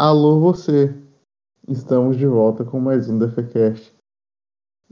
Alô 0.00 0.38
você! 0.38 0.94
Estamos 1.66 2.16
de 2.16 2.24
volta 2.24 2.64
com 2.64 2.78
mais 2.78 3.08
um 3.08 3.18
Defecast. 3.18 3.92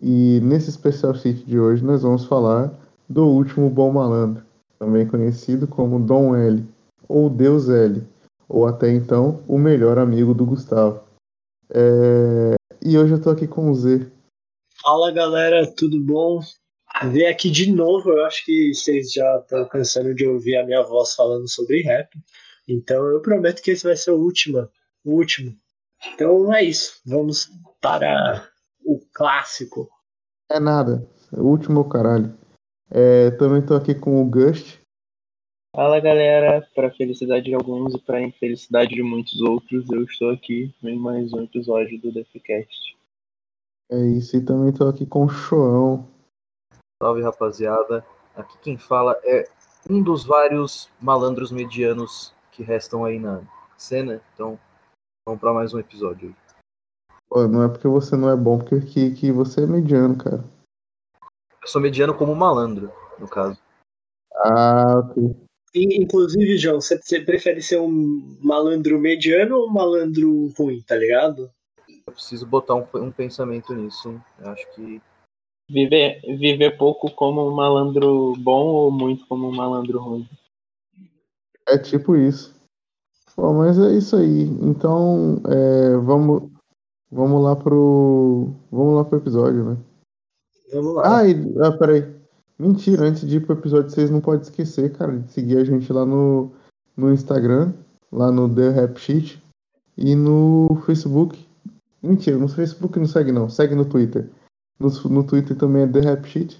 E 0.02 0.40
nesse 0.42 0.68
especial 0.68 1.14
sheet 1.14 1.44
de 1.44 1.60
hoje 1.60 1.84
nós 1.84 2.02
vamos 2.02 2.24
falar 2.24 2.76
do 3.08 3.24
último 3.24 3.70
Bom 3.70 3.92
Malandro, 3.92 4.44
também 4.80 5.06
conhecido 5.06 5.68
como 5.68 6.04
Dom 6.04 6.34
L, 6.34 6.64
ou 7.08 7.30
Deus 7.30 7.68
L, 7.68 8.02
ou 8.48 8.66
até 8.66 8.90
então 8.90 9.44
o 9.46 9.56
melhor 9.56 9.96
amigo 9.96 10.34
do 10.34 10.44
Gustavo. 10.44 11.00
É... 11.70 12.56
E 12.84 12.98
hoje 12.98 13.12
eu 13.12 13.22
tô 13.22 13.30
aqui 13.30 13.46
com 13.46 13.70
o 13.70 13.74
Z. 13.76 14.10
Fala 14.82 15.12
galera, 15.12 15.72
tudo 15.72 16.00
bom? 16.00 16.40
Ver 17.12 17.26
aqui 17.26 17.48
de 17.48 17.70
novo, 17.70 18.10
eu 18.10 18.24
acho 18.24 18.44
que 18.44 18.74
vocês 18.74 19.12
já 19.12 19.38
estão 19.38 19.68
cansando 19.68 20.12
de 20.12 20.26
ouvir 20.26 20.56
a 20.56 20.66
minha 20.66 20.82
voz 20.82 21.14
falando 21.14 21.48
sobre 21.48 21.82
rap. 21.82 22.08
Então 22.68 23.06
eu 23.06 23.22
prometo 23.22 23.62
que 23.62 23.70
esse 23.70 23.84
vai 23.84 23.94
ser 23.94 24.10
o 24.10 24.18
último. 24.18 24.68
O 25.06 25.12
último. 25.12 25.56
Então 26.12 26.52
é 26.52 26.64
isso. 26.64 27.00
Vamos 27.06 27.48
para 27.80 28.50
o 28.84 29.00
clássico. 29.14 29.88
É 30.50 30.58
nada, 30.58 31.08
o 31.32 31.42
último 31.42 31.82
é 31.82 31.88
caralho. 31.88 32.36
É, 32.90 33.30
também 33.32 33.64
tô 33.64 33.74
aqui 33.74 33.94
com 33.94 34.20
o 34.20 34.28
Gust. 34.28 34.80
Fala 35.74 36.00
galera, 36.00 36.66
para 36.74 36.90
felicidade 36.90 37.44
de 37.44 37.54
alguns 37.54 37.94
e 37.94 38.00
para 38.00 38.20
infelicidade 38.20 38.96
de 38.96 39.02
muitos 39.02 39.40
outros, 39.40 39.88
eu 39.90 40.02
estou 40.02 40.30
aqui 40.30 40.74
em 40.82 40.98
mais 40.98 41.32
um 41.32 41.42
episódio 41.42 42.00
do 42.00 42.12
Defcast. 42.12 42.96
É 43.90 43.98
isso, 43.98 44.36
e 44.36 44.44
também 44.44 44.72
tô 44.72 44.88
aqui 44.88 45.06
com 45.06 45.24
o 45.24 45.28
Choão. 45.28 46.08
Salve 47.00 47.22
rapaziada, 47.22 48.04
aqui 48.34 48.58
quem 48.58 48.76
fala 48.76 49.16
é 49.22 49.44
um 49.88 50.02
dos 50.02 50.24
vários 50.24 50.90
malandros 51.00 51.52
medianos 51.52 52.34
que 52.50 52.64
restam 52.64 53.04
aí 53.04 53.20
na 53.20 53.42
cena, 53.76 54.20
então 54.32 54.58
vamos 55.26 55.40
para 55.40 55.52
mais 55.52 55.74
um 55.74 55.80
episódio. 55.80 56.34
Pô, 57.28 57.48
não 57.48 57.64
é 57.64 57.68
porque 57.68 57.88
você 57.88 58.16
não 58.16 58.30
é 58.30 58.36
bom, 58.36 58.58
porque 58.58 58.80
que, 58.80 59.10
que 59.14 59.32
você 59.32 59.64
é 59.64 59.66
mediano, 59.66 60.16
cara. 60.16 60.44
Eu 61.60 61.68
sou 61.68 61.82
mediano 61.82 62.16
como 62.16 62.34
malandro, 62.34 62.92
no 63.18 63.28
caso. 63.28 63.60
Ah, 64.36 65.00
ok. 65.00 65.34
E, 65.74 66.00
inclusive, 66.00 66.56
João, 66.56 66.80
você, 66.80 66.96
você 67.02 67.20
prefere 67.20 67.60
ser 67.60 67.80
um 67.80 68.38
malandro 68.40 68.98
mediano 68.98 69.56
ou 69.56 69.68
um 69.68 69.72
malandro 69.72 70.52
ruim, 70.56 70.80
tá 70.82 70.94
ligado? 70.94 71.50
Eu 72.06 72.12
preciso 72.12 72.46
botar 72.46 72.76
um, 72.76 72.86
um 72.94 73.10
pensamento 73.10 73.74
nisso, 73.74 74.08
hein? 74.08 74.22
Eu 74.38 74.50
acho 74.50 74.74
que 74.74 75.02
Viver, 75.68 76.20
viver 76.38 76.78
pouco 76.78 77.10
como 77.10 77.48
um 77.48 77.52
malandro 77.52 78.34
bom 78.38 78.66
ou 78.66 78.90
muito 78.90 79.26
como 79.26 79.48
um 79.48 79.54
malandro 79.54 79.98
ruim? 79.98 80.28
É 81.66 81.76
tipo 81.76 82.14
isso. 82.14 82.55
Bom, 83.36 83.58
mas 83.58 83.78
é 83.78 83.92
isso 83.92 84.16
aí. 84.16 84.44
Então, 84.62 85.42
é, 85.46 85.96
vamos, 85.98 86.50
vamos 87.12 87.42
lá 87.42 87.54
pro, 87.54 88.48
vamos 88.72 88.94
lá 88.94 89.04
pro 89.04 89.18
episódio, 89.18 89.64
né? 89.64 89.76
Vamos 90.72 90.94
lá. 90.94 91.18
Ah, 91.18 91.28
e, 91.28 91.34
ah, 91.60 91.72
peraí. 91.72 92.16
Mentira, 92.58 93.04
antes 93.04 93.28
de 93.28 93.36
ir 93.36 93.40
pro 93.40 93.52
episódio, 93.52 93.90
vocês 93.90 94.10
não 94.10 94.22
podem 94.22 94.40
esquecer, 94.40 94.90
cara, 94.96 95.18
de 95.18 95.30
seguir 95.30 95.58
a 95.58 95.64
gente 95.64 95.92
lá 95.92 96.06
no, 96.06 96.50
no 96.96 97.12
Instagram, 97.12 97.74
lá 98.10 98.32
no 98.32 98.48
The 98.52 98.70
Rap 98.70 98.98
Sheet 98.98 99.42
e 99.98 100.14
no 100.14 100.80
Facebook. 100.86 101.46
Mentira, 102.02 102.38
no 102.38 102.48
Facebook 102.48 102.98
não 102.98 103.06
segue 103.06 103.30
não, 103.32 103.50
segue 103.50 103.74
no 103.74 103.84
Twitter. 103.84 104.30
No, 104.80 104.88
no 105.10 105.24
Twitter 105.24 105.54
também 105.54 105.82
é 105.82 105.86
The 105.86 106.00
Rap 106.00 106.26
Sheet. 106.26 106.58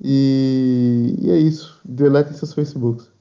E, 0.00 1.14
e 1.20 1.30
é 1.30 1.36
isso. 1.36 1.80
Deletem 1.84 2.32
seus 2.32 2.52
Facebooks. 2.52 3.11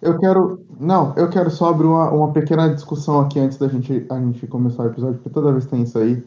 Eu 0.00 0.18
quero. 0.18 0.60
Não, 0.78 1.14
eu 1.16 1.28
quero 1.28 1.50
só 1.50 1.70
abrir 1.70 1.86
uma, 1.86 2.10
uma 2.10 2.32
pequena 2.32 2.72
discussão 2.72 3.20
aqui 3.20 3.38
antes 3.38 3.58
da 3.58 3.68
gente, 3.68 4.06
a 4.10 4.20
gente 4.20 4.46
começar 4.46 4.82
o 4.82 4.86
episódio, 4.86 5.16
porque 5.16 5.30
toda 5.30 5.52
vez 5.52 5.66
tem 5.66 5.82
isso 5.82 5.98
aí. 5.98 6.22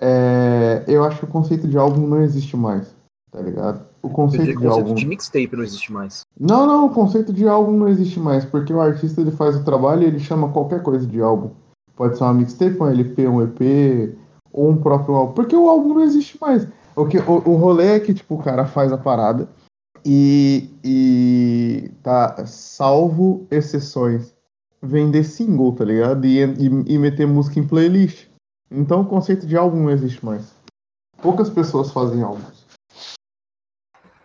É, 0.00 0.84
eu 0.86 1.04
acho 1.04 1.20
que 1.20 1.24
o 1.24 1.28
conceito 1.28 1.66
de 1.66 1.78
álbum 1.78 2.06
não 2.06 2.20
existe 2.20 2.56
mais, 2.56 2.94
tá 3.30 3.40
ligado? 3.40 3.86
O 4.02 4.10
conceito 4.10 4.44
de 4.44 4.50
o 4.52 4.60
conceito 4.60 4.78
álbum. 4.78 4.94
de 4.94 5.06
mixtape 5.06 5.56
não 5.56 5.64
existe 5.64 5.92
mais. 5.92 6.20
Não, 6.38 6.66
não, 6.66 6.86
o 6.86 6.90
conceito 6.90 7.32
de 7.32 7.48
álbum 7.48 7.72
não 7.72 7.88
existe 7.88 8.20
mais, 8.20 8.44
porque 8.44 8.72
o 8.72 8.80
artista 8.80 9.20
ele 9.20 9.30
faz 9.30 9.56
o 9.56 9.64
trabalho 9.64 10.02
e 10.02 10.06
ele 10.06 10.18
chama 10.18 10.52
qualquer 10.52 10.82
coisa 10.82 11.06
de 11.06 11.20
álbum. 11.20 11.50
Pode 11.96 12.18
ser 12.18 12.24
uma 12.24 12.34
mixtape, 12.34 12.76
um 12.78 12.86
LP, 12.86 13.26
um 13.26 13.42
EP, 13.42 14.14
ou 14.52 14.70
um 14.70 14.76
próprio 14.76 15.14
álbum. 15.14 15.32
Porque 15.32 15.56
o 15.56 15.68
álbum 15.68 15.94
não 15.94 16.02
existe 16.02 16.38
mais. 16.38 16.68
O, 16.94 17.06
que, 17.06 17.18
o, 17.18 17.42
o 17.46 17.56
rolê 17.56 17.96
é 17.96 18.00
que, 18.00 18.12
tipo, 18.12 18.34
o 18.34 18.42
cara 18.42 18.66
faz 18.66 18.92
a 18.92 18.98
parada 18.98 19.48
e, 20.06 20.70
e 20.84 21.90
tá, 22.00 22.46
salvo 22.46 23.44
exceções, 23.50 24.32
vender 24.80 25.24
single, 25.24 25.74
tá 25.74 25.84
ligado? 25.84 26.24
E, 26.24 26.38
e, 26.44 26.94
e 26.94 26.98
meter 26.98 27.26
música 27.26 27.58
em 27.58 27.66
playlist. 27.66 28.28
Então 28.70 29.00
o 29.00 29.08
conceito 29.08 29.46
de 29.46 29.56
álbum 29.56 29.82
não 29.82 29.90
existe 29.90 30.24
mais. 30.24 30.54
Poucas 31.20 31.50
pessoas 31.50 31.90
fazem 31.90 32.22
álbuns. 32.22 32.64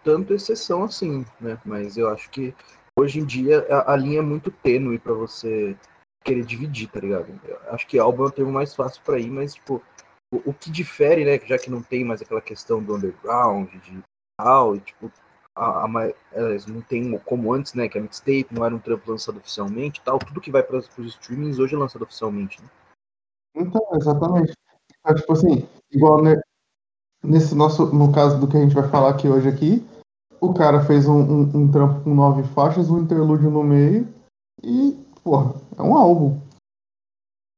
Tanto 0.03 0.33
exceção 0.33 0.83
assim, 0.83 1.25
né? 1.39 1.59
Mas 1.65 1.97
eu 1.97 2.09
acho 2.09 2.29
que 2.29 2.53
hoje 2.97 3.19
em 3.19 3.25
dia 3.25 3.65
a, 3.69 3.93
a 3.93 3.95
linha 3.95 4.19
é 4.19 4.23
muito 4.23 4.51
tênue 4.51 4.99
pra 4.99 5.13
você 5.13 5.75
querer 6.23 6.45
dividir, 6.45 6.89
tá 6.89 6.99
ligado? 6.99 7.27
Eu 7.43 7.57
acho 7.73 7.87
que 7.87 7.97
álbum 7.97 8.25
é 8.25 8.27
o 8.27 8.31
termo 8.31 8.51
mais 8.51 8.75
fácil 8.75 9.01
pra 9.03 9.17
ir, 9.17 9.31
mas, 9.31 9.55
tipo, 9.55 9.81
o, 10.31 10.51
o 10.51 10.53
que 10.53 10.69
difere, 10.69 11.25
né? 11.25 11.39
Já 11.47 11.57
que 11.57 11.71
não 11.71 11.81
tem 11.81 12.03
mais 12.03 12.21
aquela 12.21 12.41
questão 12.41 12.83
do 12.83 12.95
underground, 12.95 13.69
de 13.69 13.99
tal, 14.39 14.75
e 14.75 14.79
tipo, 14.79 15.11
a, 15.55 15.85
a, 15.85 16.13
elas 16.31 16.65
não 16.65 16.81
tem 16.81 17.17
como 17.19 17.53
antes, 17.53 17.73
né? 17.73 17.87
Que 17.87 17.97
a 17.97 18.01
mixtape 18.01 18.47
não 18.51 18.65
era 18.65 18.75
um 18.75 18.79
trampo 18.79 19.11
lançado 19.11 19.37
oficialmente 19.37 20.01
tal. 20.03 20.19
Tudo 20.19 20.41
que 20.41 20.51
vai 20.51 20.63
para 20.63 20.77
os 20.77 20.87
streamings 20.97 21.59
hoje 21.59 21.75
é 21.75 21.77
lançado 21.77 22.03
oficialmente, 22.03 22.61
né? 22.61 22.69
Então, 23.55 23.81
exatamente. 23.93 24.53
É, 25.05 25.13
tipo 25.13 25.33
assim, 25.33 25.67
igual 25.91 26.21
ne- 26.21 26.41
nesse 27.23 27.53
nosso, 27.55 27.87
no 27.93 28.11
caso 28.13 28.39
do 28.39 28.47
que 28.47 28.57
a 28.57 28.61
gente 28.61 28.75
vai 28.75 28.87
falar 28.89 29.09
aqui 29.09 29.27
hoje 29.27 29.49
aqui, 29.49 29.85
o 30.39 30.53
cara 30.53 30.83
fez 30.85 31.07
um, 31.07 31.19
um, 31.19 31.41
um 31.57 31.71
trampo 31.71 32.03
com 32.03 32.15
nove 32.15 32.43
faixas, 32.49 32.89
um 32.89 32.99
interlúdio 32.99 33.49
no 33.51 33.63
meio 33.63 34.07
e, 34.63 34.93
porra, 35.23 35.53
é 35.77 35.81
um 35.81 35.95
álbum. 35.95 36.39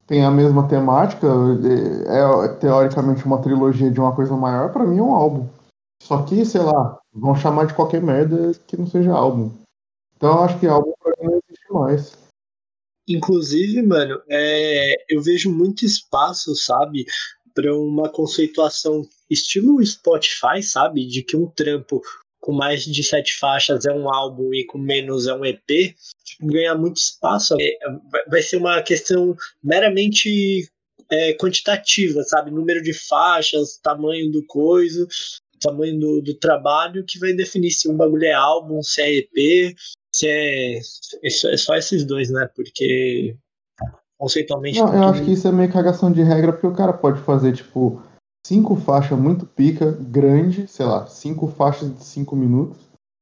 Tem 0.05 0.25
a 0.25 0.31
mesma 0.31 0.67
temática, 0.67 1.27
é, 2.07 2.45
é 2.45 2.47
teoricamente 2.55 3.25
uma 3.25 3.41
trilogia 3.41 3.89
de 3.89 3.99
uma 3.99 4.13
coisa 4.13 4.35
maior, 4.35 4.71
pra 4.71 4.85
mim 4.85 4.97
é 4.97 5.01
um 5.01 5.13
álbum. 5.13 5.47
Só 6.01 6.23
que, 6.23 6.45
sei 6.45 6.61
lá, 6.61 6.99
vão 7.13 7.35
chamar 7.35 7.65
de 7.67 7.73
qualquer 7.73 8.01
merda 8.01 8.53
que 8.67 8.77
não 8.77 8.87
seja 8.87 9.11
álbum. 9.11 9.51
Então 10.15 10.29
eu 10.33 10.39
acho 10.43 10.59
que 10.59 10.67
álbum 10.67 10.93
pra 11.01 11.13
mim 11.19 11.27
não 11.31 11.41
existe 11.47 11.71
mais. 11.71 12.23
Inclusive, 13.07 13.81
mano, 13.81 14.21
é, 14.29 14.95
eu 15.09 15.21
vejo 15.21 15.51
muito 15.53 15.85
espaço, 15.85 16.55
sabe, 16.55 17.05
para 17.53 17.75
uma 17.75 18.09
conceituação 18.09 19.01
estilo 19.29 19.85
Spotify, 19.85 20.63
sabe, 20.63 21.05
de 21.05 21.21
que 21.21 21.35
um 21.35 21.47
trampo 21.47 22.01
com 22.39 22.51
mais 22.53 22.83
de 22.83 23.03
sete 23.03 23.37
faixas 23.37 23.85
é 23.85 23.91
um 23.91 24.13
álbum 24.13 24.53
e 24.53 24.65
com 24.65 24.77
menos 24.77 25.27
é 25.27 25.33
um 25.33 25.45
EP, 25.45 25.95
tipo, 26.23 26.47
ganha 26.47 26.75
muito 26.75 26.97
espaço. 26.97 27.55
É, 27.59 27.77
vai- 28.09 28.25
vai 28.27 28.41
ser 28.41 28.57
uma 28.57 28.81
questão 28.81 29.35
meramente 29.61 30.67
é, 31.11 31.33
quantitativa, 31.33 32.23
sabe, 32.23 32.49
número 32.51 32.81
de 32.81 32.93
faixas, 32.93 33.77
tamanho 33.83 34.31
do 34.31 34.43
coisa, 34.45 35.05
tamanho 35.63 35.99
do, 35.99 36.21
do 36.21 36.33
trabalho 36.35 37.03
que 37.07 37.17
vai 37.19 37.33
definir 37.33 37.71
se 37.71 37.89
um 37.89 37.95
bagulho 37.97 38.25
é 38.25 38.33
álbum, 38.33 38.81
se 38.83 39.01
é 39.01 39.15
EP, 39.17 39.75
se 40.15 40.27
é, 40.27 40.77
é 40.77 41.29
só- 41.29 41.49
é 41.49 41.57
só 41.57 41.75
esses 41.75 42.05
dois, 42.05 42.29
né? 42.29 42.47
Porque 42.55 43.35
conceitualmente. 44.19 44.79
Não, 44.79 44.87
tá 44.87 44.93
eu 44.95 44.99
tudo- 45.01 45.09
acho 45.11 45.23
que 45.25 45.31
isso 45.33 45.47
é 45.47 45.51
meio 45.51 45.71
cagação 45.71 46.11
de 46.11 46.21
regra, 46.21 46.53
porque 46.53 46.67
o 46.67 46.73
cara 46.75 46.93
pode 46.93 47.19
fazer, 47.21 47.53
tipo, 47.53 48.01
cinco 48.45 48.75
faixas 48.75 49.17
muito 49.17 49.45
pica, 49.45 49.91
grande, 49.91 50.67
sei 50.67 50.85
lá, 50.85 51.07
cinco 51.07 51.47
faixas 51.47 51.95
de 51.97 52.03
cinco 52.03 52.35
minutos, 52.35 52.77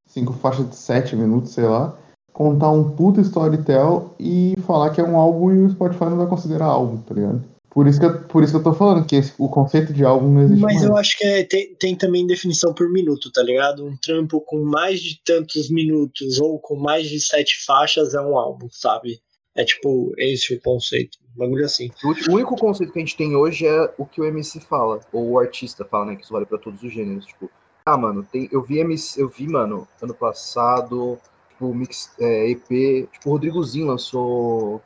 cinco 0.08 0.34
faixas 0.34 0.70
de 0.70 0.76
sete 0.76 1.16
minutos, 1.16 1.52
sei 1.52 1.66
lá, 1.66 1.98
contar 2.34 2.72
um 2.72 2.96
puta 2.96 3.22
storytell 3.22 4.16
e 4.20 4.56
falar 4.66 4.90
que 4.92 5.02
é 5.02 5.04
um 5.04 5.18
álbum 5.18 5.52
e 5.52 5.60
o 5.66 5.70
Spotify 5.70 6.06
não 6.06 6.18
vai 6.18 6.28
considerar 6.28 6.66
álbum, 6.66 6.98
tá 7.02 7.14
ligado? 7.14 7.44
Por 7.74 7.88
isso 7.88 8.00
que 8.00 8.06
eu, 8.06 8.22
por 8.24 8.44
isso 8.44 8.52
que 8.52 8.60
eu 8.60 8.64
tô 8.64 8.74
falando 8.74 9.06
que 9.06 9.16
esse- 9.16 9.34
o 9.38 9.48
conceito 9.48 9.94
de 9.94 10.04
álbum 10.04 10.30
não 10.30 10.42
existe 10.42 10.62
Mas 10.62 10.76
mais. 10.76 10.86
eu 10.88 10.98
acho 10.98 11.18
que 11.18 11.24
é- 11.26 11.44
tem, 11.46 11.74
tem 11.76 11.96
também 11.96 12.28
definição 12.28 12.74
por 12.74 12.92
minuto, 12.92 13.32
tá 13.32 13.42
ligado? 13.42 13.86
Um 13.86 13.96
trampo 13.96 14.42
com 14.42 14.62
mais 14.64 15.00
de 15.00 15.22
tantos 15.24 15.70
minutos 15.70 16.38
ou 16.40 16.60
com 16.60 16.76
mais 16.76 17.08
de 17.08 17.20
sete 17.22 17.64
faixas 17.66 18.14
é 18.14 18.20
um 18.20 18.38
álbum, 18.38 18.68
sabe? 18.70 19.20
É 19.56 19.64
tipo, 19.64 20.14
esse 20.18 20.54
o 20.54 20.60
conceito. 20.62 21.18
Um 21.36 21.40
bagulho 21.40 21.64
assim. 21.66 21.90
O 22.30 22.34
único 22.34 22.58
conceito 22.58 22.92
que 22.92 23.00
a 23.00 23.02
gente 23.02 23.16
tem 23.16 23.36
hoje 23.36 23.66
é 23.66 23.94
o 23.98 24.06
que 24.06 24.20
o 24.20 24.26
MC 24.26 24.60
fala, 24.60 25.00
ou 25.14 25.32
o 25.32 25.40
artista 25.40 25.86
fala, 25.86 26.08
né? 26.08 26.16
Que 26.18 26.24
isso 26.24 26.34
vale 26.34 26.46
pra 26.46 26.58
todos 26.58 26.84
os 26.84 26.92
gêneros. 26.92 27.26
Tipo, 27.26 27.50
ah, 27.86 27.98
mano, 27.98 28.28
tem, 28.30 28.50
eu 28.52 28.62
vi 28.62 28.80
MC, 28.80 29.22
eu 29.22 29.30
vi, 29.30 29.48
mano, 29.48 29.88
ano 30.02 30.14
passado, 30.14 31.18
tipo, 31.50 31.74
mix, 31.74 32.12
é, 32.20 32.50
EP, 32.50 33.08
tipo, 33.14 33.30
o 33.30 33.32
Rodrigozinho 33.32 33.88
lançou. 33.88 34.82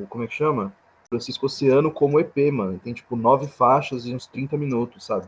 o- 0.00 0.06
Como 0.08 0.22
é 0.22 0.28
que 0.28 0.34
chama? 0.34 0.72
Francisco 1.10 1.46
Oceano 1.46 1.90
como 1.90 2.20
EP, 2.20 2.50
mano. 2.52 2.78
Tem 2.78 2.92
tipo 2.92 3.16
nove 3.16 3.46
faixas 3.46 4.06
e 4.06 4.14
uns 4.14 4.26
30 4.26 4.56
minutos, 4.56 5.04
sabe? 5.04 5.26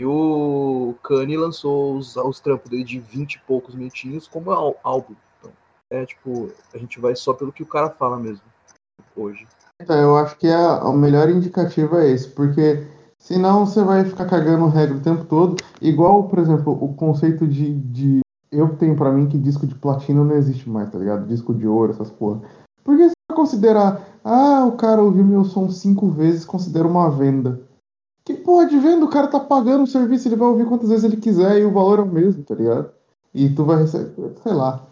E 0.00 0.04
o 0.04 0.94
Kanye 1.02 1.36
lançou 1.36 1.96
os, 1.96 2.16
os 2.16 2.40
trampos 2.40 2.70
dele 2.70 2.84
de 2.84 2.98
20 2.98 3.34
e 3.34 3.40
poucos 3.40 3.74
minutinhos 3.74 4.26
como 4.26 4.50
ál- 4.50 4.76
álbum. 4.82 5.14
Então, 5.38 5.50
é 5.90 6.04
tipo, 6.04 6.50
a 6.74 6.78
gente 6.78 7.00
vai 7.00 7.14
só 7.14 7.32
pelo 7.32 7.52
que 7.52 7.62
o 7.62 7.66
cara 7.66 7.90
fala 7.90 8.18
mesmo, 8.18 8.42
hoje. 9.16 9.46
Então, 9.80 9.96
eu 9.96 10.16
acho 10.16 10.36
que 10.36 10.46
é, 10.46 10.56
o 10.56 10.92
melhor 10.92 11.28
indicativo 11.28 11.96
é 11.96 12.10
esse, 12.10 12.28
porque 12.28 12.86
senão 13.18 13.66
você 13.66 13.82
vai 13.82 14.04
ficar 14.04 14.26
cagando 14.26 14.66
regra 14.68 14.96
o 14.96 15.02
tempo 15.02 15.24
todo. 15.24 15.56
Igual, 15.80 16.28
por 16.28 16.38
exemplo, 16.38 16.72
o 16.72 16.94
conceito 16.94 17.46
de. 17.46 17.74
de 17.74 18.20
eu 18.50 18.76
tenho 18.76 18.94
pra 18.94 19.10
mim 19.10 19.28
que 19.28 19.38
disco 19.38 19.66
de 19.66 19.74
platina 19.74 20.22
não 20.22 20.36
existe 20.36 20.68
mais, 20.68 20.90
tá 20.90 20.98
ligado? 20.98 21.26
Disco 21.26 21.54
de 21.54 21.66
ouro, 21.66 21.92
essas 21.92 22.10
porra. 22.10 22.42
Porque 22.84 23.04
você 23.08 23.14
vai 23.30 23.36
considerar, 23.36 24.11
ah, 24.24 24.64
o 24.66 24.76
cara 24.76 25.02
ouviu 25.02 25.24
meu 25.24 25.44
som 25.44 25.68
cinco 25.70 26.08
vezes, 26.10 26.44
considera 26.44 26.86
uma 26.86 27.10
venda. 27.10 27.60
Que 28.24 28.34
porra 28.34 28.66
de 28.66 28.78
venda? 28.78 29.04
O 29.04 29.10
cara 29.10 29.26
tá 29.26 29.40
pagando 29.40 29.84
o 29.84 29.86
serviço, 29.86 30.28
ele 30.28 30.36
vai 30.36 30.48
ouvir 30.48 30.66
quantas 30.66 30.88
vezes 30.88 31.04
ele 31.04 31.16
quiser 31.16 31.60
e 31.60 31.64
o 31.64 31.72
valor 31.72 31.98
é 31.98 32.02
o 32.02 32.06
mesmo, 32.06 32.44
tá 32.44 32.54
ligado? 32.54 32.92
E 33.34 33.48
tu 33.48 33.64
vai 33.64 33.82
receber, 33.82 34.34
sei 34.42 34.52
lá. 34.52 34.86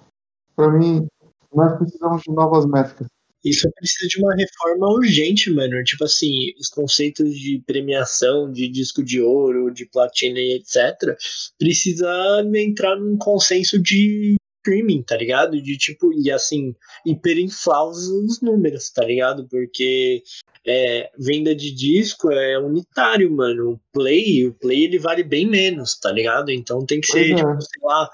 Pra 0.57 0.71
mim, 0.71 1.07
nós 1.55 1.79
precisamos 1.79 2.23
de 2.23 2.33
novas 2.33 2.67
métricas. 2.67 3.07
Isso 3.45 3.71
precisa 3.73 4.07
de 4.09 4.23
uma 4.23 4.35
reforma 4.35 4.93
urgente, 4.93 5.51
mano. 5.51 5.83
Tipo 5.85 6.05
assim, 6.05 6.53
os 6.59 6.69
conceitos 6.69 7.35
de 7.35 7.63
premiação, 7.67 8.51
de 8.51 8.69
disco 8.69 9.03
de 9.03 9.21
ouro, 9.21 9.73
de 9.73 9.87
platina 9.87 10.39
e 10.39 10.57
etc. 10.57 11.17
Precisa 11.59 12.11
entrar 12.55 12.97
num 12.97 13.17
consenso 13.17 13.81
de 13.81 14.37
streaming, 14.61 15.03
tá 15.03 15.17
ligado? 15.17 15.61
De 15.61 15.77
tipo, 15.77 16.13
e 16.13 16.31
assim, 16.31 16.75
hiperinflar 17.05 17.89
os 17.89 18.41
números, 18.41 18.91
tá 18.91 19.05
ligado? 19.05 19.47
Porque 19.49 20.23
é, 20.67 21.11
venda 21.19 21.55
de 21.55 21.75
disco 21.75 22.31
é 22.31 22.59
unitário, 22.59 23.31
mano. 23.33 23.73
O 23.73 23.81
play, 23.93 24.47
o 24.47 24.55
play 24.55 24.85
ele 24.85 24.99
vale 24.99 25.23
bem 25.23 25.47
menos, 25.47 25.99
tá 25.99 26.13
ligado? 26.13 26.51
Então 26.51 26.85
tem 26.85 27.01
que 27.01 27.09
ser, 27.09 27.33
é. 27.33 27.35
tipo, 27.35 27.61
sei 27.61 27.83
lá, 27.83 28.09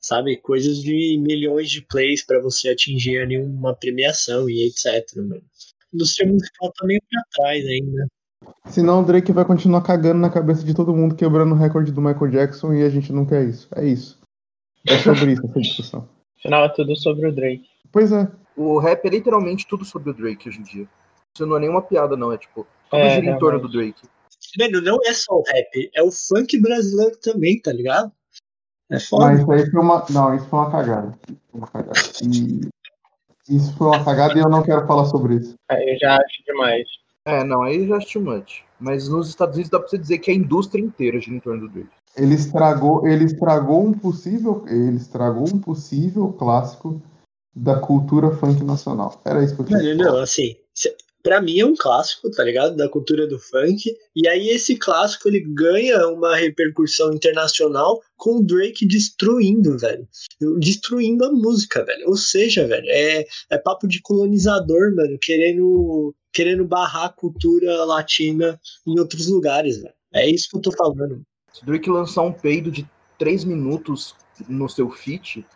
sabe, 0.00 0.36
coisas 0.38 0.78
de 0.78 1.18
milhões 1.18 1.70
de 1.70 1.82
plays 1.82 2.24
pra 2.24 2.40
você 2.40 2.70
atingir 2.70 3.18
ali 3.18 3.38
uma 3.38 3.74
premiação 3.74 4.48
e 4.48 4.66
etc, 4.66 5.16
mano. 5.16 5.42
A 5.92 5.96
indústria 5.96 6.30
musical 6.30 6.72
tá 6.72 6.86
meio 6.86 7.00
pra 7.10 7.22
trás 7.32 7.64
ainda. 7.66 8.06
Senão 8.66 9.02
o 9.02 9.04
Drake 9.04 9.32
vai 9.32 9.44
continuar 9.44 9.82
cagando 9.82 10.20
na 10.20 10.30
cabeça 10.30 10.64
de 10.64 10.72
todo 10.72 10.94
mundo, 10.94 11.14
quebrando 11.14 11.52
o 11.52 11.58
recorde 11.58 11.92
do 11.92 12.00
Michael 12.00 12.30
Jackson 12.30 12.72
e 12.72 12.82
a 12.82 12.88
gente 12.88 13.12
não 13.12 13.26
quer 13.26 13.44
isso. 13.44 13.68
É 13.74 13.84
isso. 13.84 14.19
É 14.86 14.98
sobre 14.98 15.32
isso 15.32 15.46
essa 15.46 15.60
discussão. 15.60 16.08
Afinal, 16.38 16.64
é 16.64 16.68
tudo 16.70 16.96
sobre 16.96 17.26
o 17.28 17.32
Drake. 17.34 17.68
Pois 17.92 18.12
é. 18.12 18.30
O 18.56 18.78
rap 18.78 19.04
é 19.04 19.10
literalmente 19.10 19.66
tudo 19.66 19.84
sobre 19.84 20.10
o 20.10 20.14
Drake 20.14 20.48
hoje 20.48 20.58
em 20.60 20.62
dia. 20.62 20.88
Isso 21.34 21.46
não 21.46 21.56
é 21.56 21.60
nenhuma 21.60 21.82
piada, 21.82 22.16
não. 22.16 22.32
É 22.32 22.38
tipo, 22.38 22.66
tudo 22.90 23.00
É, 23.02 23.10
gira 23.20 23.34
em 23.34 23.38
torno 23.38 23.60
do. 23.60 23.68
Drake. 23.68 24.02
Mano, 24.58 24.80
não 24.80 24.98
é 25.04 25.12
só 25.12 25.34
o 25.34 25.42
rap, 25.46 25.90
é 25.94 26.02
o 26.02 26.10
funk 26.10 26.58
brasileiro 26.60 27.16
também, 27.18 27.60
tá 27.60 27.72
ligado? 27.72 28.10
É 28.90 28.94
Mas 28.94 29.08
foda. 29.08 29.34
isso 29.34 29.52
aí 29.52 29.70
foi 29.70 29.80
uma. 29.80 30.04
Não, 30.10 30.34
isso 30.34 30.46
foi 30.46 30.58
uma 30.58 30.70
cagada. 30.70 31.18
Foi 31.26 31.60
uma 31.60 31.66
cagada. 31.68 32.00
E 32.24 33.56
isso 33.56 33.76
foi 33.76 33.86
uma 33.88 34.04
cagada 34.04 34.38
e 34.38 34.40
eu 34.42 34.48
não 34.48 34.62
quero 34.62 34.86
falar 34.86 35.04
sobre 35.06 35.36
isso. 35.36 35.54
É, 35.70 35.94
Eu 35.94 35.98
já 35.98 36.16
acho 36.16 36.44
demais. 36.46 36.86
É, 37.24 37.44
não, 37.44 37.62
aí 37.62 37.86
já 37.86 37.96
acho 37.96 38.14
too 38.14 38.22
much. 38.22 38.62
Mas 38.78 39.08
nos 39.08 39.28
Estados 39.28 39.54
Unidos 39.54 39.70
dá 39.70 39.78
pra 39.78 39.88
você 39.88 39.98
dizer 39.98 40.18
que 40.18 40.30
a 40.30 40.34
indústria 40.34 40.82
inteira 40.82 41.20
gira 41.20 41.36
em 41.36 41.40
torno 41.40 41.68
do 41.68 41.68
Drake. 41.68 41.90
Ele 42.16 42.34
estragou, 42.34 43.06
ele 43.06 43.24
estragou 43.24 43.86
um 43.86 43.92
possível, 43.92 44.64
ele 44.66 44.96
estragou 44.96 45.48
um 45.48 45.58
possível 45.60 46.32
clássico 46.32 47.00
da 47.54 47.78
cultura 47.78 48.30
funk 48.36 48.62
nacional. 48.64 49.20
Era 49.24 49.44
isso 49.44 49.54
que 49.54 49.62
eu 49.62 49.66
tinha. 49.66 49.94
Não, 49.94 50.18
assim, 50.18 50.56
pra 51.22 51.40
mim 51.40 51.58
é 51.58 51.66
um 51.66 51.74
clássico, 51.76 52.30
tá 52.30 52.42
ligado? 52.42 52.76
Da 52.76 52.88
cultura 52.88 53.26
do 53.26 53.38
funk. 53.38 53.94
E 54.14 54.28
aí 54.28 54.48
esse 54.48 54.76
clássico 54.76 55.28
ele 55.28 55.40
ganha 55.40 56.06
uma 56.08 56.36
repercussão 56.36 57.12
internacional 57.12 58.00
com 58.16 58.38
o 58.38 58.44
Drake 58.44 58.86
destruindo, 58.86 59.78
velho. 59.78 60.06
Destruindo 60.58 61.24
a 61.24 61.32
música, 61.32 61.84
velho. 61.84 62.08
Ou 62.08 62.16
seja, 62.16 62.66
velho, 62.66 62.86
é, 62.88 63.24
é 63.50 63.58
papo 63.58 63.86
de 63.86 64.00
colonizador, 64.00 64.94
mano, 64.94 65.18
querendo, 65.20 66.14
querendo 66.32 66.66
barrar 66.66 67.06
a 67.06 67.12
cultura 67.12 67.84
latina 67.84 68.60
em 68.86 68.98
outros 68.98 69.28
lugares, 69.28 69.78
velho. 69.80 69.94
É 70.12 70.28
isso 70.28 70.48
que 70.50 70.56
eu 70.56 70.62
tô 70.62 70.72
falando. 70.72 71.22
Se 71.52 71.62
o 71.62 71.66
Drake 71.66 71.90
lançar 71.90 72.22
um 72.22 72.32
peido 72.32 72.70
de 72.70 72.88
3 73.18 73.44
minutos 73.44 74.14
no 74.48 74.68
seu 74.68 74.90
feat, 74.90 75.46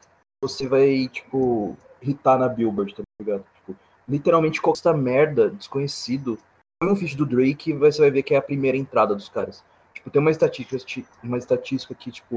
você 0.42 0.66
vai, 0.68 1.08
tipo, 1.08 1.76
hitar 2.02 2.38
na 2.38 2.48
Billboard, 2.48 2.94
tá 2.94 3.02
ligado? 3.20 3.44
Tipo, 3.54 3.76
literalmente 4.08 4.60
qualquer 4.60 4.94
merda, 4.94 5.50
desconhecido, 5.50 6.38
põe 6.80 6.92
um 6.92 6.96
feat 6.96 7.16
do 7.16 7.24
Drake 7.24 7.70
e 7.70 7.74
você 7.74 8.00
vai 8.00 8.10
ver 8.10 8.22
que 8.22 8.34
é 8.34 8.36
a 8.36 8.42
primeira 8.42 8.76
entrada 8.76 9.14
dos 9.14 9.28
caras. 9.28 9.64
Tipo, 9.94 10.10
tem 10.10 10.20
uma 10.20 10.30
estatística, 10.30 10.76
ti- 10.78 11.06
uma 11.22 11.38
estatística 11.38 11.94
que, 11.94 12.10
tipo, 12.10 12.36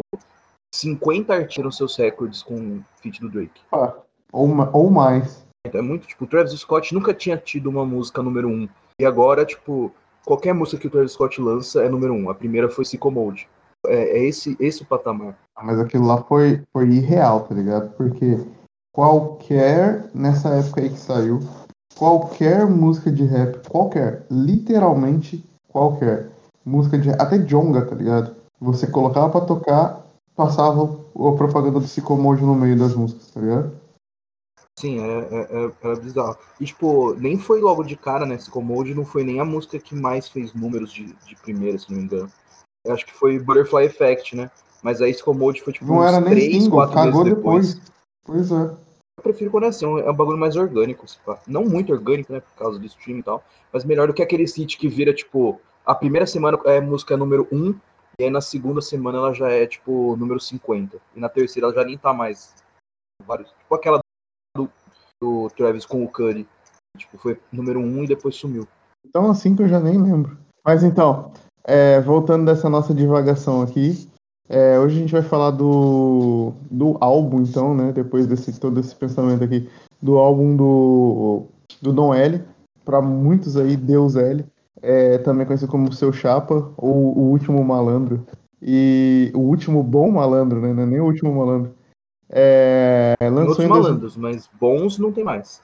50 0.74 1.34
artistas 1.34 1.76
seus 1.76 1.96
recordes 1.98 2.44
com 2.44 2.56
o 2.78 2.86
feat 3.02 3.20
do 3.20 3.30
Drake. 3.30 3.62
Ah, 3.72 3.94
ou, 4.32 4.48
ou 4.74 4.90
mais. 4.92 5.46
Então 5.66 5.80
é 5.80 5.84
muito, 5.84 6.08
tipo, 6.08 6.24
o 6.24 6.28
Travis 6.28 6.54
Scott 6.54 6.94
nunca 6.94 7.14
tinha 7.14 7.38
tido 7.38 7.70
uma 7.70 7.86
música 7.86 8.22
número 8.24 8.48
um. 8.48 8.70
E 9.00 9.06
agora, 9.06 9.46
tipo, 9.46 9.94
qualquer 10.28 10.54
música 10.54 10.78
que 10.78 10.88
o 10.88 10.92
Travis 10.92 11.14
Scott 11.14 11.42
lança 11.42 11.82
é 11.82 11.88
número 11.88 12.14
um. 12.14 12.30
A 12.30 12.36
primeira 12.36 12.70
foi 12.70 12.84
Psycho 12.84 13.10
Mode. 13.10 13.48
É, 13.86 14.20
é 14.20 14.24
esse, 14.26 14.58
esse 14.60 14.84
o 14.84 14.86
patamar. 14.86 15.38
Mas 15.64 15.80
aquilo 15.80 16.06
lá 16.06 16.22
foi, 16.24 16.62
foi 16.74 16.90
irreal, 16.90 17.42
tá 17.42 17.56
ligado? 17.56 17.96
Porque 17.96 18.38
qualquer, 18.92 20.10
nessa 20.14 20.50
época 20.50 20.82
aí 20.82 20.90
que 20.90 21.00
saiu, 21.00 21.40
qualquer 21.98 22.68
música 22.68 23.10
de 23.10 23.24
rap, 23.24 23.66
qualquer, 23.70 24.26
literalmente 24.30 25.44
qualquer 25.70 26.28
música 26.66 26.98
de 26.98 27.10
até 27.12 27.38
Jonga, 27.38 27.86
tá 27.86 27.96
ligado? 27.96 28.36
Você 28.60 28.86
colocava 28.86 29.30
pra 29.30 29.42
tocar, 29.42 30.06
passava 30.36 30.84
a 30.84 31.32
propaganda 31.38 31.80
do 31.80 31.86
Psychomode 31.86 32.44
no 32.44 32.54
meio 32.54 32.78
das 32.78 32.94
músicas, 32.94 33.32
tá 33.32 33.40
ligado? 33.40 33.72
Sim, 34.80 35.00
é, 35.00 35.20
é, 35.20 35.66
é, 35.66 35.92
é 35.92 35.96
bizarro. 35.96 36.38
E, 36.60 36.66
tipo, 36.66 37.16
nem 37.16 37.38
foi 37.40 37.60
logo 37.60 37.84
de 37.84 37.96
cara, 37.96 38.26
né? 38.26 38.38
Psycho 38.38 38.62
Mode 38.62 38.94
não 38.94 39.04
foi 39.04 39.24
nem 39.24 39.40
a 39.40 39.46
música 39.46 39.80
que 39.80 39.96
mais 39.96 40.30
fez 40.30 40.54
números 40.54 40.94
de, 40.94 41.14
de 41.26 41.36
primeira, 41.38 41.80
se 41.80 41.90
não 41.90 41.98
me 41.98 42.04
engano. 42.04 42.32
Eu 42.86 42.94
acho 42.94 43.06
que 43.06 43.14
foi 43.14 43.40
Butterfly 43.40 43.86
Effect, 43.86 44.36
né? 44.36 44.52
Mas 44.84 45.02
aí 45.02 45.12
Psycho 45.14 45.34
Mode 45.34 45.64
foi, 45.64 45.74
tipo, 45.74 45.88
Não 45.88 46.00
uns 46.00 46.06
era 46.06 46.22
nem 46.22 46.30
3, 46.30 46.64
single, 46.64 46.80
4 46.80 46.94
cagou 46.94 47.24
meses 47.24 47.38
depois. 47.38 47.74
depois. 47.74 47.92
Pois 48.24 48.52
é. 48.52 48.78
Eu 49.18 49.24
prefiro 49.24 49.50
quando 49.50 49.64
é 49.64 49.68
assim, 49.68 49.86
é 49.86 50.12
um 50.12 50.16
bagulho 50.16 50.38
mais 50.38 50.56
orgânico, 50.56 51.06
pá. 51.26 51.40
Não 51.48 51.66
muito 51.66 51.92
orgânico, 51.92 52.32
né, 52.32 52.40
por 52.40 52.54
causa 52.56 52.78
do 52.78 52.86
stream 52.86 53.18
e 53.18 53.24
tal, 53.24 53.44
mas 53.74 53.84
melhor 53.84 54.08
do 54.08 54.14
que 54.14 54.22
aquele 54.22 54.48
sítio 54.48 54.80
que 54.80 54.88
vira, 54.88 55.12
tipo, 55.12 55.60
a 55.84 55.96
primeira 55.96 56.28
semana 56.28 56.60
é 56.66 56.80
música 56.80 57.18
número 57.18 57.48
1, 57.52 57.74
e 58.20 58.26
aí 58.26 58.30
na 58.30 58.42
segunda 58.42 58.80
semana 58.80 59.18
ela 59.18 59.34
já 59.34 59.50
é, 59.50 59.66
tipo, 59.66 60.16
número 60.18 60.40
50. 60.40 61.00
E 61.16 61.20
na 61.20 61.30
terceira 61.30 61.68
ela 61.68 61.76
já 61.76 61.84
nem 61.84 61.98
tá 61.98 62.14
mais. 62.14 62.54
Vários, 63.26 63.50
tipo 63.50 63.74
aquela 63.74 64.00
do, 65.22 65.50
Travis 65.56 65.86
com 65.86 66.04
o 66.04 66.08
Curry. 66.08 66.48
Tipo, 66.98 67.18
foi 67.18 67.40
número 67.52 67.80
1 67.80 68.04
e 68.04 68.08
depois 68.08 68.36
sumiu. 68.36 68.68
Então 69.06 69.30
assim 69.30 69.56
que 69.56 69.62
eu 69.62 69.68
já 69.68 69.80
nem 69.80 70.02
lembro. 70.02 70.38
Mas 70.66 70.84
então, 70.84 71.32
é, 71.64 72.02
voltando 72.02 72.46
dessa 72.46 72.70
nossa 72.70 72.94
divagação 72.94 73.62
aqui, 73.62 74.10
é, 74.50 74.80
hoje 74.80 74.98
a 74.98 75.00
gente 75.00 75.12
vai 75.12 75.22
falar 75.22 75.52
do, 75.52 76.54
do 76.72 76.98
álbum, 77.02 77.42
então, 77.42 77.76
né? 77.76 77.92
Depois 77.92 78.26
desse 78.26 78.58
todo 78.60 78.80
esse 78.80 78.96
pensamento 78.96 79.44
aqui, 79.44 79.70
do 80.02 80.18
álbum 80.18 80.56
do, 80.56 81.44
do 81.82 81.92
Dom 81.92 82.14
L, 82.14 82.44
para 82.86 83.02
muitos 83.02 83.58
aí, 83.58 83.76
Deus 83.76 84.16
L, 84.16 84.46
é, 84.82 85.18
também 85.20 85.46
conhecido 85.46 85.72
como 85.72 85.92
Seu 85.92 86.14
Chapa, 86.14 86.72
ou 86.78 87.18
O 87.18 87.32
Último 87.32 87.64
Malandro. 87.64 88.26
E 88.62 89.32
o 89.36 89.40
último 89.40 89.84
bom 89.84 90.10
malandro, 90.10 90.60
né? 90.60 90.74
Não 90.74 90.84
é 90.84 90.86
nem 90.86 91.00
o 91.00 91.06
último 91.06 91.32
malandro. 91.36 91.76
É, 92.30 93.16
lançou 93.22 93.48
outros 93.50 93.66
em 93.66 93.68
dois- 93.70 93.84
malandros, 93.84 94.18
mas 94.18 94.50
bons 94.60 94.98
não 94.98 95.12
tem 95.12 95.24
mais. 95.24 95.62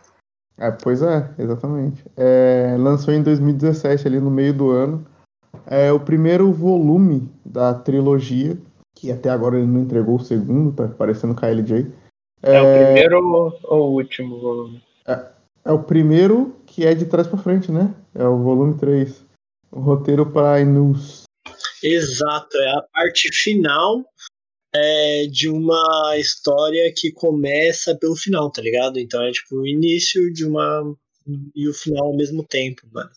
é, 0.58 0.72
pois 0.72 1.01
é, 1.01 1.29
exatamente. 1.38 2.03
É, 2.15 2.75
lançou 2.79 3.13
em 3.13 3.22
2017, 3.22 4.08
ali 4.08 4.20
no 4.20 4.32
meio 4.32 4.53
do 4.53 4.72
ano. 4.72 5.05
É 5.67 5.91
o 5.91 6.00
primeiro 6.00 6.51
volume 6.51 7.29
da 7.46 7.74
trilogia, 7.74 8.58
que 8.96 9.12
até 9.12 9.29
agora 9.29 9.58
ele 9.58 9.67
não 9.67 9.82
entregou 9.82 10.15
o 10.15 10.24
segundo, 10.24 10.74
tá 10.74 10.88
parecendo 10.88 11.36
KLJ. 11.36 11.91
É, 12.41 12.62
o 12.62 12.72
primeiro 12.74 13.25
ou 13.25 13.60
ou 13.63 13.91
o 13.91 13.96
último 13.96 14.39
volume? 14.39 14.82
É 15.65 15.72
o 15.72 15.79
primeiro 15.79 16.55
que 16.65 16.86
é 16.86 16.93
de 16.93 17.05
trás 17.05 17.25
pra 17.25 17.38
frente, 17.38 17.72
né? 17.72 17.93
É 18.13 18.25
o 18.25 18.38
volume 18.43 18.77
3. 18.77 19.25
O 19.72 19.79
roteiro 19.79 20.25
para 20.29 20.60
Inus. 20.60 21.24
Exato, 21.82 22.58
é 22.58 22.72
a 22.72 22.82
parte 22.93 23.29
final 23.34 24.03
é, 24.75 25.27
de 25.27 25.49
uma 25.49 26.17
história 26.17 26.91
que 26.95 27.11
começa 27.11 27.95
pelo 27.95 28.15
final, 28.15 28.51
tá 28.51 28.61
ligado? 28.61 28.99
Então 28.99 29.21
é 29.21 29.31
tipo 29.31 29.57
o 29.57 29.67
início 29.67 30.33
de 30.33 30.45
uma 30.45 30.95
e 31.55 31.67
o 31.67 31.73
final 31.73 32.07
ao 32.07 32.15
mesmo 32.15 32.43
tempo, 32.43 32.81
mano. 32.91 33.09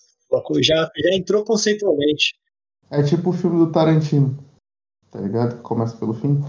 Já, 0.60 0.90
já 0.96 1.14
entrou 1.14 1.44
conceitualmente. 1.44 2.34
É 2.90 3.02
tipo 3.02 3.30
o 3.30 3.32
filme 3.32 3.58
do 3.58 3.72
Tarantino, 3.72 4.38
tá 5.10 5.20
ligado? 5.20 5.56
Que 5.56 5.62
começa 5.62 5.96
pelo 5.96 6.14
fim. 6.14 6.40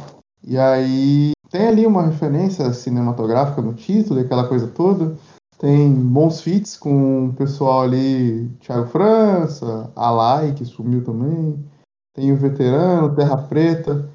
E 0.43 0.57
aí 0.57 1.31
tem 1.49 1.67
ali 1.67 1.85
uma 1.85 2.05
referência 2.05 2.71
cinematográfica 2.73 3.61
no 3.61 3.73
título, 3.73 4.19
aquela 4.19 4.47
coisa 4.47 4.67
toda. 4.67 5.17
Tem 5.57 5.91
bons 5.91 6.41
feats 6.41 6.77
com 6.77 7.27
o 7.27 7.33
pessoal 7.33 7.81
ali, 7.81 8.47
Thiago 8.59 8.87
França, 8.87 9.91
Alai, 9.95 10.53
que 10.53 10.65
sumiu 10.65 11.03
também. 11.03 11.65
Tem 12.13 12.31
o 12.31 12.37
Veterano, 12.37 13.15
Terra 13.15 13.37
Preta. 13.37 14.07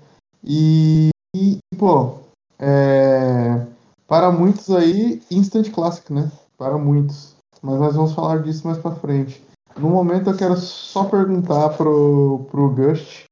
E, 0.45 1.11
e 1.35 1.59
pô, 1.79 2.19
é, 2.59 3.67
para 4.07 4.31
muitos 4.31 4.71
aí, 4.71 5.23
instant 5.31 5.71
classic, 5.71 6.13
né? 6.13 6.31
Para 6.59 6.77
muitos. 6.77 7.37
Mas 7.63 7.79
nós 7.79 7.95
vamos 7.95 8.15
falar 8.15 8.43
disso 8.43 8.67
mais 8.67 8.79
pra 8.79 8.91
frente. 8.91 9.41
No 9.77 9.89
momento 9.89 10.31
eu 10.31 10.37
quero 10.37 10.57
só 10.57 11.05
perguntar 11.05 11.71
pro, 11.71 12.47
pro 12.51 12.71
Gust 12.71 13.25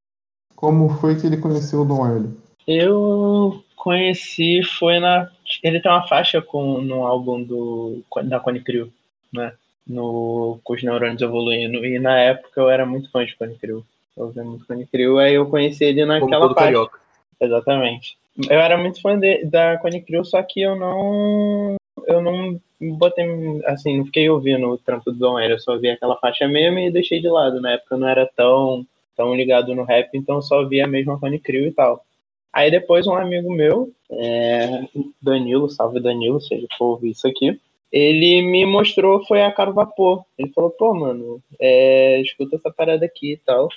como 0.55 0.89
foi 0.89 1.19
que 1.19 1.27
ele 1.27 1.37
conheceu 1.37 1.83
o 1.83 1.85
Dom 1.85 2.07
Hélio. 2.07 2.37
Eu 2.67 3.63
conheci, 3.77 4.63
foi 4.63 5.01
na. 5.01 5.29
Ele 5.63 5.81
tem 5.81 5.91
uma 5.91 6.07
faixa 6.07 6.41
com, 6.41 6.81
no 6.81 7.07
álbum 7.07 7.43
do, 7.43 8.03
da 8.25 8.39
Cone 8.39 8.61
Crew, 8.61 8.93
né? 9.33 9.53
No, 9.87 10.61
com 10.63 10.75
os 10.75 10.83
neurônios 10.83 11.23
evoluindo. 11.23 11.85
E 11.85 11.99
na 11.99 12.17
época 12.19 12.61
eu 12.61 12.71
era 12.71 12.87
muito 12.87 13.11
fã 13.11 13.25
de 13.25 13.37
Cone 13.37 13.57
Crew. 13.57 13.85
Muito 14.17 14.67
Cone 14.67 14.87
Crew, 14.87 15.19
aí 15.19 15.35
eu 15.35 15.47
conheci 15.47 15.85
ele 15.85 16.05
naquela 16.05 16.49
faixa. 16.49 16.55
Carioca. 16.55 16.99
Exatamente. 17.41 18.19
Eu 18.49 18.61
era 18.61 18.77
muito 18.77 19.01
fã 19.01 19.19
de, 19.19 19.45
da 19.45 19.79
Cone 19.79 20.03
Crew, 20.03 20.25
só 20.25 20.43
que 20.43 20.61
eu 20.61 20.77
não. 20.77 21.77
Eu 22.07 22.21
não 22.23 22.61
botei. 22.97 23.27
Assim, 23.67 23.99
não 23.99 24.05
fiquei 24.07 24.29
ouvindo 24.29 24.69
o 24.69 24.79
trampo 24.79 25.11
do 25.11 25.19
Dom 25.19 25.39
Hélio, 25.39 25.55
eu 25.55 25.61
só 25.61 25.79
vi 25.79 25.91
aquela 25.91 26.17
faixa 26.17 26.47
mesmo 26.47 26.79
e 26.79 26.91
deixei 26.91 27.21
de 27.21 27.29
lado. 27.29 27.61
Na 27.61 27.73
época 27.73 27.95
eu 27.95 27.99
não 27.99 28.09
era 28.09 28.31
tão, 28.37 28.87
tão 29.17 29.35
ligado 29.35 29.75
no 29.75 29.85
rap, 29.85 30.11
então 30.15 30.41
só 30.41 30.65
via 30.65 30.87
mesmo 30.87 31.13
a 31.13 31.19
Cone 31.19 31.39
Crew 31.39 31.67
e 31.67 31.73
tal. 31.73 32.05
Aí 32.53 32.71
depois 32.71 33.07
um 33.07 33.15
amigo 33.15 33.53
meu, 33.53 33.93
é, 34.11 34.83
Danilo, 35.23 35.71
salve 35.71 36.01
Danilo, 36.01 36.41
se 36.41 36.53
ele 36.53 36.67
for 36.77 36.87
ouvir 36.87 37.11
isso 37.11 37.29
aqui, 37.29 37.59
ele 37.93 38.43
me 38.43 38.67
mostrou, 38.67 39.25
foi 39.25 39.43
a 39.43 39.53
Caro 39.53 39.73
Vapor. 39.73 40.25
Ele 40.39 40.51
falou, 40.53 40.71
pô, 40.71 40.95
mano, 40.95 41.41
é, 41.61 42.21
escuta 42.21 42.57
essa 42.57 42.71
parada 42.71 43.05
aqui 43.05 43.33
e 43.33 43.37
tal. 43.37 43.69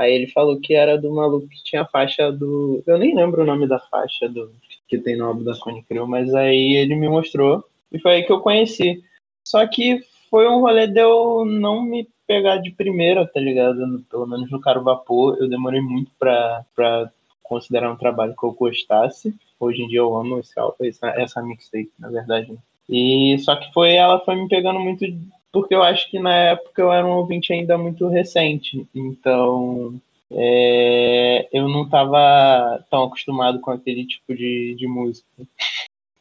Aí 0.00 0.14
ele 0.14 0.28
falou 0.28 0.58
que 0.58 0.72
era 0.72 0.96
do 0.96 1.12
maluco 1.12 1.46
que 1.46 1.62
tinha 1.62 1.82
a 1.82 1.86
faixa 1.86 2.32
do. 2.32 2.82
Eu 2.86 2.96
nem 2.96 3.14
lembro 3.14 3.42
o 3.42 3.44
nome 3.44 3.68
da 3.68 3.78
faixa 3.78 4.26
do 4.26 4.50
que 4.88 4.96
tem 4.96 5.14
no 5.14 5.26
álbum 5.26 5.44
da 5.44 5.52
Sony 5.52 5.82
Crew, 5.82 6.06
mas 6.06 6.34
aí 6.34 6.74
ele 6.74 6.96
me 6.96 7.06
mostrou 7.06 7.62
e 7.92 7.98
foi 7.98 8.12
aí 8.12 8.22
que 8.22 8.32
eu 8.32 8.40
conheci. 8.40 9.04
Só 9.46 9.66
que 9.66 10.00
foi 10.30 10.48
um 10.48 10.60
rolê 10.60 10.86
de 10.86 11.02
eu 11.02 11.44
não 11.44 11.82
me 11.82 12.08
pegar 12.26 12.56
de 12.56 12.70
primeira, 12.70 13.26
tá 13.26 13.38
ligado? 13.38 14.02
Pelo 14.10 14.26
menos 14.26 14.50
no 14.50 14.58
Caro 14.58 14.82
Vapor, 14.82 15.36
eu 15.38 15.50
demorei 15.50 15.82
muito 15.82 16.10
pra, 16.18 16.64
pra 16.74 17.10
considerar 17.42 17.92
um 17.92 17.96
trabalho 17.96 18.34
que 18.34 18.46
eu 18.46 18.52
gostasse. 18.52 19.34
Hoje 19.60 19.82
em 19.82 19.88
dia 19.88 19.98
eu 19.98 20.16
amo 20.16 20.38
esse, 20.38 20.54
essa, 20.80 21.08
essa 21.08 21.42
mixtape, 21.42 21.92
na 21.98 22.08
verdade. 22.08 22.56
E 22.88 23.36
só 23.40 23.54
que 23.54 23.70
foi 23.74 23.96
ela 23.96 24.18
foi 24.24 24.34
me 24.34 24.48
pegando 24.48 24.80
muito 24.80 25.04
porque 25.52 25.74
eu 25.74 25.82
acho 25.82 26.10
que 26.10 26.18
na 26.18 26.34
época 26.34 26.82
eu 26.82 26.92
era 26.92 27.06
um 27.06 27.16
ouvinte 27.16 27.52
ainda 27.52 27.76
muito 27.76 28.08
recente, 28.08 28.86
então 28.94 30.00
é, 30.30 31.48
eu 31.52 31.68
não 31.68 31.84
estava 31.84 32.84
tão 32.90 33.04
acostumado 33.04 33.60
com 33.60 33.70
aquele 33.70 34.06
tipo 34.06 34.34
de, 34.34 34.74
de 34.76 34.86
música, 34.86 35.26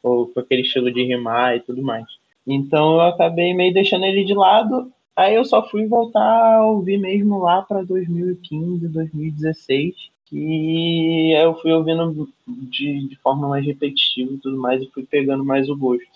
ou 0.02 0.28
com 0.28 0.40
aquele 0.40 0.62
estilo 0.62 0.92
de 0.92 1.04
rimar 1.04 1.58
e 1.58 1.60
tudo 1.60 1.82
mais. 1.82 2.06
Então 2.48 2.94
eu 2.94 3.02
acabei 3.02 3.54
meio 3.54 3.74
deixando 3.74 4.06
ele 4.06 4.24
de 4.24 4.34
lado, 4.34 4.92
aí 5.16 5.36
eu 5.36 5.46
só 5.46 5.68
fui 5.70 5.86
voltar 5.86 6.56
a 6.56 6.66
ouvir 6.66 6.98
mesmo 6.98 7.40
lá 7.40 7.62
para 7.62 7.84
2015, 7.84 8.88
2016, 8.88 9.96
que 10.26 11.32
eu 11.34 11.56
fui 11.60 11.72
ouvindo 11.72 12.30
de, 12.48 13.08
de 13.08 13.16
forma 13.18 13.48
mais 13.48 13.66
repetitiva 13.66 14.34
e 14.34 14.38
tudo 14.38 14.58
mais, 14.58 14.82
e 14.82 14.90
fui 14.92 15.04
pegando 15.04 15.44
mais 15.46 15.70
o 15.70 15.78
gosto. 15.78 16.08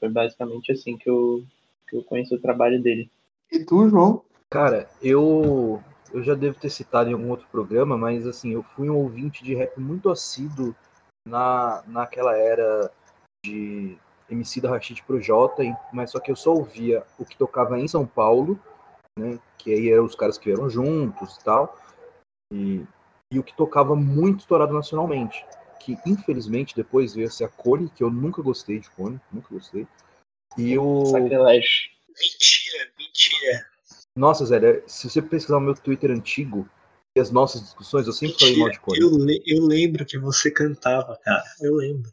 Foi 0.00 0.08
basicamente 0.08 0.72
assim 0.72 0.96
que 0.96 1.08
eu, 1.08 1.42
que 1.88 1.96
eu 1.96 2.02
conheço 2.04 2.34
o 2.34 2.40
trabalho 2.40 2.82
dele. 2.82 3.10
E 3.50 3.64
tu, 3.64 3.88
João? 3.88 4.22
Cara, 4.50 4.88
eu 5.02 5.82
eu 6.12 6.22
já 6.22 6.34
devo 6.34 6.58
ter 6.58 6.70
citado 6.70 7.10
em 7.10 7.12
algum 7.12 7.28
outro 7.28 7.46
programa, 7.50 7.96
mas 7.96 8.26
assim, 8.26 8.52
eu 8.52 8.62
fui 8.62 8.88
um 8.88 8.96
ouvinte 8.96 9.44
de 9.44 9.54
rap 9.54 9.78
muito 9.78 10.10
assíduo 10.10 10.74
na, 11.26 11.82
naquela 11.86 12.36
era 12.36 12.90
de 13.44 13.98
MC 14.30 14.60
da 14.60 14.70
Rashid 14.70 15.02
pro 15.04 15.20
Jota, 15.20 15.62
mas 15.92 16.10
só 16.10 16.18
que 16.18 16.30
eu 16.30 16.36
só 16.36 16.52
ouvia 16.52 17.04
o 17.18 17.24
que 17.24 17.36
tocava 17.36 17.78
em 17.78 17.88
São 17.88 18.06
Paulo, 18.06 18.58
né, 19.18 19.38
que 19.58 19.72
aí 19.72 19.90
eram 19.90 20.04
os 20.04 20.14
caras 20.14 20.38
que 20.38 20.46
vieram 20.46 20.68
juntos 20.68 21.36
e 21.36 21.44
tal, 21.44 21.76
e, 22.52 22.84
e 23.32 23.38
o 23.38 23.42
que 23.42 23.54
tocava 23.54 23.94
muito 23.94 24.40
estourado 24.40 24.72
nacionalmente, 24.72 25.44
que 25.80 25.98
infelizmente 26.06 26.74
depois 26.74 27.14
veio 27.14 27.28
a 27.28 27.30
ser 27.30 27.44
a 27.44 27.48
Cone, 27.48 27.90
que 27.90 28.02
eu 28.02 28.10
nunca 28.10 28.42
gostei 28.42 28.78
de 28.78 28.90
Cone, 28.90 29.20
nunca 29.30 29.48
gostei, 29.50 29.86
e 30.56 30.78
o... 30.78 31.06
Sacrilégio. 31.06 31.90
Mentira, 32.08 32.90
mentira. 32.98 33.66
Nossa, 34.16 34.44
Zé, 34.44 34.82
se 34.86 35.08
você 35.08 35.22
pesquisar 35.22 35.58
o 35.58 35.60
meu 35.60 35.74
Twitter 35.74 36.10
antigo 36.10 36.68
e 37.16 37.20
as 37.20 37.30
nossas 37.30 37.62
discussões, 37.62 38.06
eu 38.06 38.12
sempre 38.12 38.32
mentira, 38.32 38.50
falei 38.50 38.60
mal 38.60 38.70
de 38.70 38.80
Cone. 38.80 38.98
Eu, 38.98 39.24
le 39.24 39.42
eu 39.46 39.64
lembro 39.64 40.04
que 40.04 40.18
você 40.18 40.50
cantava, 40.50 41.16
cara. 41.22 41.44
Eu 41.60 41.76
lembro. 41.76 42.10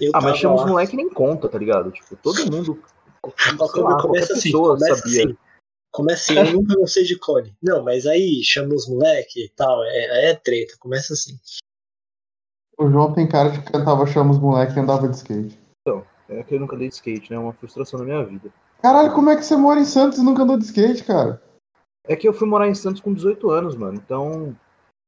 Eu 0.00 0.10
ah, 0.14 0.20
mas 0.20 0.38
chama 0.38 0.54
os 0.56 0.64
moleque 0.64 0.96
nem 0.96 1.08
conta, 1.08 1.48
tá 1.48 1.58
ligado? 1.58 1.90
Tipo, 1.92 2.16
todo 2.16 2.50
mundo. 2.50 2.82
Lá, 3.76 4.02
começa 4.02 4.32
assim, 4.32 4.50
começa 4.50 4.96
sabia. 4.96 5.24
assim. 5.24 5.36
Começa 5.92 6.32
assim, 6.32 6.48
eu 6.48 6.52
nunca 6.54 6.74
gostei 6.74 7.04
de 7.04 7.18
Cone. 7.18 7.56
Não, 7.62 7.84
mas 7.84 8.06
aí 8.06 8.42
chama 8.42 8.74
os 8.74 8.88
moleque 8.88 9.44
e 9.44 9.48
tal, 9.50 9.84
é, 9.84 10.30
é 10.30 10.34
treta, 10.34 10.74
começa 10.80 11.12
assim. 11.12 11.38
O 12.78 12.90
João 12.90 13.12
tem 13.12 13.28
cara 13.28 13.50
de 13.50 13.60
que 13.60 13.70
cantava 13.70 14.06
chama 14.06 14.32
os 14.32 14.38
moleque 14.38 14.74
e 14.76 14.80
andava 14.80 15.06
de 15.06 15.16
skate. 15.16 15.61
É 16.28 16.42
que 16.42 16.54
eu 16.54 16.60
nunca 16.60 16.76
dei 16.76 16.88
de 16.88 16.94
skate, 16.94 17.30
né? 17.30 17.36
É 17.36 17.40
uma 17.40 17.52
frustração 17.52 17.98
da 17.98 18.04
minha 18.04 18.24
vida. 18.24 18.50
Caralho, 18.80 19.12
como 19.14 19.30
é 19.30 19.36
que 19.36 19.44
você 19.44 19.56
mora 19.56 19.80
em 19.80 19.84
Santos 19.84 20.18
e 20.18 20.24
nunca 20.24 20.42
andou 20.42 20.56
de 20.56 20.64
skate, 20.64 21.04
cara? 21.04 21.42
É 22.04 22.16
que 22.16 22.26
eu 22.26 22.32
fui 22.32 22.48
morar 22.48 22.68
em 22.68 22.74
Santos 22.74 23.00
com 23.00 23.14
18 23.14 23.50
anos, 23.50 23.76
mano. 23.76 23.96
Então. 23.96 24.56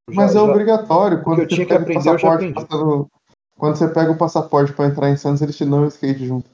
Mas 0.09 0.31
é 0.31 0.35
já... 0.35 0.43
obrigatório. 0.43 1.23
Quando 1.23 1.39
eu 1.39 1.47
tinha 1.47 1.65
que 1.65 1.73
aprender, 1.73 2.09
eu 2.09 2.17
já 2.17 2.33
aprendi. 2.33 2.53
Passando... 2.53 3.09
Quando 3.57 3.75
você 3.75 3.87
pega 3.87 4.11
o 4.11 4.17
passaporte 4.17 4.73
para 4.73 4.87
entrar 4.87 5.09
em 5.09 5.17
Santos, 5.17 5.41
eles 5.41 5.57
te 5.57 5.65
dão 5.65 5.83
um 5.83 5.87
skate 5.87 6.25
junto. 6.25 6.49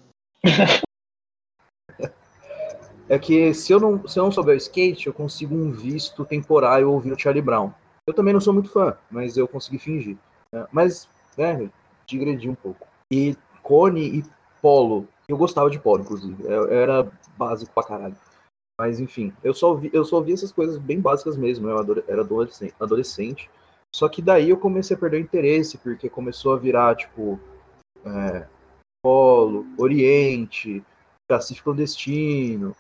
é 3.10 3.20
que 3.20 3.54
se 3.54 3.72
eu 3.72 3.80
não, 3.80 4.08
se 4.08 4.20
eu 4.20 4.24
não 4.24 4.32
souber 4.32 4.56
o 4.56 4.58
skate, 4.58 5.08
eu 5.08 5.14
consigo 5.14 5.56
um 5.56 5.72
visto 5.72 6.24
temporário 6.26 6.92
ouvindo 6.92 7.20
Charlie 7.20 7.42
Brown. 7.42 7.72
Eu 8.08 8.14
também 8.14 8.34
não 8.34 8.42
sou 8.42 8.54
muito 8.54 8.70
fã, 8.70 8.96
mas 9.10 9.38
eu 9.38 9.48
consegui 9.48 9.78
fingir. 9.78 10.18
Né? 10.52 10.66
Mas, 10.72 11.08
né, 11.38 11.70
digredi 12.06 12.50
um 12.50 12.56
pouco. 12.56 12.88
E 13.12 13.36
Cone 13.62 14.20
e 14.20 14.24
Polo. 14.62 15.08
Eu 15.28 15.38
gostava 15.38 15.70
de 15.70 15.80
Polo, 15.80 16.04
inclusive. 16.04 16.44
Eu, 16.44 16.68
eu 16.68 16.80
era 16.80 17.12
básico 17.38 17.74
pra 17.74 17.84
caralho. 17.84 18.16
Mas 18.80 19.00
enfim, 19.00 19.34
eu 19.44 19.54
só 19.54 19.76
vi, 19.76 19.90
eu 19.94 20.04
só 20.04 20.20
vi 20.22 20.34
essas 20.34 20.52
coisas 20.52 20.78
bem 20.78 21.00
básicas 21.00 21.38
mesmo. 21.38 21.70
Eu 21.70 22.04
era 22.08 22.22
adolescente, 22.22 22.74
adolescente. 22.80 23.50
Só 23.94 24.08
que 24.08 24.22
daí 24.22 24.50
eu 24.50 24.58
comecei 24.58 24.96
a 24.96 25.00
perder 25.00 25.18
o 25.18 25.22
interesse, 25.22 25.78
porque 25.78 26.10
começou 26.10 26.54
a 26.54 26.58
virar, 26.58 26.96
tipo, 26.96 27.40
é, 28.06 28.48
Polo, 29.04 29.66
Oriente, 29.78 30.84
Pacífico 31.30 31.66
Clandestino. 31.66 32.76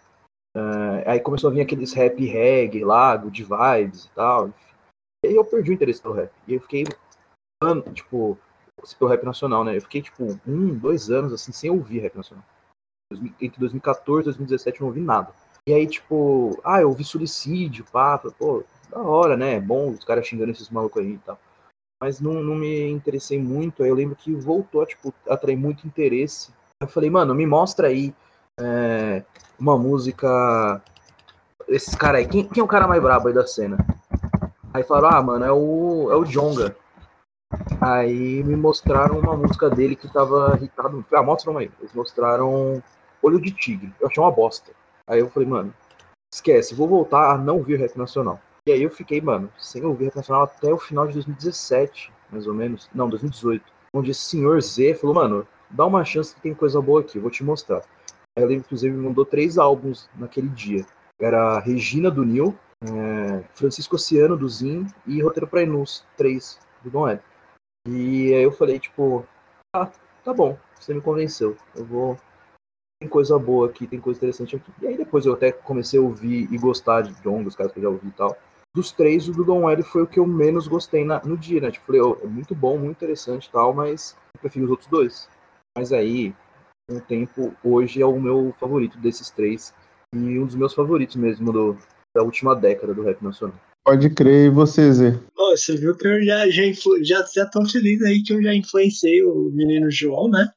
É, 0.56 1.12
aí 1.12 1.20
começou 1.20 1.50
a 1.50 1.54
vir 1.54 1.62
aqueles 1.62 1.94
rap 1.94 2.24
reggae 2.26 2.84
lá, 2.84 3.16
de 3.18 3.44
vibes 3.44 4.06
e 4.06 4.12
tal. 4.12 4.54
E 5.24 5.28
aí 5.28 5.36
eu 5.36 5.46
perdi 5.46 5.72
o 5.72 5.74
interesse 5.74 6.02
pelo 6.02 6.16
rap. 6.16 6.32
E 6.48 6.54
eu 6.54 6.62
fiquei, 6.62 6.84
tipo, 7.94 8.38
pelo 8.98 9.10
rap 9.10 9.24
nacional, 9.24 9.63
né? 9.63 9.78
Eu 9.78 9.82
fiquei, 9.82 10.01
tipo, 10.01 10.40
um, 10.48 10.78
dois 10.78 11.10
anos, 11.10 11.34
assim, 11.34 11.51
sem 11.51 11.70
ouvir 11.70 12.00
rap 12.00 12.16
nacional. 12.16 12.44
Entre 13.42 13.60
2014 13.60 14.22
e 14.22 14.25
2017 14.25 14.80
eu 14.80 14.86
não 14.86 14.88
ouvi 14.90 15.01
nada. 15.01 15.34
E 15.68 15.74
aí, 15.74 15.86
tipo, 15.86 16.60
ah, 16.63 16.82
eu 16.82 16.90
ouvi 16.90 17.04
suicídio, 17.04 17.86
pá, 17.92 18.18
pô, 18.18 18.63
da 18.90 19.00
hora, 19.00 19.38
né? 19.38 19.56
É 19.56 19.60
bom 19.60 19.92
os 19.92 20.04
caras 20.04 20.25
xingando 20.25 20.51
esses 20.51 20.70
malucos 20.70 21.01
aí 21.01 21.13
e 21.13 21.18
tal. 21.20 21.40
Mas 22.01 22.20
não, 22.20 22.42
não 22.42 22.56
me 22.56 22.90
interessei 22.90 23.40
muito. 23.40 23.84
Aí 23.84 23.90
eu 23.90 23.96
lembro 23.96 24.16
que 24.16 24.34
voltou 24.34 24.86
tipo, 24.86 25.13
atrair 25.30 25.56
muito 25.56 25.86
interesse. 25.86 26.51
Eu 26.80 26.88
falei, 26.88 27.10
mano, 27.10 27.36
me 27.36 27.46
mostra 27.46 27.88
aí 27.88 28.13
é, 28.60 29.24
uma 29.60 29.78
música. 29.78 30.82
Esses 31.68 31.94
caras 31.94 32.22
aí, 32.22 32.28
quem, 32.28 32.48
quem 32.48 32.62
é 32.62 32.63
o 32.63 32.68
cara 32.68 32.88
mais 32.88 33.01
brabo 33.01 33.28
aí 33.28 33.34
da 33.34 33.46
cena? 33.46 33.78
Aí 34.74 34.84
falaram, 34.84 35.18
ah, 35.18 35.22
mano, 35.22 35.46
é 35.46 35.51
o, 35.51 36.12
é 36.12 36.16
o 36.16 36.25
Jonga. 36.25 36.75
Aí 37.79 38.43
me 38.43 38.55
mostraram 38.55 39.20
uma 39.20 39.36
música 39.36 39.70
dele 39.70 39.96
que 39.96 40.12
tava 40.12 40.53
irritado. 40.55 41.05
Ah, 41.13 41.24
mostra 41.24 41.51
uma 41.51 41.62
aí. 41.62 41.72
Eles 41.79 41.93
mostraram 41.93 42.81
Olho 43.22 43.39
de 43.39 43.51
Tigre. 43.51 43.93
Eu 44.00 44.08
achei 44.08 44.22
uma 44.22 44.31
bosta. 44.31 44.72
Aí 45.08 45.20
eu 45.20 45.29
falei, 45.29 45.48
mano, 45.48 45.74
esquece, 46.34 46.75
vou 46.75 46.88
voltar 46.88 47.31
a 47.34 47.38
não 47.38 47.58
ouvir 47.58 47.77
rap 47.77 47.98
nacional. 47.98 48.39
E 48.67 48.72
aí 48.72 48.84
eu 48.84 48.89
fiquei, 48.89 49.20
mano, 49.20 49.51
sem 49.58 49.84
ouvir 49.84 50.05
rap 50.05 50.15
nacional 50.15 50.43
até 50.43 50.72
o 50.72 50.77
final 50.77 51.08
de 51.08 51.13
2017, 51.13 52.12
mais 52.31 52.48
ou 52.48 52.53
menos. 52.53 52.89
Não, 52.93 53.10
2018. 53.10 53.63
Onde 53.93 54.12
esse 54.12 54.22
senhor 54.22 54.62
Z 54.62 54.96
falou, 54.96 55.15
mano, 55.15 55.48
dá 55.70 55.86
uma 55.86 56.05
chance 56.05 56.34
que 56.34 56.41
tem 56.41 56.53
coisa 56.53 56.81
boa 56.81 57.01
aqui, 57.01 57.17
eu 57.17 57.22
vou 57.22 57.31
te 57.31 57.43
mostrar. 57.43 57.81
Lembro, 58.38 58.53
inclusive, 58.53 58.96
me 58.96 59.08
mandou 59.08 59.25
três 59.25 59.58
álbuns 59.58 60.10
naquele 60.15 60.48
dia. 60.48 60.86
Era 61.20 61.60
Regina 61.60 62.10
do 62.10 62.24
Nil, 62.24 62.55
é, 62.84 63.43
Francisco 63.53 63.96
Oceano 63.96 64.38
do 64.38 64.48
Zin 64.48 64.88
e 65.05 65.22
Roteiro 65.22 65.48
pra 65.48 65.63
Inus, 65.63 66.05
três 66.15 66.58
do 66.84 66.89
Dom 66.89 67.08
L. 67.08 67.20
E 67.88 68.34
aí 68.34 68.44
eu 68.44 68.52
falei, 68.52 68.80
tipo, 68.80 69.26
ah, 69.76 69.92
tá 70.24 70.34
bom, 70.34 70.58
você 70.76 70.94
me 70.94 71.02
convenceu. 71.02 71.58
Eu 71.76 71.86
vou. 71.86 72.18
Tem 73.00 73.10
coisa 73.10 73.38
boa 73.40 73.68
aqui, 73.68 73.88
tem 73.88 74.00
coisa 74.00 74.20
interessante 74.20 74.56
aqui. 74.56 74.72
E 74.82 74.88
aí 74.88 74.98
depois 74.98 75.26
eu 75.26 75.34
até 75.34 75.52
comecei 75.52 76.00
a 76.00 76.04
ouvir 76.04 76.48
e 76.52 76.58
gostar 76.58 77.02
de 77.02 77.14
John, 77.22 77.44
dos 77.44 77.56
caras 77.56 77.72
que 77.72 77.80
eu 77.80 77.84
já 77.84 77.90
ouvi 77.90 78.08
e 78.08 78.12
tal. 78.12 78.38
Dos 78.76 78.92
três, 78.92 79.28
o 79.28 79.34
do 79.34 79.44
Don 79.44 79.62
foi 79.84 80.04
o 80.04 80.08
que 80.08 80.20
eu 80.20 80.26
menos 80.26 80.68
gostei 80.68 81.04
na, 81.04 81.22
no 81.24 81.36
dia, 81.36 81.60
né? 81.60 81.72
Tipo, 81.72 81.88
falei, 81.88 82.02
oh, 82.02 82.18
é 82.22 82.28
muito 82.28 82.54
bom, 82.56 82.78
muito 82.78 82.92
interessante 82.92 83.48
e 83.48 83.52
tal, 83.52 83.74
mas 83.74 84.16
eu 84.36 84.40
prefiro 84.40 84.66
os 84.66 84.72
outros 84.72 84.88
dois. 84.88 85.30
Mas 85.76 85.92
aí, 85.92 86.34
o 86.90 87.02
tempo, 87.02 87.54
hoje 87.64 88.02
é 88.02 88.06
o 88.06 88.20
meu 88.20 88.54
favorito 88.60 88.98
desses 89.00 89.30
três. 89.32 89.74
E 90.14 90.40
um 90.40 90.46
dos 90.46 90.56
meus 90.56 90.74
favoritos 90.74 91.16
mesmo 91.16 91.52
do, 91.52 91.78
da 92.16 92.22
última 92.22 92.56
década 92.56 92.94
do 92.94 93.04
rap 93.04 93.22
nacional. 93.24 93.58
Pode 93.84 94.10
crer, 94.12 94.48
e 94.48 94.50
você, 94.50 94.92
Zé? 94.94 95.12
Pô, 95.36 95.58
você 95.58 95.76
viu 95.76 95.96
que 95.98 96.08
eu 96.08 96.24
já, 96.24 96.50
já, 96.50 96.64
já, 97.02 97.26
já 97.34 97.46
tô 97.48 97.66
feliz 97.66 98.02
aí 98.04 98.22
que 98.22 98.34
eu 98.34 98.42
já 98.42 98.54
influenciei 98.54 99.24
o 99.24 99.50
menino 99.52 99.90
João, 99.90 100.30
né? 100.30 100.52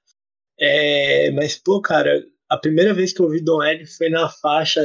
É, 0.59 1.31
mas, 1.31 1.57
pô, 1.57 1.81
cara, 1.81 2.25
a 2.50 2.59
primeira 2.59 2.93
vez 2.93 3.12
que 3.12 3.21
eu 3.21 3.26
ouvi 3.26 3.43
Dom 3.43 3.62
L 3.62 3.87
foi 3.87 4.11
na 4.11 4.28
faixa 4.28 4.81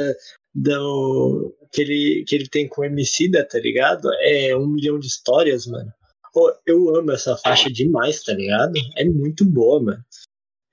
do, 0.54 1.54
que, 1.72 1.82
ele, 1.82 2.24
que 2.28 2.36
ele 2.36 2.48
tem 2.48 2.68
com 2.68 2.82
o 2.82 2.86
Emicida, 2.86 3.48
tá 3.48 3.60
ligado? 3.60 4.10
É 4.22 4.56
um 4.56 4.68
milhão 4.68 4.98
de 4.98 5.08
histórias, 5.08 5.66
mano. 5.68 5.92
Pô, 6.34 6.54
eu 6.66 6.96
amo 6.96 7.12
essa 7.12 7.36
faixa 7.38 7.72
demais, 7.72 8.24
tá 8.24 8.34
ligado? 8.34 8.74
É 8.96 9.04
muito 9.04 9.46
boa, 9.46 9.82
mano. 9.82 10.04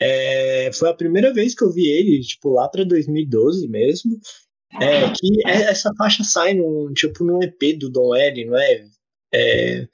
É, 0.00 0.70
foi 0.73 0.90
a 0.90 0.94
primeira 0.94 1.32
vez 1.32 1.54
que 1.54 1.64
eu 1.64 1.73
vi 1.73 1.88
ele, 1.88 2.20
tipo, 2.20 2.50
lá 2.50 2.68
pra 2.68 2.85
2012 2.85 3.66
mesmo. 3.68 4.18
É, 4.80 5.11
que 5.11 5.49
essa 5.49 5.92
faixa 5.96 6.25
sai 6.25 6.54
num, 6.54 6.92
tipo, 6.92 7.25
num 7.25 7.42
EP 7.42 7.78
do 7.78 7.90
Dom 7.90 8.14
L, 8.14 8.44
não 8.44 8.58
é? 8.58 8.85
é 9.32 9.88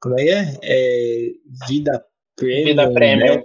como 0.00 0.18
é 0.18 0.24
que 0.24 0.30
é? 0.30 0.58
é 0.62 1.30
Vida 1.68 2.04
Premium. 2.36 2.64
Vida 2.64 2.92
Premium. 2.92 3.42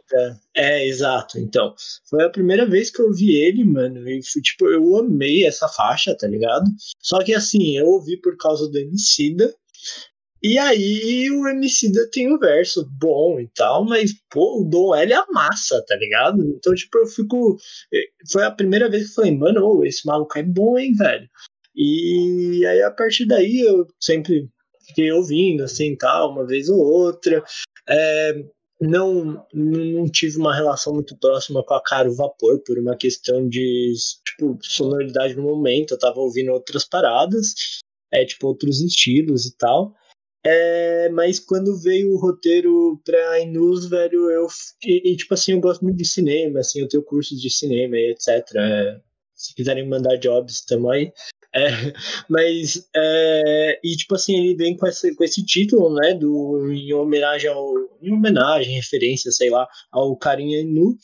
É, 0.56 0.86
exato. 0.86 1.40
Então, 1.40 1.76
foi 2.10 2.24
a 2.24 2.30
primeira 2.30 2.66
vez 2.66 2.90
que 2.90 3.02
eu 3.02 3.14
vi 3.14 3.36
ele, 3.36 3.64
mano. 3.64 4.08
E, 4.10 4.20
tipo, 4.20 4.68
eu 4.68 4.96
amei 4.98 5.46
essa 5.46 5.68
faixa, 5.68 6.16
tá 6.16 6.28
ligado? 6.28 6.66
Só 7.00 7.24
que 7.24 7.34
assim, 7.34 7.78
eu 7.78 7.86
ouvi 7.88 8.18
por 8.18 8.38
causa 8.38 8.70
do 8.70 8.78
Emicida. 8.78 9.54
E 10.42 10.58
aí 10.58 11.30
o 11.32 11.48
Emicida 11.48 12.08
tem 12.12 12.32
um 12.32 12.38
verso 12.38 12.88
bom 13.00 13.40
e 13.40 13.48
tal, 13.56 13.84
mas, 13.86 14.14
pô, 14.30 14.62
o 14.62 14.70
Dom 14.70 14.96
L 14.96 15.14
amassa, 15.14 15.84
tá 15.88 15.96
ligado? 15.96 16.44
Então, 16.44 16.74
tipo, 16.76 16.98
eu 17.00 17.08
fico. 17.08 17.58
Eh, 17.94 18.08
foi 18.32 18.44
a 18.44 18.52
primeira 18.52 18.90
vez 18.90 19.06
que 19.06 19.10
eu 19.12 19.16
falei, 19.16 19.38
mano, 19.38 19.66
oh, 19.66 19.84
esse 19.84 20.06
maluco 20.06 20.38
é 20.38 20.44
bom, 20.44 20.78
hein, 20.78 20.94
velho? 20.94 21.28
E 21.76 22.66
aí, 22.66 22.82
a 22.82 22.92
partir 22.92 23.26
daí, 23.26 23.62
eu 23.62 23.88
sempre 24.00 24.50
fiquei 24.88 25.12
ouvindo, 25.12 25.64
assim, 25.64 25.96
tal, 25.96 26.32
uma 26.32 26.46
vez 26.46 26.70
ou 26.70 26.80
outra. 26.80 27.44
É, 27.90 28.44
não, 28.80 29.46
não 29.54 30.06
tive 30.10 30.38
uma 30.38 30.56
relação 30.56 30.94
muito 30.94 31.18
próxima 31.18 31.64
com 31.64 31.74
a 31.74 31.84
Caro 31.84 32.14
Vapor 32.16 32.62
por 32.64 32.78
uma 32.78 32.96
questão 32.96 33.48
de 33.48 33.94
tipo, 34.26 34.58
sonoridade 34.62 35.36
no 35.36 35.44
momento. 35.44 35.94
Eu 35.94 36.00
tava 36.00 36.20
ouvindo 36.20 36.52
outras 36.52 36.86
paradas, 36.86 37.54
é, 38.12 38.26
tipo, 38.26 38.48
outros 38.48 38.82
estilos 38.82 39.46
e 39.46 39.58
tal. 39.58 39.94
É, 40.46 41.10
mas 41.10 41.40
quando 41.40 41.80
veio 41.82 42.14
o 42.14 42.18
roteiro 42.18 43.02
pra 43.04 43.40
Inus, 43.42 43.90
velho, 43.90 44.30
eu. 44.30 44.48
E, 44.84 45.12
e, 45.12 45.18
tipo 45.18 45.34
assim, 45.34 45.54
eu 45.54 45.60
gosto 45.60 45.84
muito 45.84 45.98
de 45.98 46.06
cinema, 46.06 46.60
assim, 46.60 46.80
eu 46.80 46.88
tenho 46.88 47.04
cursos 47.04 47.42
de 47.42 47.50
cinema 47.50 47.98
e 47.98 48.12
etc. 48.12 48.56
É, 48.56 49.02
se 49.36 49.54
quiserem 49.56 49.88
mandar 49.88 50.18
jobs, 50.18 50.62
tamo 50.62 50.90
aí. 50.90 51.12
É, 51.54 51.68
mas, 52.30 52.88
é, 52.96 53.80
e 53.84 53.96
tipo 53.96 54.16
assim, 54.16 54.38
ele 54.38 54.56
vem 54.56 54.78
com 54.78 54.88
esse, 54.88 55.16
com 55.16 55.24
esse 55.24 55.44
título, 55.46 55.94
né, 55.96 56.14
do, 56.14 56.72
em 56.72 56.94
homenagem 56.94 57.50
ao, 57.50 57.74
em 58.02 58.14
homenagem, 58.14 58.76
referência, 58.76 59.32
sei 59.32 59.50
lá, 59.50 59.68
ao 59.92 60.16
Carinha 60.18 60.64
Nu, 60.64 60.98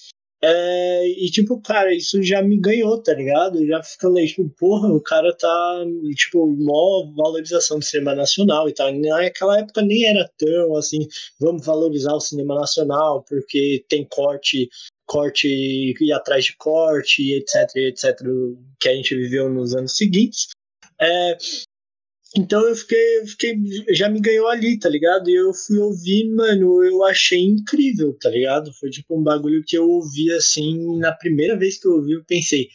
é, 0.46 1.08
e 1.08 1.32
tipo, 1.32 1.62
cara, 1.62 1.96
isso 1.96 2.22
já 2.22 2.42
me 2.42 2.60
ganhou, 2.60 3.02
tá 3.02 3.14
ligado? 3.14 3.66
Já 3.66 3.82
fica 3.82 4.08
ali, 4.08 4.28
tipo, 4.28 4.50
porra, 4.60 4.90
o 4.90 5.00
cara 5.00 5.34
tá, 5.38 5.86
tipo, 6.16 6.46
mó 6.48 7.10
valorização 7.16 7.80
do 7.80 7.86
cinema 7.86 8.14
nacional 8.14 8.68
e 8.68 8.74
tal. 8.74 8.94
Naquela 8.94 9.60
época 9.60 9.82
nem 9.82 10.06
era 10.06 10.30
tão 10.38 10.76
assim, 10.76 11.08
vamos 11.40 11.66
valorizar 11.66 12.14
o 12.14 12.20
cinema 12.20 12.56
nacional, 12.56 13.24
porque 13.24 13.86
tem 13.88 14.06
corte 14.06 14.70
corte 15.06 15.48
e 16.00 16.12
atrás 16.12 16.46
de 16.46 16.58
corte, 16.58 17.34
etc, 17.34 17.76
etc, 17.76 18.20
que 18.80 18.90
a 18.90 18.96
gente 18.96 19.16
viveu 19.16 19.50
nos 19.50 19.74
anos 19.74 19.96
seguintes. 19.96 20.48
É, 21.00 21.38
então 22.36 22.68
eu 22.68 22.76
fiquei, 22.76 23.26
fiquei, 23.28 23.56
já 23.92 24.10
me 24.10 24.20
ganhou 24.20 24.48
ali, 24.48 24.80
tá 24.80 24.90
ligado? 24.90 25.30
E 25.30 25.36
eu 25.36 25.54
fui 25.54 25.78
ouvir, 25.78 26.30
mano, 26.34 26.84
eu 26.84 27.04
achei 27.04 27.40
incrível, 27.40 28.18
tá 28.20 28.30
ligado? 28.30 28.74
Foi 28.74 28.90
tipo 28.90 29.20
um 29.20 29.24
bagulho 29.24 29.64
que 29.66 29.78
eu 29.78 29.88
ouvi 29.88 30.32
assim, 30.32 30.98
na 30.98 31.12
primeira 31.12 31.58
vez 31.58 31.80
que 31.80 31.88
eu 31.88 31.94
ouvi, 31.94 32.14
eu 32.14 32.24
pensei, 32.26 32.70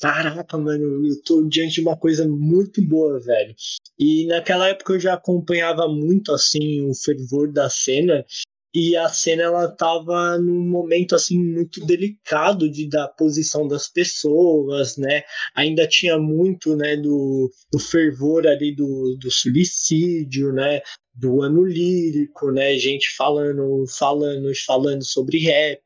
caraca, 0.00 0.58
mano, 0.58 1.06
eu 1.06 1.22
tô 1.24 1.42
diante 1.48 1.74
de 1.76 1.80
uma 1.80 1.96
coisa 1.96 2.28
muito 2.28 2.82
boa, 2.82 3.18
velho. 3.18 3.54
E 3.98 4.26
naquela 4.26 4.68
época 4.68 4.92
eu 4.92 5.00
já 5.00 5.14
acompanhava 5.14 5.88
muito 5.88 6.32
assim 6.32 6.82
o 6.88 6.94
fervor 6.94 7.50
da 7.52 7.68
cena 7.70 8.24
e 8.74 8.96
a 8.96 9.08
cena 9.08 9.44
ela 9.44 9.68
tava 9.68 10.38
num 10.38 10.68
momento 10.68 11.14
assim 11.14 11.38
muito 11.38 11.84
delicado 11.86 12.70
de 12.70 12.88
da 12.88 13.08
posição 13.08 13.66
das 13.66 13.88
pessoas, 13.88 14.96
né? 14.96 15.22
Ainda 15.54 15.86
tinha 15.86 16.18
muito, 16.18 16.76
né, 16.76 16.96
do, 16.96 17.50
do 17.72 17.78
fervor 17.78 18.46
ali 18.46 18.74
do, 18.74 19.16
do 19.18 19.30
suicídio, 19.30 20.52
né? 20.52 20.80
Do 21.14 21.42
ano 21.42 21.64
lírico, 21.64 22.50
né? 22.52 22.76
Gente 22.78 23.08
falando, 23.16 23.84
falando, 23.88 24.50
falando 24.66 25.04
sobre 25.04 25.38
rap, 25.38 25.82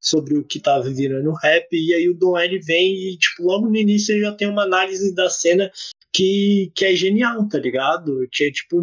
sobre 0.00 0.38
o 0.38 0.44
que 0.44 0.60
tava 0.60 0.88
virando 0.90 1.32
rap, 1.42 1.66
e 1.72 1.94
aí 1.94 2.08
o 2.08 2.14
Don 2.14 2.34
vem 2.64 3.12
e, 3.12 3.18
tipo, 3.18 3.44
logo 3.44 3.68
no 3.68 3.76
início 3.76 4.14
ele 4.14 4.22
já 4.22 4.32
tem 4.32 4.48
uma 4.48 4.62
análise 4.62 5.14
da 5.14 5.28
cena 5.28 5.70
que, 6.12 6.70
que 6.74 6.84
é 6.84 6.94
genial, 6.94 7.48
tá 7.48 7.58
ligado? 7.58 8.28
Que 8.30 8.44
é 8.44 8.50
tipo 8.50 8.80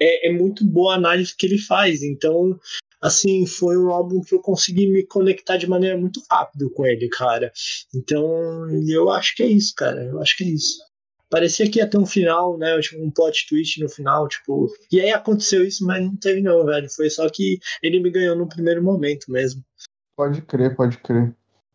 é, 0.00 0.28
é 0.28 0.32
muito 0.32 0.64
boa 0.64 0.94
a 0.94 0.96
análise 0.96 1.34
que 1.36 1.46
ele 1.46 1.58
faz. 1.58 2.02
Então, 2.02 2.58
assim, 3.00 3.46
foi 3.46 3.76
um 3.76 3.90
álbum 3.90 4.20
que 4.20 4.34
eu 4.34 4.40
consegui 4.40 4.90
me 4.90 5.04
conectar 5.04 5.56
de 5.56 5.68
maneira 5.68 5.96
muito 5.96 6.22
rápida 6.30 6.68
com 6.74 6.86
ele, 6.86 7.08
cara. 7.08 7.52
Então, 7.94 8.68
eu 8.88 9.10
acho 9.10 9.34
que 9.36 9.42
é 9.42 9.46
isso, 9.46 9.74
cara. 9.76 10.04
Eu 10.04 10.20
acho 10.20 10.36
que 10.36 10.44
é 10.44 10.48
isso. 10.48 10.78
Parecia 11.30 11.70
que 11.70 11.78
ia 11.78 11.86
ter 11.86 11.98
um 11.98 12.06
final, 12.06 12.56
né? 12.56 12.78
Tipo, 12.80 13.04
um 13.04 13.10
plot 13.10 13.46
twist 13.48 13.80
no 13.82 13.88
final, 13.88 14.26
tipo. 14.28 14.68
E 14.90 15.00
aí 15.00 15.10
aconteceu 15.10 15.66
isso, 15.66 15.84
mas 15.84 16.02
não 16.02 16.16
teve, 16.16 16.40
não, 16.40 16.64
velho. 16.64 16.88
Foi 16.90 17.10
só 17.10 17.28
que 17.28 17.58
ele 17.82 18.00
me 18.00 18.10
ganhou 18.10 18.34
no 18.34 18.48
primeiro 18.48 18.82
momento 18.82 19.30
mesmo. 19.30 19.62
Pode 20.16 20.40
crer, 20.42 20.74
pode 20.74 20.96
crer. 20.98 21.34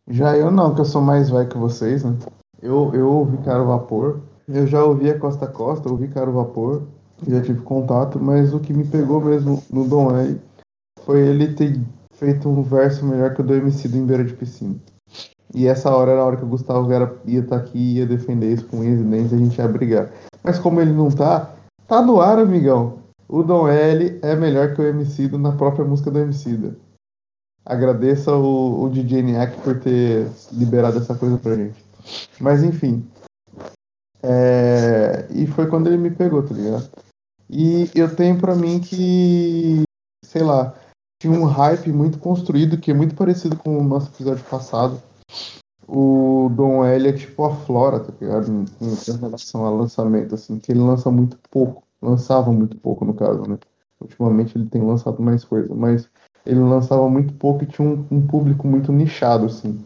Já 0.09 0.36
eu 0.36 0.51
não, 0.51 0.73
que 0.73 0.81
eu 0.81 0.86
sou 0.86 1.01
mais 1.01 1.29
velho 1.29 1.47
que 1.47 1.57
vocês, 1.57 2.03
né? 2.03 2.17
Eu, 2.62 2.91
eu 2.95 3.07
ouvi 3.07 3.38
Caro 3.43 3.67
Vapor. 3.67 4.21
Eu 4.47 4.65
já 4.65 4.83
ouvi 4.83 5.09
a 5.09 5.19
Costa 5.19 5.47
Costa, 5.47 5.88
ouvi 5.88 6.09
Caro 6.09 6.33
Vapor 6.33 6.88
já 7.31 7.41
tive 7.41 7.62
contato, 7.62 8.19
mas 8.19 8.53
o 8.53 8.59
que 8.59 8.73
me 8.73 8.86
pegou 8.86 9.21
mesmo 9.21 9.63
no 9.71 9.88
Dom 9.88 10.15
L 10.15 10.39
foi 11.03 11.19
ele 11.21 11.53
ter 11.53 11.79
feito 12.13 12.47
um 12.47 12.63
verso 12.63 13.05
melhor 13.05 13.33
que 13.33 13.41
o 13.41 13.43
do 13.43 13.53
MC 13.53 13.88
do 13.88 13.97
Em 13.97 14.05
Beira 14.05 14.23
de 14.23 14.33
Piscina. 14.33 14.75
E 15.53 15.67
essa 15.67 15.91
hora 15.95 16.12
era 16.12 16.21
a 16.21 16.25
hora 16.25 16.38
que 16.38 16.43
o 16.43 16.47
Gustavo 16.47 16.88
Vera 16.88 17.15
ia 17.25 17.41
estar 17.41 17.59
tá 17.59 17.63
aqui 17.63 17.77
e 17.77 17.97
ia 17.97 18.07
defender 18.07 18.53
isso 18.53 18.65
com 18.65 18.79
unhas 18.79 18.99
e 18.99 19.03
dentes 19.03 19.33
a 19.33 19.38
gente 19.38 19.57
ia 19.57 19.67
brigar. 19.67 20.12
Mas 20.43 20.57
como 20.57 20.81
ele 20.81 20.91
não 20.91 21.12
tá, 21.12 21.53
tá 21.88 22.01
no 22.01 22.19
ar, 22.19 22.39
amigão. 22.39 22.99
O 23.29 23.43
Dom 23.43 23.67
L 23.67 24.19
é 24.21 24.36
melhor 24.36 24.73
que 24.73 24.81
o 24.81 24.86
MC 24.86 25.27
na 25.38 25.51
própria 25.51 25.86
música 25.86 26.09
do 26.09 26.19
MC. 26.19 26.73
Agradeça 27.65 28.36
o, 28.36 28.83
o 28.83 28.89
DJ 28.89 29.21
Niak 29.21 29.62
por 29.62 29.79
ter 29.79 30.27
liberado 30.51 30.97
essa 30.97 31.15
coisa 31.15 31.38
pra 31.38 31.55
gente. 31.55 31.83
Mas 32.39 32.63
enfim. 32.63 33.05
É... 34.21 35.27
E 35.29 35.45
foi 35.47 35.67
quando 35.67 35.88
ele 35.88 35.97
me 35.97 36.12
pegou, 36.12 36.43
tá 36.43 36.53
ligado? 36.53 36.89
E 37.49 37.89
eu 37.93 38.15
tenho 38.15 38.38
para 38.39 38.56
mim 38.56 38.79
que, 38.79 39.84
sei 40.23 40.43
lá, 40.43 40.73
tinha 41.21 41.34
um 41.34 41.45
hype 41.45 41.91
muito 41.91 42.19
construído 42.19 42.77
que 42.77 42.91
é 42.91 42.93
muito 42.93 43.15
parecido 43.15 43.56
com 43.56 43.77
o 43.77 43.84
nosso 43.84 44.10
episódio 44.10 44.43
passado. 44.45 45.01
O 45.88 46.49
Dom 46.53 46.84
L 46.84 47.08
é 47.08 47.13
tipo 47.13 47.43
a 47.43 47.56
Flora, 47.56 47.99
tá 47.99 48.13
ligado? 48.19 48.51
Em, 48.51 48.65
em 48.82 49.17
relação 49.19 49.65
ao 49.65 49.75
lançamento, 49.75 50.36
assim, 50.36 50.58
que 50.60 50.71
ele 50.71 50.79
lança 50.79 51.12
muito 51.12 51.38
pouco. 51.49 51.84
Lançava 52.01 52.51
muito 52.51 52.77
pouco, 52.77 53.06
no 53.06 53.13
caso, 53.13 53.43
né? 53.47 53.58
Ultimamente 54.01 54.58
ele 54.58 54.67
tem 54.67 54.82
lançado 54.82 55.21
mais 55.21 55.43
coisa, 55.45 55.73
mas 55.73 56.10
ele 56.45 56.60
lançava 56.60 57.08
muito 57.10 57.34
pouco 57.36 57.63
e 57.63 57.67
tinha 57.67 57.88
um, 57.88 58.06
um 58.12 58.27
público 58.27 58.67
muito 58.67 58.91
nichado, 58.91 59.45
assim. 59.45 59.79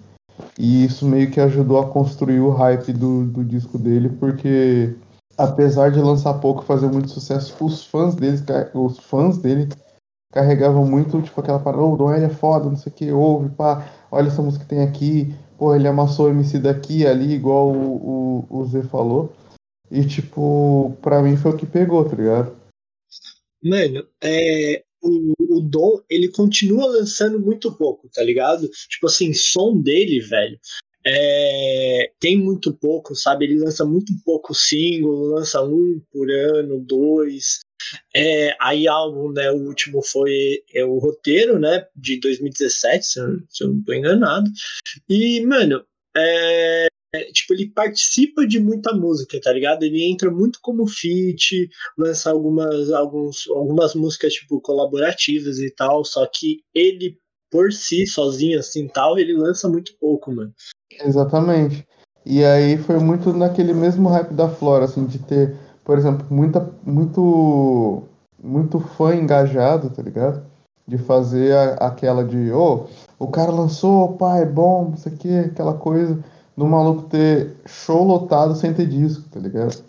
E 0.57 0.85
isso 0.85 1.05
meio 1.05 1.29
que 1.29 1.39
ajudou 1.39 1.79
a 1.79 1.87
construir 1.87 2.39
o 2.39 2.49
hype 2.49 2.93
do, 2.93 3.25
do 3.25 3.43
disco 3.43 3.77
dele, 3.77 4.09
porque 4.09 4.95
apesar 5.37 5.91
de 5.91 5.99
lançar 5.99 6.33
pouco 6.35 6.63
fazer 6.63 6.87
muito 6.87 7.09
sucesso, 7.09 7.55
os 7.63 7.85
fãs 7.85 8.15
dele, 8.15 8.37
os 8.73 8.97
fãs 8.99 9.37
dele 9.37 9.69
carregavam 10.33 10.85
muito, 10.85 11.21
tipo, 11.21 11.39
aquela 11.39 11.59
parada, 11.59 11.83
oh, 11.83 11.93
o 11.93 11.97
Don 11.97 12.11
L 12.11 12.25
é 12.25 12.29
foda, 12.29 12.69
não 12.69 12.75
sei 12.75 12.91
o 12.91 12.95
que, 12.95 13.11
ouve, 13.11 13.49
pá, 13.49 13.87
olha 14.11 14.27
essa 14.27 14.41
música 14.41 14.65
que 14.65 14.69
tem 14.69 14.83
aqui, 14.83 15.33
pô, 15.57 15.73
ele 15.75 15.87
amassou 15.87 16.27
o 16.27 16.29
MC 16.29 16.59
daqui 16.59 17.05
ali, 17.05 17.33
igual 17.33 17.71
o, 17.71 18.45
o, 18.49 18.59
o 18.59 18.65
Z 18.65 18.83
falou. 18.83 19.33
E, 19.89 20.05
tipo, 20.05 20.97
pra 21.01 21.21
mim 21.21 21.37
foi 21.37 21.51
o 21.51 21.57
que 21.57 21.65
pegou, 21.65 22.03
tá 22.03 22.15
ligado? 22.15 22.57
Mano, 23.63 24.05
é, 24.21 24.83
o, 25.01 25.33
o 25.39 25.61
Dom, 25.61 26.01
ele 26.09 26.29
continua 26.29 26.87
lançando 26.87 27.39
muito 27.39 27.71
pouco, 27.71 28.09
tá 28.13 28.21
ligado? 28.21 28.69
Tipo 28.89 29.07
assim, 29.07 29.33
som 29.33 29.79
dele, 29.79 30.19
velho, 30.19 30.59
é, 31.09 32.11
tem 32.19 32.37
muito 32.37 32.73
pouco, 32.73 33.15
sabe? 33.15 33.45
Ele 33.45 33.59
lança 33.59 33.85
muito 33.85 34.11
pouco 34.25 34.53
single, 34.53 35.35
lança 35.35 35.63
um 35.63 36.01
por 36.11 36.29
ano, 36.29 36.79
dois. 36.81 37.59
É, 38.13 38.55
aí 38.59 38.87
álbum, 38.87 39.31
né, 39.31 39.49
o 39.51 39.67
último 39.67 40.01
foi 40.01 40.61
é, 40.73 40.83
o 40.83 40.97
roteiro, 40.97 41.57
né, 41.59 41.85
de 41.95 42.19
2017, 42.19 43.05
se 43.05 43.19
eu, 43.19 43.39
se 43.49 43.63
eu 43.63 43.69
não 43.69 43.83
tô 43.83 43.93
enganado. 43.93 44.49
E, 45.07 45.45
mano, 45.45 45.85
é, 46.15 46.87
tipo, 47.31 47.53
ele 47.53 47.69
participa 47.69 48.45
de 48.45 48.59
muita 48.59 48.93
música, 48.93 49.39
tá 49.39 49.53
ligado? 49.53 49.83
Ele 49.83 50.03
entra 50.03 50.29
muito 50.29 50.59
como 50.61 50.87
feat, 50.87 51.69
lança 51.97 52.29
algumas, 52.29 52.91
alguns, 52.91 53.47
algumas 53.49 53.95
músicas, 53.95 54.33
tipo, 54.33 54.59
colaborativas 54.59 55.59
e 55.59 55.71
tal, 55.73 56.03
só 56.03 56.25
que 56.25 56.63
ele, 56.73 57.17
por 57.51 57.71
si, 57.71 58.05
sozinho, 58.05 58.59
assim, 58.59 58.87
tal, 58.87 59.17
ele 59.17 59.33
lança 59.33 59.69
muito 59.69 59.93
pouco, 59.99 60.31
mano. 60.31 60.53
Exatamente. 61.01 61.87
E 62.25 62.43
aí 62.43 62.77
foi 62.77 62.99
muito 62.99 63.31
naquele 63.33 63.73
mesmo 63.73 64.09
hype 64.09 64.33
da 64.33 64.49
Flora, 64.49 64.85
assim, 64.85 65.05
de 65.05 65.19
ter, 65.19 65.55
por 65.83 65.97
exemplo, 65.97 66.25
muita, 66.29 66.69
muito, 66.85 68.03
muito 68.41 68.79
fã 68.79 69.15
engajado, 69.15 69.89
tá 69.89 70.01
ligado? 70.01 70.45
De 70.85 70.97
fazer 70.97 71.55
a, 71.55 71.73
aquela 71.87 72.23
de, 72.23 72.51
ô, 72.51 72.85
oh, 73.19 73.25
o 73.25 73.31
cara 73.31 73.51
lançou, 73.51 74.17
pai, 74.17 74.45
bom, 74.45 74.89
não 74.89 74.97
sei 74.97 75.13
o 75.13 75.17
que, 75.17 75.37
aquela 75.37 75.73
coisa 75.73 76.21
do 76.55 76.65
maluco 76.65 77.03
ter 77.03 77.55
show 77.65 78.03
lotado 78.03 78.55
sem 78.55 78.73
ter 78.73 78.87
disco, 78.87 79.29
tá 79.29 79.39
ligado? 79.39 79.83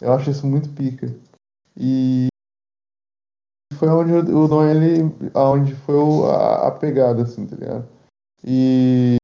Eu 0.00 0.12
acho 0.12 0.30
isso 0.30 0.46
muito 0.46 0.68
pica. 0.70 1.14
E 1.76 2.28
foi 3.74 3.88
onde 3.88 4.12
o 4.12 4.48
Dom 4.48 4.64
ele. 4.64 5.02
onde 5.34 5.74
foi 5.74 5.96
a, 6.30 6.68
a 6.68 6.70
pegada, 6.70 7.22
assim, 7.22 7.46
tá 7.46 7.56
ligado? 7.56 7.88
E. 8.44 9.16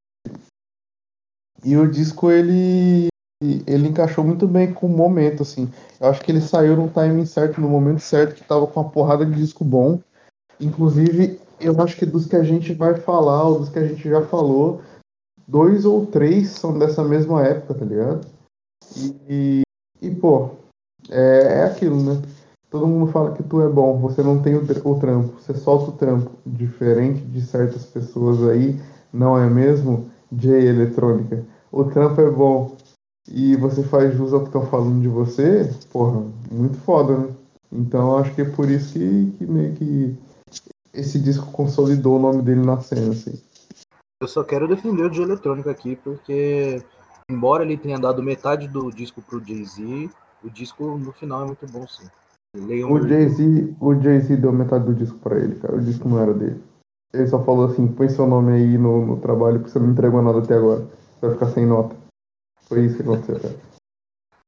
E 1.63 1.77
o 1.77 1.89
disco 1.89 2.29
ele. 2.31 3.07
Ele 3.41 3.89
encaixou 3.89 4.23
muito 4.23 4.47
bem 4.47 4.73
com 4.73 4.87
o 4.87 4.89
momento, 4.89 5.43
assim. 5.43 5.69
Eu 5.99 6.07
acho 6.07 6.21
que 6.21 6.31
ele 6.31 6.39
saiu 6.39 6.77
no 6.77 6.89
timing 6.89 7.25
certo, 7.25 7.59
no 7.59 7.67
momento 7.67 7.99
certo, 7.99 8.35
que 8.35 8.43
tava 8.43 8.65
com 8.65 8.79
uma 8.79 8.89
porrada 8.89 9.25
de 9.25 9.33
disco 9.33 9.65
bom. 9.65 9.99
Inclusive, 10.61 11.41
eu 11.59 11.79
acho 11.81 11.97
que 11.97 12.05
dos 12.05 12.25
que 12.25 12.37
a 12.37 12.43
gente 12.43 12.73
vai 12.73 12.95
falar, 12.95 13.43
ou 13.43 13.59
dos 13.59 13.69
que 13.69 13.79
a 13.79 13.85
gente 13.85 14.07
já 14.07 14.21
falou, 14.27 14.81
dois 15.45 15.83
ou 15.83 16.05
três 16.05 16.51
são 16.51 16.77
dessa 16.79 17.03
mesma 17.03 17.45
época, 17.45 17.73
tá 17.73 17.83
ligado? 17.83 18.25
E, 19.29 19.61
e 20.01 20.15
pô, 20.15 20.51
é, 21.09 21.59
é 21.59 21.63
aquilo, 21.63 22.01
né? 22.01 22.21
Todo 22.73 22.87
mundo 22.87 23.11
fala 23.11 23.33
que 23.33 23.43
tu 23.43 23.61
é 23.61 23.69
bom, 23.69 23.99
você 23.99 24.23
não 24.23 24.41
tem 24.41 24.55
o, 24.55 24.63
o 24.63 24.99
trampo, 24.99 25.39
você 25.39 25.53
solta 25.53 25.91
o 25.91 25.93
trampo. 25.93 26.31
Diferente 26.43 27.21
de 27.21 27.39
certas 27.39 27.85
pessoas 27.85 28.41
aí, 28.49 28.81
não 29.13 29.37
é 29.37 29.47
mesmo? 29.47 30.09
J 30.31 30.57
eletrônica. 30.69 31.45
O 31.71 31.83
trampo 31.83 32.19
é 32.19 32.31
bom 32.31 32.75
e 33.29 33.55
você 33.57 33.83
faz 33.83 34.15
jus 34.15 34.33
ao 34.33 34.39
que 34.39 34.47
estão 34.47 34.65
falando 34.65 34.99
de 34.99 35.07
você, 35.07 35.71
porra, 35.91 36.25
muito 36.51 36.75
foda, 36.77 37.15
né? 37.15 37.35
Então 37.71 38.17
acho 38.17 38.33
que 38.33 38.41
é 38.41 38.49
por 38.49 38.67
isso 38.67 38.93
que, 38.93 39.31
que 39.37 39.45
meio 39.45 39.75
que 39.75 40.17
esse 40.91 41.19
disco 41.19 41.51
consolidou 41.51 42.17
o 42.17 42.21
nome 42.21 42.41
dele 42.41 42.65
na 42.65 42.81
cena, 42.81 43.11
assim. 43.11 43.39
Eu 44.19 44.27
só 44.27 44.43
quero 44.43 44.67
defender 44.67 45.03
o 45.03 45.11
de 45.11 45.21
eletrônica 45.21 45.69
aqui, 45.69 45.95
porque 45.97 46.81
embora 47.29 47.63
ele 47.63 47.77
tenha 47.77 47.99
dado 47.99 48.23
metade 48.23 48.67
do 48.67 48.89
disco 48.89 49.21
pro 49.21 49.45
Jay-Z, 49.45 50.09
o 50.43 50.49
disco 50.49 50.97
no 50.97 51.11
final 51.11 51.43
é 51.43 51.45
muito 51.45 51.67
bom, 51.67 51.87
sim. 51.87 52.09
O 52.55 53.07
Jay-Z 53.07 53.75
o 53.79 53.95
Jay 53.95 54.19
deu 54.37 54.51
metade 54.51 54.85
do 54.85 54.93
disco 54.93 55.17
para 55.19 55.39
ele, 55.39 55.55
cara. 55.55 55.75
O 55.75 55.81
disco 55.81 56.07
não 56.07 56.19
era 56.19 56.33
dele. 56.33 56.61
Ele 57.13 57.27
só 57.27 57.43
falou 57.43 57.65
assim, 57.65 57.87
põe 57.87 58.09
seu 58.09 58.27
nome 58.27 58.53
aí 58.53 58.77
no, 58.77 59.05
no 59.05 59.19
trabalho, 59.19 59.59
porque 59.59 59.71
você 59.71 59.79
não 59.79 59.91
entregou 59.91 60.21
nada 60.21 60.39
até 60.39 60.55
agora. 60.55 60.81
Você 60.81 61.27
vai 61.27 61.33
ficar 61.33 61.47
sem 61.47 61.65
nota. 61.65 61.95
Foi 62.63 62.85
isso 62.85 62.97
que 62.97 63.03
aconteceu, 63.03 63.39
cara. 63.39 63.55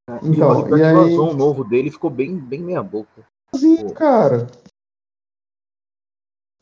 É, 0.10 0.20
então, 0.24 0.78
e, 0.78 0.80
e 0.80 0.84
aí... 0.84 1.18
um 1.18 1.34
novo 1.34 1.64
dele 1.64 1.92
ficou 1.92 2.10
bem, 2.10 2.38
bem 2.38 2.62
meia 2.62 2.82
boca. 2.82 3.26
Sim, 3.56 3.88
Pô. 3.88 3.94
cara. 3.94 4.48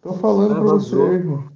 Tô 0.01 0.13
falando 0.13 0.51
é, 0.51 0.55
pra 0.55 0.63
você, 0.63 0.95
irmão 0.95 1.53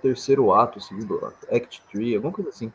terceiro 0.00 0.52
ato, 0.52 0.80
segundo 0.80 1.24
ato, 1.24 1.46
Act 1.54 1.82
3, 1.92 2.16
alguma 2.16 2.32
coisa 2.32 2.50
assim. 2.50 2.72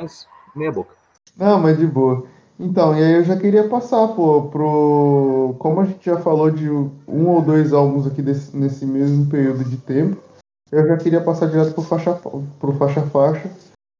Mas 0.00 0.28
meia 0.54 0.72
boca. 0.72 0.94
Não, 1.36 1.60
mas 1.60 1.78
de 1.78 1.86
boa. 1.86 2.26
Então, 2.62 2.94
e 2.94 3.02
aí 3.02 3.14
eu 3.14 3.24
já 3.24 3.38
queria 3.38 3.66
passar, 3.66 4.06
pô, 4.08 4.42
pro. 4.50 5.56
Como 5.58 5.80
a 5.80 5.86
gente 5.86 6.04
já 6.04 6.20
falou 6.20 6.50
de 6.50 6.68
um 6.68 7.26
ou 7.28 7.40
dois 7.40 7.72
álbuns 7.72 8.06
aqui 8.06 8.20
desse, 8.20 8.54
nesse 8.54 8.84
mesmo 8.84 9.30
período 9.30 9.64
de 9.64 9.78
tempo, 9.78 10.20
eu 10.70 10.86
já 10.86 10.98
queria 10.98 11.22
passar 11.22 11.46
direto 11.46 11.72
pro 11.72 11.82
faixa, 11.82 12.12
pro 12.12 12.72
faixa 12.74 13.00
faixa, 13.06 13.50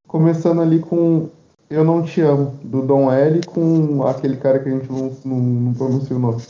começando 0.06 0.60
ali 0.60 0.78
com 0.78 1.30
Eu 1.70 1.82
Não 1.82 2.02
Te 2.02 2.20
Amo, 2.20 2.50
do 2.62 2.82
Dom 2.82 3.10
L, 3.10 3.40
com 3.46 4.06
aquele 4.06 4.36
cara 4.36 4.58
que 4.58 4.68
a 4.68 4.72
gente 4.72 4.92
não, 4.92 5.16
não, 5.24 5.38
não 5.38 5.72
pronuncia 5.72 6.14
o 6.14 6.20
nome. 6.20 6.42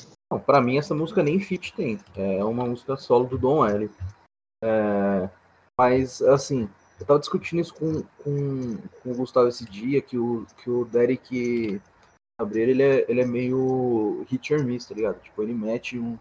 Pra 0.45 0.61
mim 0.61 0.79
essa 0.79 0.95
música 0.97 1.23
nem 1.23 1.39
fit 1.39 1.73
tem. 1.75 1.97
É 2.17 2.43
uma 2.43 2.67
música 2.67 2.97
solo 2.97 3.27
do 3.27 3.39
Dom 3.39 3.65
L. 3.65 3.89
É... 4.65 5.31
Mas, 5.79 6.21
assim, 6.23 6.69
eu 6.99 7.07
tava 7.07 7.21
discutindo 7.21 7.61
isso 7.61 7.73
com, 7.73 8.03
com, 8.23 8.77
com 9.01 9.13
o 9.13 9.15
Gustavo 9.15 9.47
esse 9.47 9.65
dia, 9.65 10.03
que 10.03 10.19
o, 10.19 10.45
que 10.63 10.69
o 10.69 10.85
Derek 10.85 11.81
Gabriel, 12.41 12.69
ele 12.71 12.83
é, 12.83 13.05
ele 13.09 13.21
é 13.21 13.27
meio 13.27 14.25
hit 14.29 14.53
or 14.53 14.65
miss, 14.65 14.87
tá 14.87 14.95
ligado? 14.95 15.21
Tipo, 15.21 15.43
ele 15.43 15.55
mete 15.55 15.99
um 15.99 16.19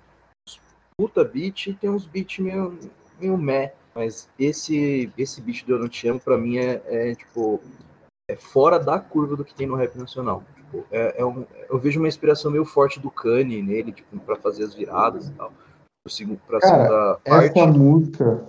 puta 0.97 1.23
beat 1.23 1.67
e 1.67 1.73
tem 1.73 1.89
uns 1.89 2.05
beats 2.05 2.39
meio, 2.39 2.77
meio 3.19 3.37
meh. 3.37 3.73
Mas 3.95 4.29
esse, 4.37 5.11
esse 5.17 5.41
beat 5.41 5.65
do 5.65 5.73
Eu 5.73 5.79
Não 5.79 5.89
Te 5.89 6.07
Amo, 6.07 6.19
pra 6.19 6.37
mim, 6.37 6.57
é, 6.57 6.81
é 6.85 7.15
tipo, 7.15 7.59
é 8.29 8.35
fora 8.35 8.79
da 8.79 8.99
curva 8.99 9.35
do 9.35 9.43
que 9.43 9.53
tem 9.53 9.67
no 9.67 9.75
rap 9.75 9.97
nacional. 9.97 10.43
Tipo, 10.55 10.85
é, 10.91 11.21
é 11.21 11.25
um, 11.25 11.45
eu 11.69 11.79
vejo 11.79 11.99
uma 11.99 12.07
inspiração 12.07 12.51
meio 12.51 12.65
forte 12.65 12.99
do 12.99 13.09
Kanye 13.09 13.61
nele, 13.61 13.91
tipo, 13.91 14.19
pra 14.19 14.35
fazer 14.35 14.63
as 14.63 14.75
viradas 14.75 15.27
e 15.27 15.31
tal. 15.31 15.51
Pra 16.47 16.59
Cara, 16.59 17.19
parte. 17.25 17.59
Essa 17.59 17.67
música 17.67 18.47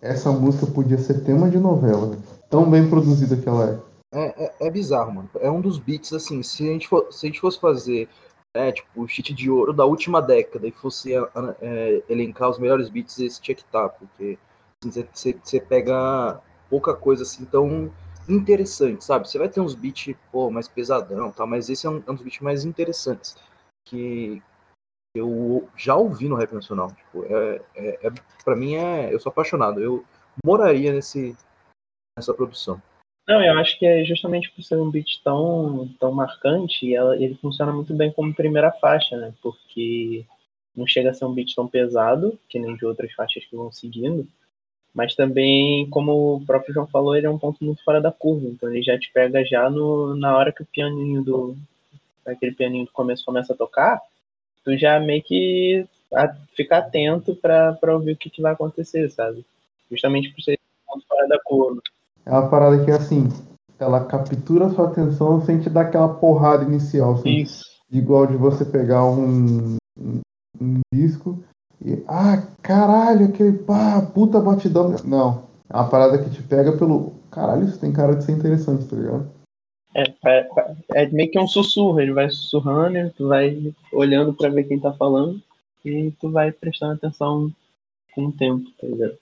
essa 0.00 0.30
música 0.30 0.66
podia 0.66 0.98
ser 0.98 1.24
tema 1.24 1.48
de 1.50 1.58
novela? 1.58 2.16
Tão 2.50 2.70
bem 2.70 2.88
produzida 2.88 3.36
que 3.36 3.48
ela 3.48 3.70
é. 3.70 3.78
É, 4.16 4.44
é. 4.44 4.66
é, 4.66 4.70
bizarro, 4.70 5.12
mano. 5.12 5.30
É 5.40 5.50
um 5.50 5.60
dos 5.60 5.78
beats, 5.78 6.12
assim, 6.12 6.42
se 6.42 6.68
a 6.68 6.72
gente, 6.72 6.88
for, 6.88 7.12
se 7.12 7.26
a 7.26 7.28
gente 7.28 7.40
fosse 7.40 7.60
fazer 7.60 8.08
é, 8.54 8.72
tipo, 8.72 9.02
o 9.02 9.06
cheat 9.06 9.34
de 9.34 9.50
ouro 9.50 9.72
da 9.72 9.84
última 9.84 10.22
década 10.22 10.66
e 10.66 10.72
fosse 10.72 11.12
é, 11.14 12.02
elencar 12.08 12.48
os 12.48 12.58
melhores 12.58 12.88
beats, 12.88 13.18
esse 13.18 13.40
tinha 13.40 13.54
que 13.54 13.62
estar, 13.62 13.88
tá, 13.88 13.88
porque 13.90 14.38
assim, 14.84 15.38
você 15.42 15.60
pega 15.60 16.40
pouca 16.70 16.94
coisa 16.94 17.22
assim 17.22 17.44
tão 17.44 17.92
interessante, 18.28 19.04
sabe? 19.04 19.28
Você 19.28 19.38
vai 19.38 19.48
ter 19.48 19.60
uns 19.60 19.74
beats, 19.74 20.16
pô, 20.32 20.50
mais 20.50 20.66
pesadão, 20.66 21.30
tá? 21.30 21.46
mas 21.46 21.68
esse 21.68 21.86
é 21.86 21.90
um, 21.90 22.02
é 22.06 22.10
um 22.10 22.14
dos 22.14 22.22
beats 22.22 22.40
mais 22.40 22.64
interessantes 22.64 23.36
que, 23.84 24.42
eu 25.16 25.68
já 25.76 25.96
ouvi 25.96 26.28
no 26.28 26.36
rap 26.36 26.52
nacional. 26.52 26.92
Tipo, 26.92 27.24
é, 27.24 27.62
é, 27.74 28.06
é, 28.06 28.12
pra 28.44 28.54
mim, 28.54 28.74
é, 28.74 29.12
eu 29.12 29.18
sou 29.18 29.30
apaixonado. 29.30 29.80
Eu 29.80 30.04
moraria 30.44 30.92
nesse, 30.92 31.36
nessa 32.16 32.34
produção. 32.34 32.80
Não, 33.28 33.42
eu 33.42 33.58
acho 33.58 33.76
que 33.78 33.84
é 33.84 34.04
justamente 34.04 34.50
por 34.52 34.62
ser 34.62 34.76
um 34.76 34.90
beat 34.90 35.20
tão, 35.24 35.88
tão 35.98 36.12
marcante, 36.12 36.94
ela, 36.94 37.16
ele 37.16 37.34
funciona 37.34 37.72
muito 37.72 37.92
bem 37.92 38.12
como 38.12 38.32
primeira 38.34 38.70
faixa, 38.72 39.16
né? 39.16 39.34
Porque 39.42 40.24
não 40.76 40.86
chega 40.86 41.10
a 41.10 41.14
ser 41.14 41.24
um 41.24 41.34
beat 41.34 41.54
tão 41.54 41.66
pesado, 41.66 42.38
que 42.48 42.58
nem 42.58 42.76
de 42.76 42.86
outras 42.86 43.12
faixas 43.14 43.44
que 43.44 43.56
vão 43.56 43.72
seguindo, 43.72 44.28
mas 44.94 45.14
também, 45.14 45.88
como 45.90 46.36
o 46.36 46.46
próprio 46.46 46.74
João 46.74 46.86
falou, 46.86 47.16
ele 47.16 47.26
é 47.26 47.30
um 47.30 47.38
ponto 47.38 47.64
muito 47.64 47.82
fora 47.84 48.00
da 48.00 48.12
curva, 48.12 48.48
então 48.48 48.70
ele 48.70 48.82
já 48.82 48.98
te 48.98 49.12
pega 49.12 49.44
já 49.44 49.68
no, 49.70 50.16
na 50.16 50.36
hora 50.36 50.52
que 50.52 50.62
o 50.62 50.66
pianinho 50.66 51.22
do. 51.24 51.56
aquele 52.26 52.52
pianinho 52.54 52.86
do 52.86 52.92
começo 52.92 53.24
começa 53.24 53.52
a 53.54 53.56
tocar, 53.56 54.00
tu 54.64 54.76
já 54.76 55.00
meio 55.00 55.22
que 55.22 55.86
ficar 56.56 56.78
atento 56.78 57.34
para 57.36 57.78
ouvir 57.94 58.12
o 58.12 58.16
que, 58.16 58.30
que 58.30 58.42
vai 58.42 58.52
acontecer, 58.52 59.10
sabe? 59.10 59.44
Justamente 59.90 60.30
por 60.32 60.42
ser 60.42 60.58
fora 61.08 61.28
da 61.28 61.38
curva. 61.44 61.82
É 62.26 62.30
uma 62.30 62.48
parada 62.48 62.84
que, 62.84 62.90
assim, 62.90 63.28
ela 63.78 64.04
captura 64.04 64.66
a 64.66 64.70
sua 64.70 64.88
atenção 64.88 65.40
sem 65.40 65.60
te 65.60 65.70
dar 65.70 65.82
aquela 65.82 66.08
porrada 66.08 66.64
inicial, 66.64 67.14
assim, 67.14 67.42
Isso. 67.42 67.64
Igual 67.90 68.26
de 68.26 68.36
você 68.36 68.64
pegar 68.64 69.04
um, 69.04 69.76
um, 69.96 70.18
um, 70.60 70.80
disco 70.92 71.38
e, 71.84 72.02
ah, 72.08 72.42
caralho, 72.60 73.26
aquele 73.26 73.58
pá, 73.58 74.02
puta 74.12 74.40
batidão. 74.40 74.96
Não, 75.04 75.44
é 75.70 75.76
uma 75.76 75.88
parada 75.88 76.18
que 76.18 76.30
te 76.30 76.42
pega 76.42 76.76
pelo, 76.76 77.12
caralho, 77.30 77.64
isso 77.64 77.78
tem 77.78 77.92
cara 77.92 78.16
de 78.16 78.24
ser 78.24 78.32
interessante, 78.32 78.86
tá 78.86 78.96
ligado? 78.96 79.30
É, 79.94 80.02
é, 80.26 80.48
é, 80.94 81.06
meio 81.10 81.30
que 81.30 81.38
um 81.38 81.46
sussurro, 81.46 82.00
ele 82.00 82.12
vai 82.12 82.28
sussurrando, 82.28 83.10
tu 83.16 83.28
vai 83.28 83.72
olhando 83.92 84.34
para 84.34 84.50
ver 84.50 84.64
quem 84.64 84.80
tá 84.80 84.92
falando 84.92 85.40
e 85.84 86.10
tu 86.20 86.30
vai 86.30 86.50
prestando 86.50 86.94
atenção 86.94 87.52
com 88.14 88.26
o 88.26 88.32
tempo, 88.32 88.68
tá 88.80 88.86
ligado? 88.86 89.16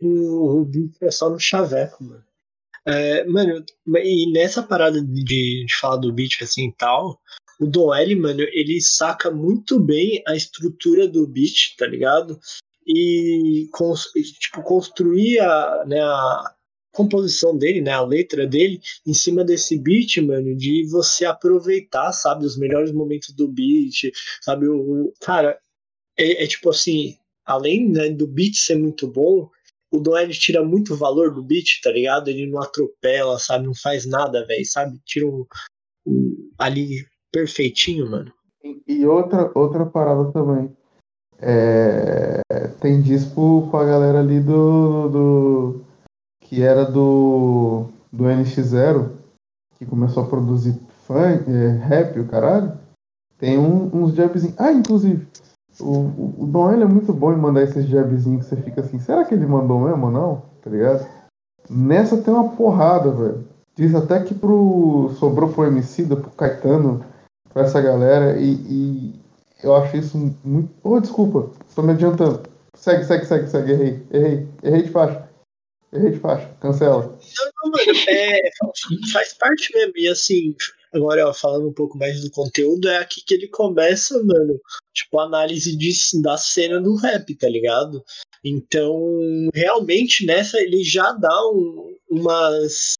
O 0.00 0.52
Rubinho 0.52 0.92
é 1.00 1.10
só 1.10 1.28
no 1.28 1.38
chaveco, 1.38 2.04
mano. 2.04 2.24
É, 2.86 3.24
mano, 3.26 3.64
e 4.02 4.32
nessa 4.32 4.62
parada 4.62 5.02
de, 5.02 5.24
de 5.24 5.66
falar 5.78 5.96
do 5.96 6.12
beat 6.12 6.42
assim 6.42 6.68
e 6.68 6.72
tal, 6.72 7.20
o 7.60 7.66
Doel, 7.66 8.18
mano, 8.18 8.40
ele 8.40 8.80
saca 8.80 9.30
muito 9.30 9.78
bem 9.78 10.22
a 10.26 10.34
estrutura 10.34 11.06
do 11.06 11.26
beat, 11.26 11.76
tá 11.76 11.86
ligado? 11.86 12.38
E 12.86 13.68
tipo, 14.40 14.62
construir 14.62 15.40
a, 15.40 15.84
né, 15.86 16.00
a, 16.00 16.54
composição 16.92 17.56
dele, 17.56 17.80
né, 17.80 17.92
a 17.92 18.04
letra 18.04 18.46
dele, 18.46 18.80
em 19.06 19.14
cima 19.14 19.44
desse 19.44 19.78
beat, 19.78 20.16
mano, 20.16 20.56
de 20.56 20.84
você 20.90 21.24
aproveitar, 21.24 22.12
sabe, 22.12 22.44
os 22.44 22.56
melhores 22.56 22.90
momentos 22.92 23.34
do 23.34 23.46
beat, 23.46 24.12
sabe, 24.40 24.66
o 24.66 25.12
cara, 25.20 25.58
é, 26.16 26.42
é, 26.42 26.46
tipo 26.46 26.70
assim, 26.70 27.16
além 27.44 27.88
né, 27.88 28.10
do 28.10 28.26
beat 28.26 28.56
ser 28.56 28.76
muito 28.76 29.06
bom, 29.06 29.48
o 29.90 29.98
Don 29.98 30.16
L 30.16 30.32
tira 30.32 30.64
muito 30.64 30.96
valor 30.96 31.32
do 31.32 31.42
beat, 31.42 31.80
tá 31.82 31.90
ligado? 31.90 32.28
Ele 32.28 32.46
não 32.46 32.60
atropela, 32.60 33.38
sabe, 33.38 33.66
não 33.66 33.74
faz 33.74 34.06
nada, 34.06 34.46
velho, 34.46 34.66
sabe, 34.66 34.98
tira 35.04 35.26
um, 35.26 35.46
um, 36.06 36.50
ali 36.58 37.06
perfeitinho, 37.32 38.10
mano. 38.10 38.32
E, 38.62 38.82
e 38.86 39.06
outra, 39.06 39.50
outra 39.54 39.86
parada 39.86 40.30
também, 40.32 40.70
é, 41.40 42.42
tem 42.80 43.00
disco 43.00 43.68
pra 43.70 43.84
galera 43.84 44.20
ali 44.20 44.40
do, 44.40 45.08
do 45.08 45.84
que 46.40 46.62
era 46.62 46.84
do, 46.84 47.86
do 48.12 48.24
NX0, 48.24 49.16
que 49.78 49.86
começou 49.86 50.24
a 50.24 50.28
produzir 50.28 50.78
funk, 51.06 51.44
é, 51.48 51.68
rap, 51.86 52.18
o 52.18 52.26
caralho, 52.26 52.78
tem 53.38 53.56
um, 53.56 53.84
uns 53.94 54.14
jabzinhos. 54.14 54.58
Ah, 54.58 54.72
inclusive, 54.72 55.26
o, 55.80 56.44
o, 56.44 56.72
ele 56.72 56.82
é 56.82 56.86
muito 56.86 57.12
bom 57.12 57.32
em 57.32 57.36
mandar 57.36 57.62
esses 57.62 57.86
jabzinhos 57.86 58.44
que 58.44 58.54
você 58.54 58.62
fica 58.62 58.80
assim, 58.80 58.98
será 58.98 59.24
que 59.24 59.34
ele 59.34 59.46
mandou 59.46 59.80
mesmo 59.80 60.06
ou 60.06 60.12
não? 60.12 60.42
Tá 60.62 60.70
ligado? 60.70 61.06
Nessa 61.70 62.16
tem 62.18 62.32
uma 62.32 62.56
porrada, 62.56 63.10
velho. 63.10 63.48
Diz 63.76 63.94
até 63.94 64.22
que 64.22 64.34
pro. 64.34 65.14
sobrou 65.18 65.52
pro 65.52 65.64
Emicida, 65.64 66.16
pro 66.16 66.30
Caetano, 66.30 67.04
pra 67.52 67.62
essa 67.62 67.80
galera, 67.80 68.36
e, 68.40 68.54
e 68.54 69.20
eu 69.62 69.74
acho 69.76 69.96
isso 69.96 70.36
muito. 70.44 70.70
Oh, 70.82 70.98
desculpa, 71.00 71.50
tô 71.74 71.82
me 71.82 71.92
adiantando. 71.92 72.42
Segue, 72.74 73.04
segue, 73.04 73.26
segue, 73.26 73.48
segue, 73.48 73.72
errei, 73.72 74.02
errei, 74.10 74.48
errei 74.62 74.82
de 74.82 74.90
faixa. 74.90 75.28
Errei 75.92 76.10
de 76.10 76.18
faixa, 76.18 76.48
cancela. 76.60 77.02
Não, 77.02 77.50
não, 77.64 77.70
mano, 77.70 77.98
é, 78.08 78.50
faz 79.12 79.34
parte 79.34 79.72
mesmo. 79.74 79.92
E 79.96 80.08
assim, 80.08 80.54
agora 80.92 81.28
ó, 81.28 81.32
falando 81.32 81.68
um 81.68 81.72
pouco 81.72 81.98
mais 81.98 82.20
do 82.22 82.30
conteúdo, 82.30 82.88
é 82.88 82.98
aqui 82.98 83.22
que 83.24 83.34
ele 83.34 83.48
começa, 83.48 84.14
mano, 84.24 84.60
tipo, 84.92 85.18
a 85.18 85.24
análise 85.24 85.76
de, 85.76 85.92
da 86.22 86.36
cena 86.36 86.80
do 86.80 86.96
rap, 86.96 87.34
tá 87.36 87.48
ligado? 87.48 88.02
Então, 88.44 88.98
realmente, 89.54 90.24
nessa 90.26 90.60
ele 90.60 90.82
já 90.82 91.12
dá 91.12 91.50
um, 91.50 91.94
umas. 92.10 92.94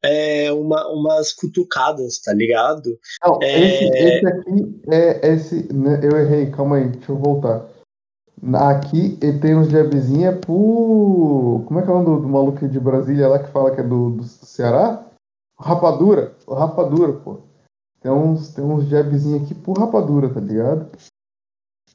É, 0.00 0.52
uma, 0.52 0.86
umas 0.92 1.32
cutucadas, 1.32 2.20
tá 2.20 2.32
ligado? 2.32 2.96
Não, 3.24 3.42
é... 3.42 3.58
esse, 3.58 3.84
esse 3.84 4.26
aqui 4.26 4.80
é 4.92 5.28
esse. 5.32 5.72
Né, 5.72 6.00
eu 6.04 6.16
errei, 6.16 6.50
calma 6.52 6.76
aí, 6.76 6.88
deixa 6.88 7.10
eu 7.10 7.18
voltar. 7.18 7.68
Aqui 8.54 9.18
ele 9.20 9.40
tem 9.40 9.56
uns 9.56 9.68
jabzinhos 9.68 10.34
é 10.34 10.38
pro. 10.38 11.64
Como 11.66 11.80
é 11.80 11.82
que 11.82 11.88
é 11.88 11.92
o 11.92 12.00
nome 12.00 12.16
do, 12.16 12.22
do 12.22 12.28
maluco 12.28 12.68
de 12.68 12.78
Brasília 12.78 13.26
lá 13.26 13.40
que 13.40 13.50
fala 13.50 13.74
que 13.74 13.80
é 13.80 13.84
do, 13.84 14.10
do 14.10 14.22
Ceará? 14.22 15.07
Rapadura. 15.58 16.36
Rapadura, 16.48 17.12
pô. 17.12 17.40
Tem 18.00 18.12
uns, 18.12 18.54
tem 18.54 18.64
uns 18.64 18.88
jabzinhos 18.88 19.42
aqui 19.42 19.54
pro 19.54 19.72
Rapadura, 19.72 20.32
tá 20.32 20.40
ligado? 20.40 20.90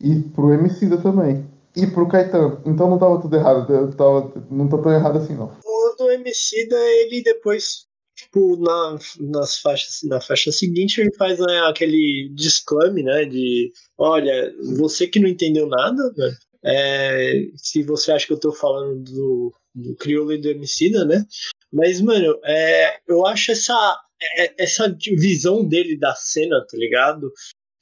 E 0.01 0.19
pro 0.19 0.53
Emicida 0.53 0.97
também. 1.01 1.47
E 1.75 1.87
pro 1.87 2.07
Caetano. 2.07 2.61
Então 2.65 2.89
não 2.89 2.99
tava 2.99 3.21
tudo 3.21 3.35
errado. 3.35 3.73
Eu 3.73 3.95
tava, 3.95 4.33
não 4.51 4.67
tá 4.67 4.77
tão 4.77 4.91
errado 4.91 5.17
assim, 5.17 5.35
não. 5.35 5.55
O 5.63 5.95
do 5.97 6.11
Emicida, 6.11 6.75
ele 6.75 7.23
depois 7.23 7.87
tipo, 8.15 8.57
na, 8.57 8.97
nas 9.19 9.59
faixas, 9.59 9.99
na 10.03 10.21
faixa 10.21 10.51
seguinte 10.51 11.01
ele 11.01 11.13
faz 11.15 11.39
né, 11.39 11.61
aquele 11.61 12.29
disclame, 12.33 13.03
né, 13.03 13.25
de, 13.25 13.71
olha, 13.97 14.53
você 14.77 15.07
que 15.07 15.19
não 15.19 15.27
entendeu 15.27 15.67
nada, 15.67 16.13
né, 16.15 16.35
é, 16.63 17.33
se 17.55 17.83
você 17.83 18.11
acha 18.11 18.27
que 18.27 18.33
eu 18.33 18.39
tô 18.39 18.51
falando 18.51 19.03
do, 19.03 19.53
do 19.75 20.31
e 20.31 20.37
do 20.37 20.49
Emicida, 20.49 21.03
né, 21.05 21.25
mas, 21.73 21.99
mano, 21.99 22.39
é, 22.45 22.99
eu 23.07 23.25
acho 23.25 23.51
essa, 23.51 23.99
é, 24.37 24.63
essa 24.63 24.95
visão 25.17 25.67
dele 25.67 25.97
da 25.97 26.13
cena, 26.15 26.63
tá 26.69 26.77
ligado, 26.77 27.31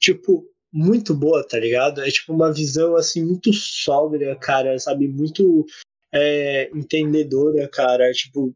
tipo, 0.00 0.44
muito 0.72 1.14
boa, 1.14 1.46
tá 1.46 1.58
ligado, 1.58 2.00
é 2.00 2.10
tipo 2.10 2.32
uma 2.32 2.50
visão, 2.50 2.96
assim, 2.96 3.22
muito 3.22 3.52
sóbria, 3.52 4.34
cara, 4.36 4.78
sabe, 4.78 5.06
muito 5.06 5.66
é, 6.10 6.70
entendedora, 6.74 7.68
cara, 7.68 8.10
tipo, 8.12 8.54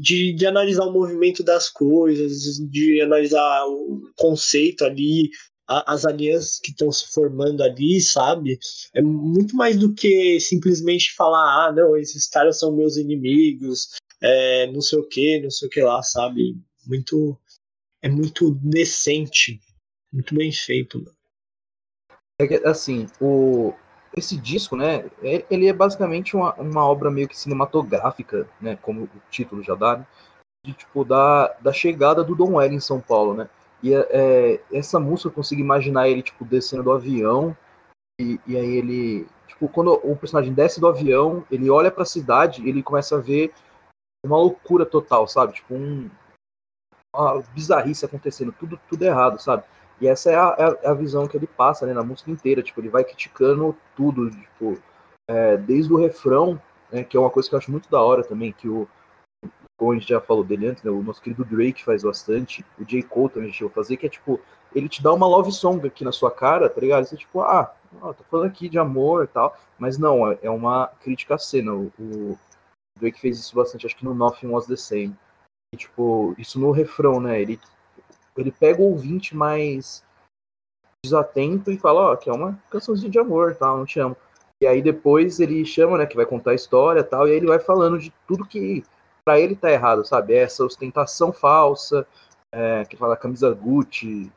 de, 0.00 0.32
de 0.32 0.46
analisar 0.46 0.84
o 0.84 0.92
movimento 0.92 1.42
das 1.42 1.68
coisas, 1.68 2.56
de 2.70 3.00
analisar 3.02 3.64
o 3.66 4.10
conceito 4.16 4.84
ali, 4.84 5.28
a, 5.68 5.94
as 5.94 6.04
alianças 6.04 6.58
que 6.58 6.70
estão 6.70 6.90
se 6.90 7.06
formando 7.12 7.62
ali, 7.62 8.00
sabe? 8.00 8.58
É 8.94 9.02
muito 9.02 9.54
mais 9.54 9.78
do 9.78 9.94
que 9.94 10.40
simplesmente 10.40 11.14
falar, 11.14 11.68
ah, 11.68 11.72
não, 11.72 11.96
esses 11.96 12.26
caras 12.26 12.58
são 12.58 12.74
meus 12.74 12.96
inimigos, 12.96 13.88
é, 14.22 14.66
não 14.72 14.80
sei 14.80 14.98
o 14.98 15.08
que, 15.08 15.40
não 15.40 15.50
sei 15.50 15.68
o 15.68 15.70
que 15.70 15.82
lá, 15.82 16.02
sabe? 16.02 16.58
Muito. 16.86 17.38
É 18.02 18.08
muito 18.08 18.54
decente, 18.54 19.60
muito 20.12 20.34
bem 20.34 20.50
feito. 20.50 20.98
Mano. 20.98 21.16
É 22.40 22.46
que, 22.46 22.54
assim, 22.66 23.06
o, 23.20 23.74
esse 24.16 24.36
disco, 24.36 24.74
né, 24.74 25.10
é, 25.22 25.44
ele 25.50 25.68
é 25.68 25.72
basicamente 25.72 26.34
uma, 26.34 26.54
uma 26.54 26.84
obra 26.84 27.10
meio 27.10 27.28
que 27.28 27.38
cinematográfica, 27.38 28.48
né, 28.60 28.76
como 28.76 29.04
o 29.04 29.10
título 29.30 29.62
já 29.62 29.74
dá, 29.74 29.98
né, 29.98 30.06
de, 30.64 30.72
tipo, 30.72 31.04
da, 31.04 31.48
da 31.60 31.72
chegada 31.72 32.24
do 32.24 32.34
Don 32.34 32.60
L 32.60 32.74
em 32.74 32.80
São 32.80 33.00
Paulo, 33.00 33.34
né, 33.34 33.48
e 33.82 33.92
é, 33.92 34.08
é, 34.10 34.60
essa 34.72 34.98
música 34.98 35.28
eu 35.28 35.32
consigo 35.32 35.60
imaginar 35.60 36.08
ele, 36.08 36.22
tipo, 36.22 36.44
descendo 36.44 36.84
do 36.84 36.92
avião, 36.92 37.56
e, 38.20 38.40
e 38.46 38.56
aí 38.56 38.76
ele, 38.76 39.26
tipo, 39.46 39.68
quando 39.68 39.92
o 39.92 40.16
personagem 40.16 40.52
desce 40.52 40.80
do 40.80 40.88
avião, 40.88 41.44
ele 41.50 41.70
olha 41.70 41.90
para 41.90 42.02
a 42.02 42.06
cidade, 42.06 42.66
ele 42.66 42.82
começa 42.82 43.16
a 43.16 43.20
ver 43.20 43.52
uma 44.24 44.36
loucura 44.36 44.84
total, 44.84 45.26
sabe, 45.26 45.54
tipo, 45.54 45.74
um, 45.74 46.10
uma 47.14 47.42
bizarrice 47.54 48.04
acontecendo, 48.04 48.52
tudo, 48.52 48.78
tudo 48.88 49.02
errado, 49.02 49.40
sabe, 49.40 49.64
e 50.00 50.08
essa 50.08 50.30
é 50.30 50.34
a, 50.34 50.78
é 50.82 50.88
a, 50.88 50.94
visão 50.94 51.28
que 51.28 51.36
ele 51.36 51.46
passa 51.46 51.86
né, 51.86 51.92
na 51.92 52.02
música 52.02 52.30
inteira. 52.30 52.62
Tipo, 52.62 52.80
ele 52.80 52.88
vai 52.88 53.04
criticando 53.04 53.76
tudo, 53.94 54.30
tipo, 54.30 54.78
é, 55.28 55.58
desde 55.58 55.92
o 55.92 55.98
refrão, 55.98 56.60
né, 56.90 57.04
que 57.04 57.16
é 57.16 57.20
uma 57.20 57.28
coisa 57.28 57.48
que 57.48 57.54
eu 57.54 57.58
acho 57.58 57.70
muito 57.70 57.90
da 57.90 58.00
hora 58.00 58.24
também, 58.24 58.50
que 58.50 58.66
o, 58.66 58.88
como 59.78 59.92
a 59.92 59.94
gente 59.94 60.08
já 60.08 60.20
falou 60.20 60.42
dele 60.42 60.68
antes, 60.68 60.82
né, 60.82 60.90
o 60.90 61.02
nosso 61.02 61.20
querido 61.20 61.44
Drake 61.44 61.84
faz 61.84 62.02
bastante, 62.02 62.64
o 62.78 62.84
J. 62.84 63.02
Cole 63.02 63.28
também 63.28 63.48
a 63.48 63.52
gente 63.52 63.62
vai 63.62 63.72
fazer, 63.72 63.98
que 63.98 64.06
é 64.06 64.08
tipo, 64.08 64.40
ele 64.74 64.88
te 64.88 65.02
dá 65.02 65.12
uma 65.12 65.26
love 65.26 65.52
song 65.52 65.86
aqui 65.86 66.02
na 66.02 66.12
sua 66.12 66.30
cara, 66.30 66.70
tá 66.70 66.80
ligado? 66.80 67.04
Você 67.04 67.16
tipo, 67.16 67.42
ah, 67.42 67.74
ó, 68.00 68.12
tô 68.14 68.24
falando 68.24 68.46
aqui 68.46 68.70
de 68.70 68.78
amor 68.78 69.24
e 69.24 69.26
tal, 69.26 69.54
mas 69.78 69.98
não, 69.98 70.30
é, 70.30 70.38
é 70.42 70.50
uma 70.50 70.86
crítica 71.02 71.34
à 71.34 71.38
cena. 71.38 71.72
O 71.72 72.38
Drake 73.00 73.20
fez 73.20 73.38
isso 73.38 73.54
bastante, 73.54 73.86
acho 73.86 73.96
que 73.96 74.04
no 74.04 74.14
Nothing 74.14 74.48
Was 74.48 74.66
The 74.66 74.76
Same. 74.76 75.16
E, 75.74 75.76
tipo, 75.76 76.34
isso 76.38 76.58
no 76.60 76.70
refrão, 76.70 77.20
né? 77.20 77.40
Ele 77.40 77.58
ele 78.36 78.50
pega 78.50 78.80
o 78.80 78.90
ouvinte 78.90 79.36
mais 79.36 80.04
desatento 81.04 81.70
e 81.70 81.78
fala, 81.78 82.00
ó, 82.00 82.12
oh, 82.12 82.16
que 82.16 82.30
é 82.30 82.32
uma 82.32 82.58
cançãozinha 82.70 83.10
de 83.10 83.18
amor, 83.18 83.54
tal, 83.56 83.78
não 83.78 83.84
te 83.84 83.98
amo. 83.98 84.16
E 84.62 84.66
aí 84.66 84.82
depois 84.82 85.40
ele 85.40 85.64
chama, 85.64 85.98
né, 85.98 86.06
que 86.06 86.16
vai 86.16 86.26
contar 86.26 86.52
a 86.52 86.54
história, 86.54 87.02
tal, 87.02 87.26
e 87.26 87.32
aí 87.32 87.36
ele 87.38 87.46
vai 87.46 87.58
falando 87.58 87.98
de 87.98 88.12
tudo 88.26 88.46
que 88.46 88.84
para 89.24 89.40
ele 89.40 89.56
tá 89.56 89.70
errado, 89.70 90.04
sabe? 90.04 90.34
Essa 90.34 90.64
ostentação 90.64 91.32
falsa, 91.32 92.06
é, 92.52 92.84
que 92.84 92.96
fala 92.96 93.16
camisa 93.16 93.52
Gucci 93.52 94.30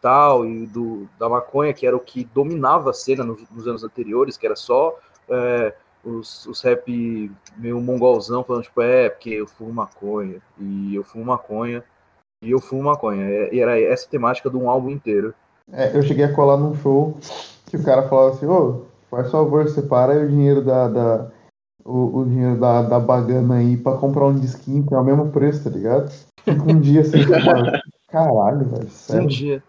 tal, 0.00 0.44
e 0.44 0.66
do, 0.66 1.08
da 1.18 1.30
maconha, 1.30 1.72
que 1.72 1.86
era 1.86 1.96
o 1.96 2.00
que 2.00 2.24
dominava 2.24 2.90
a 2.90 2.92
cena 2.92 3.24
nos, 3.24 3.48
nos 3.50 3.66
anos 3.66 3.82
anteriores, 3.82 4.36
que 4.36 4.44
era 4.44 4.54
só 4.54 4.98
é, 5.30 5.74
os, 6.04 6.46
os 6.46 6.60
rap 6.62 7.30
meio 7.56 7.80
mongolzão 7.80 8.44
falando, 8.44 8.64
tipo, 8.64 8.82
é, 8.82 9.08
porque 9.08 9.30
eu 9.30 9.46
fumo 9.46 9.72
maconha, 9.72 10.36
e 10.58 10.94
eu 10.94 11.02
fumo 11.02 11.24
maconha, 11.24 11.82
e 12.42 12.50
eu 12.50 12.60
fumo 12.60 12.84
maconha. 12.84 13.24
É, 13.24 13.54
e 13.54 13.60
era 13.60 13.80
essa 13.80 14.08
temática 14.08 14.50
de 14.50 14.56
um 14.56 14.68
álbum 14.68 14.90
inteiro. 14.90 15.34
É, 15.72 15.96
eu 15.96 16.02
cheguei 16.02 16.24
a 16.24 16.32
colar 16.32 16.56
num 16.56 16.74
show 16.74 17.16
que 17.66 17.76
o 17.76 17.82
cara 17.82 18.08
falava 18.08 18.34
assim, 18.34 18.46
ô, 18.46 18.84
faz 19.10 19.30
favor, 19.30 19.68
separa 19.68 20.12
aí 20.12 20.24
o 20.24 20.28
dinheiro 20.28 20.62
da. 20.62 20.88
da 20.88 21.30
o, 21.84 22.20
o, 22.20 22.24
dinheiro 22.24 22.58
da, 22.58 22.82
da 22.82 22.98
bagana 22.98 23.56
aí 23.56 23.76
pra 23.76 23.98
comprar 23.98 24.26
um 24.26 24.38
disquinho 24.38 24.86
que 24.86 24.94
é 24.94 24.96
o 24.96 25.04
mesmo 25.04 25.30
preço, 25.30 25.64
tá 25.64 25.70
ligado? 25.70 26.10
Fica 26.42 26.62
um 26.62 26.80
dia 26.80 27.02
assim, 27.02 27.18
caralho, 28.08 28.66
velho. 28.66 28.88
Um 29.22 29.26
dia. 29.26 29.62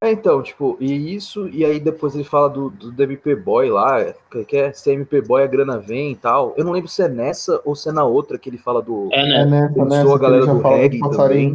É, 0.00 0.12
então, 0.12 0.40
tipo, 0.42 0.76
e 0.80 1.14
isso, 1.14 1.48
e 1.48 1.64
aí 1.64 1.80
depois 1.80 2.14
ele 2.14 2.22
fala 2.22 2.48
do, 2.48 2.70
do 2.70 3.02
MP 3.02 3.34
Boy 3.34 3.68
lá, 3.68 4.14
que 4.46 4.56
é 4.56 4.72
se 4.72 4.90
é 4.90 4.94
MP 4.94 5.20
Boy 5.20 5.42
a 5.42 5.46
grana 5.46 5.76
vem 5.76 6.12
e 6.12 6.16
tal. 6.16 6.54
Eu 6.56 6.64
não 6.64 6.70
lembro 6.70 6.88
se 6.88 7.02
é 7.02 7.08
nessa 7.08 7.60
ou 7.64 7.74
se 7.74 7.88
é 7.88 7.92
na 7.92 8.04
outra 8.04 8.38
que 8.38 8.48
ele 8.48 8.58
fala 8.58 8.80
do. 8.80 9.08
É, 9.12 9.26
né? 9.26 9.40
É 9.40 9.44
nessa, 9.44 9.84
nessa, 9.84 10.14
a 10.14 10.18
galera 10.18 10.46
do 10.46 10.60
reggae 10.60 11.00
também. 11.00 11.54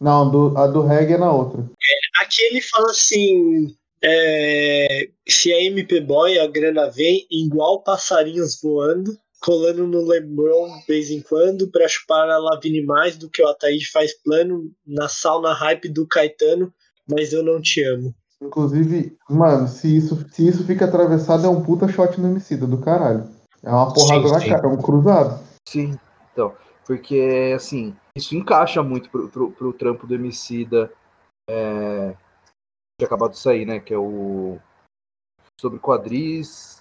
Não, 0.00 0.30
do, 0.30 0.56
a 0.56 0.68
do 0.68 0.82
reggae 0.82 1.14
é 1.14 1.18
na 1.18 1.32
outra. 1.32 1.60
É, 1.60 2.22
aqui 2.22 2.40
ele 2.44 2.60
fala 2.60 2.92
assim: 2.92 3.76
é, 4.00 5.08
se 5.28 5.52
é 5.52 5.64
MP 5.64 6.00
Boy, 6.00 6.38
a 6.38 6.46
grana 6.46 6.88
vem 6.88 7.26
igual 7.28 7.82
passarinhos 7.82 8.60
voando, 8.62 9.18
colando 9.40 9.88
no 9.88 10.06
Lebron 10.06 10.78
de 10.78 10.86
vez 10.86 11.10
em 11.10 11.20
quando, 11.20 11.68
pra 11.68 11.88
chupar 11.88 12.30
a 12.30 12.38
Lavine 12.38 12.82
mais 12.82 13.16
do 13.16 13.28
que 13.28 13.42
o 13.42 13.48
Ataíde 13.48 13.90
faz 13.90 14.12
plano 14.22 14.70
na 14.86 15.08
sauna 15.08 15.52
hype 15.52 15.88
do 15.88 16.06
Caetano, 16.06 16.72
mas 17.08 17.32
eu 17.32 17.42
não 17.42 17.60
te 17.60 17.82
amo. 17.82 18.14
Inclusive, 18.40 19.16
mano, 19.28 19.66
se 19.66 19.96
isso, 19.96 20.24
se 20.30 20.46
isso 20.46 20.64
fica 20.64 20.84
atravessado, 20.84 21.46
é 21.46 21.48
um 21.48 21.62
puta 21.62 21.88
shot 21.88 22.20
no 22.20 22.28
homicida 22.28 22.66
do 22.66 22.78
caralho. 22.78 23.28
É 23.62 23.70
uma 23.70 23.92
porrada 23.92 24.28
sim, 24.28 24.48
na 24.48 24.56
cara, 24.56 24.68
é 24.68 24.70
um 24.70 24.80
cruzado. 24.80 25.44
Sim. 25.68 25.98
Então, 26.32 26.54
porque, 26.86 27.52
assim, 27.56 27.96
isso 28.14 28.36
encaixa 28.36 28.82
muito 28.82 29.10
pro, 29.10 29.28
pro, 29.28 29.50
pro 29.50 29.72
trampo 29.72 30.06
do 30.06 30.14
Emicida 30.14 30.92
é, 31.50 32.14
que 32.98 33.04
acabou 33.04 33.28
de 33.28 33.38
sair, 33.38 33.66
né? 33.66 33.80
Que 33.80 33.94
é 33.94 33.98
o 33.98 34.58
sobre 35.60 35.80
quadris, 35.80 36.80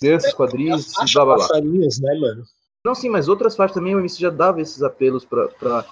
crianças, 0.00 0.34
quadris, 0.34 0.92
blá 1.14 1.24
blá 1.24 1.36
blá. 1.36 1.60
né, 1.60 2.18
mano? 2.20 2.44
Não, 2.84 2.94
sim, 2.94 3.08
mas 3.08 3.28
outras 3.28 3.54
faixas 3.54 3.74
também 3.74 3.94
o 3.94 4.00
MC 4.00 4.20
já 4.20 4.30
dava 4.30 4.60
esses 4.60 4.82
apelos 4.82 5.24
para 5.24 5.84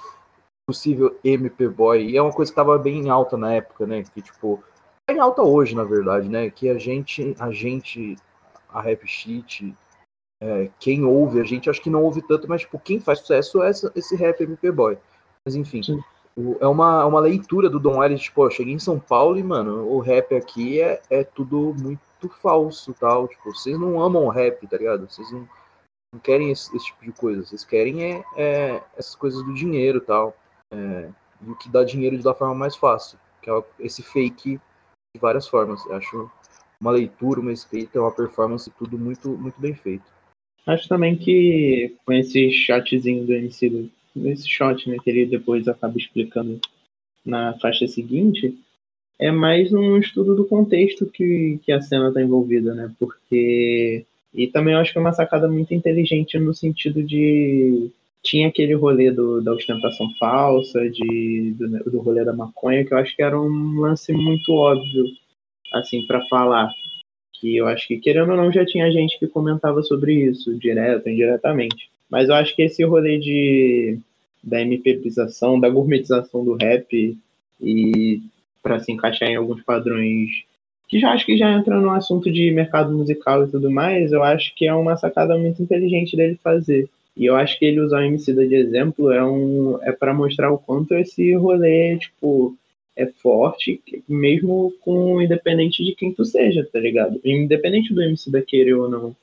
possível 0.67 1.17
MP 1.23 1.69
Boy. 1.69 2.11
E 2.11 2.17
é 2.17 2.23
uma 2.23 2.33
coisa 2.33 2.51
que 2.51 2.57
tava 2.57 2.77
bem 2.77 3.09
alta 3.09 3.37
na 3.37 3.53
época, 3.53 3.87
né? 3.87 4.03
Que, 4.03 4.21
tipo, 4.21 4.63
é 5.09 5.13
em 5.13 5.21
alta 5.21 5.43
hoje, 5.43 5.75
na 5.75 5.85
verdade, 5.85 6.29
né? 6.29 6.51
Que 6.51 6.69
a 6.69 6.79
gente, 6.79 7.35
a 7.39 7.51
gente, 7.53 8.17
a 8.69 8.81
Rap 8.81 9.07
Sheet, 9.07 9.75
é, 10.43 10.69
quem 10.79 11.05
ouve, 11.05 11.41
a 11.41 11.45
gente 11.45 11.71
acho 11.71 11.81
que 11.81 11.89
não 11.89 12.03
ouve 12.03 12.21
tanto, 12.21 12.49
mas, 12.49 12.63
tipo, 12.63 12.79
quem 12.79 13.01
faz 13.01 13.21
sucesso 13.21 13.63
é 13.63 13.71
essa, 13.71 13.93
esse 13.95 14.17
rap 14.17 14.43
MP 14.43 14.73
Boy. 14.73 14.99
Mas, 15.47 15.55
enfim, 15.55 15.81
o, 16.37 16.57
é 16.61 16.67
uma, 16.67 17.05
uma 17.07 17.21
leitura 17.21 17.71
do 17.71 17.79
Don 17.79 18.03
Ellis, 18.03 18.23
tipo, 18.23 18.45
eu 18.45 18.51
cheguei 18.51 18.75
em 18.75 18.79
São 18.79 18.99
Paulo 18.99 19.39
e, 19.39 19.43
mano, 19.43 19.89
o 19.89 20.01
rap 20.01 20.35
aqui 20.35 20.81
é, 20.81 21.01
é 21.09 21.23
tudo 21.23 21.75
muito 21.79 22.29
falso, 22.43 22.93
tal. 22.99 23.29
Tipo, 23.29 23.55
vocês 23.55 23.79
não 23.79 24.03
amam 24.03 24.29
rap, 24.29 24.67
tá 24.67 24.77
ligado? 24.77 25.09
Vocês 25.09 25.31
não, 25.31 25.49
não 26.13 26.21
querem 26.21 26.51
esse, 26.51 26.75
esse, 26.77 26.87
tipo 26.87 27.05
de 27.05 27.13
coisa. 27.13 27.45
Vocês 27.45 27.65
querem 27.65 28.03
é, 28.05 28.25
é 28.37 28.83
essas 28.97 29.15
coisas 29.15 29.43
do 29.45 29.55
dinheiro, 29.55 30.01
tal. 30.01 30.37
É, 30.73 31.11
e 31.45 31.51
o 31.51 31.57
que 31.57 31.69
dá 31.69 31.85
dinheiro 31.85 32.21
da 32.23 32.35
forma 32.35 32.55
mais 32.55 32.77
fácil, 32.77 33.19
que 33.43 33.51
é 33.51 33.63
esse 33.81 34.03
fake 34.03 34.59
de 35.15 35.21
várias 35.21 35.47
formas. 35.47 35.85
Eu 35.87 35.95
acho 35.95 36.31
uma 36.81 36.91
leitura, 36.91 37.41
uma 37.41 37.53
escrita, 37.53 38.01
uma 38.01 38.13
performance, 38.13 38.71
tudo 38.79 38.99
muito, 38.99 39.31
muito 39.31 39.61
bem 39.61 39.75
feito. 39.75 40.05
Acho 40.67 40.89
também 40.89 41.17
que 41.17 41.95
com 42.05 42.13
esse 42.13 42.51
shotzinho 42.51 43.25
do 43.25 43.33
MC, 43.33 43.91
esse 44.25 44.49
shot 44.49 44.89
né, 44.89 44.97
que 45.03 45.11
ele 45.11 45.27
depois 45.27 45.69
acaba 45.69 45.97
explicando 45.97 46.61
na 47.25 47.57
faixa 47.59 47.87
seguinte, 47.87 48.59
é 49.19 49.31
mais 49.31 49.73
um 49.73 49.97
estudo 49.99 50.35
do 50.35 50.45
contexto 50.45 51.07
que, 51.07 51.59
que 51.63 51.73
a 51.73 51.81
cena 51.81 52.09
está 52.09 52.21
envolvida, 52.21 52.75
né? 52.75 52.93
Porque. 52.99 54.05
E 54.35 54.47
também 54.49 54.75
eu 54.75 54.81
acho 54.81 54.93
que 54.93 54.99
é 54.99 55.01
uma 55.01 55.15
sacada 55.15 55.49
muito 55.49 55.73
inteligente 55.73 56.39
no 56.39 56.55
sentido 56.55 57.03
de. 57.03 57.91
Tinha 58.27 58.49
aquele 58.49 58.75
rolê 58.75 59.13
do, 59.13 59.41
da 59.41 59.53
ostentação 59.53 60.13
falsa, 60.19 60.91
de, 60.91 61.55
do, 61.57 61.91
do 61.91 62.01
rolê 62.01 62.25
da 62.25 62.33
maconha, 62.33 62.85
que 62.85 62.93
eu 62.93 62.99
acho 62.99 63.15
que 63.15 63.23
era 63.23 63.41
um 63.41 63.81
lance 63.81 64.13
muito 64.13 64.53
óbvio, 64.53 65.05
assim, 65.73 66.05
para 66.07 66.27
falar. 66.27 66.69
Que 67.35 67.57
eu 67.57 67.69
acho 67.69 67.87
que, 67.87 67.99
querendo 67.99 68.33
ou 68.33 68.37
não, 68.37 68.51
já 68.51 68.67
tinha 68.67 68.91
gente 68.91 69.17
que 69.19 69.29
comentava 69.29 69.81
sobre 69.83 70.13
isso, 70.13 70.59
direto, 70.59 71.09
indiretamente. 71.09 71.89
Mas 72.11 72.29
eu 72.29 72.35
acho 72.35 72.55
que 72.57 72.63
esse 72.63 72.85
rolê 72.85 73.19
de, 73.19 73.99
da 74.43 74.61
MPização, 74.61 75.61
da 75.61 75.69
gourmetização 75.69 76.45
do 76.45 76.55
rap 76.55 77.17
e 77.61 78.23
para 78.61 78.81
se 78.81 78.91
encaixar 78.91 79.29
em 79.29 79.37
alguns 79.37 79.63
padrões 79.63 80.45
que 80.89 81.01
já 81.01 81.13
acho 81.13 81.27
que 81.27 81.37
já 81.37 81.53
entra 81.53 81.81
no 81.81 81.91
assunto 81.91 82.31
de 82.31 82.51
mercado 82.51 82.97
musical 82.97 83.45
e 83.45 83.51
tudo 83.51 83.71
mais, 83.71 84.13
eu 84.13 84.23
acho 84.23 84.55
que 84.55 84.67
é 84.67 84.75
uma 84.75 84.97
sacada 84.97 85.37
muito 85.37 85.63
inteligente 85.63 86.17
dele 86.17 86.39
fazer. 86.43 86.89
E 87.17 87.25
eu 87.25 87.35
acho 87.35 87.59
que 87.59 87.65
ele 87.65 87.81
usar 87.81 88.01
o 88.01 88.05
MC 88.05 88.33
de 88.35 88.55
exemplo 88.55 89.11
é 89.11 89.25
um 89.25 89.83
é 89.83 89.93
para 89.93 90.13
mostrar 90.13 90.53
o 90.53 90.59
quanto 90.59 90.95
esse 90.95 91.35
rolê, 91.35 91.97
tipo, 91.99 92.57
é 92.95 93.07
forte, 93.07 93.81
mesmo 94.09 94.73
com 94.81 95.21
independente 95.21 95.85
de 95.85 95.95
quem 95.95 96.13
tu 96.13 96.25
seja, 96.25 96.69
tá 96.71 96.79
ligado? 96.79 97.21
Independente 97.25 97.95
do 97.95 98.03
MC 98.03 98.31
da 98.31 98.43
querer 98.43 98.75
ou 98.75 98.89
não. 98.89 99.17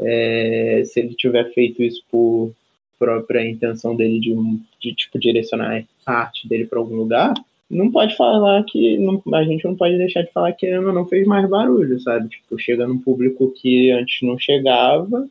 É, 0.00 0.82
se 0.84 1.00
ele 1.00 1.14
tiver 1.14 1.52
feito 1.52 1.82
isso 1.82 2.02
por 2.10 2.52
própria 2.98 3.48
intenção 3.48 3.94
dele 3.94 4.20
de, 4.20 4.34
de 4.80 4.94
tipo 4.94 5.18
direcionar 5.18 5.84
a 6.04 6.12
arte 6.12 6.48
dele 6.48 6.66
para 6.66 6.78
algum 6.78 6.96
lugar, 6.96 7.34
não 7.70 7.90
pode 7.90 8.16
falar 8.16 8.64
que. 8.64 8.98
Não, 8.98 9.22
a 9.34 9.44
gente 9.44 9.64
não 9.64 9.76
pode 9.76 9.98
deixar 9.98 10.22
de 10.22 10.32
falar 10.32 10.52
que 10.52 10.66
ele 10.66 10.80
não 10.80 11.06
fez 11.06 11.26
mais 11.26 11.48
barulho, 11.48 12.00
sabe? 12.00 12.28
Tipo, 12.28 12.58
chega 12.58 12.86
num 12.86 12.98
público 12.98 13.52
que 13.52 13.90
antes 13.90 14.22
não 14.22 14.38
chegava, 14.38 15.28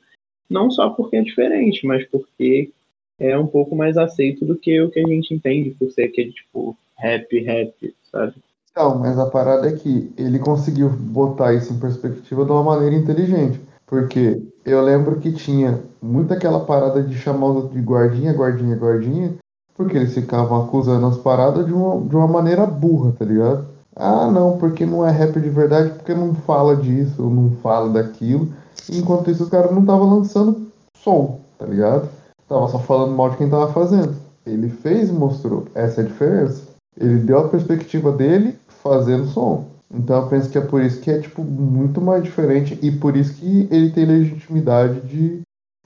não 0.50 0.72
só 0.72 0.90
porque 0.90 1.18
é 1.18 1.22
diferente, 1.22 1.86
mas 1.86 2.06
porque 2.06 2.72
é 3.20 3.38
um 3.38 3.48
pouco 3.48 3.76
mais 3.76 3.98
aceito 3.98 4.46
do 4.46 4.56
que 4.56 4.80
o 4.82 4.90
que 4.90 5.00
a 5.00 5.08
gente 5.08 5.34
entende 5.34 5.72
por 5.72 5.92
ser 5.92 6.04
aquele, 6.04 6.32
tipo, 6.32 6.78
rap, 6.98 7.40
rap, 7.44 7.96
sabe? 8.12 8.36
Não, 8.76 9.00
mas 9.00 9.18
a 9.18 9.26
parada 9.26 9.68
é 9.68 9.76
que 9.76 10.12
ele 10.18 10.38
conseguiu 10.38 10.90
botar 10.90 11.54
isso 11.54 11.74
em 11.74 11.80
perspectiva 11.80 12.46
de 12.46 12.52
uma 12.52 12.64
maneira 12.64 12.96
inteligente. 12.96 13.60
Porque 13.88 14.42
eu 14.66 14.82
lembro 14.82 15.20
que 15.20 15.32
tinha 15.32 15.82
muito 16.02 16.34
aquela 16.34 16.60
parada 16.60 17.02
de 17.02 17.16
chamar 17.16 17.48
os 17.48 17.72
de 17.72 17.80
guardinha, 17.80 18.34
guardinha, 18.34 18.76
guardinha, 18.76 19.34
porque 19.76 19.98
eles 19.98 20.14
ficavam 20.14 20.64
acusando 20.64 21.08
as 21.08 21.18
paradas 21.18 21.66
de 21.66 21.74
uma, 21.74 22.02
de 22.08 22.16
uma 22.16 22.28
maneira 22.28 22.66
burra, 22.66 23.14
tá 23.18 23.26
ligado? 23.26 23.66
Ah, 23.96 24.30
não, 24.30 24.58
porque 24.58 24.86
não 24.86 25.08
é 25.08 25.12
rap 25.12 25.40
de 25.40 25.50
verdade, 25.50 25.90
porque 25.92 26.14
não 26.14 26.36
fala 26.36 26.76
disso, 26.76 27.24
não 27.30 27.52
fala 27.64 27.90
daquilo. 27.90 28.54
Enquanto 28.90 29.32
isso, 29.32 29.44
os 29.44 29.50
caras 29.50 29.72
não 29.72 29.82
estavam 29.82 30.18
lançando 30.18 30.68
som, 30.96 31.40
tá 31.58 31.66
ligado? 31.66 32.10
Tava 32.48 32.68
só 32.68 32.80
falando 32.80 33.16
mal 33.16 33.30
de 33.30 33.38
quem 33.38 33.50
tava 33.50 33.72
fazendo. 33.74 34.16
Ele 34.46 34.70
fez 34.70 35.10
e 35.10 35.14
mostrou. 35.14 35.66
Essa 35.76 36.02
é 36.02 36.04
a 36.06 36.08
diferença. 36.08 36.64
Ele 37.00 37.18
deu 37.18 37.40
a 37.40 37.50
perspectiva 37.50 38.12
dele 38.12 38.58
fazendo 38.82 39.28
som. 39.28 39.66
Então 39.94 40.24
eu 40.24 40.30
penso 40.30 40.50
que 40.50 40.58
é 40.58 40.62
por 40.62 40.82
isso 40.82 41.02
que 41.02 41.12
é 41.12 41.20
tipo 41.20 41.44
muito 41.44 42.02
mais 42.02 42.24
diferente 42.24 42.78
e 42.82 42.92
por 42.92 43.16
isso 43.16 43.36
que 43.36 43.68
ele 43.72 43.92
tem 43.92 44.06
legitimidade 44.06 45.02
de, 45.02 45.42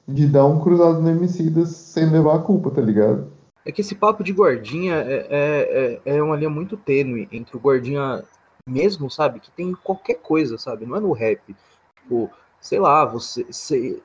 de 0.07 0.27
dar 0.27 0.45
um 0.45 0.59
cruzado 0.59 1.01
no 1.01 1.09
Emicida 1.09 1.65
sem 1.65 2.09
levar 2.09 2.35
a 2.35 2.39
culpa, 2.39 2.71
tá 2.71 2.81
ligado? 2.81 3.31
É 3.63 3.71
que 3.71 3.81
esse 3.81 3.93
papo 3.93 4.23
de 4.23 4.31
guardinha 4.31 4.95
é, 4.95 5.27
é, 5.29 6.01
é, 6.05 6.17
é 6.17 6.23
uma 6.23 6.35
linha 6.35 6.49
muito 6.49 6.75
tênue 6.75 7.27
entre 7.31 7.55
o 7.55 7.59
guardinha 7.59 8.23
mesmo, 8.67 9.09
sabe? 9.09 9.39
Que 9.39 9.51
tem 9.51 9.73
qualquer 9.73 10.15
coisa, 10.15 10.57
sabe? 10.57 10.85
Não 10.85 10.95
é 10.95 10.99
no 10.99 11.11
rap. 11.11 11.41
Tipo, 12.01 12.29
sei 12.61 12.79
lá, 12.79 13.03
você, 13.03 13.43
você 13.43 14.01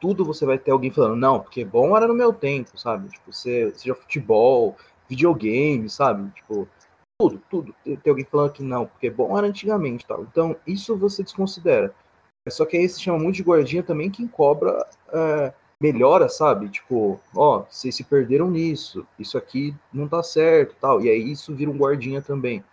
tudo 0.00 0.24
você 0.24 0.44
vai 0.44 0.58
ter 0.58 0.72
alguém 0.72 0.90
falando, 0.90 1.14
não, 1.14 1.38
porque 1.38 1.64
bom 1.64 1.96
era 1.96 2.08
no 2.08 2.14
meu 2.14 2.32
tempo, 2.32 2.76
sabe? 2.76 3.08
Tipo, 3.08 3.32
você, 3.32 3.72
seja 3.76 3.94
futebol, 3.94 4.76
videogame, 5.08 5.88
sabe? 5.88 6.28
Tipo, 6.32 6.68
tudo, 7.20 7.40
tudo. 7.48 7.74
Tem, 7.84 7.96
tem 7.96 8.10
alguém 8.10 8.24
falando 8.24 8.52
que 8.52 8.64
não, 8.64 8.86
porque 8.86 9.08
bom 9.08 9.38
era 9.38 9.46
antigamente 9.46 10.04
tal. 10.04 10.22
Então, 10.22 10.56
isso 10.66 10.96
você 10.96 11.22
desconsidera. 11.22 11.94
Só 12.48 12.64
que 12.66 12.76
aí 12.76 12.88
se 12.88 13.00
chama 13.00 13.18
muito 13.20 13.36
de 13.36 13.44
guardinha 13.44 13.82
também 13.84 14.10
quem 14.10 14.26
cobra 14.26 14.84
é, 15.12 15.52
melhora, 15.80 16.28
sabe? 16.28 16.68
Tipo, 16.68 17.20
ó, 17.36 17.64
vocês 17.70 17.94
se 17.94 18.02
perderam 18.02 18.50
nisso, 18.50 19.06
isso 19.18 19.38
aqui 19.38 19.72
não 19.92 20.08
tá 20.08 20.22
certo, 20.22 20.74
tal. 20.80 21.00
E 21.00 21.08
aí 21.08 21.30
isso 21.30 21.54
vira 21.54 21.70
um 21.70 21.76
guardinha 21.76 22.20
também. 22.20 22.64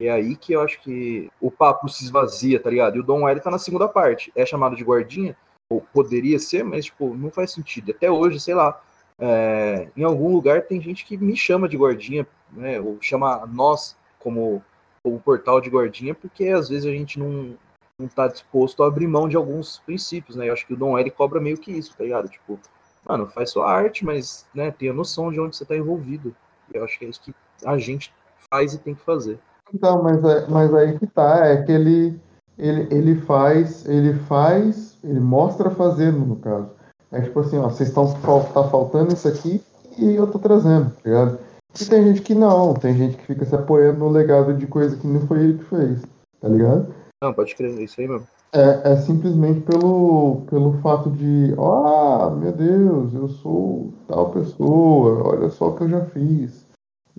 É 0.00 0.08
aí 0.10 0.34
que 0.34 0.54
eu 0.54 0.62
acho 0.62 0.80
que 0.80 1.30
o 1.38 1.50
papo 1.50 1.86
se 1.86 2.02
esvazia, 2.04 2.58
tá 2.58 2.70
ligado? 2.70 2.96
E 2.96 3.00
o 3.00 3.02
Dom 3.02 3.28
L 3.28 3.38
tá 3.38 3.50
na 3.50 3.58
segunda 3.58 3.86
parte. 3.86 4.32
É 4.34 4.46
chamado 4.46 4.74
de 4.74 4.82
guardinha, 4.82 5.36
ou 5.68 5.82
poderia 5.92 6.38
ser, 6.38 6.64
mas, 6.64 6.86
tipo, 6.86 7.14
não 7.14 7.30
faz 7.30 7.52
sentido. 7.52 7.92
Até 7.92 8.10
hoje, 8.10 8.40
sei 8.40 8.54
lá, 8.54 8.80
é, 9.18 9.88
em 9.94 10.02
algum 10.02 10.32
lugar 10.32 10.62
tem 10.62 10.80
gente 10.80 11.04
que 11.04 11.18
me 11.18 11.36
chama 11.36 11.68
de 11.68 11.76
guardinha, 11.76 12.26
né? 12.50 12.80
Ou 12.80 12.96
chama 13.00 13.46
nós 13.46 13.94
como, 14.18 14.64
como 15.02 15.20
portal 15.20 15.60
de 15.60 15.68
guardinha, 15.68 16.14
porque 16.14 16.48
às 16.48 16.70
vezes 16.70 16.86
a 16.86 16.90
gente 16.90 17.18
não, 17.18 17.54
não 17.98 18.08
tá 18.08 18.26
disposto 18.26 18.82
a 18.82 18.86
abrir 18.86 19.06
mão 19.06 19.28
de 19.28 19.36
alguns 19.36 19.80
princípios, 19.80 20.34
né? 20.34 20.48
Eu 20.48 20.54
acho 20.54 20.66
que 20.66 20.72
o 20.72 20.76
Dom 20.76 20.98
L 20.98 21.10
cobra 21.10 21.38
meio 21.38 21.58
que 21.58 21.70
isso, 21.72 21.94
tá 21.94 22.04
ligado? 22.04 22.26
Tipo, 22.30 22.58
mano, 23.06 23.26
faz 23.28 23.50
sua 23.50 23.70
arte, 23.70 24.02
mas, 24.02 24.46
né, 24.54 24.70
tenha 24.70 24.94
noção 24.94 25.30
de 25.30 25.38
onde 25.38 25.56
você 25.56 25.64
tá 25.66 25.76
envolvido. 25.76 26.34
Eu 26.72 26.84
acho 26.84 26.98
que 26.98 27.04
é 27.04 27.08
isso 27.08 27.20
que 27.20 27.34
a 27.64 27.76
gente 27.76 28.12
faz 28.50 28.72
e 28.72 28.78
tem 28.78 28.94
que 28.94 29.02
fazer. 29.02 29.38
Então, 29.72 30.02
mas, 30.02 30.22
é, 30.24 30.46
mas 30.48 30.74
aí 30.74 30.98
que 30.98 31.06
tá, 31.06 31.46
é 31.46 31.62
que 31.62 31.72
ele, 31.72 32.20
ele, 32.58 32.88
ele 32.90 33.14
faz, 33.22 33.86
ele 33.88 34.14
faz, 34.14 34.98
ele 35.02 35.20
mostra 35.20 35.70
fazendo, 35.70 36.18
no 36.18 36.36
caso. 36.36 36.70
É 37.12 37.20
tipo 37.20 37.40
assim, 37.40 37.58
ó, 37.58 37.68
vocês 37.68 37.88
estão 37.88 38.06
tá 38.52 38.64
faltando 38.68 39.12
isso 39.12 39.26
aqui 39.26 39.62
e 39.98 40.14
eu 40.14 40.26
tô 40.26 40.38
trazendo, 40.38 40.90
tá 40.90 41.00
ligado? 41.04 41.38
E 41.80 41.84
tem 41.84 42.04
gente 42.04 42.22
que 42.22 42.34
não, 42.34 42.74
tem 42.74 42.96
gente 42.96 43.16
que 43.16 43.26
fica 43.26 43.44
se 43.44 43.54
apoiando 43.54 43.98
no 44.00 44.08
legado 44.08 44.54
de 44.54 44.66
coisa 44.66 44.96
que 44.96 45.06
não 45.06 45.20
foi 45.26 45.40
ele 45.40 45.58
que 45.58 45.64
fez, 45.64 46.02
tá 46.40 46.48
ligado? 46.48 46.92
Não, 47.22 47.32
pode 47.32 47.54
crer, 47.54 47.78
é 47.78 47.82
isso 47.82 48.00
aí 48.00 48.08
mesmo. 48.08 48.26
É, 48.52 48.92
é 48.92 48.96
simplesmente 48.96 49.60
pelo, 49.60 50.42
pelo 50.50 50.72
fato 50.80 51.08
de, 51.10 51.54
ah, 51.56 52.30
meu 52.36 52.50
Deus, 52.50 53.14
eu 53.14 53.28
sou 53.28 53.92
tal 54.08 54.30
pessoa, 54.30 55.28
olha 55.28 55.50
só 55.50 55.68
o 55.68 55.76
que 55.76 55.84
eu 55.84 55.88
já 55.88 56.04
fiz. 56.06 56.66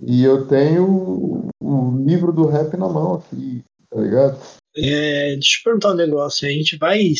E 0.00 0.24
eu 0.24 0.46
tenho 0.46 1.48
o 1.60 2.04
livro 2.04 2.32
do 2.32 2.46
rap 2.46 2.76
na 2.76 2.88
mão 2.88 3.14
aqui, 3.14 3.62
tá 3.90 4.00
ligado? 4.00 4.40
É, 4.76 5.34
deixa 5.34 5.58
eu 5.58 5.64
perguntar 5.64 5.90
um 5.90 5.96
negócio. 5.96 6.46
A 6.46 6.50
gente 6.50 6.76
vai 6.76 7.12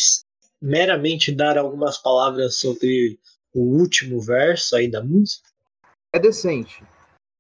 meramente 0.60 1.32
dar 1.32 1.58
algumas 1.58 1.98
palavras 1.98 2.56
sobre 2.56 3.18
o 3.54 3.60
último 3.60 4.20
verso 4.20 4.76
aí 4.76 4.90
da 4.90 5.02
música? 5.02 5.48
É 6.14 6.18
decente. 6.18 6.82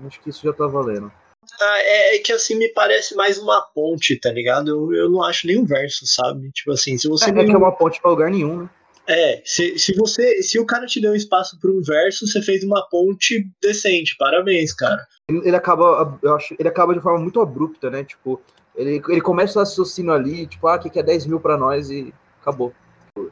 Acho 0.00 0.20
que 0.20 0.30
isso 0.30 0.42
já 0.44 0.52
tá 0.52 0.66
valendo. 0.66 1.12
Ah, 1.60 1.78
é, 1.80 2.16
é, 2.16 2.18
que 2.20 2.32
assim 2.32 2.54
me 2.56 2.68
parece 2.68 3.14
mais 3.14 3.38
uma 3.38 3.60
ponte, 3.60 4.18
tá 4.18 4.30
ligado? 4.30 4.68
Eu, 4.68 4.92
eu 4.94 5.10
não 5.10 5.22
acho 5.22 5.46
nenhum 5.46 5.64
verso, 5.64 6.06
sabe? 6.06 6.50
Tipo 6.52 6.72
assim, 6.72 6.96
se 6.96 7.08
você. 7.08 7.26
É, 7.26 7.28
é 7.28 7.44
que 7.44 7.52
é 7.52 7.56
uma 7.56 7.76
ponte 7.76 8.00
pra 8.00 8.10
lugar 8.10 8.30
nenhum, 8.30 8.62
né? 8.62 8.70
É, 9.06 9.42
se, 9.44 9.78
se 9.78 9.94
você. 9.94 10.42
Se 10.42 10.58
o 10.58 10.66
cara 10.66 10.86
te 10.86 11.00
deu 11.00 11.14
espaço 11.14 11.58
para 11.58 11.70
um 11.70 11.82
verso, 11.82 12.26
você 12.26 12.40
fez 12.40 12.62
uma 12.62 12.88
ponte 12.88 13.50
decente. 13.60 14.16
Parabéns, 14.16 14.72
cara. 14.72 15.06
Ele, 15.28 15.56
acaba, 15.56 16.18
eu 16.22 16.34
acho, 16.34 16.54
ele 16.58 16.68
acaba 16.68 16.94
de 16.94 17.00
forma 17.00 17.18
muito 17.18 17.40
abrupta, 17.40 17.90
né? 17.90 18.04
Tipo, 18.04 18.40
ele, 18.74 19.02
ele 19.08 19.20
começa 19.20 19.58
o 19.58 19.62
raciocínio 19.62 20.12
ali, 20.12 20.46
tipo, 20.46 20.66
ah, 20.68 20.76
o 20.76 20.78
que, 20.78 20.98
é 20.98 21.02
10 21.02 21.26
mil 21.26 21.40
pra 21.40 21.56
nós 21.56 21.90
e 21.90 22.12
acabou. 22.40 22.72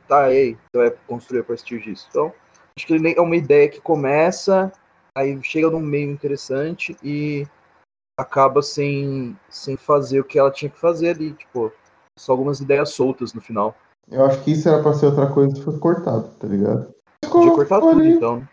Tá, 0.07 0.25
aí, 0.25 0.57
então 0.68 0.83
é 0.83 0.91
construir 1.07 1.41
a 1.41 1.45
partir 1.45 1.81
disso. 1.81 2.07
Então, 2.11 2.33
acho 2.77 2.87
que 2.87 2.95
ele 2.95 3.14
é 3.16 3.21
uma 3.21 3.37
ideia 3.37 3.68
que 3.68 3.81
começa, 3.81 4.71
aí 5.16 5.39
chega 5.43 5.71
num 5.71 5.81
meio 5.81 6.11
interessante 6.11 6.97
e 7.03 7.47
acaba 8.18 8.61
sem, 8.61 9.37
sem 9.49 9.77
fazer 9.77 10.21
o 10.21 10.25
que 10.25 10.39
ela 10.39 10.51
tinha 10.51 10.71
que 10.71 10.79
fazer 10.79 11.11
ali, 11.11 11.33
tipo, 11.33 11.73
só 12.18 12.33
algumas 12.33 12.61
ideias 12.61 12.91
soltas 12.91 13.33
no 13.33 13.41
final. 13.41 13.75
Eu 14.11 14.25
acho 14.25 14.43
que 14.43 14.51
isso 14.51 14.69
era 14.69 14.83
pra 14.83 14.93
ser 14.93 15.07
outra 15.07 15.29
coisa 15.29 15.55
que 15.55 15.63
foi 15.63 15.79
cortado, 15.79 16.29
tá 16.39 16.47
ligado? 16.47 16.93
Podia 17.31 17.53
cortar 17.53 17.81
tudo, 17.81 18.05
então. 18.05 18.49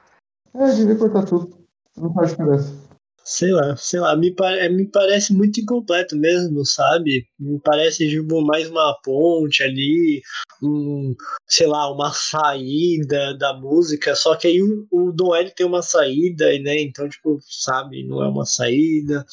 É, 0.53 0.71
devia 0.71 0.95
cortar 0.95 1.25
tudo. 1.25 1.49
Não 1.95 2.13
faz 2.13 2.29
diferença. 2.29 2.87
Sei 3.23 3.51
lá, 3.51 3.75
sei 3.75 3.99
lá, 3.99 4.15
me, 4.15 4.33
pare, 4.33 4.69
me 4.69 4.89
parece 4.89 5.33
muito 5.33 5.59
incompleto 5.59 6.15
mesmo, 6.15 6.63
sabe? 6.63 7.25
Me 7.37 7.59
parece 7.59 8.07
tipo, 8.07 8.41
mais 8.45 8.69
uma 8.69 8.97
ponte 9.03 9.61
ali, 9.63 10.21
um, 10.63 11.13
sei 11.45 11.67
lá, 11.67 11.91
uma 11.91 12.13
saída 12.13 13.37
da 13.37 13.53
música, 13.53 14.15
só 14.15 14.33
que 14.35 14.47
aí 14.47 14.61
o, 14.61 14.87
o 14.91 15.11
Dom 15.11 15.35
L 15.35 15.51
tem 15.51 15.65
uma 15.65 15.81
saída, 15.81 16.45
né? 16.59 16.79
Então, 16.81 17.09
tipo, 17.09 17.37
sabe, 17.41 18.07
não 18.07 18.23
é 18.23 18.29
uma 18.29 18.45
saída. 18.45 19.25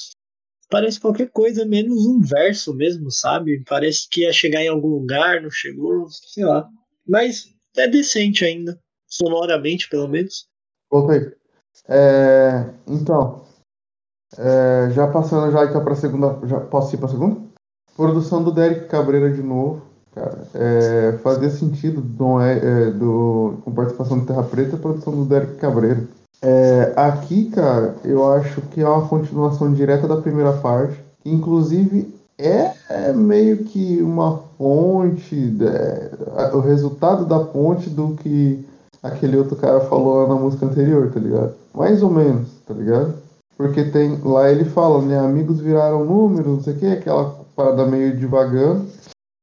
Parece 0.75 0.99
qualquer 0.99 1.31
coisa 1.31 1.65
menos 1.65 2.05
um 2.05 2.21
verso 2.21 2.75
mesmo, 2.75 3.09
sabe? 3.09 3.63
Parece 3.69 4.09
que 4.11 4.23
ia 4.23 4.33
chegar 4.33 4.61
em 4.61 4.67
algum 4.67 4.89
lugar, 4.89 5.41
não 5.41 5.49
chegou, 5.49 6.09
sei 6.11 6.45
lá. 6.45 6.69
Mas 7.07 7.55
é 7.77 7.87
decente 7.87 8.45
ainda, 8.45 8.77
sonoramente 9.07 9.89
pelo 9.89 10.09
menos. 10.09 10.49
Voltei. 10.91 11.33
É, 11.89 12.71
então, 12.89 13.45
é, 14.37 14.91
já 14.91 15.07
passando 15.07 15.53
já 15.53 15.65
então 15.65 15.85
para 15.85 15.95
segunda, 15.95 16.45
já 16.45 16.59
posso 16.59 16.93
ir 16.93 16.99
para 16.99 17.09
segunda? 17.09 17.41
Produção 17.95 18.43
do 18.43 18.51
Derek 18.51 18.89
Cabreira 18.89 19.31
de 19.31 19.45
novo, 19.45 19.81
cara. 20.13 20.45
É, 20.57 21.19
fazia 21.19 21.51
sentido 21.51 22.01
do, 22.01 22.41
é, 22.41 22.91
do 22.91 23.61
com 23.65 23.73
participação 23.73 24.19
do 24.19 24.27
Terra 24.27 24.43
Preta, 24.43 24.75
a 24.75 24.81
produção 24.81 25.15
do 25.15 25.25
Derek 25.25 25.55
Cabreira. 25.55 26.05
É, 26.43 26.93
aqui, 26.97 27.51
cara, 27.51 27.95
eu 28.05 28.31
acho 28.33 28.61
que 28.63 28.81
é 28.81 28.89
uma 28.89 29.09
continuação 29.09 29.73
direta 29.73 30.07
da 30.07 30.21
primeira 30.21 30.53
parte, 30.53 31.03
inclusive 31.25 32.15
é, 32.39 32.73
é 32.91 33.13
meio 33.13 33.59
que 33.65 34.03
uma 34.03 34.39
ponte, 34.59 35.57
é, 35.63 36.55
o 36.55 36.61
resultado 36.61 37.25
da 37.25 37.41
ponte 37.41 37.89
do 37.89 38.15
que 38.17 38.65
aquele 39.03 39.37
outro 39.37 39.57
cara 39.57 39.81
falou 39.81 40.27
na 40.27 40.35
música 40.35 40.67
anterior, 40.67 41.11
tá 41.13 41.21
ligado? 41.21 41.55
Mais 41.75 42.03
ou 42.03 42.11
menos, 42.11 42.49
tá 42.67 42.75
ligado? 42.75 43.15
Porque 43.57 43.85
tem. 43.85 44.19
Lá 44.23 44.51
ele 44.51 44.65
fala, 44.65 45.01
né? 45.03 45.19
Amigos 45.19 45.61
viraram 45.61 46.05
números, 46.05 46.47
não 46.47 46.61
sei 46.61 46.75
o 46.75 46.79
que, 46.79 46.87
aquela 46.87 47.31
parada 47.55 47.87
meio 47.87 48.17
devagando. 48.17 48.87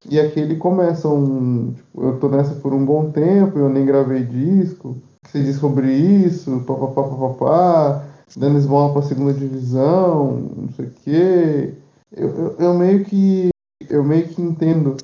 E 0.10 0.20
aqui 0.20 0.39
ele 0.39 0.56
começa 0.58 1.08
um. 1.08 1.74
Tipo, 1.74 2.04
eu 2.04 2.20
tô 2.20 2.28
nessa 2.28 2.56
por 2.56 2.74
um 2.74 2.84
bom 2.84 3.12
tempo, 3.12 3.58
eu 3.58 3.70
nem 3.70 3.86
gravei 3.86 4.24
disco. 4.24 4.98
Diz 5.34 5.58
sobre 5.58 5.94
isso, 5.94 6.62
papapá, 6.68 7.04
papapá, 7.04 8.04
dando 8.36 8.58
esmola 8.58 8.92
pra 8.92 9.02
segunda 9.02 9.34
divisão, 9.34 10.50
não 10.58 10.70
sei 10.76 10.86
o 10.86 10.92
que. 10.92 11.74
Eu, 12.12 12.30
eu, 12.30 12.56
eu, 12.60 12.74
meio 12.74 13.06
que. 13.06 13.50
Eu 13.90 14.04
meio 14.04 14.28
que 14.28 14.42
entendo 14.42 14.98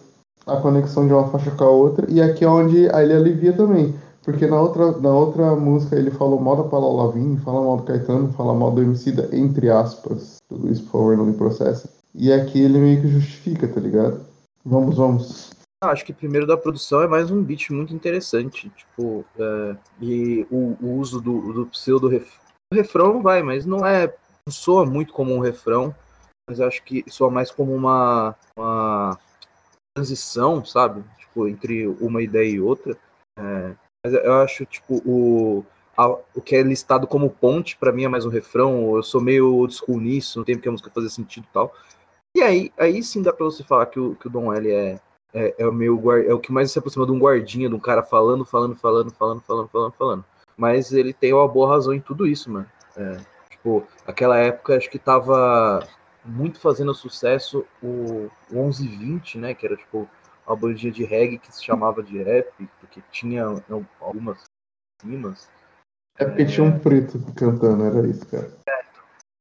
a 0.45 0.57
conexão 0.57 1.07
de 1.07 1.13
uma 1.13 1.29
faixa 1.29 1.51
com 1.51 1.63
a 1.63 1.69
outra. 1.69 2.11
E 2.11 2.21
aqui 2.21 2.43
é 2.43 2.47
onde 2.47 2.75
ele 2.77 3.13
alivia 3.13 3.53
também. 3.53 3.93
Porque 4.23 4.45
na 4.45 4.59
outra, 4.59 4.91
na 4.97 5.09
outra 5.09 5.55
música 5.55 5.95
ele 5.95 6.11
falou 6.11 6.41
mal 6.41 6.57
da 6.57 6.63
Paula 6.63 7.05
Lavigne, 7.05 7.37
fala 7.37 7.61
mal 7.61 7.77
do 7.77 7.83
Caetano, 7.83 8.33
fala 8.33 8.53
mal 8.53 8.71
do 8.71 8.81
Emicida, 8.81 9.29
entre 9.31 9.69
aspas. 9.69 10.37
Tudo 10.49 10.69
isso, 10.69 10.83
por 10.83 10.91
favor, 10.91 11.17
não 11.17 11.25
me 11.25 11.33
processa. 11.33 11.89
E 12.13 12.33
aqui 12.33 12.59
ele 12.59 12.79
meio 12.79 13.01
que 13.01 13.07
justifica, 13.07 13.67
tá 13.67 13.79
ligado? 13.79 14.19
Vamos, 14.65 14.97
vamos. 14.97 15.56
Ah, 15.79 15.91
acho 15.91 16.03
que 16.03 16.11
primeiro 16.11 16.47
da 16.47 16.57
produção 16.57 17.03
é 17.03 17.07
mais 17.07 17.29
um 17.29 17.43
beat 17.43 17.69
muito 17.69 17.93
interessante. 17.93 18.69
Tipo, 18.69 19.23
é, 19.37 19.77
e 20.01 20.47
o, 20.49 20.75
o, 20.81 20.97
uso 20.97 21.21
do, 21.21 21.53
do 21.53 21.67
pseudo 21.67 22.07
ref... 22.07 22.35
O 22.73 22.75
refrão 22.75 23.21
vai, 23.21 23.43
mas 23.43 23.65
não 23.65 23.85
é. 23.85 24.07
Não 24.47 24.51
soa 24.51 24.85
muito 24.85 25.13
como 25.13 25.35
um 25.35 25.39
refrão, 25.39 25.93
mas 26.49 26.59
acho 26.59 26.81
que 26.83 27.03
soa 27.07 27.29
mais 27.29 27.51
como 27.51 27.75
uma, 27.75 28.35
uma 28.57 29.19
transição, 29.93 30.65
sabe? 30.65 31.03
Tipo, 31.19 31.47
entre 31.47 31.87
uma 31.87 32.23
ideia 32.23 32.49
e 32.49 32.59
outra. 32.59 32.97
É, 33.37 33.75
mas 34.03 34.13
eu 34.15 34.33
acho, 34.33 34.65
tipo, 34.65 34.95
o, 35.05 35.63
a, 35.95 36.07
o 36.07 36.41
que 36.41 36.55
é 36.55 36.63
listado 36.63 37.05
como 37.05 37.29
ponte, 37.29 37.77
para 37.77 37.91
mim 37.91 38.05
é 38.05 38.07
mais 38.07 38.25
um 38.25 38.29
refrão. 38.29 38.95
Eu 38.95 39.03
sou 39.03 39.21
meio 39.21 39.53
old 39.53 39.75
school 39.75 39.99
nisso, 39.99 40.39
não 40.39 40.45
tem 40.45 40.55
porque 40.55 40.69
a 40.69 40.71
música 40.71 40.89
fazer 40.89 41.09
sentido 41.11 41.45
e 41.47 41.53
tal. 41.53 41.71
E 42.35 42.41
aí, 42.41 42.71
aí 42.77 43.03
sim 43.03 43.21
dá 43.21 43.31
pra 43.31 43.45
você 43.45 43.63
falar 43.63 43.85
que 43.85 43.99
o, 43.99 44.15
que 44.15 44.27
o 44.27 44.29
Dom 44.29 44.51
L 44.53 44.71
é, 44.71 44.99
é, 45.33 45.55
é, 45.59 45.67
o 45.67 45.73
meu 45.73 46.11
é 46.13 46.33
o 46.33 46.39
que 46.39 46.51
mais 46.51 46.71
se 46.71 46.79
aproxima 46.79 47.05
de 47.05 47.11
um 47.11 47.19
guardinha, 47.19 47.69
de 47.69 47.75
um 47.75 47.79
cara 47.79 48.01
falando, 48.01 48.45
falando, 48.45 48.75
falando, 48.75 49.11
falando, 49.11 49.41
falando, 49.41 49.67
falando, 49.69 49.93
falando. 49.93 50.25
Mas 50.55 50.91
ele 50.91 51.13
tem 51.13 51.33
uma 51.33 51.47
boa 51.47 51.69
razão 51.69 51.93
em 51.93 51.99
tudo 51.99 52.25
isso, 52.25 52.51
mano. 52.51 52.67
É, 52.95 53.17
tipo, 53.49 53.85
aquela 54.05 54.37
época 54.37 54.77
acho 54.77 54.89
que 54.89 54.97
tava 54.97 55.85
muito 56.25 56.59
fazendo 56.59 56.93
sucesso 56.93 57.65
o, 57.81 58.29
o 58.51 58.63
1120, 58.63 59.37
né? 59.37 59.53
Que 59.53 59.65
era 59.65 59.75
tipo 59.75 60.09
uma 60.45 60.55
bandinha 60.55 60.91
de 60.91 61.03
reggae 61.03 61.37
que 61.37 61.53
se 61.53 61.63
chamava 61.63 62.01
de 62.01 62.23
rap, 62.23 62.51
porque 62.79 63.01
tinha 63.11 63.43
algumas 63.99 64.43
rimas. 65.03 65.49
É 66.17 66.25
porque 66.25 66.45
tinha 66.45 66.65
um 66.65 66.79
preto 66.79 67.19
cantando, 67.35 67.83
era 67.83 68.07
isso, 68.07 68.25
cara. 68.27 68.51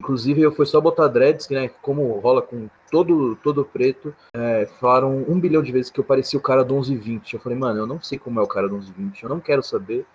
Inclusive, 0.07 0.41
eu 0.41 0.53
fui 0.53 0.65
só 0.65 0.81
botar 0.81 1.09
dreads, 1.09 1.49
né? 1.49 1.69
Como 1.83 2.21
rola 2.21 2.41
com 2.41 2.69
todo, 2.93 3.35
todo 3.43 3.65
preto, 3.65 4.15
é, 4.33 4.65
falaram 4.79 5.25
um 5.29 5.41
bilhão 5.41 5.61
de 5.61 5.73
vezes 5.73 5.91
que 5.91 5.99
eu 5.99 6.05
parecia 6.05 6.39
o 6.39 6.43
cara 6.43 6.63
do 6.63 6.75
1120. 6.75 7.35
Eu 7.35 7.41
falei, 7.41 7.59
mano, 7.59 7.81
eu 7.81 7.89
não 7.89 8.01
sei 8.01 8.17
como 8.17 8.39
é 8.39 8.43
o 8.43 8.47
cara 8.47 8.69
do 8.69 8.77
1120, 8.77 9.25
eu 9.25 9.29
não 9.29 9.41
quero 9.41 9.65
saber. 9.65 10.07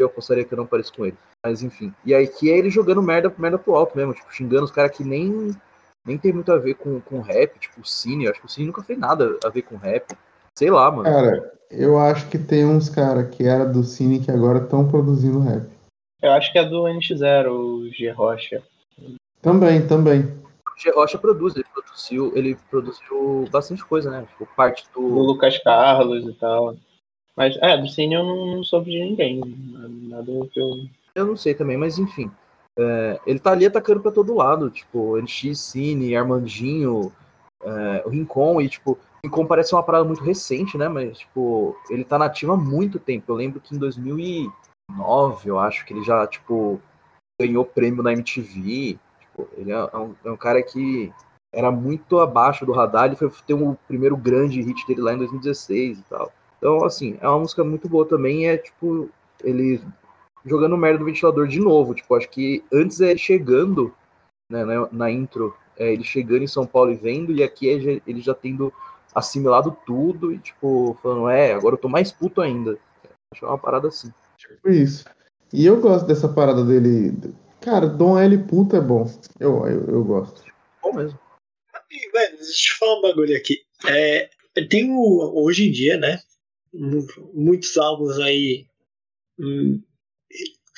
Eu 0.00 0.10
gostaria 0.10 0.44
que 0.44 0.52
eu 0.52 0.58
não 0.58 0.66
pareça 0.66 0.92
com 0.92 1.06
ele. 1.06 1.16
Mas 1.44 1.62
enfim. 1.62 1.94
E 2.04 2.12
aí 2.12 2.26
que 2.26 2.50
é 2.50 2.58
ele 2.58 2.70
jogando 2.70 3.00
merda, 3.00 3.32
merda 3.38 3.56
pro 3.56 3.76
alto 3.76 3.96
mesmo, 3.96 4.14
tipo, 4.14 4.34
xingando 4.34 4.64
os 4.64 4.72
caras 4.72 4.96
que 4.96 5.04
nem, 5.04 5.56
nem 6.04 6.18
tem 6.18 6.32
muito 6.32 6.50
a 6.50 6.58
ver 6.58 6.74
com, 6.74 7.00
com 7.00 7.20
rap, 7.20 7.56
tipo 7.60 7.80
o 7.80 7.84
Cine. 7.84 8.24
Eu 8.24 8.32
acho 8.32 8.40
que 8.40 8.46
o 8.46 8.50
Cine 8.50 8.66
nunca 8.66 8.82
fez 8.82 8.98
nada 8.98 9.38
a 9.44 9.48
ver 9.48 9.62
com 9.62 9.76
rap. 9.76 10.12
Sei 10.58 10.72
lá, 10.72 10.90
mano. 10.90 11.04
Cara, 11.04 11.52
eu 11.70 11.96
acho 11.96 12.28
que 12.28 12.36
tem 12.38 12.64
uns 12.66 12.88
caras 12.88 13.32
que 13.32 13.44
era 13.44 13.64
do 13.64 13.84
Cine 13.84 14.18
que 14.18 14.30
agora 14.32 14.58
estão 14.58 14.88
produzindo 14.88 15.38
rap. 15.38 15.70
Eu 16.20 16.32
acho 16.32 16.50
que 16.50 16.58
é 16.58 16.64
do 16.64 16.82
NX0, 16.82 17.46
o 17.48 17.88
G 17.92 18.10
Rocha. 18.10 18.60
Também, 19.46 19.86
também. 19.86 20.22
O 20.22 20.76
G 20.76 20.90
Rocha 20.90 21.16
produz, 21.16 21.54
ele 21.54 21.64
produziu, 21.72 22.32
ele 22.34 22.58
produziu 22.68 23.44
bastante 23.48 23.84
coisa, 23.84 24.10
né? 24.10 24.26
Tipo, 24.28 24.44
parte 24.56 24.84
do. 24.92 25.00
Do 25.00 25.18
Lucas 25.20 25.56
Carlos 25.58 26.24
e 26.24 26.32
tal. 26.32 26.74
Mas, 27.36 27.56
é, 27.62 27.78
do 27.78 27.86
Cine 27.86 28.16
eu 28.16 28.24
não, 28.24 28.56
não 28.56 28.64
soube 28.64 28.90
de 28.90 28.98
ninguém. 28.98 29.40
Nada 30.08 30.32
que 30.50 30.58
eu. 30.58 30.70
Eu 31.14 31.26
não 31.26 31.36
sei 31.36 31.54
também, 31.54 31.76
mas 31.76 31.96
enfim. 31.96 32.28
É, 32.76 33.20
ele 33.24 33.38
tá 33.38 33.52
ali 33.52 33.64
atacando 33.64 34.00
pra 34.00 34.10
todo 34.10 34.34
lado, 34.34 34.68
tipo, 34.68 35.16
NX, 35.16 35.60
Cine, 35.60 36.16
Armandinho, 36.16 37.12
é, 37.62 38.02
o 38.04 38.08
Rincon, 38.08 38.60
e 38.60 38.68
tipo, 38.68 38.98
Rincon 39.24 39.46
parece 39.46 39.76
uma 39.76 39.82
parada 39.84 40.04
muito 40.04 40.24
recente, 40.24 40.76
né? 40.76 40.88
Mas, 40.88 41.18
tipo, 41.18 41.76
ele 41.88 42.02
tá 42.02 42.18
nativo 42.18 42.52
há 42.52 42.56
muito 42.56 42.98
tempo. 42.98 43.30
Eu 43.30 43.36
lembro 43.36 43.60
que 43.60 43.76
em 43.76 43.78
2009, 43.78 45.48
eu 45.48 45.56
acho 45.60 45.86
que 45.86 45.94
ele 45.94 46.02
já, 46.02 46.26
tipo, 46.26 46.80
ganhou 47.40 47.64
prêmio 47.64 48.02
na 48.02 48.12
MTV. 48.12 48.98
Ele 49.56 49.72
é 49.72 49.96
um, 49.96 50.14
é 50.24 50.30
um 50.30 50.36
cara 50.36 50.62
que 50.62 51.12
era 51.52 51.70
muito 51.70 52.20
abaixo 52.20 52.64
do 52.64 52.72
radar. 52.72 53.06
Ele 53.06 53.16
foi 53.16 53.30
ter 53.46 53.54
o 53.54 53.70
um 53.70 53.76
primeiro 53.88 54.16
grande 54.16 54.60
hit 54.60 54.86
dele 54.86 55.00
lá 55.00 55.14
em 55.14 55.18
2016 55.18 55.98
e 55.98 56.02
tal. 56.02 56.32
Então, 56.58 56.84
assim, 56.84 57.18
é 57.20 57.28
uma 57.28 57.40
música 57.40 57.64
muito 57.64 57.88
boa 57.88 58.06
também. 58.06 58.48
É, 58.48 58.56
tipo, 58.56 59.10
ele 59.42 59.80
jogando 60.44 60.76
merda 60.76 60.98
do 60.98 61.04
ventilador 61.04 61.46
de 61.46 61.60
novo. 61.60 61.94
Tipo, 61.94 62.14
acho 62.14 62.28
que 62.28 62.64
antes 62.72 63.00
é 63.00 63.16
chegando 63.16 63.92
né, 64.50 64.64
na, 64.64 64.88
na 64.92 65.10
intro, 65.10 65.54
é 65.76 65.92
ele 65.92 66.04
chegando 66.04 66.42
em 66.42 66.48
São 66.48 66.66
Paulo 66.66 66.92
e 66.92 66.96
vendo, 66.96 67.32
e 67.32 67.42
aqui 67.42 67.68
é 67.68 68.00
ele 68.06 68.20
já 68.20 68.34
tendo 68.34 68.72
assimilado 69.14 69.76
tudo 69.86 70.32
e, 70.32 70.38
tipo, 70.38 70.96
falando, 71.02 71.28
é, 71.28 71.54
agora 71.54 71.74
eu 71.74 71.80
tô 71.80 71.88
mais 71.88 72.12
puto 72.12 72.40
ainda. 72.40 72.78
Acho 73.32 73.44
é 73.44 73.48
uma 73.48 73.58
parada 73.58 73.88
assim. 73.88 74.12
Tipo 74.36 74.68
isso. 74.68 75.04
E 75.52 75.64
eu 75.64 75.80
gosto 75.80 76.06
dessa 76.06 76.28
parada 76.28 76.64
dele. 76.64 77.16
Cara, 77.66 77.88
Dom 77.88 78.16
L 78.16 78.38
puto 78.46 78.76
é 78.76 78.80
bom. 78.80 79.04
Eu, 79.40 79.66
eu, 79.66 79.86
eu 79.88 80.04
gosto. 80.04 80.40
Bom 80.80 80.92
mesmo. 80.92 81.18
E, 81.90 82.12
velho, 82.12 82.36
deixa 82.36 82.70
eu 82.70 82.76
falar 82.78 82.98
um 83.00 83.02
bagulho 83.02 83.36
aqui. 83.36 83.58
É, 83.88 84.30
tem 84.70 84.88
o, 84.92 85.32
hoje 85.34 85.66
em 85.66 85.72
dia, 85.72 85.96
né? 85.96 86.20
Muitos 87.34 87.76
álbuns 87.76 88.20
aí 88.20 88.68
hum, 89.40 89.82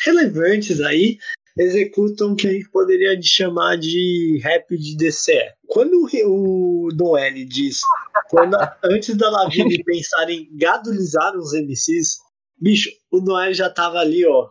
relevantes 0.02 0.80
aí 0.80 1.18
executam 1.58 2.32
o 2.32 2.36
que 2.36 2.48
a 2.48 2.52
gente 2.52 2.70
poderia 2.70 3.20
chamar 3.20 3.76
de 3.76 4.40
rap 4.42 4.74
de 4.74 4.96
DCE. 4.96 5.52
Quando 5.66 6.08
o 6.24 6.88
Don 6.94 7.18
L 7.18 7.44
diz, 7.44 7.80
quando, 8.30 8.56
antes 8.82 9.14
da 9.14 9.28
Lavigne 9.28 9.76
pensar 9.84 10.30
em 10.30 10.48
gadulizar 10.56 11.36
os 11.36 11.52
MCs, 11.52 12.16
Bicho, 12.60 12.90
o 13.10 13.20
Noé 13.20 13.52
já 13.52 13.68
tava 13.68 13.98
ali, 13.98 14.26
ó. 14.26 14.48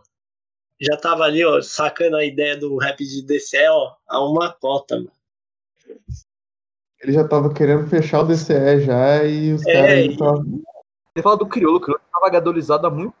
Já 0.80 0.96
tava 0.96 1.24
ali, 1.24 1.44
ó, 1.44 1.60
sacando 1.60 2.16
a 2.16 2.24
ideia 2.24 2.56
do 2.56 2.76
rap 2.76 2.98
de 3.04 3.22
DCE, 3.22 3.68
ó, 3.68 3.94
a 4.08 4.24
uma 4.24 4.52
cota, 4.52 4.96
mano. 4.96 5.10
Ele 7.00 7.12
já 7.12 7.26
tava 7.26 7.52
querendo 7.52 7.86
fechar 7.88 8.20
o 8.20 8.24
DCE 8.26 8.80
já 8.84 9.24
e 9.24 9.52
os 9.52 9.66
É, 9.66 9.72
caras 9.72 10.04
e- 10.04 10.16
tavam- 10.16 10.62
Você 11.16 11.22
fala 11.22 11.36
do 11.36 11.46
Criolo, 11.48 11.76
o 11.76 11.80
Criolo 11.80 12.00
tava 12.12 12.30
gadolizado 12.30 12.86
há 12.86 12.90
muito 12.90 13.14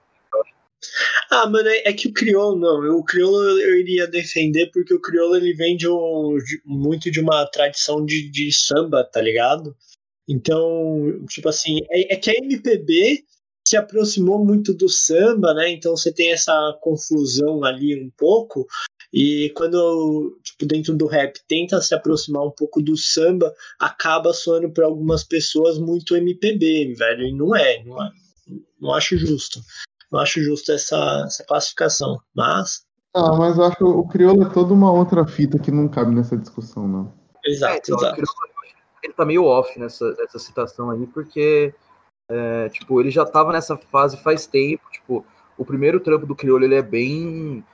Ah, 1.30 1.48
mano, 1.48 1.68
é 1.68 1.88
é 1.88 1.92
que 1.92 2.08
o 2.08 2.12
crioulo 2.12 2.56
não. 2.56 2.96
O 2.96 3.04
crioulo 3.04 3.36
eu 3.60 3.76
iria 3.80 4.06
defender 4.06 4.70
porque 4.72 4.94
o 4.94 5.00
crioulo 5.00 5.34
ele 5.36 5.52
vem 5.52 5.76
de 5.76 5.88
um, 5.88 6.38
de- 6.38 6.62
muito 6.64 7.10
de 7.10 7.20
uma 7.20 7.44
tradição 7.46 8.04
de, 8.04 8.30
de 8.30 8.52
samba, 8.52 9.02
tá 9.04 9.20
ligado? 9.20 9.76
Então, 10.28 11.24
tipo 11.28 11.48
assim, 11.48 11.80
é, 11.90 12.14
é 12.14 12.16
que 12.16 12.30
a 12.30 12.34
MPB 12.34 13.24
se 13.68 13.76
aproximou 13.76 14.42
muito 14.42 14.72
do 14.72 14.88
samba, 14.88 15.52
né? 15.52 15.70
Então 15.70 15.94
você 15.94 16.12
tem 16.12 16.32
essa 16.32 16.52
confusão 16.80 17.62
ali 17.64 18.02
um 18.02 18.10
pouco. 18.16 18.66
E 19.12 19.52
quando, 19.54 20.38
tipo, 20.42 20.66
dentro 20.66 20.96
do 20.96 21.06
rap 21.06 21.38
tenta 21.46 21.80
se 21.80 21.94
aproximar 21.94 22.44
um 22.44 22.50
pouco 22.50 22.80
do 22.82 22.96
samba, 22.96 23.52
acaba 23.78 24.32
soando 24.32 24.70
para 24.70 24.86
algumas 24.86 25.22
pessoas 25.22 25.78
muito 25.78 26.16
MPB, 26.16 26.94
velho. 26.94 27.24
E 27.24 27.32
não 27.32 27.54
é, 27.54 27.84
não 27.84 28.02
é. 28.02 28.10
Não 28.80 28.94
acho 28.94 29.18
justo. 29.18 29.60
Não 30.10 30.20
acho 30.20 30.42
justo 30.42 30.72
essa, 30.72 31.24
essa 31.26 31.44
classificação. 31.44 32.18
Mas, 32.34 32.86
Ah, 33.14 33.36
mas 33.36 33.58
eu 33.58 33.64
acho 33.64 33.76
que 33.76 33.84
o 33.84 34.06
crioulo 34.08 34.44
é 34.44 34.50
toda 34.52 34.72
uma 34.72 34.90
outra 34.90 35.26
fita 35.26 35.58
que 35.58 35.70
não 35.70 35.88
cabe 35.88 36.14
nessa 36.14 36.36
discussão, 36.36 36.88
não. 36.88 37.12
exato, 37.44 37.74
É, 37.74 37.78
então, 37.78 37.96
o 37.96 38.00
exato. 38.00 38.22
Ele 39.02 39.12
tá 39.12 39.24
meio 39.24 39.44
off 39.44 39.78
nessa, 39.78 40.10
nessa 40.14 40.38
citação 40.38 40.90
aí, 40.90 41.06
porque 41.06 41.72
é, 42.30 42.68
tipo, 42.68 43.00
ele 43.00 43.10
já 43.10 43.24
tava 43.24 43.52
nessa 43.52 43.76
fase 43.76 44.16
faz 44.22 44.46
tempo. 44.46 44.88
Tipo, 44.90 45.24
o 45.56 45.64
primeiro 45.64 46.00
trampo 46.00 46.26
do 46.26 46.36
Criolo 46.36 46.64
ele 46.64 46.74
é 46.74 46.82
bem 46.82 47.64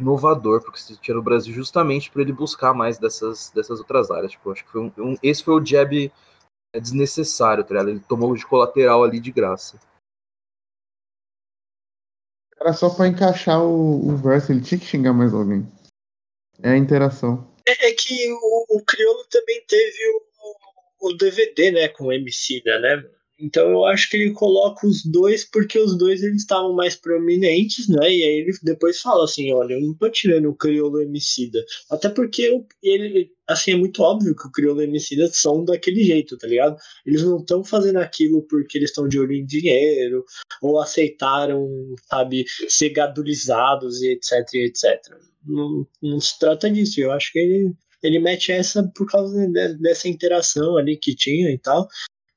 inovador, 0.00 0.62
porque 0.62 0.78
se 0.78 0.96
tinha 1.00 1.14
no 1.14 1.22
Brasil 1.22 1.52
justamente 1.52 2.10
para 2.10 2.22
ele 2.22 2.32
buscar 2.32 2.74
mais 2.74 2.98
dessas, 2.98 3.50
dessas 3.50 3.78
outras 3.78 4.10
áreas. 4.10 4.32
Tipo, 4.32 4.50
acho 4.52 4.64
que 4.64 4.70
foi 4.70 4.80
um, 4.82 4.92
um- 4.98 5.16
esse 5.22 5.42
foi 5.42 5.54
o 5.54 5.64
jab 5.64 6.12
é, 6.74 6.80
desnecessário, 6.80 7.64
tá 7.64 7.70
ligado? 7.70 7.90
Ele 7.90 8.00
tomou 8.00 8.34
de 8.34 8.46
colateral 8.46 9.04
ali 9.04 9.20
de 9.20 9.30
graça. 9.30 9.78
Era 12.60 12.72
só 12.72 12.88
pra 12.88 13.08
encaixar 13.08 13.62
o, 13.62 14.08
o 14.08 14.16
verso, 14.16 14.52
ele 14.52 14.62
tinha 14.62 14.78
que 14.78 14.86
xingar 14.86 15.12
mais 15.12 15.34
alguém. 15.34 15.66
É 16.62 16.70
a 16.70 16.76
interação. 16.76 17.52
É, 17.66 17.90
é 17.90 17.92
que 17.92 18.32
o, 18.32 18.76
o 18.76 18.84
Criolo 18.84 19.24
também 19.30 19.62
teve 19.66 19.98
o, 21.00 21.08
o 21.08 21.12
DVD, 21.16 21.72
né, 21.72 21.88
com 21.88 22.04
o 22.06 22.12
MC, 22.12 22.62
né? 22.64 23.04
Então 23.38 23.68
eu 23.70 23.84
acho 23.84 24.08
que 24.08 24.16
ele 24.16 24.32
coloca 24.32 24.86
os 24.86 25.04
dois 25.04 25.44
porque 25.44 25.78
os 25.78 25.98
dois 25.98 26.22
eles 26.22 26.42
estavam 26.42 26.72
mais 26.72 26.94
prominentes, 26.94 27.88
né? 27.88 28.02
E 28.02 28.22
aí 28.22 28.40
ele 28.40 28.52
depois 28.62 29.00
fala 29.00 29.24
assim, 29.24 29.52
olha, 29.52 29.74
eu 29.74 29.80
não 29.80 29.94
tô 29.94 30.08
tirando 30.08 30.48
o 30.48 30.54
Criolo 30.54 31.00
Emicida. 31.02 31.58
Até 31.90 32.08
porque 32.08 32.64
ele, 32.82 33.30
assim, 33.48 33.72
é 33.72 33.76
muito 33.76 34.00
óbvio 34.02 34.36
que 34.36 34.46
o 34.46 34.52
Criolo 34.52 34.82
Emicida 34.82 35.26
são 35.28 35.64
daquele 35.64 36.04
jeito, 36.04 36.38
tá 36.38 36.46
ligado? 36.46 36.76
Eles 37.04 37.22
não 37.24 37.38
estão 37.38 37.64
fazendo 37.64 37.98
aquilo 37.98 38.42
porque 38.42 38.78
eles 38.78 38.90
estão 38.90 39.08
de 39.08 39.18
olho 39.18 39.32
em 39.32 39.44
dinheiro, 39.44 40.24
ou 40.62 40.80
aceitaram, 40.80 41.68
sabe, 42.08 42.44
ser 42.68 42.90
gadulizados 42.90 44.00
e 44.00 44.12
etc, 44.12 44.32
e 44.54 44.66
etc. 44.66 45.00
Não, 45.44 45.86
não 46.00 46.20
se 46.20 46.38
trata 46.38 46.70
disso. 46.70 47.00
Eu 47.00 47.10
acho 47.10 47.32
que 47.32 47.38
ele, 47.40 47.72
ele 48.02 48.18
mete 48.20 48.52
essa 48.52 48.82
por 48.94 49.06
causa 49.10 49.46
de- 49.48 49.74
dessa 49.78 50.08
interação 50.08 50.76
ali 50.76 50.96
que 50.96 51.14
tinha 51.16 51.50
e 51.50 51.58
tal. 51.58 51.88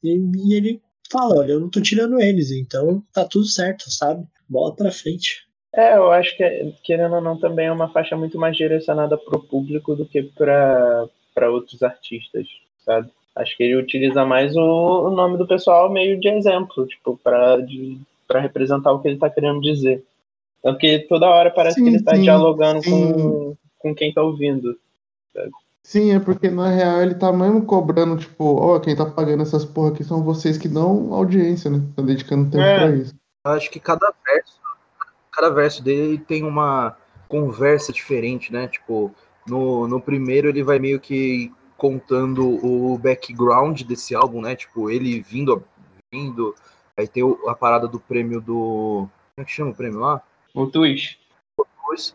E 0.03 0.55
ele 0.55 0.81
fala, 1.11 1.39
olha, 1.39 1.53
eu 1.53 1.59
não 1.59 1.69
tô 1.69 1.81
tirando 1.81 2.19
eles, 2.19 2.51
então 2.51 3.03
tá 3.13 3.25
tudo 3.25 3.45
certo, 3.45 3.89
sabe? 3.91 4.25
Bola 4.47 4.75
pra 4.75 4.91
frente. 4.91 5.45
É, 5.73 5.95
eu 5.95 6.11
acho 6.11 6.35
que, 6.35 6.73
querendo 6.83 7.15
ou 7.15 7.21
não, 7.21 7.37
também 7.37 7.67
é 7.67 7.71
uma 7.71 7.89
faixa 7.89 8.15
muito 8.15 8.37
mais 8.39 8.55
direcionada 8.55 9.17
pro 9.17 9.43
público 9.43 9.95
do 9.95 10.05
que 10.05 10.23
pra 10.23 11.07
pra 11.37 11.51
outros 11.51 11.83
artistas, 11.83 12.47
sabe? 12.83 13.11
Acho 13.35 13.55
que 13.55 13.61
ele 13.61 13.75
utiliza 13.75 14.25
mais 14.25 14.55
o, 14.55 15.07
o 15.07 15.11
nome 15.11 15.37
do 15.37 15.45
pessoal 15.45 15.87
meio 15.91 16.19
de 16.19 16.27
exemplo, 16.27 16.87
tipo, 16.87 17.15
pra, 17.23 17.57
de, 17.57 17.99
pra 18.27 18.39
representar 18.39 18.91
o 18.91 18.99
que 18.99 19.07
ele 19.07 19.19
tá 19.19 19.29
querendo 19.29 19.61
dizer. 19.61 20.03
Tanto 20.63 20.79
que 20.79 20.97
toda 21.07 21.29
hora 21.29 21.51
parece 21.51 21.75
Sim, 21.75 21.83
que 21.83 21.89
ele 21.89 22.03
tá 22.03 22.15
sim, 22.15 22.23
dialogando 22.23 22.81
sim. 22.81 22.89
com, 22.89 23.55
com 23.77 23.93
quem 23.93 24.11
tá 24.11 24.23
ouvindo. 24.23 24.75
Sim, 25.87 26.11
é 26.11 26.19
porque 26.19 26.49
na 26.49 26.67
real 26.67 27.01
ele 27.01 27.15
tá 27.15 27.31
mesmo 27.31 27.65
cobrando, 27.65 28.17
tipo, 28.17 28.43
ó, 28.43 28.77
quem 28.77 28.93
tá 28.93 29.05
pagando 29.05 29.41
essas 29.43 29.63
porra 29.63 29.91
aqui 29.93 30.03
são 30.03 30.21
vocês 30.21 30.57
que 30.57 30.67
dão 30.67 31.13
audiência, 31.13 31.71
né? 31.71 31.81
Tá 31.95 32.01
dedicando 32.01 32.51
tempo 32.51 32.61
É. 32.61 32.75
pra 32.77 32.89
isso. 32.93 33.15
Eu 33.45 33.51
acho 33.53 33.71
que 33.71 33.79
cada 33.79 34.13
verso, 34.25 34.59
cada 35.31 35.49
verso 35.49 35.81
dele 35.81 36.17
tem 36.17 36.43
uma 36.43 36.97
conversa 37.29 37.93
diferente, 37.93 38.51
né? 38.51 38.67
Tipo, 38.67 39.15
no, 39.47 39.87
no 39.87 40.01
primeiro 40.01 40.49
ele 40.49 40.61
vai 40.61 40.77
meio 40.77 40.99
que 40.99 41.53
contando 41.77 42.45
o 42.65 42.97
background 42.97 43.83
desse 43.83 44.13
álbum, 44.13 44.41
né? 44.41 44.57
Tipo, 44.57 44.89
ele 44.89 45.21
vindo, 45.21 45.63
vindo, 46.13 46.53
aí 46.97 47.07
tem 47.07 47.23
o- 47.23 47.47
a 47.47 47.55
parada 47.55 47.87
do 47.87 47.97
prêmio 47.97 48.41
do. 48.41 49.07
Como 49.37 49.39
é 49.39 49.45
que 49.45 49.51
chama 49.51 49.71
o 49.71 49.75
prêmio 49.75 49.99
lá? 50.01 50.21
O 50.53 50.67
Twitch. 50.67 51.15
Depois, 51.57 52.13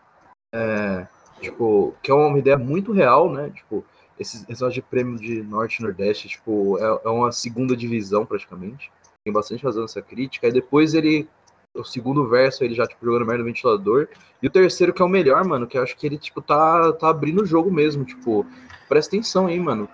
é, 0.54 1.06
tipo, 1.42 1.94
que 2.02 2.10
é 2.10 2.14
uma 2.14 2.38
ideia 2.38 2.56
muito 2.56 2.92
real, 2.92 3.30
né? 3.30 3.50
Tipo, 3.50 3.84
esse 4.18 4.36
esse 4.36 4.48
negócio 4.48 4.72
de 4.72 4.82
prêmio 4.82 5.18
de 5.18 5.42
Norte 5.42 5.78
e 5.78 5.82
Nordeste, 5.82 6.28
tipo, 6.28 6.78
é, 6.78 7.00
é 7.04 7.08
uma 7.08 7.32
segunda 7.32 7.76
divisão 7.76 8.24
praticamente. 8.24 8.90
Tem 9.24 9.32
bastante 9.32 9.64
razão 9.64 9.82
nessa 9.82 10.02
crítica. 10.02 10.46
Aí 10.46 10.52
depois 10.52 10.94
ele, 10.94 11.28
o 11.76 11.84
segundo 11.84 12.28
verso, 12.28 12.64
ele 12.64 12.74
já, 12.74 12.86
tipo, 12.86 13.04
jogando 13.04 13.26
merda 13.26 13.42
no 13.42 13.48
ventilador. 13.48 14.08
E 14.42 14.46
o 14.46 14.50
terceiro, 14.50 14.92
que 14.92 15.02
é 15.02 15.04
o 15.04 15.08
melhor, 15.08 15.44
mano, 15.44 15.66
que 15.66 15.78
eu 15.78 15.82
acho 15.82 15.96
que 15.96 16.06
ele, 16.06 16.18
tipo, 16.18 16.40
tá, 16.42 16.92
tá 16.94 17.08
abrindo 17.08 17.42
o 17.42 17.46
jogo 17.46 17.70
mesmo. 17.70 18.04
Tipo, 18.04 18.46
presta 18.88 19.14
atenção 19.14 19.46
aí, 19.46 19.60
mano. 19.60 19.88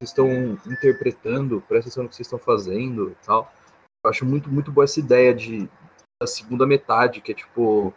Vocês 0.00 0.10
estão 0.10 0.28
interpretando, 0.66 1.62
presta 1.68 1.88
atenção 1.88 2.02
no 2.02 2.08
que 2.08 2.16
vocês 2.16 2.26
estão 2.26 2.38
fazendo 2.38 3.10
e 3.10 3.26
tal. 3.26 3.52
Eu 4.04 4.10
acho 4.10 4.26
muito, 4.26 4.50
muito 4.50 4.72
boa 4.72 4.84
essa 4.84 5.00
ideia 5.00 5.34
de, 5.34 5.68
da 6.20 6.26
segunda 6.26 6.66
metade, 6.66 7.20
que 7.20 7.32
é 7.32 7.34
tipo. 7.34 7.94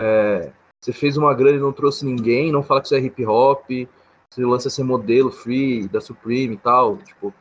é, 0.00 0.52
você 0.82 0.92
fez 0.92 1.16
uma 1.16 1.32
grana 1.32 1.56
e 1.56 1.60
não 1.60 1.72
trouxe 1.72 2.04
ninguém, 2.04 2.50
não 2.50 2.62
fala 2.62 2.80
que 2.80 2.86
isso 2.88 2.94
é 2.96 2.98
hip 2.98 3.24
hop, 3.24 3.64
você 4.30 4.44
lança 4.44 4.68
esse 4.68 4.82
modelo 4.82 5.30
free 5.30 5.86
da 5.88 6.00
Supreme 6.00 6.54
e 6.54 6.58
tal. 6.58 6.96
Tipo, 6.98 7.32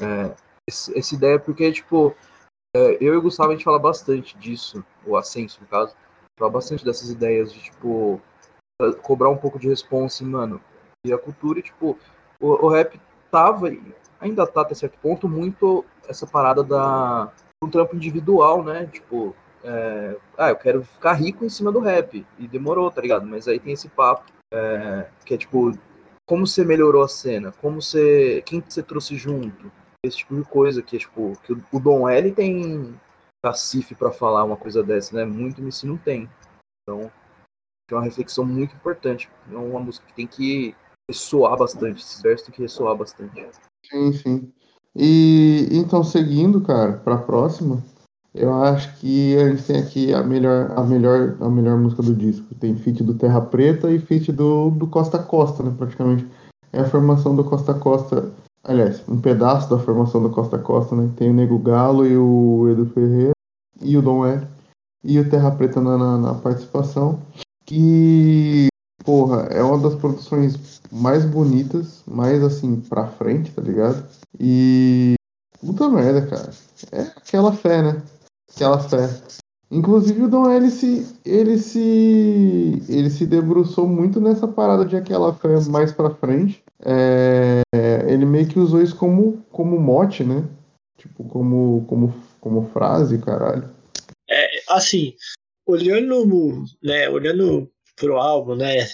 é, 0.00 0.34
esse- 0.68 0.96
essa 0.98 1.14
ideia, 1.14 1.38
porque, 1.38 1.72
tipo, 1.72 2.14
é, 2.76 2.98
eu 3.00 3.14
e 3.14 3.16
o 3.16 3.22
Gustavo 3.22 3.50
a 3.50 3.52
gente 3.54 3.64
fala 3.64 3.78
bastante 3.78 4.36
disso, 4.36 4.84
o 5.06 5.16
Ascenso, 5.16 5.60
no 5.60 5.66
caso, 5.66 5.94
fala 6.38 6.50
bastante 6.50 6.84
dessas 6.84 7.10
ideias 7.10 7.52
de, 7.52 7.62
tipo, 7.62 8.20
cobrar 9.02 9.30
um 9.30 9.36
pouco 9.36 9.58
de 9.58 9.68
responsa, 9.68 10.24
mano, 10.24 10.60
e 11.06 11.12
a 11.12 11.18
cultura, 11.18 11.58
e, 11.58 11.62
tipo, 11.62 11.98
o, 12.40 12.66
o 12.66 12.68
rap 12.68 13.00
tava, 13.30 13.70
e 13.72 13.80
ainda 14.20 14.46
tá 14.46 14.62
até 14.62 14.74
certo 14.74 14.98
ponto, 14.98 15.28
muito 15.28 15.84
essa 16.08 16.26
parada 16.26 16.62
da 16.62 17.32
um 17.62 17.68
trampo 17.70 17.94
individual, 17.94 18.62
né? 18.64 18.86
Tipo, 18.86 19.36
é, 19.64 20.16
ah, 20.36 20.48
eu 20.50 20.56
quero 20.56 20.82
ficar 20.84 21.12
rico 21.14 21.44
em 21.44 21.48
cima 21.48 21.70
do 21.72 21.80
rap. 21.80 22.26
E 22.38 22.48
demorou, 22.48 22.90
tá 22.90 23.00
ligado? 23.00 23.26
Mas 23.26 23.46
aí 23.48 23.58
tem 23.60 23.72
esse 23.72 23.88
papo, 23.88 24.24
é, 24.52 25.06
que 25.24 25.34
é 25.34 25.38
tipo, 25.38 25.72
como 26.26 26.46
você 26.46 26.64
melhorou 26.64 27.02
a 27.02 27.08
cena? 27.08 27.52
Como 27.60 27.80
você. 27.80 28.42
Quem 28.46 28.60
que 28.60 28.72
você 28.72 28.82
trouxe 28.82 29.16
junto? 29.16 29.70
Esse 30.04 30.18
tipo 30.18 30.34
de 30.34 30.42
coisa 30.44 30.82
que 30.82 30.96
é 30.96 30.98
tipo, 30.98 31.32
que 31.44 31.52
o- 31.52 31.80
Dom 31.80 32.08
L 32.08 32.32
tem 32.32 32.98
cacife 33.44 33.94
pra 33.94 34.10
falar 34.12 34.44
uma 34.44 34.56
coisa 34.56 34.82
dessa, 34.82 35.14
né? 35.16 35.24
Muito 35.24 35.60
MC 35.60 35.86
não 35.86 35.96
tem. 35.96 36.28
Então, 36.82 37.10
é 37.90 37.94
uma 37.94 38.02
reflexão 38.02 38.44
muito 38.44 38.74
importante. 38.74 39.28
É 39.50 39.56
uma 39.56 39.80
música 39.80 40.06
que 40.06 40.14
tem 40.14 40.26
que 40.26 40.74
ressoar 41.08 41.56
bastante. 41.56 42.02
Esses 42.02 42.20
versos 42.22 42.46
tem 42.46 42.54
que 42.54 42.62
ressoar 42.62 42.96
bastante. 42.96 43.48
Sim, 43.84 44.12
sim. 44.12 44.52
E 44.94 45.68
então, 45.72 46.02
seguindo, 46.04 46.60
cara, 46.62 46.98
pra 46.98 47.16
próxima, 47.18 47.82
eu 48.34 48.52
acho 48.62 48.96
que 48.96 49.36
a 49.36 49.50
gente 49.50 49.62
tem 49.62 49.78
aqui 49.78 50.14
a 50.14 50.22
melhor, 50.22 50.72
a 50.74 50.82
melhor, 50.82 51.36
a 51.40 51.50
melhor 51.50 51.76
música 51.76 52.02
do 52.02 52.14
disco. 52.14 52.54
Tem 52.54 52.74
feat 52.74 53.02
do 53.02 53.14
Terra 53.14 53.42
Preta 53.42 53.90
e 53.90 53.98
feat 53.98 54.32
do, 54.32 54.70
do 54.70 54.86
Costa 54.86 55.18
Costa, 55.18 55.62
né? 55.62 55.74
Praticamente. 55.76 56.26
É 56.72 56.80
a 56.80 56.88
formação 56.88 57.36
do 57.36 57.44
Costa 57.44 57.74
Costa. 57.74 58.32
Aliás, 58.64 59.02
um 59.06 59.20
pedaço 59.20 59.68
da 59.68 59.78
formação 59.78 60.22
do 60.22 60.30
Costa 60.30 60.58
Costa, 60.58 60.96
né? 60.96 61.10
Tem 61.16 61.28
o 61.28 61.34
Nego 61.34 61.58
Galo 61.58 62.06
e 62.06 62.16
o 62.16 62.70
Edu 62.70 62.86
Ferreira 62.86 63.32
e 63.82 63.98
o 63.98 64.02
Dom 64.02 64.24
L. 64.24 64.46
E 65.04 65.18
o 65.18 65.28
Terra 65.28 65.50
Preta 65.50 65.80
na, 65.80 65.98
na, 65.98 66.16
na 66.16 66.34
participação. 66.34 67.20
Que, 67.66 68.68
porra, 69.04 69.42
é 69.50 69.62
uma 69.62 69.78
das 69.78 69.94
produções 69.94 70.80
mais 70.90 71.26
bonitas, 71.26 72.02
mais 72.06 72.42
assim, 72.42 72.80
pra 72.80 73.08
frente, 73.08 73.50
tá 73.50 73.60
ligado? 73.60 74.02
E. 74.40 75.14
Puta 75.60 75.88
merda, 75.90 76.26
cara. 76.26 76.50
É 76.90 77.02
aquela 77.02 77.52
fé, 77.52 77.82
né? 77.82 78.02
Aquela 78.54 78.78
fé. 78.78 79.08
Inclusive 79.70 80.22
o 80.22 80.28
Dom 80.28 80.50
L 80.50 80.70
se, 80.70 81.16
ele 81.24 81.56
se. 81.56 82.82
ele 82.88 83.08
se 83.08 83.26
debruçou 83.26 83.88
muito 83.88 84.20
nessa 84.20 84.46
parada 84.46 84.84
de 84.84 84.96
aquela 84.96 85.32
fé 85.32 85.48
mais 85.70 85.90
pra 85.92 86.10
frente. 86.10 86.62
É, 86.84 87.62
ele 88.06 88.26
meio 88.26 88.46
que 88.46 88.58
usou 88.58 88.82
isso 88.82 88.96
como, 88.96 89.42
como 89.50 89.80
mote, 89.80 90.24
né? 90.24 90.46
Tipo, 90.98 91.24
como, 91.24 91.86
como, 91.88 92.14
como 92.38 92.70
frase, 92.70 93.18
caralho. 93.18 93.70
É, 94.28 94.46
assim, 94.68 95.14
olhando, 95.66 96.64
né, 96.82 97.08
olhando 97.08 97.70
pro 97.96 98.16
álbum, 98.16 98.54
né, 98.54 98.86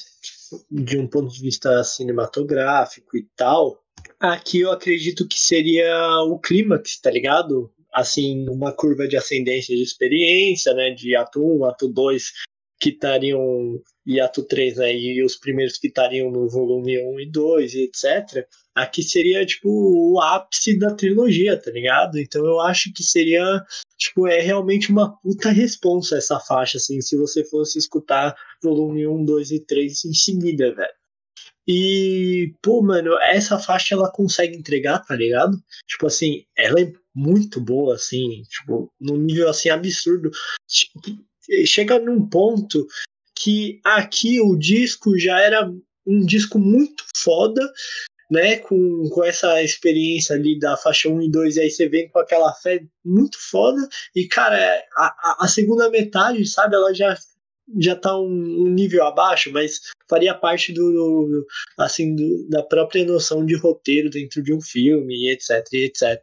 de 0.71 0.99
um 0.99 1.07
ponto 1.07 1.33
de 1.33 1.41
vista 1.41 1.83
cinematográfico 1.85 3.17
e 3.17 3.27
tal, 3.37 3.83
aqui 4.19 4.61
eu 4.61 4.71
acredito 4.71 5.27
que 5.27 5.39
seria 5.39 6.23
o 6.23 6.39
clímax, 6.39 7.01
tá 7.01 7.11
ligado? 7.11 7.71
Assim, 7.93 8.47
uma 8.49 8.73
curva 8.73 9.09
de 9.09 9.17
ascendência 9.17 9.75
de 9.75 9.83
experiência, 9.83 10.75
né, 10.75 10.91
de 10.91 11.17
ato 11.17 11.43
1, 11.43 11.65
ato 11.65 11.89
2, 11.89 12.33
que 12.81 12.91
estariam, 12.91 13.81
e 14.07 14.21
ato 14.21 14.43
3, 14.45 14.77
né, 14.77 14.95
e 14.97 15.25
os 15.25 15.37
primeiros 15.37 15.79
que 15.79 15.89
estariam 15.89 16.31
no 16.31 16.49
volume 16.49 16.99
1 17.01 17.21
e 17.21 17.31
2, 17.31 17.75
e 17.75 17.85
etc. 17.85 18.47
Aqui 18.75 19.03
seria, 19.03 19.45
tipo, 19.45 19.69
o 19.69 20.21
ápice 20.21 20.79
da 20.79 20.95
trilogia, 20.95 21.61
tá 21.61 21.71
ligado? 21.71 22.19
Então 22.19 22.47
eu 22.47 22.61
acho 22.61 22.93
que 22.93 23.03
seria, 23.03 23.43
tipo, 23.97 24.29
é 24.29 24.41
realmente 24.41 24.93
uma 24.93 25.19
puta 25.21 25.51
responsa 25.51 26.19
essa 26.19 26.39
faixa, 26.39 26.79
assim, 26.79 27.01
se 27.01 27.17
você 27.17 27.45
fosse 27.45 27.79
escutar 27.79 28.37
volume 28.63 29.07
1, 29.07 29.25
2 29.25 29.51
e 29.51 29.61
3 29.65 30.05
em 30.05 30.15
seguida, 30.15 30.73
velho. 30.75 30.99
E, 31.71 32.55
pô, 32.63 32.83
mano, 32.83 33.19
essa 33.21 33.59
faixa 33.59 33.95
ela 33.95 34.11
consegue 34.11 34.57
entregar, 34.57 35.05
tá 35.05 35.15
ligado? 35.15 35.59
Tipo 35.87 36.07
assim, 36.07 36.45
ela 36.57 36.81
é 36.81 36.91
muito 37.19 37.61
boa, 37.61 37.97
assim, 37.97 38.43
tipo, 38.49 38.93
num 39.01 39.17
nível 39.17 39.49
assim 39.49 39.69
absurdo. 39.71 40.31
Chega 41.67 41.99
num 41.99 42.29
ponto 42.29 42.87
que 43.35 43.81
aqui 43.85 44.41
o 44.41 44.57
disco 44.57 45.19
já 45.19 45.41
era 45.41 45.69
um 46.07 46.25
disco 46.25 46.59
muito 46.59 47.05
foda, 47.17 47.61
né, 48.31 48.57
com, 48.57 49.09
com 49.11 49.25
essa 49.25 49.63
experiência 49.63 50.37
ali 50.37 50.59
da 50.59 50.77
faixa 50.77 51.09
1 51.09 51.23
e 51.23 51.31
2, 51.31 51.57
e 51.57 51.61
aí 51.61 51.71
você 51.71 51.89
vem 51.89 52.09
com 52.09 52.19
aquela 52.19 52.53
fé 52.55 52.81
muito 53.05 53.39
foda, 53.51 53.81
e 54.15 54.27
cara, 54.29 54.85
a, 54.97 55.45
a 55.45 55.49
segunda 55.49 55.91
metade, 55.91 56.47
sabe, 56.47 56.77
ela 56.77 56.95
já 56.95 57.17
já 57.79 57.95
tá 57.95 58.19
um, 58.19 58.65
um 58.65 58.71
nível 58.71 59.05
abaixo, 59.05 59.53
mas 59.53 59.81
faria 60.09 60.35
parte 60.35 60.73
do, 60.73 61.47
assim, 61.77 62.15
do, 62.15 62.49
da 62.49 62.63
própria 62.63 63.05
noção 63.05 63.45
de 63.45 63.55
roteiro 63.57 64.09
dentro 64.09 64.43
de 64.43 64.55
um 64.55 64.61
filme, 64.61 65.31
etc, 65.31 65.67
etc. 65.75 66.19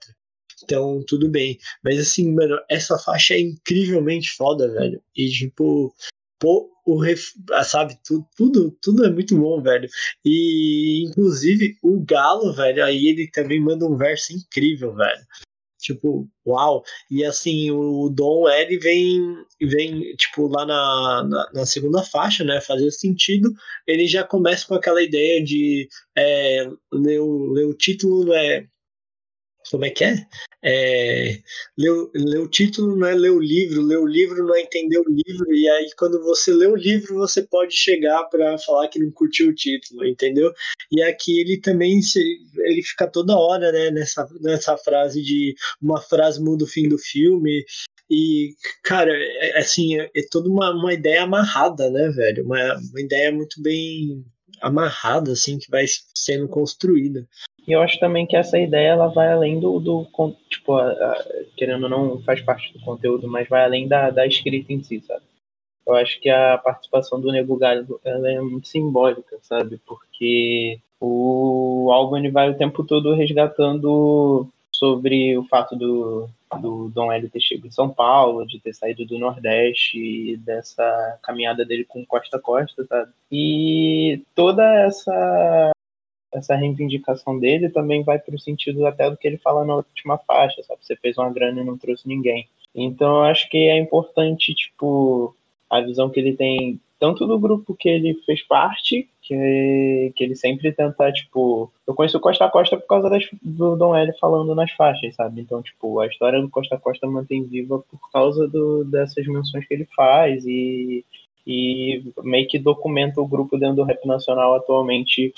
Então, 0.65 1.03
tudo 1.07 1.29
bem. 1.29 1.57
Mas 1.83 1.99
assim, 1.99 2.33
mano, 2.33 2.57
essa 2.69 2.97
faixa 2.97 3.35
é 3.35 3.39
incrivelmente 3.39 4.31
foda, 4.31 4.71
velho. 4.71 5.01
E 5.15 5.29
tipo, 5.29 5.93
pô, 6.39 6.69
o 6.85 6.99
ref, 6.99 7.31
ah, 7.51 7.63
sabe, 7.63 7.97
tudo, 8.05 8.27
tudo, 8.35 8.77
tudo 8.81 9.05
é 9.05 9.11
muito 9.11 9.37
bom, 9.37 9.61
velho. 9.61 9.87
E 10.23 11.03
inclusive 11.07 11.77
o 11.83 12.03
Galo, 12.03 12.53
velho, 12.53 12.83
aí 12.83 13.07
ele 13.07 13.29
também 13.31 13.59
manda 13.59 13.85
um 13.85 13.97
verso 13.97 14.33
incrível, 14.33 14.95
velho. 14.95 15.21
Tipo, 15.79 16.27
uau! 16.47 16.83
E 17.11 17.23
assim, 17.23 17.69
o 17.69 18.09
Dom 18.09 18.49
ele 18.49 18.79
vem, 18.79 19.19
vem 19.61 20.15
tipo, 20.15 20.47
lá 20.47 20.65
na, 20.65 21.23
na, 21.23 21.51
na, 21.53 21.65
segunda 21.65 22.01
faixa, 22.03 22.43
né? 22.43 22.59
Fazer 22.59 22.89
sentido. 22.91 23.53
Ele 23.85 24.07
já 24.07 24.23
começa 24.23 24.65
com 24.67 24.73
aquela 24.73 25.03
ideia 25.03 25.43
de 25.43 25.87
é, 26.17 26.67
ler, 26.91 27.19
o, 27.19 27.51
ler 27.53 27.65
o 27.65 27.73
título, 27.75 28.25
né? 28.25 28.67
Como 29.69 29.85
é 29.85 29.89
que 29.89 30.03
é? 30.03 30.25
é 30.63 31.39
o 32.39 32.47
título 32.47 32.95
não 32.95 33.07
é 33.07 33.13
ler 33.13 33.31
o 33.31 33.39
livro, 33.39 33.81
ler 33.81 33.97
o 33.97 34.05
livro 34.05 34.43
não 34.43 34.55
é 34.55 34.61
entender 34.61 34.97
o 34.97 35.05
livro, 35.07 35.53
e 35.53 35.69
aí 35.69 35.89
quando 35.97 36.21
você 36.23 36.51
lê 36.51 36.65
o 36.67 36.75
livro 36.75 37.15
você 37.15 37.43
pode 37.43 37.73
chegar 37.73 38.23
para 38.25 38.57
falar 38.57 38.87
que 38.87 38.99
não 38.99 39.11
curtiu 39.11 39.49
o 39.49 39.55
título, 39.55 40.05
entendeu? 40.05 40.51
E 40.91 41.01
aqui 41.03 41.39
ele 41.39 41.59
também 41.59 42.01
se, 42.01 42.19
ele 42.59 42.81
fica 42.81 43.07
toda 43.07 43.37
hora 43.37 43.71
né, 43.71 43.91
nessa, 43.91 44.27
nessa 44.41 44.77
frase 44.77 45.21
de 45.21 45.55
uma 45.81 46.01
frase 46.01 46.41
muda 46.41 46.63
o 46.63 46.67
fim 46.67 46.89
do 46.89 46.97
filme, 46.97 47.63
e, 48.09 48.55
cara, 48.83 49.11
é, 49.11 49.49
é, 49.49 49.57
assim, 49.59 49.99
é, 49.99 50.09
é 50.15 50.21
toda 50.29 50.49
uma, 50.49 50.71
uma 50.71 50.93
ideia 50.93 51.23
amarrada, 51.23 51.89
né, 51.89 52.09
velho? 52.09 52.45
Uma, 52.45 52.75
uma 52.75 53.01
ideia 53.01 53.31
muito 53.31 53.61
bem 53.61 54.23
amarrada, 54.61 55.31
assim, 55.31 55.57
que 55.57 55.69
vai 55.69 55.85
sendo 56.13 56.47
construída. 56.47 57.27
E 57.67 57.71
eu 57.71 57.81
acho 57.81 57.99
também 57.99 58.27
que 58.27 58.35
essa 58.35 58.59
ideia 58.59 58.89
ela 58.89 59.07
vai 59.07 59.31
além 59.31 59.59
do, 59.59 59.79
do 59.79 60.07
tipo, 60.49 60.75
a, 60.75 60.91
a, 60.91 61.25
querendo 61.57 61.83
ou 61.83 61.89
não 61.89 62.21
faz 62.21 62.41
parte 62.41 62.71
do 62.73 62.79
conteúdo, 62.83 63.27
mas 63.27 63.47
vai 63.47 63.63
além 63.63 63.87
da, 63.87 64.09
da 64.11 64.25
escrita 64.25 64.71
em 64.71 64.83
si, 64.83 65.01
sabe? 65.01 65.23
Eu 65.87 65.93
acho 65.95 66.19
que 66.19 66.29
a 66.29 66.57
participação 66.57 67.21
do 67.21 67.31
Nego 67.31 67.57
Galho 67.57 67.99
ela 68.03 68.29
é 68.29 68.39
muito 68.39 68.67
simbólica, 68.67 69.37
sabe? 69.41 69.79
Porque 69.85 70.79
o 70.99 71.89
álbum 71.91 72.17
ele 72.17 72.31
vai 72.31 72.49
o 72.49 72.57
tempo 72.57 72.83
todo 72.83 73.13
resgatando 73.13 74.47
sobre 74.71 75.37
o 75.37 75.43
fato 75.45 75.75
do, 75.75 76.27
do 76.61 76.89
Dom 76.89 77.11
L 77.11 77.29
ter 77.29 77.39
chegado 77.39 77.67
em 77.67 77.71
São 77.71 77.89
Paulo, 77.89 78.45
de 78.45 78.59
ter 78.59 78.73
saído 78.73 79.05
do 79.05 79.19
Nordeste 79.19 80.37
dessa 80.37 81.19
caminhada 81.21 81.65
dele 81.65 81.85
com 81.85 82.05
Costa 82.05 82.39
Costa, 82.39 82.85
sabe? 82.85 83.11
E 83.31 84.21
toda 84.33 84.63
essa 84.85 85.71
essa 86.33 86.55
reivindicação 86.55 87.39
dele 87.39 87.69
também 87.69 88.03
vai 88.03 88.19
para 88.19 88.35
o 88.35 88.39
sentido 88.39 88.85
até 88.85 89.09
do 89.09 89.15
que 89.15 89.25
ele 89.25 89.37
fala 89.37 89.63
na 89.63 89.75
última 89.75 90.17
faixa, 90.17 90.61
sabe? 90.63 90.83
Você 90.83 90.95
fez 90.97 91.17
uma 91.17 91.31
grana 91.31 91.61
e 91.61 91.65
não 91.65 91.77
trouxe 91.77 92.07
ninguém. 92.07 92.49
Então 92.73 93.17
eu 93.17 93.23
acho 93.23 93.49
que 93.49 93.57
é 93.57 93.77
importante, 93.77 94.53
tipo, 94.53 95.33
a 95.69 95.79
visão 95.79 96.09
que 96.09 96.19
ele 96.19 96.35
tem 96.35 96.79
tanto 96.99 97.27
do 97.27 97.39
grupo 97.39 97.75
que 97.75 97.89
ele 97.89 98.13
fez 98.25 98.41
parte, 98.41 99.09
que, 99.21 100.13
que 100.15 100.23
ele 100.23 100.35
sempre 100.35 100.71
tenta, 100.71 101.11
tipo. 101.11 101.71
Eu 101.85 101.93
conheço 101.93 102.17
o 102.17 102.21
Costa 102.21 102.49
Costa 102.49 102.77
por 102.77 102.87
causa 102.87 103.09
das, 103.09 103.25
do 103.41 103.75
Dom 103.75 103.95
L 103.95 104.13
falando 104.19 104.55
nas 104.55 104.71
faixas, 104.71 105.15
sabe? 105.15 105.41
Então, 105.41 105.61
tipo, 105.61 105.99
a 105.99 106.07
história 106.07 106.41
do 106.41 106.49
Costa 106.49 106.77
Costa 106.77 107.07
mantém 107.07 107.43
viva 107.43 107.79
por 107.79 108.11
causa 108.11 108.47
do, 108.47 108.85
dessas 108.85 109.25
menções 109.27 109.67
que 109.67 109.73
ele 109.73 109.87
faz 109.95 110.45
e, 110.45 111.03
e 111.45 112.03
meio 112.23 112.47
que 112.47 112.57
documenta 112.57 113.21
o 113.21 113.27
grupo 113.27 113.57
dentro 113.57 113.77
do 113.77 113.83
rap 113.83 114.05
nacional 114.05 114.55
atualmente 114.55 115.33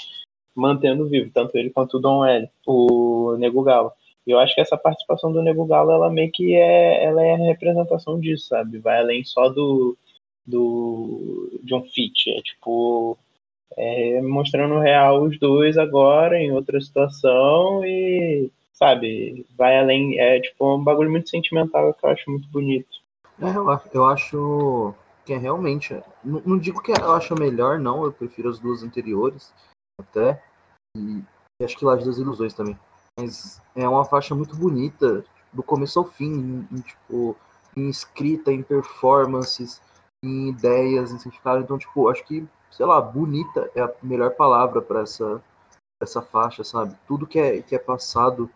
mantendo 0.55 1.07
vivo, 1.07 1.29
tanto 1.33 1.55
ele 1.55 1.69
quanto 1.69 1.97
o 1.97 1.99
Dom 1.99 2.25
L, 2.25 2.49
o 2.65 3.35
Nego 3.37 3.61
Galo. 3.61 3.91
Eu 4.25 4.39
acho 4.39 4.53
que 4.53 4.61
essa 4.61 4.75
participação 4.75 5.31
do 5.31 5.41
Nego 5.41 5.65
Galo, 5.65 5.91
ela 5.91 6.09
meio 6.09 6.31
que 6.31 6.53
é, 6.55 7.05
ela 7.05 7.23
é 7.23 7.33
a 7.33 7.37
representação 7.37 8.19
disso, 8.19 8.47
sabe? 8.47 8.77
Vai 8.79 8.99
além 8.99 9.23
só 9.23 9.47
do, 9.49 9.97
do 10.47 11.59
de 11.61 11.75
um 11.75 11.83
feat, 11.83 12.31
é 12.31 12.41
tipo 12.41 13.17
é, 13.77 14.21
mostrando 14.21 14.79
real 14.79 15.23
os 15.23 15.37
dois 15.37 15.77
agora 15.77 16.39
em 16.39 16.51
outra 16.51 16.79
situação 16.79 17.83
e 17.83 18.49
sabe, 18.73 19.45
vai 19.57 19.77
além, 19.79 20.19
é 20.19 20.39
tipo 20.39 20.75
um 20.75 20.83
bagulho 20.83 21.11
muito 21.11 21.29
sentimental 21.29 21.93
que 21.93 22.05
eu 22.05 22.09
acho 22.09 22.29
muito 22.29 22.47
bonito. 22.49 22.97
É, 23.39 23.95
eu, 23.95 24.05
acho, 24.05 24.93
que 25.25 25.33
é 25.33 25.37
realmente, 25.37 25.93
não, 26.23 26.41
não 26.45 26.57
digo 26.57 26.81
que 26.81 26.91
eu 26.91 27.13
acho 27.13 27.35
melhor, 27.35 27.79
não, 27.79 28.03
eu 28.03 28.11
prefiro 28.11 28.49
as 28.49 28.59
duas 28.59 28.83
anteriores, 28.83 29.53
até. 29.99 30.41
E, 30.95 31.21
e 31.59 31.65
acho 31.65 31.77
que 31.77 31.85
Laje 31.85 32.05
das 32.05 32.17
Ilusões 32.17 32.53
também. 32.53 32.77
Mas 33.19 33.61
é 33.75 33.87
uma 33.87 34.05
faixa 34.05 34.33
muito 34.33 34.55
bonita, 34.55 35.25
do 35.51 35.63
começo 35.63 35.99
ao 35.99 36.05
fim, 36.05 36.31
em, 36.31 36.67
em, 36.71 36.81
tipo, 36.81 37.35
em 37.75 37.89
escrita, 37.89 38.51
em 38.51 38.61
performances, 38.61 39.81
em 40.23 40.49
ideias, 40.49 41.11
em 41.11 41.17
significado. 41.17 41.61
Então, 41.61 41.77
tipo, 41.77 42.09
acho 42.09 42.23
que, 42.23 42.47
sei 42.71 42.85
lá, 42.85 42.99
bonita 43.01 43.69
é 43.75 43.81
a 43.81 43.93
melhor 44.01 44.35
palavra 44.35 44.81
para 44.81 45.01
essa, 45.01 45.41
essa 46.01 46.21
faixa, 46.21 46.63
sabe? 46.63 46.95
Tudo 47.07 47.27
que 47.27 47.39
é, 47.39 47.61
que 47.61 47.75
é 47.75 47.79
passado 47.79 48.49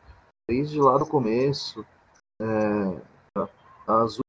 desde 0.50 0.80
lá 0.80 0.98
do 0.98 1.06
começo, 1.06 1.86
é, 2.42 3.02
as 3.88 4.20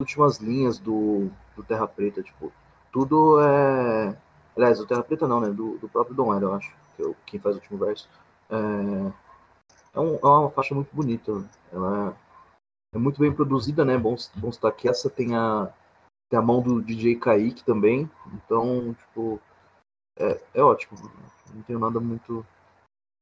últimas 0.00 0.38
linhas 0.38 0.78
do, 0.78 1.30
do 1.56 1.62
Terra 1.62 1.86
Preta, 1.86 2.22
tipo, 2.22 2.52
tudo 2.90 3.40
é 3.40 4.16
Aliás, 4.58 4.80
o 4.80 4.86
Terra 4.86 5.04
Preta 5.04 5.28
não, 5.28 5.40
né? 5.40 5.50
Do, 5.50 5.78
do 5.78 5.88
próprio 5.88 6.16
Dom 6.16 6.34
Era, 6.34 6.46
eu 6.46 6.54
acho, 6.54 6.74
que 6.96 7.02
é 7.04 7.14
quem 7.26 7.38
faz 7.38 7.54
o 7.54 7.60
último 7.60 7.78
verso. 7.78 8.08
É, 8.50 8.56
é, 9.94 10.00
um, 10.00 10.16
é, 10.16 10.26
uma 10.26 10.50
faixa 10.50 10.74
muito 10.74 10.88
bonita. 10.92 11.44
Ela 11.72 12.16
é, 12.92 12.96
é 12.96 12.98
muito 12.98 13.20
bem 13.20 13.32
produzida, 13.32 13.84
né? 13.84 13.96
Bom, 13.96 14.16
bom 14.34 14.48
estar 14.48 14.72
que 14.72 14.88
essa 14.88 15.08
tem 15.08 15.36
a, 15.36 15.72
tem 16.28 16.38
a 16.38 16.42
mão 16.42 16.62
do 16.62 16.82
DJ 16.82 17.16
Kaique 17.16 17.64
também. 17.64 18.10
Então, 18.34 18.94
tipo, 18.94 19.40
é, 20.18 20.40
é 20.54 20.62
ótimo. 20.62 20.98
Não 21.54 21.62
tenho 21.62 21.78
nada 21.78 21.98
muito 22.00 22.44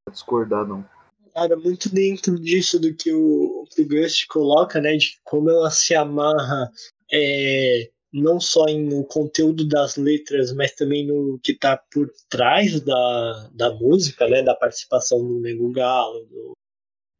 a 0.09 0.11
discordar, 0.11 0.67
não. 0.67 0.85
Cara, 1.33 1.57
muito 1.57 1.93
dentro 1.93 2.39
disso 2.39 2.81
do 2.81 2.95
que 2.95 3.13
o, 3.13 3.65
que 3.71 3.83
o 3.83 3.89
Gust 3.89 4.27
coloca, 4.27 4.81
né? 4.81 4.97
De 4.97 5.19
como 5.23 5.51
ela 5.51 5.71
se 5.71 5.95
amarra 5.95 6.71
é, 7.13 7.91
não 8.13 8.41
só 8.41 8.65
no 8.67 9.05
conteúdo 9.05 9.69
das 9.69 9.97
letras, 9.97 10.53
mas 10.53 10.75
também 10.75 11.07
no 11.07 11.39
que 11.43 11.53
está 11.53 11.77
por 11.93 12.11
trás 12.29 12.81
da, 12.81 13.51
da 13.53 13.75
música, 13.75 14.27
né? 14.27 14.43
Da 14.43 14.55
participação 14.55 15.19
do 15.27 15.41
Nego 15.41 15.71
Galo, 15.73 16.27
do, 16.27 16.53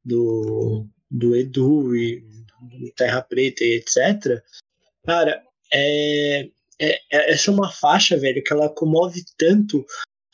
do, 0.05 0.87
do 1.11 1.37
Edu 1.37 1.95
e 1.95 2.21
do 2.21 2.91
Terra 2.97 3.23
Preta 3.23 3.63
e 3.65 3.75
etc. 3.75 4.43
Cara, 5.05 5.46
é, 5.73 6.49
é, 6.79 7.01
é, 7.13 7.33
essa 7.33 7.51
é 7.51 7.55
uma 7.55 7.71
faixa, 7.71 8.17
velho, 8.17 8.43
que 8.43 8.53
ela 8.53 8.69
comove 8.69 9.25
tanto 9.37 9.85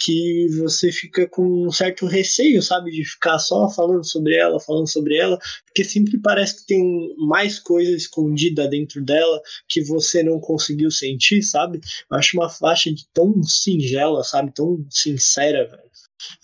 que 0.04 0.48
você 0.58 0.90
fica 0.90 1.28
com 1.28 1.66
um 1.68 1.70
certo 1.70 2.06
receio, 2.06 2.60
sabe, 2.60 2.90
de 2.90 3.04
ficar 3.04 3.38
só 3.38 3.70
falando 3.70 4.04
sobre 4.04 4.34
ela, 4.34 4.58
falando 4.58 4.90
sobre 4.90 5.16
ela, 5.16 5.38
porque 5.66 5.84
sempre 5.84 6.18
parece 6.18 6.56
que 6.60 6.66
tem 6.66 7.14
mais 7.18 7.60
coisa 7.60 7.92
escondida 7.92 8.66
dentro 8.66 9.00
dela 9.04 9.40
que 9.68 9.80
você 9.84 10.22
não 10.24 10.40
conseguiu 10.40 10.90
sentir, 10.90 11.42
sabe? 11.42 11.80
Eu 12.10 12.18
acho 12.18 12.36
uma 12.36 12.48
faixa 12.48 12.92
de 12.92 13.06
tão 13.14 13.42
singela, 13.44 14.24
sabe, 14.24 14.52
tão 14.52 14.84
sincera, 14.90 15.68
velho. 15.68 15.92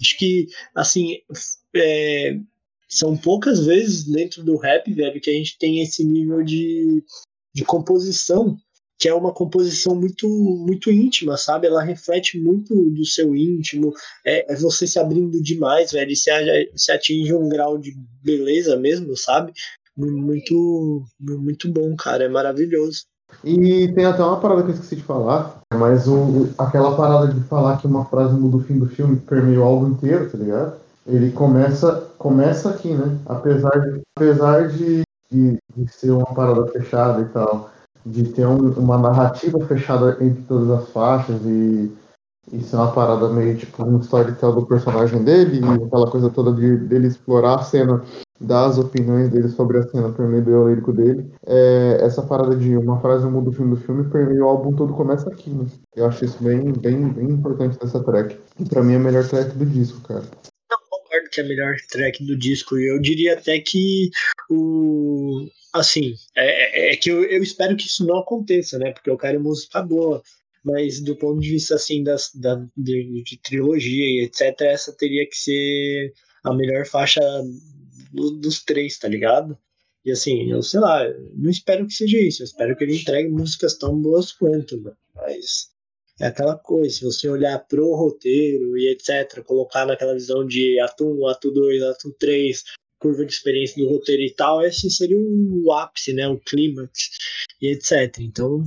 Acho 0.00 0.18
que, 0.18 0.46
assim, 0.76 1.18
é, 1.74 2.38
são 2.88 3.16
poucas 3.16 3.66
vezes 3.66 4.04
dentro 4.04 4.44
do 4.44 4.56
rap, 4.56 4.92
velho, 4.92 5.20
que 5.20 5.30
a 5.30 5.34
gente 5.34 5.58
tem 5.58 5.82
esse 5.82 6.04
nível 6.04 6.44
de, 6.44 7.02
de 7.52 7.64
composição 7.64 8.56
que 8.98 9.08
é 9.08 9.14
uma 9.14 9.32
composição 9.32 9.94
muito 9.94 10.28
muito 10.28 10.90
íntima, 10.90 11.36
sabe? 11.36 11.66
Ela 11.66 11.82
reflete 11.82 12.38
muito 12.38 12.74
do 12.90 13.04
seu 13.04 13.34
íntimo, 13.34 13.92
é, 14.26 14.52
é 14.52 14.56
você 14.56 14.86
se 14.86 14.98
abrindo 14.98 15.40
demais, 15.42 15.92
velho, 15.92 16.10
e 16.10 16.16
se, 16.16 16.30
se 16.74 16.90
atinge 16.90 17.32
um 17.32 17.48
grau 17.48 17.78
de 17.78 17.94
beleza 18.22 18.76
mesmo, 18.76 19.16
sabe? 19.16 19.52
Muito, 19.96 21.04
muito 21.20 21.72
bom, 21.72 21.94
cara, 21.96 22.24
é 22.24 22.28
maravilhoso. 22.28 23.04
E 23.44 23.92
tem 23.92 24.04
até 24.04 24.22
uma 24.22 24.40
parada 24.40 24.62
que 24.62 24.70
eu 24.70 24.74
esqueci 24.74 24.96
de 24.96 25.02
falar, 25.02 25.60
mas 25.74 26.08
o, 26.08 26.48
aquela 26.56 26.96
parada 26.96 27.28
de 27.32 27.40
falar 27.42 27.78
que 27.78 27.86
uma 27.86 28.04
frase 28.04 28.34
muda 28.34 28.56
o 28.56 28.62
fim 28.62 28.78
do 28.78 28.88
filme 28.88 29.16
permeia 29.16 29.60
o 29.60 29.64
álbum 29.64 29.88
inteiro, 29.88 30.30
tá 30.30 30.38
ligado? 30.38 30.76
Ele 31.06 31.30
começa, 31.32 32.08
começa 32.18 32.70
aqui, 32.70 32.92
né? 32.92 33.18
Apesar 33.26 33.70
de, 33.70 34.00
apesar 34.16 34.68
de, 34.68 35.02
de, 35.30 35.58
de 35.76 35.92
ser 35.92 36.10
uma 36.10 36.34
parada 36.34 36.66
fechada 36.68 37.20
e 37.20 37.26
tal, 37.26 37.70
de 38.10 38.24
ter 38.32 38.46
um, 38.46 38.70
uma 38.72 38.98
narrativa 38.98 39.60
fechada 39.66 40.16
entre 40.20 40.42
todas 40.42 40.70
as 40.70 40.88
faixas 40.90 41.40
e, 41.44 41.92
e 42.52 42.60
ser 42.62 42.76
uma 42.76 42.92
parada 42.92 43.28
meio 43.28 43.56
tipo 43.56 43.84
um 43.84 43.98
storytelling 44.00 44.54
do 44.54 44.66
personagem 44.66 45.22
dele 45.22 45.60
e 45.60 45.84
aquela 45.84 46.10
coisa 46.10 46.30
toda 46.30 46.52
de, 46.52 46.76
dele 46.76 47.08
explorar 47.08 47.56
a 47.56 47.62
cena, 47.62 48.02
dar 48.40 48.66
as 48.66 48.78
opiniões 48.78 49.28
dele 49.28 49.48
sobre 49.48 49.78
a 49.78 49.82
cena 49.82 50.10
por 50.10 50.26
meio 50.26 50.44
do 50.44 50.68
lírico 50.68 50.92
dele. 50.92 51.30
É, 51.46 51.98
essa 52.00 52.22
parada 52.22 52.56
de 52.56 52.76
uma 52.76 53.00
frase 53.00 53.26
muda 53.26 53.50
o 53.50 53.52
fim 53.52 53.68
do 53.68 53.76
filme 53.76 54.04
permeia 54.10 54.44
o 54.44 54.48
álbum 54.48 54.72
todo 54.72 54.94
começa 54.94 55.28
aqui, 55.28 55.50
né? 55.50 55.66
Eu 55.94 56.06
acho 56.06 56.24
isso 56.24 56.42
bem, 56.42 56.72
bem, 56.72 57.08
bem 57.08 57.30
importante 57.30 57.78
dessa 57.78 58.02
track. 58.02 58.38
E 58.58 58.64
pra 58.64 58.82
mim 58.82 58.94
é 58.94 58.96
a 58.96 59.00
melhor 59.00 59.26
track 59.26 59.56
do 59.56 59.66
disco, 59.66 60.00
cara 60.02 60.22
concordo 61.08 61.30
que 61.30 61.40
é 61.40 61.44
a 61.44 61.46
melhor 61.46 61.76
track 61.90 62.24
do 62.24 62.36
disco. 62.36 62.78
E 62.78 62.88
eu 62.88 63.00
diria 63.00 63.34
até 63.34 63.58
que 63.58 64.10
o. 64.50 65.48
Assim, 65.72 66.14
é, 66.36 66.90
é, 66.90 66.92
é 66.92 66.96
que 66.96 67.10
eu, 67.10 67.24
eu, 67.24 67.42
espero 67.42 67.76
que 67.76 67.86
isso 67.86 68.06
não 68.06 68.18
aconteça, 68.18 68.78
né? 68.78 68.92
Porque 68.92 69.10
eu 69.10 69.18
quero 69.18 69.42
música 69.42 69.82
boa. 69.82 70.22
Mas 70.64 71.00
do 71.00 71.16
ponto 71.16 71.40
de 71.40 71.50
vista 71.50 71.76
assim 71.76 72.02
das, 72.02 72.30
da, 72.34 72.56
de, 72.76 73.22
de 73.22 73.38
trilogia 73.38 74.06
e 74.06 74.24
etc., 74.24 74.60
essa 74.62 74.92
teria 74.92 75.26
que 75.26 75.36
ser 75.36 76.12
a 76.44 76.52
melhor 76.52 76.86
faixa 76.86 77.20
do, 78.12 78.32
dos 78.32 78.64
três, 78.64 78.98
tá 78.98 79.08
ligado? 79.08 79.56
E 80.04 80.10
assim, 80.10 80.50
eu 80.50 80.62
sei 80.62 80.80
lá, 80.80 81.04
não 81.34 81.50
espero 81.50 81.86
que 81.86 81.92
seja 81.92 82.18
isso. 82.18 82.42
Eu 82.42 82.46
espero 82.46 82.76
que 82.76 82.84
ele 82.84 82.96
entregue 82.96 83.28
músicas 83.28 83.76
tão 83.76 84.00
boas 84.00 84.32
quanto, 84.32 84.80
né? 84.80 84.92
mas 85.14 85.70
é 86.20 86.26
aquela 86.26 86.56
coisa, 86.56 86.96
se 86.96 87.04
você 87.04 87.28
olhar 87.28 87.58
pro 87.66 87.94
roteiro 87.94 88.76
e 88.76 88.90
etc., 88.90 89.42
colocar 89.44 89.86
naquela 89.86 90.14
visão 90.14 90.44
de 90.46 90.80
ato 90.80 91.06
1, 91.06 91.28
ato 91.28 91.50
2, 91.50 91.82
ato 91.82 92.12
3, 92.18 92.64
curva 92.98 93.24
de 93.24 93.32
experiência 93.32 93.82
do 93.82 93.90
roteiro 93.90 94.22
e 94.22 94.34
tal, 94.34 94.62
esse 94.62 94.90
seria 94.90 95.18
o 95.18 95.72
ápice, 95.72 96.12
né, 96.12 96.28
o 96.28 96.38
clímax 96.38 97.10
e 97.60 97.68
etc. 97.68 98.18
Então, 98.20 98.62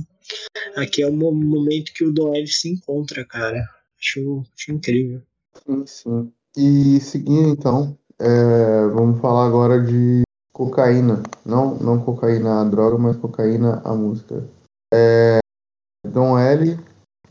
aqui 0.76 1.02
é 1.02 1.06
o 1.06 1.12
momento 1.12 1.92
que 1.92 2.04
o 2.04 2.12
Don 2.12 2.34
se 2.46 2.70
encontra, 2.70 3.24
cara. 3.24 3.62
Acho, 3.98 4.42
acho 4.56 4.72
incrível. 4.72 5.22
Sim, 5.64 5.86
sim. 5.86 6.32
E 6.56 7.00
seguindo 7.00 7.48
então, 7.48 7.96
é, 8.18 8.86
vamos 8.88 9.20
falar 9.20 9.46
agora 9.46 9.80
de 9.80 10.22
cocaína. 10.52 11.22
Não, 11.44 11.78
não 11.78 12.04
cocaína 12.04 12.60
a 12.60 12.64
droga, 12.64 12.98
mas 12.98 13.16
cocaína 13.16 13.80
a 13.84 13.94
música. 13.94 14.48
É, 14.92 15.38
Don 16.06 16.38
L 16.38 16.78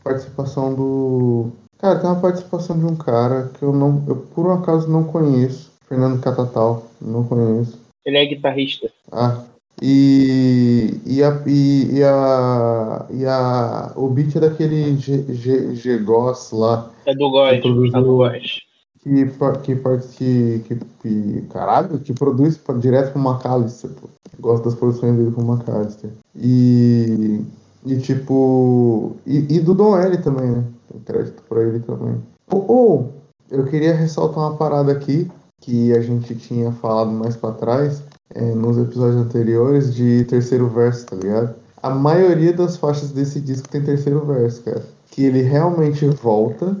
participação 0.02 0.74
do. 0.74 1.52
Cara, 1.78 1.98
tem 1.98 2.10
uma 2.10 2.20
participação 2.20 2.78
de 2.78 2.84
um 2.84 2.96
cara 2.96 3.48
que 3.48 3.62
eu 3.62 3.72
não. 3.72 4.04
Eu 4.08 4.16
por 4.16 4.46
um 4.46 4.52
acaso 4.52 4.88
não 4.88 5.04
conheço. 5.04 5.71
Fernando 5.92 6.22
Catatal. 6.22 6.86
Não 6.98 7.22
conheço. 7.24 7.78
Ele 8.06 8.16
é 8.16 8.24
guitarrista. 8.24 8.90
Ah. 9.10 9.42
E, 9.82 10.98
e, 11.04 11.22
a, 11.22 11.42
e, 11.46 11.98
e, 11.98 12.02
a, 12.02 13.06
e 13.10 13.26
a. 13.26 13.92
O 13.94 14.08
beat 14.08 14.34
é 14.36 14.40
daquele 14.40 14.96
G-Goss 14.96 16.52
lá. 16.52 16.90
É 17.04 17.14
do 17.14 17.30
Góis. 17.30 17.58
É 17.58 18.00
do 18.00 18.16
Góis. 18.16 18.60
Que, 19.02 19.26
que, 19.62 19.76
que, 19.76 20.58
que, 20.60 20.80
que, 21.02 21.42
caralho, 21.50 21.98
que 21.98 22.14
produz 22.14 22.58
direto 22.78 23.12
pro 23.12 23.20
McAllister, 23.20 23.90
pô. 23.90 24.08
Gosto 24.40 24.64
das 24.64 24.74
produções 24.74 25.16
dele 25.16 25.32
com 25.32 25.42
o 25.42 25.52
McAllister. 25.52 26.10
E 26.34 27.44
e 27.84 27.98
tipo. 27.98 29.16
E, 29.26 29.56
e 29.56 29.60
do 29.60 29.74
Don 29.74 29.98
L 29.98 30.16
também, 30.22 30.52
né? 30.52 30.64
Tem 30.90 31.00
crédito 31.02 31.42
pra 31.48 31.62
ele 31.62 31.80
também. 31.80 32.16
Ou, 32.50 32.70
ou, 32.70 33.12
eu 33.50 33.66
queria 33.66 33.94
ressaltar 33.94 34.38
uma 34.38 34.56
parada 34.56 34.92
aqui 34.92 35.28
que 35.62 35.92
a 35.92 36.00
gente 36.00 36.34
tinha 36.34 36.70
falado 36.72 37.10
mais 37.10 37.36
para 37.36 37.54
trás, 37.54 38.02
é, 38.34 38.54
nos 38.54 38.76
episódios 38.76 39.24
anteriores, 39.24 39.94
de 39.94 40.24
terceiro 40.24 40.68
verso, 40.68 41.06
tá 41.06 41.16
ligado? 41.16 41.54
A 41.82 41.90
maioria 41.90 42.52
das 42.52 42.76
faixas 42.76 43.10
desse 43.12 43.40
disco 43.40 43.68
tem 43.68 43.82
terceiro 43.82 44.24
verso, 44.26 44.62
cara. 44.62 44.82
Que 45.10 45.24
ele 45.24 45.42
realmente 45.42 46.06
volta 46.06 46.76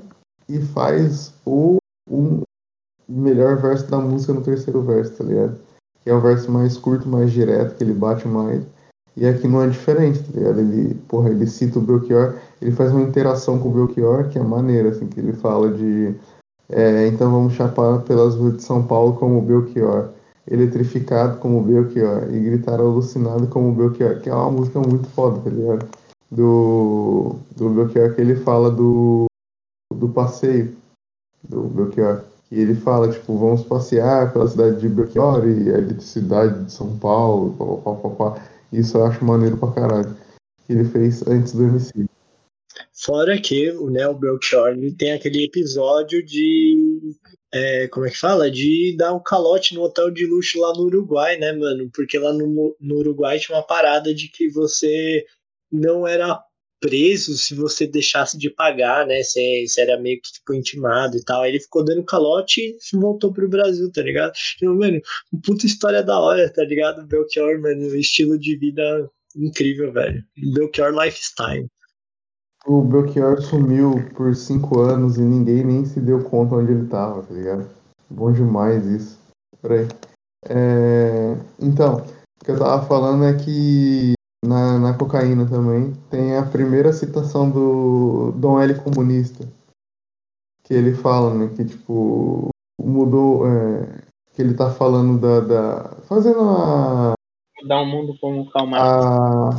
e 0.48 0.60
faz 0.60 1.32
o, 1.46 1.78
o 2.08 2.42
melhor 3.08 3.56
verso 3.60 3.88
da 3.90 3.98
música 3.98 4.32
no 4.32 4.42
terceiro 4.42 4.82
verso, 4.82 5.12
tá 5.12 5.24
ligado? 5.24 5.58
Que 6.02 6.10
é 6.10 6.14
o 6.14 6.20
verso 6.20 6.50
mais 6.50 6.76
curto, 6.76 7.08
mais 7.08 7.30
direto, 7.30 7.76
que 7.76 7.84
ele 7.84 7.94
bate 7.94 8.26
mais. 8.26 8.64
E 9.16 9.26
aqui 9.26 9.46
não 9.46 9.62
é 9.62 9.68
diferente, 9.68 10.22
tá 10.22 10.38
ligado? 10.38 10.60
Ele, 10.60 10.94
porra, 11.06 11.30
ele 11.30 11.46
cita 11.46 11.78
o 11.78 11.82
Belchior, 11.82 12.36
ele 12.60 12.72
faz 12.72 12.90
uma 12.90 13.02
interação 13.02 13.58
com 13.58 13.68
o 13.68 13.72
Belchior 13.72 14.28
que 14.28 14.38
é 14.38 14.42
maneira, 14.42 14.88
assim, 14.88 15.06
que 15.06 15.20
ele 15.20 15.32
fala 15.34 15.70
de. 15.70 16.14
É, 16.68 17.06
então 17.06 17.30
vamos 17.30 17.54
chapar 17.54 18.00
pelas 18.02 18.34
ruas 18.34 18.56
de 18.56 18.62
São 18.62 18.86
Paulo 18.86 19.14
como 19.16 19.42
Belchior, 19.42 20.10
eletrificado 20.50 21.38
como 21.38 21.62
Belchior, 21.62 22.32
e 22.32 22.40
gritar 22.40 22.80
alucinado 22.80 23.46
como 23.48 23.74
Belchior, 23.74 24.20
que 24.20 24.30
é 24.30 24.34
uma 24.34 24.50
música 24.50 24.80
muito 24.80 25.06
foda, 25.08 25.40
tá 25.40 25.50
ligado? 25.50 25.88
Do, 26.30 27.36
do 27.56 27.68
Belchior 27.68 28.14
que 28.14 28.20
ele 28.20 28.36
fala 28.36 28.70
do, 28.70 29.26
do 29.94 30.08
passeio 30.08 30.74
do 31.46 31.62
Belchior. 31.64 32.22
E 32.50 32.60
ele 32.60 32.74
fala, 32.74 33.10
tipo, 33.10 33.36
vamos 33.38 33.62
passear 33.62 34.32
pela 34.32 34.46
cidade 34.46 34.80
de 34.80 34.88
Belchior 34.88 35.46
e 35.48 35.70
a 35.70 35.78
eletricidade 35.78 36.64
de 36.64 36.72
São 36.72 36.98
Paulo, 36.98 37.54
pá, 37.82 37.92
pá, 37.94 38.08
pá, 38.08 38.30
pá. 38.30 38.42
Isso 38.72 38.98
eu 38.98 39.06
acho 39.06 39.24
maneiro 39.24 39.56
pra 39.56 39.72
caralho. 39.72 40.14
Que 40.66 40.72
ele 40.72 40.84
fez 40.84 41.26
antes 41.26 41.52
do 41.52 41.64
MC. 41.64 42.06
Fora 43.04 43.40
que 43.40 43.70
o 43.72 43.90
Neo 43.90 44.14
Belchior 44.14 44.76
tem 44.96 45.12
aquele 45.12 45.44
episódio 45.44 46.24
de. 46.24 47.00
É, 47.52 47.88
como 47.88 48.06
é 48.06 48.10
que 48.10 48.16
fala? 48.16 48.48
De 48.48 48.94
dar 48.96 49.12
um 49.12 49.22
calote 49.22 49.74
no 49.74 49.82
hotel 49.82 50.10
de 50.10 50.24
luxo 50.24 50.60
lá 50.60 50.72
no 50.72 50.84
Uruguai, 50.84 51.36
né, 51.36 51.52
mano? 51.52 51.90
Porque 51.92 52.16
lá 52.16 52.32
no, 52.32 52.76
no 52.80 52.96
Uruguai 52.98 53.40
tinha 53.40 53.56
uma 53.56 53.66
parada 53.66 54.14
de 54.14 54.28
que 54.28 54.48
você 54.50 55.24
não 55.70 56.06
era 56.06 56.40
preso 56.80 57.36
se 57.36 57.54
você 57.54 57.86
deixasse 57.88 58.38
de 58.38 58.50
pagar, 58.50 59.04
né? 59.04 59.20
Você, 59.22 59.64
você 59.66 59.80
era 59.80 60.00
meio 60.00 60.20
que 60.20 60.32
tipo, 60.32 60.54
intimado 60.54 61.16
e 61.16 61.24
tal. 61.24 61.42
Aí 61.42 61.50
ele 61.50 61.60
ficou 61.60 61.84
dando 61.84 62.04
calote 62.04 62.60
e 62.60 62.96
voltou 62.96 63.32
pro 63.32 63.48
Brasil, 63.48 63.90
tá 63.90 64.02
ligado? 64.02 64.32
Então, 64.56 64.76
mano, 64.76 65.00
puta 65.44 65.66
história 65.66 66.04
da 66.04 66.20
hora, 66.20 66.52
tá 66.52 66.62
ligado? 66.62 67.06
Belchior, 67.06 67.60
mano, 67.60 67.96
estilo 67.96 68.38
de 68.38 68.56
vida 68.56 69.10
incrível, 69.36 69.92
velho. 69.92 70.22
Belchior 70.54 70.92
Lifestyle. 70.92 71.68
O 72.64 72.82
Belchior 72.82 73.40
sumiu 73.42 73.94
por 74.14 74.34
cinco 74.36 74.80
anos 74.80 75.18
e 75.18 75.22
ninguém 75.22 75.64
nem 75.64 75.84
se 75.84 76.00
deu 76.00 76.22
conta 76.22 76.56
onde 76.56 76.72
ele 76.72 76.86
tava, 76.86 77.22
tá 77.22 77.34
ligado? 77.34 77.68
Bom 78.08 78.30
demais 78.32 78.86
isso. 78.86 79.18
Peraí. 79.60 79.88
É... 80.48 81.36
Então, 81.60 81.98
o 82.40 82.44
que 82.44 82.50
eu 82.50 82.58
tava 82.58 82.86
falando 82.86 83.24
é 83.24 83.34
que 83.34 84.14
na, 84.44 84.78
na 84.78 84.94
cocaína 84.94 85.48
também, 85.48 85.92
tem 86.10 86.36
a 86.36 86.44
primeira 86.44 86.92
citação 86.92 87.48
do 87.48 88.32
Dom 88.32 88.60
L 88.60 88.74
comunista. 88.80 89.46
Que 90.64 90.74
ele 90.74 90.94
fala, 90.94 91.32
né, 91.32 91.52
que 91.54 91.64
tipo, 91.64 92.48
mudou. 92.80 93.46
É, 93.46 94.02
que 94.34 94.42
ele 94.42 94.54
tá 94.54 94.70
falando 94.70 95.20
da. 95.20 95.40
da 95.40 95.96
fazendo 96.08 96.40
a. 96.40 97.12
Mudar 97.60 97.82
o 97.82 97.86
mundo 97.86 98.16
como 98.20 98.50
calma. 98.50 98.78
A, 98.78 99.58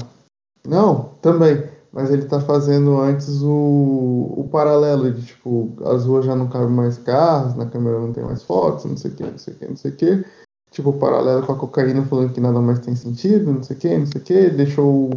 não, 0.68 1.16
também. 1.22 1.73
Mas 1.94 2.10
ele 2.10 2.26
tá 2.26 2.42
fazendo 2.42 3.00
antes 3.00 3.42
o, 3.44 4.34
o 4.36 4.50
paralelo 4.52 5.12
de 5.12 5.28
tipo, 5.28 5.74
as 5.86 6.06
ruas 6.06 6.26
já 6.26 6.36
não 6.36 6.50
cabem 6.50 6.70
mais 6.70 6.98
carros, 6.98 7.56
na 7.56 7.68
câmera 7.68 8.00
não 8.00 8.12
tem 8.12 8.24
mais 8.24 8.42
fotos, 8.42 8.86
não 8.86 8.98
sei 8.98 9.12
o 9.12 9.16
que, 9.16 9.24
não 9.24 9.38
sei 9.38 9.54
o 9.54 9.58
que, 9.58 9.68
não 9.68 9.76
sei 9.76 9.92
o 9.92 9.96
que 9.96 10.26
tipo, 10.74 10.92
paralelo 10.94 11.46
com 11.46 11.54
a 11.54 11.58
cocaína, 11.58 12.04
falando 12.06 12.34
que 12.34 12.42
nada 12.42 12.60
mais 12.60 12.80
tem 12.80 12.96
sentido, 12.96 13.54
não 13.54 13.62
sei 13.62 13.78
o 13.78 13.80
que, 13.80 13.98
não 13.98 14.06
sei 14.08 14.22
o 14.22 14.24
que, 14.24 14.50
deixou, 14.50 15.12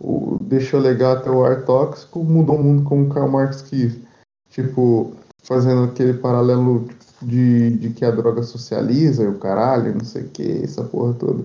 o, 0.00 0.38
deixou 0.40 0.80
legal 0.80 1.16
até 1.16 1.28
o 1.28 1.44
ar 1.44 1.64
tóxico, 1.64 2.22
mudou 2.22 2.56
o 2.56 2.62
mundo 2.62 2.84
como 2.88 3.06
o 3.06 3.08
Karl 3.12 3.28
Marx 3.28 3.62
quis. 3.62 3.98
Tipo, 4.48 5.12
fazendo 5.42 5.84
aquele 5.84 6.14
paralelo 6.14 6.88
de, 7.20 7.76
de 7.78 7.90
que 7.90 8.04
a 8.04 8.12
droga 8.12 8.44
socializa 8.44 9.24
e 9.24 9.28
o 9.28 9.38
caralho, 9.38 9.94
não 9.94 10.04
sei 10.04 10.22
o 10.22 10.28
que, 10.28 10.62
essa 10.62 10.84
porra 10.84 11.14
toda. 11.14 11.44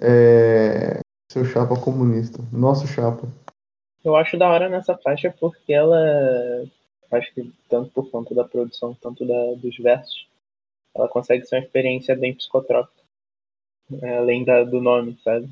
É, 0.00 1.00
seu 1.32 1.44
chapa 1.44 1.76
comunista. 1.76 2.44
Nosso 2.52 2.86
chapa. 2.86 3.26
Eu 4.04 4.16
acho 4.16 4.36
da 4.36 4.48
hora 4.48 4.68
nessa 4.68 4.96
faixa 4.96 5.34
porque 5.38 5.72
ela. 5.72 5.96
Acho 7.10 7.32
que 7.34 7.52
tanto 7.68 7.90
por 7.90 8.10
conta 8.10 8.34
da 8.34 8.44
produção, 8.44 8.94
tanto 8.94 9.24
da, 9.26 9.54
dos 9.54 9.76
versos, 9.76 10.26
ela 10.94 11.08
consegue 11.08 11.44
ser 11.44 11.56
uma 11.56 11.64
experiência 11.64 12.16
bem 12.16 12.34
psicotrópica. 12.34 13.02
É, 14.00 14.16
além 14.16 14.44
da, 14.44 14.64
do 14.64 14.80
nome, 14.80 15.18
sabe? 15.22 15.48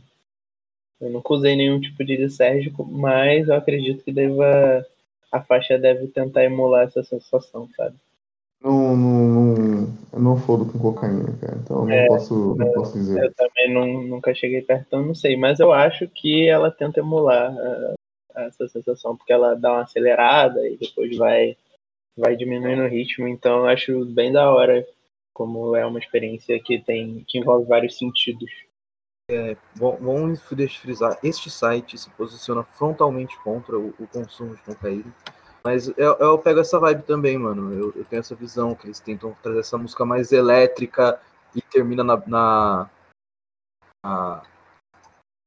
Eu 1.00 1.10
nunca 1.10 1.34
usei 1.34 1.56
nenhum 1.56 1.80
tipo 1.80 2.04
de 2.04 2.16
lisérgico, 2.16 2.84
mas 2.84 3.48
eu 3.48 3.54
acredito 3.54 4.04
que 4.04 4.12
deva. 4.12 4.86
A 5.30 5.40
faixa 5.40 5.78
deve 5.78 6.08
tentar 6.08 6.44
emular 6.44 6.84
essa 6.84 7.04
sensação, 7.04 7.68
sabe? 7.76 7.96
Não, 8.62 8.96
não, 8.96 9.54
não, 9.54 9.98
eu 10.12 10.20
não 10.20 10.36
fodo 10.36 10.70
com 10.70 10.78
cocaína, 10.78 11.36
cara. 11.40 11.56
Então 11.62 11.84
não, 11.84 11.90
é, 11.90 12.06
posso, 12.08 12.54
não 12.56 12.72
posso 12.72 12.92
dizer. 12.94 13.24
Eu 13.24 13.34
também 13.34 13.72
não, 13.72 14.02
nunca 14.02 14.34
cheguei 14.34 14.60
perto, 14.60 14.84
então 14.86 15.02
não 15.02 15.14
sei. 15.14 15.36
Mas 15.36 15.60
eu 15.60 15.72
acho 15.72 16.08
que 16.08 16.48
ela 16.48 16.70
tenta 16.70 17.00
emular 17.00 17.54
uh, 17.54 17.94
essa 18.36 18.68
sensação, 18.68 19.16
porque 19.16 19.32
ela 19.32 19.54
dá 19.54 19.72
uma 19.72 19.82
acelerada 19.82 20.66
e 20.68 20.76
depois 20.76 21.16
vai, 21.16 21.56
vai 22.16 22.36
diminuindo 22.36 22.82
o 22.82 22.88
ritmo. 22.88 23.28
Então 23.28 23.60
eu 23.60 23.66
acho 23.66 24.04
bem 24.06 24.32
da 24.32 24.50
hora 24.50 24.86
como 25.34 25.74
é 25.76 25.84
uma 25.86 25.98
experiência 25.98 26.60
que 26.62 26.80
tem 26.80 27.24
que 27.26 27.38
envolve 27.38 27.66
vários 27.66 27.96
sentidos. 27.96 28.50
É, 29.30 29.56
vamos 29.76 30.42
frisar, 30.42 31.16
este 31.22 31.48
site 31.48 31.96
se 31.96 32.10
posiciona 32.10 32.64
frontalmente 32.64 33.38
contra 33.44 33.78
o, 33.78 33.94
o 34.00 34.06
consumo 34.08 34.56
de 34.56 34.62
cocaína 34.62 35.14
mas 35.62 35.88
eu, 35.88 36.16
eu 36.18 36.38
pego 36.38 36.60
essa 36.60 36.78
vibe 36.78 37.02
também, 37.02 37.38
mano. 37.38 37.72
Eu, 37.72 37.92
eu, 37.94 38.04
tenho 38.04 38.20
essa 38.20 38.34
visão 38.34 38.74
que 38.74 38.86
eles 38.86 38.98
tentam 38.98 39.36
trazer 39.42 39.60
essa 39.60 39.76
música 39.76 40.04
mais 40.04 40.32
elétrica 40.32 41.20
e 41.54 41.60
termina 41.60 42.02
na. 42.02 42.16
na, 42.26 42.90
na 44.04 44.42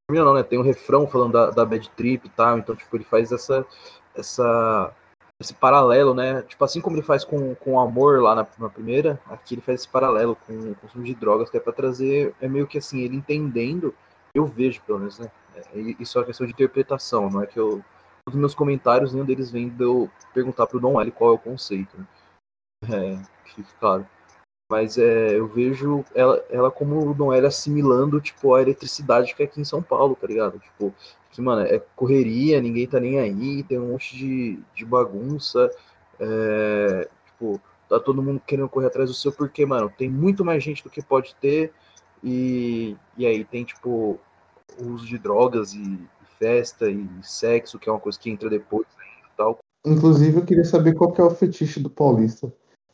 termina 0.08 0.26
não, 0.26 0.34
né? 0.34 0.44
Tem 0.44 0.60
um 0.60 0.64
refrão 0.64 1.08
falando 1.08 1.34
da, 1.34 1.50
da 1.50 1.66
bad 1.66 1.90
trip 1.92 2.26
e 2.26 2.30
tal. 2.30 2.58
Então, 2.58 2.76
tipo, 2.76 2.96
ele 2.96 3.04
faz 3.04 3.32
essa. 3.32 3.66
essa 4.16 4.94
esse 5.42 5.54
paralelo, 5.54 6.14
né? 6.14 6.42
Tipo, 6.44 6.64
assim 6.64 6.80
como 6.80 6.96
ele 6.96 7.04
faz 7.04 7.26
com, 7.26 7.54
com 7.56 7.80
amor 7.80 8.22
lá 8.22 8.34
na, 8.34 8.48
na 8.58 8.70
primeira, 8.70 9.20
aqui 9.26 9.56
ele 9.56 9.62
faz 9.62 9.82
esse 9.82 9.90
paralelo 9.90 10.38
com 10.48 10.54
o 10.54 10.76
consumo 10.76 11.04
de 11.04 11.14
drogas, 11.16 11.50
que 11.50 11.58
é 11.58 11.60
para 11.60 11.74
trazer, 11.74 12.34
é 12.40 12.48
meio 12.48 12.66
que 12.66 12.78
assim, 12.78 13.02
ele 13.02 13.18
entendendo, 13.18 13.94
eu 14.34 14.46
vejo 14.46 14.82
pelo 14.84 15.00
menos, 15.00 15.20
né? 15.20 15.30
É, 15.56 15.80
isso 16.00 16.18
é 16.18 16.22
uma 16.22 16.28
questão 16.28 16.48
de 16.48 16.54
interpretação, 16.54 17.30
não 17.30 17.42
é 17.42 17.48
que 17.48 17.60
eu 17.60 17.84
os 18.28 18.36
meus 18.36 18.56
comentários, 18.56 19.14
nenhum 19.14 19.26
deles 19.26 19.52
vem 19.52 19.70
de 19.70 19.84
eu 19.84 20.10
perguntar 20.34 20.66
pro 20.68 20.80
Don 20.80 21.00
L 21.00 21.12
qual 21.12 21.32
é 21.32 21.34
o 21.34 21.40
conceito. 21.40 21.98
Né? 21.98 22.08
É, 22.90 23.64
claro. 23.80 24.08
Mas 24.70 24.98
é, 24.98 25.38
eu 25.38 25.48
vejo 25.48 26.04
ela, 26.16 26.44
ela 26.50 26.72
como 26.72 27.10
o 27.10 27.14
Don 27.14 27.34
L 27.34 27.46
assimilando, 27.46 28.22
tipo, 28.22 28.54
a 28.56 28.62
eletricidade 28.62 29.36
que 29.36 29.44
é 29.44 29.46
aqui 29.46 29.62
em 29.62 29.66
São 29.66 29.82
Paulo, 29.82 30.18
tá 30.20 30.26
ligado? 30.26 30.60
Tipo, 30.60 30.94
que, 31.32 31.42
mano, 31.42 31.62
é 31.62 31.80
correria, 31.96 32.62
ninguém 32.62 32.88
tá 32.88 33.00
nem 33.00 33.20
aí, 33.20 33.64
tem 33.64 33.80
um 33.80 33.92
monte 33.92 34.16
de, 34.16 34.60
de 34.76 34.86
bagunça, 34.86 35.70
é, 36.20 37.10
tipo, 37.26 37.60
tá 37.90 38.00
todo 38.00 38.24
mundo 38.24 38.42
querendo 38.46 38.70
correr 38.70 38.88
atrás 38.88 39.10
do 39.10 39.16
seu, 39.16 39.32
porque, 39.32 39.66
mano, 39.66 39.92
tem 39.96 40.10
muito 40.10 40.44
mais 40.46 40.64
gente 40.64 40.84
do 40.84 40.90
que 40.90 41.02
pode 41.02 41.36
ter, 41.36 41.74
e, 42.24 42.96
e 43.18 43.26
aí 43.26 43.44
tem, 43.44 43.64
tipo, 43.64 44.20
o 44.80 44.88
uso 44.88 45.06
de 45.06 45.18
drogas 45.18 45.74
e, 45.74 46.00
festa 46.44 46.90
e 46.90 47.08
sexo, 47.22 47.80
que 47.80 47.88
é 47.88 47.92
uma 47.92 48.00
coisa 48.00 48.20
que 48.20 48.30
entra 48.30 48.50
depois 48.50 48.86
e 48.88 49.38
tal. 49.38 49.60
Inclusive, 49.86 50.38
eu 50.38 50.46
queria 50.46 50.66
saber 50.66 50.94
qual 50.94 51.12
que 51.12 51.22
é 51.22 51.24
o 51.24 51.30
fetiche 51.30 51.80
do 51.80 51.90
paulista. 51.90 52.52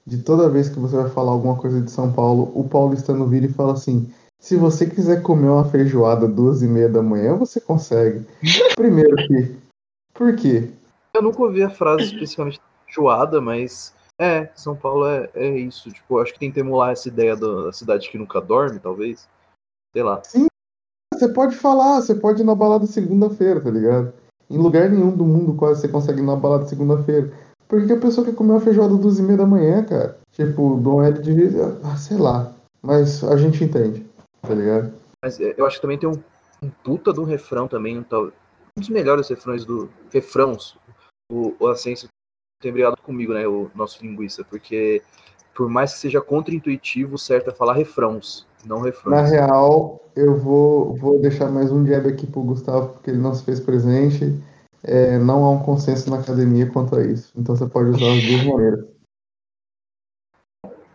De 0.10 0.18
toda 0.24 0.50
vez 0.50 0.68
que 0.70 0.80
você 0.80 0.96
vai 0.96 1.08
falar 1.08 1.32
alguma 1.32 1.56
coisa 1.56 1.80
de 1.80 1.92
São 1.92 2.12
Paulo, 2.12 2.52
o 2.56 2.68
paulistano 2.68 3.28
vira 3.28 3.46
e 3.46 3.54
fala 3.54 3.74
assim: 3.74 4.12
se 4.40 4.56
você 4.56 4.90
quiser 4.90 5.22
comer 5.22 5.50
uma 5.50 5.70
feijoada 5.70 6.28
duas 6.28 6.64
e 6.64 6.68
meia 6.68 6.90
da 6.90 7.04
manhã, 7.04 7.36
você 7.36 7.62
consegue. 7.62 8.26
Primeiro 8.76 9.16
que. 9.16 9.56
Por 10.12 10.36
quê? 10.36 10.72
Eu 11.14 11.22
nunca 11.22 11.44
ouvi 11.44 11.62
a 11.62 11.70
frase 11.70 12.06
especificamente 12.06 12.60
feijoada, 12.88 13.40
mas 13.40 13.94
é, 14.18 14.50
São 14.56 14.76
Paulo 14.76 15.06
é, 15.06 15.30
é 15.36 15.60
isso. 15.60 15.92
Tipo, 15.92 16.18
acho 16.18 16.34
que 16.34 16.40
tem 16.40 16.52
que 16.52 16.60
emular 16.60 16.90
essa 16.90 17.08
ideia 17.08 17.36
da 17.36 17.72
cidade 17.72 18.10
que 18.10 18.18
nunca 18.18 18.42
dorme, 18.42 18.80
talvez. 18.80 19.30
Sei 19.94 20.02
lá. 20.02 20.24
Sim, 20.24 20.48
você 21.14 21.28
pode 21.30 21.56
falar, 21.56 22.02
você 22.02 22.16
pode 22.16 22.42
ir 22.42 22.46
na 22.46 22.56
balada 22.56 22.88
segunda-feira, 22.88 23.62
tá 23.62 23.70
ligado? 23.70 24.12
Em 24.50 24.58
lugar 24.58 24.90
nenhum 24.90 25.16
do 25.16 25.24
mundo 25.24 25.54
quase 25.54 25.82
você 25.82 25.88
consegue 25.88 26.20
ir 26.20 26.26
na 26.26 26.36
balada 26.36 26.66
segunda-feira. 26.66 27.32
Por 27.70 27.86
que 27.86 27.94
a 27.94 28.00
pessoa 28.00 28.26
quer 28.26 28.34
comer 28.34 28.54
uma 28.54 28.60
feijoada 28.60 28.96
duas 28.96 29.20
e 29.20 29.22
meia 29.22 29.38
da 29.38 29.46
manhã, 29.46 29.84
cara? 29.84 30.18
Tipo, 30.32 30.74
o 30.74 30.78
Dom 30.78 31.04
L 31.04 31.22
devia. 31.22 31.78
Ah, 31.84 31.96
sei 31.96 32.18
lá. 32.18 32.52
Mas 32.82 33.24
a 33.24 33.38
gente 33.38 33.64
entende, 33.64 34.04
tá 34.42 34.56
ligado? 34.56 34.92
Mas 35.24 35.40
é, 35.40 35.54
eu 35.56 35.68
acho 35.68 35.76
que 35.76 35.82
também 35.84 36.00
tem 36.00 36.10
um, 36.10 36.20
um 36.64 36.70
puta 36.84 37.14
de 37.14 37.20
um 37.20 37.26
refrão 37.26 37.68
também, 37.68 38.00
um, 38.00 38.04
tal, 38.04 38.26
um 38.26 38.32
dos 38.80 38.90
melhores 38.90 39.30
refrões 39.30 39.66
do. 39.66 39.88
Refrãos. 40.12 40.78
O, 41.32 41.54
o 41.60 41.68
Ascenso 41.68 42.08
tem 42.60 42.74
brigado 42.74 42.98
comigo, 43.04 43.34
né? 43.34 43.48
O 43.48 43.70
nosso 43.76 44.04
linguista, 44.04 44.44
porque 44.44 45.04
por 45.54 45.70
mais 45.70 45.94
que 45.94 46.00
seja 46.00 46.22
contra-intuitivo, 46.22 47.16
o 47.16 47.20
certo 47.20 47.52
é 47.52 47.54
falar 47.54 47.74
refrãos. 47.74 48.48
Não 48.66 48.82
refrões. 48.82 49.16
Na 49.16 49.28
real, 49.28 50.10
eu 50.16 50.36
vou, 50.38 50.96
vou 50.96 51.20
deixar 51.20 51.52
mais 51.52 51.72
um 51.72 51.86
jab 51.86 52.08
aqui 52.08 52.26
pro 52.26 52.42
Gustavo, 52.42 52.94
porque 52.94 53.12
ele 53.12 53.20
não 53.20 53.36
se 53.36 53.44
fez 53.44 53.60
presente. 53.60 54.42
É, 54.84 55.18
não 55.18 55.44
há 55.44 55.52
um 55.52 55.64
consenso 55.64 56.10
na 56.10 56.20
academia 56.20 56.72
quanto 56.72 56.96
a 56.96 57.04
isso. 57.04 57.32
Então 57.36 57.56
você 57.56 57.68
pode 57.68 57.90
usar 57.90 58.12
as 58.12 58.24
duas 58.24 58.44
maneiras. 58.46 58.86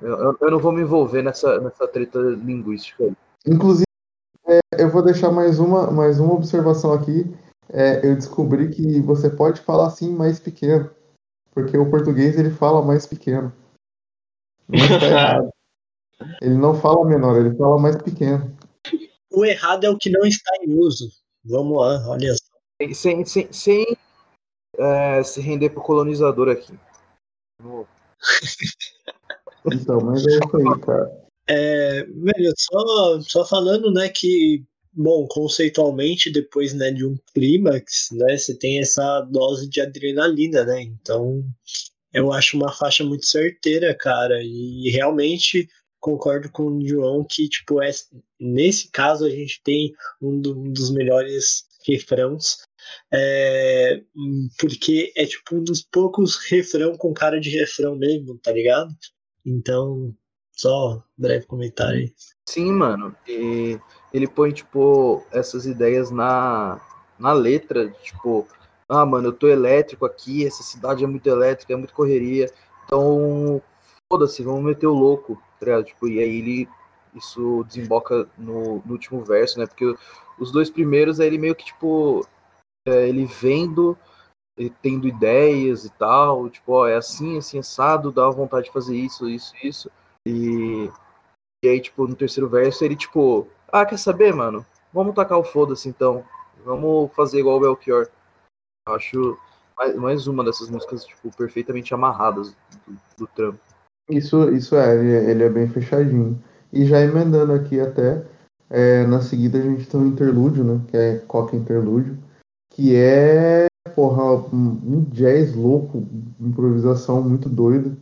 Eu, 0.01 0.37
eu 0.41 0.51
não 0.51 0.59
vou 0.59 0.73
me 0.73 0.83
envolver 0.83 1.23
nessa, 1.23 1.61
nessa 1.61 1.89
treta 1.89 2.19
linguística. 2.19 3.13
Inclusive, 3.47 3.85
é, 4.47 4.61
eu 4.79 4.91
vou 4.91 5.03
deixar 5.03 5.31
mais 5.31 5.59
uma, 5.59 5.91
mais 5.91 6.21
uma 6.21 6.35
observação 6.35 6.93
aqui. 6.93 7.35
É, 7.71 8.07
eu 8.07 8.15
descobri 8.15 8.71
que 8.71 9.01
você 9.01 9.31
pode 9.31 9.61
falar 9.61 9.87
assim 9.87 10.13
mais 10.15 10.39
pequeno. 10.39 10.91
Porque 11.53 11.77
o 11.79 11.89
português 11.89 12.39
ele 12.39 12.51
fala 12.51 12.83
mais 12.83 13.07
pequeno. 13.07 13.53
Não 14.69 14.85
está 14.85 15.07
errado. 15.07 15.51
Ele 16.41 16.55
não 16.55 16.75
fala 16.81 17.05
menor, 17.05 17.37
ele 17.37 17.55
fala 17.57 17.77
mais 17.79 17.97
pequeno. 17.97 18.57
O 19.31 19.45
errado 19.45 19.85
é 19.85 19.91
o 19.91 19.99
que 19.99 20.09
não 20.09 20.25
está 20.25 20.51
em 20.63 20.79
uso. 20.79 21.11
Vamos 21.45 21.77
lá, 21.77 22.09
olha 22.09 22.33
só. 22.35 22.54
Sem, 22.93 23.25
sem, 23.25 23.53
sem 23.53 23.97
é, 24.79 25.23
se 25.23 25.41
render 25.41 25.71
pro 25.71 25.83
colonizador 25.83 26.49
aqui. 26.49 26.73
então, 29.73 30.01
mas 30.01 30.27
é 30.27 30.31
isso 30.31 30.57
aí, 30.57 30.81
cara. 30.81 31.25
É, 31.47 32.05
velho, 32.05 32.53
só, 32.57 33.21
só 33.21 33.45
falando, 33.45 33.93
né, 33.93 34.09
que, 34.09 34.65
bom, 34.93 35.27
conceitualmente, 35.29 36.33
depois, 36.33 36.73
né, 36.73 36.91
de 36.91 37.05
um 37.05 37.17
clímax, 37.35 38.09
né, 38.13 38.37
você 38.37 38.57
tem 38.57 38.81
essa 38.81 39.21
dose 39.21 39.69
de 39.69 39.81
adrenalina, 39.81 40.65
né, 40.65 40.83
então 40.83 41.45
eu 42.13 42.33
acho 42.33 42.57
uma 42.57 42.73
faixa 42.73 43.05
muito 43.05 43.27
certeira, 43.27 43.95
cara, 43.95 44.43
e 44.43 44.91
realmente 44.91 45.69
concordo 46.01 46.51
com 46.51 46.65
o 46.65 46.87
João 46.87 47.25
que, 47.29 47.49
tipo, 47.49 47.83
é, 47.83 47.91
nesse 48.41 48.91
caso 48.91 49.27
a 49.27 49.31
gente 49.31 49.61
tem 49.63 49.93
um, 50.21 50.41
do, 50.41 50.59
um 50.59 50.73
dos 50.73 50.91
melhores 50.91 51.65
refrãos, 51.87 52.59
é, 53.13 54.03
porque 54.59 55.13
é 55.17 55.27
tipo 55.27 55.57
um 55.57 55.65
dos 55.65 55.83
poucos 55.83 56.37
refrão 56.51 56.97
com 56.97 57.13
cara 57.13 57.41
de 57.41 57.51
refrão 57.51 57.97
mesmo, 57.97 58.39
tá 58.39 58.53
ligado? 58.53 58.91
Então, 59.45 60.15
só 60.53 60.97
um 60.97 61.03
breve 61.17 61.47
comentário 61.47 62.01
aí. 62.01 62.13
Sim, 62.49 62.73
mano. 62.73 63.15
E 63.27 63.79
ele 64.13 64.27
põe, 64.27 64.53
tipo, 64.53 65.25
essas 65.33 65.67
ideias 65.67 66.11
na, 66.11 66.81
na 67.19 67.33
letra, 67.33 67.91
tipo, 68.03 68.47
ah, 68.89 69.05
mano, 69.05 69.29
eu 69.29 69.33
tô 69.33 69.49
elétrico 69.49 70.07
aqui, 70.07 70.47
essa 70.47 70.63
cidade 70.63 71.05
é 71.05 71.07
muito 71.07 71.27
elétrica, 71.29 71.73
é 71.73 71.77
muito 71.77 71.95
correria, 71.95 72.51
então 72.85 73.61
foda-se, 74.11 74.43
vamos 74.43 74.63
meter 74.63 74.87
o 74.87 74.95
louco 74.95 75.41
tá 75.59 75.83
Tipo, 75.83 76.09
e 76.09 76.21
aí 76.21 76.39
ele 76.39 76.69
isso 77.15 77.65
desemboca 77.65 78.29
no, 78.37 78.83
no, 78.85 78.93
último 78.93 79.25
verso, 79.25 79.59
né? 79.59 79.67
Porque 79.67 79.95
os 80.39 80.51
dois 80.51 80.71
primeiros 80.71 81.21
é 81.21 81.27
ele 81.27 81.39
meio 81.39 81.55
que 81.55 81.65
tipo 81.65 82.27
é, 82.87 83.09
ele 83.09 83.25
vendo, 83.25 83.97
ele 84.57 84.71
tendo 84.83 85.09
ideias 85.09 85.85
e 85.85 85.91
tal, 85.91 86.49
tipo, 86.51 86.73
ó, 86.73 86.87
é 86.87 86.97
assim, 86.97 87.39
assim, 87.39 87.59
assado, 87.59 88.13
dá 88.13 88.29
vontade 88.31 88.67
de 88.67 88.73
fazer 88.73 88.97
isso, 88.97 89.29
isso, 89.29 89.55
isso. 89.63 89.91
E, 90.27 90.91
e 91.65 91.69
aí, 91.69 91.81
tipo, 91.81 92.07
no 92.07 92.15
terceiro 92.15 92.49
verso 92.49 92.85
ele, 92.85 92.97
tipo, 92.97 93.49
ah, 93.69 93.85
quer 93.87 93.99
saber, 93.99 94.35
mano? 94.35 94.65
Vamos 94.93 95.15
tacar 95.15 95.39
o 95.39 95.45
foda-se 95.45 95.89
então. 95.89 96.25
Vamos 96.65 97.13
fazer 97.15 97.41
igual 97.41 97.57
o 97.57 97.61
Belchior. 97.61 98.09
acho 98.89 99.39
mais, 99.77 99.97
mais 99.97 100.27
uma 100.27 100.45
dessas 100.45 100.71
músicas, 100.71 101.05
tipo, 101.05 101.35
perfeitamente 101.37 101.93
amarradas 101.93 102.57
do, 102.87 102.99
do 103.19 103.27
trampo. 103.27 103.59
Isso, 104.09 104.51
isso 104.51 104.77
é, 104.77 104.95
ele 105.31 105.43
é 105.43 105.49
bem 105.49 105.69
fechadinho. 105.69 106.43
E 106.75 106.85
já 106.85 107.01
emendando 107.01 107.53
aqui 107.53 107.79
até, 107.79 108.25
é, 108.69 109.07
na 109.07 109.21
seguida 109.21 109.59
a 109.59 109.63
gente 109.63 109.87
tem 109.87 110.01
um 110.01 110.09
interlúdio, 110.09 110.65
né? 110.65 110.81
Que 110.89 110.97
é 110.97 111.19
Coca 111.19 111.55
Interlúdio, 111.57 112.19
que 112.73 112.97
é, 112.97 113.67
porra, 113.95 114.35
um 114.53 115.05
jazz 115.13 115.55
louco, 115.55 116.05
improvisação 116.41 117.23
muito 117.23 117.49
doida. 117.49 117.97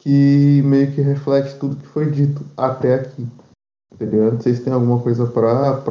que 0.00 0.62
meio 0.64 0.92
que 0.92 1.00
reflete 1.00 1.58
tudo 1.58 1.76
que 1.76 1.86
foi 1.86 2.10
dito 2.10 2.44
até 2.56 2.94
aqui. 2.94 3.26
Tá 3.98 4.04
ligado? 4.04 4.42
Vocês 4.42 4.60
têm 4.60 4.72
alguma 4.72 5.02
coisa 5.02 5.26
pra 5.26 5.82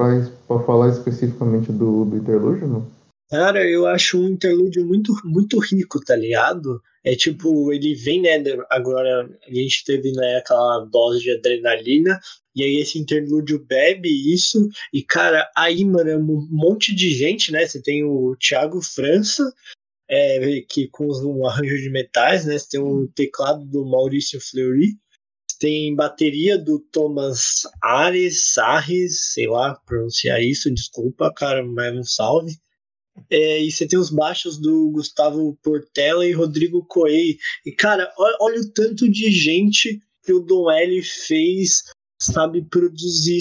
falar 0.66 0.90
especificamente 0.90 1.72
do, 1.72 2.06
do 2.06 2.18
interlúdio, 2.18 2.68
não? 2.68 2.88
Cara, 3.30 3.64
eu 3.64 3.86
acho 3.86 4.20
um 4.20 4.28
interlúdio 4.28 4.84
muito, 4.84 5.14
muito 5.24 5.60
rico, 5.60 6.00
tá 6.04 6.16
ligado? 6.16 6.82
É 7.10 7.16
tipo, 7.16 7.74
ele 7.74 7.96
vem, 7.96 8.22
né? 8.22 8.38
Agora 8.70 9.28
a 9.48 9.52
gente 9.52 9.84
teve 9.84 10.12
né, 10.12 10.38
aquela 10.38 10.86
dose 10.92 11.22
de 11.22 11.32
adrenalina, 11.32 12.20
e 12.56 12.64
aí 12.64 12.76
esse 12.76 13.00
interlúdio 13.00 13.66
bebe 13.66 14.10
isso, 14.32 14.70
e 14.94 15.02
cara, 15.02 15.50
aí, 15.58 15.84
mano, 15.84 16.08
é 16.08 16.16
um 16.16 16.48
monte 16.52 16.94
de 16.94 17.10
gente, 17.10 17.52
né? 17.52 17.66
Você 17.66 17.82
tem 17.82 18.04
o 18.04 18.36
Thiago 18.36 18.80
França, 18.80 19.52
é, 20.08 20.62
que 20.70 20.88
com 20.90 21.08
um 21.08 21.48
arranjo 21.48 21.78
de 21.78 21.90
metais, 21.90 22.46
né? 22.46 22.60
Você 22.60 22.70
tem 22.70 22.80
o 22.80 23.08
teclado 23.16 23.66
do 23.66 23.84
Maurício 23.84 24.40
Fleury, 24.40 24.90
tem 25.60 25.96
bateria 25.96 26.60
do 26.60 26.80
Thomas 26.92 27.64
Ares, 27.82 28.56
Arres, 28.60 29.34
sei 29.34 29.48
lá 29.48 29.74
pronunciar 29.88 30.40
isso, 30.44 30.72
desculpa, 30.72 31.34
cara, 31.34 31.66
mas 31.66 31.98
um 31.98 32.04
salve. 32.04 32.54
É, 33.30 33.62
e 33.62 33.72
você 33.72 33.88
tem 33.88 33.98
os 33.98 34.10
baixos 34.10 34.58
do 34.58 34.90
Gustavo 34.92 35.58
Portela 35.64 36.26
e 36.26 36.32
Rodrigo 36.32 36.86
Coelho. 36.86 37.38
E, 37.66 37.72
cara, 37.72 38.12
olha, 38.18 38.38
olha 38.42 38.62
o 38.62 38.72
tanto 38.72 39.10
de 39.10 39.32
gente 39.32 40.02
que 40.24 40.34
o 40.34 40.40
Dom 40.40 40.70
L 40.70 41.02
fez, 41.02 41.84
sabe, 42.22 42.62
produzir 42.62 43.40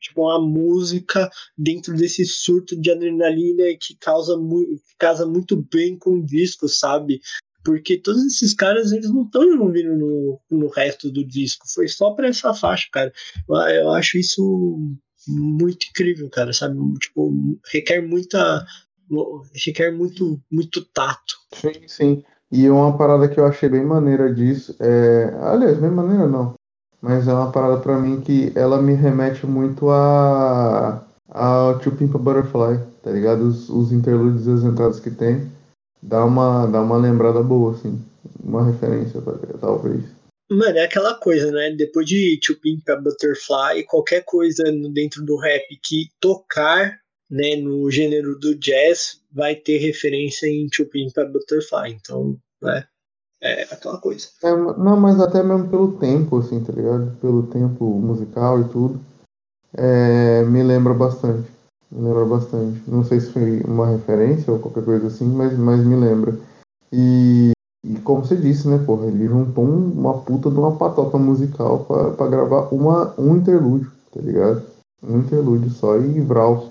tipo, 0.00 0.22
uma 0.22 0.40
música 0.40 1.30
dentro 1.56 1.94
desse 1.94 2.24
surto 2.24 2.78
de 2.80 2.90
adrenalina 2.90 3.64
que 3.80 3.96
causa 3.96 4.36
muito, 4.36 4.80
casa 4.98 5.26
muito 5.26 5.56
bem 5.56 5.96
com 5.98 6.14
o 6.14 6.24
disco, 6.24 6.68
sabe? 6.68 7.20
Porque 7.64 7.98
todos 7.98 8.24
esses 8.24 8.54
caras, 8.54 8.92
eles 8.92 9.10
não 9.10 9.24
estão 9.24 9.44
envolvidos 9.44 9.98
no, 9.98 10.40
no 10.50 10.68
resto 10.68 11.10
do 11.10 11.24
disco. 11.24 11.66
Foi 11.68 11.88
só 11.88 12.12
pra 12.12 12.28
essa 12.28 12.54
faixa, 12.54 12.88
cara. 12.90 13.12
Eu, 13.48 13.56
eu 13.56 13.90
acho 13.90 14.16
isso 14.16 14.78
muito 15.26 15.86
incrível, 15.90 16.30
cara, 16.30 16.52
sabe? 16.52 16.76
Tipo, 17.00 17.32
requer 17.70 18.00
muita 18.00 18.64
requer 19.54 19.90
muito, 19.90 20.40
muito 20.50 20.84
tato. 20.84 21.34
Sim, 21.52 21.72
sim. 21.86 22.24
E 22.50 22.68
uma 22.70 22.96
parada 22.96 23.28
que 23.28 23.38
eu 23.38 23.46
achei 23.46 23.68
bem 23.68 23.84
maneira 23.84 24.32
disso 24.32 24.74
é. 24.80 25.34
Aliás, 25.42 25.78
bem 25.78 25.90
maneira 25.90 26.26
não. 26.26 26.54
Mas 27.00 27.28
é 27.28 27.32
uma 27.32 27.52
parada 27.52 27.80
pra 27.80 27.98
mim 27.98 28.20
que 28.20 28.52
ela 28.54 28.80
me 28.80 28.94
remete 28.94 29.46
muito 29.46 29.90
a. 29.90 31.04
a 31.30 31.78
Two 31.82 31.92
Pimpa 31.92 32.18
Butterfly, 32.18 32.78
tá 33.02 33.10
ligado? 33.10 33.42
Os, 33.42 33.68
os 33.68 33.92
interlúdios 33.92 34.46
e 34.46 34.50
as 34.50 34.62
entradas 34.62 34.98
que 34.98 35.10
tem. 35.10 35.50
Dá 36.02 36.24
uma, 36.24 36.66
dá 36.66 36.80
uma 36.80 36.96
lembrada 36.96 37.42
boa, 37.42 37.72
assim. 37.72 38.00
Uma 38.42 38.64
referência, 38.64 39.20
talvez. 39.60 40.04
Mano, 40.50 40.78
é 40.78 40.84
aquela 40.84 41.14
coisa, 41.14 41.50
né? 41.52 41.70
Depois 41.76 42.06
de 42.06 42.40
Two 42.44 42.56
Pimpa 42.56 42.96
Butterfly, 42.96 43.84
qualquer 43.86 44.24
coisa 44.24 44.64
dentro 44.94 45.22
do 45.22 45.36
rap 45.36 45.64
que 45.82 46.08
tocar 46.18 46.98
né, 47.30 47.56
no 47.56 47.90
gênero 47.90 48.38
do 48.38 48.54
jazz 48.54 49.20
vai 49.32 49.54
ter 49.54 49.78
referência 49.78 50.46
em 50.46 50.68
Chopin 50.72 51.10
para 51.10 51.28
Butterfly. 51.28 51.92
Então, 51.92 52.36
né, 52.62 52.86
é 53.40 53.62
aquela 53.64 53.98
coisa. 53.98 54.28
É, 54.42 54.50
não, 54.50 54.96
mas 54.96 55.20
até 55.20 55.42
mesmo 55.42 55.68
pelo 55.68 55.92
tempo, 55.98 56.38
assim, 56.38 56.62
tá 56.62 56.72
ligado? 56.72 57.16
Pelo 57.20 57.46
tempo 57.46 57.84
musical 57.98 58.60
e 58.60 58.68
tudo. 58.68 59.00
É, 59.76 60.42
me 60.44 60.62
lembra 60.62 60.94
bastante. 60.94 61.48
Me 61.90 62.08
lembra 62.08 62.24
bastante. 62.24 62.82
Não 62.88 63.04
sei 63.04 63.20
se 63.20 63.32
foi 63.32 63.60
uma 63.60 63.86
referência 63.86 64.52
ou 64.52 64.58
qualquer 64.58 64.84
coisa 64.84 65.06
assim, 65.06 65.26
mas, 65.26 65.56
mas 65.56 65.84
me 65.84 65.96
lembra. 65.96 66.38
E, 66.92 67.52
e 67.84 67.94
como 68.00 68.24
você 68.24 68.36
disse, 68.36 68.66
né, 68.68 68.82
porra, 68.84 69.06
ele 69.06 69.26
juntou 69.26 69.64
uma 69.64 70.20
puta 70.20 70.50
de 70.50 70.56
uma 70.56 70.76
patota 70.76 71.16
musical 71.16 71.84
para 72.16 72.28
gravar 72.28 72.74
uma, 72.74 73.14
um 73.18 73.36
interlúdio, 73.36 73.92
tá 74.12 74.20
ligado? 74.20 74.62
Um 75.02 75.18
interlúdio 75.18 75.70
só 75.70 75.96
e 75.96 76.20
Vral. 76.20 76.70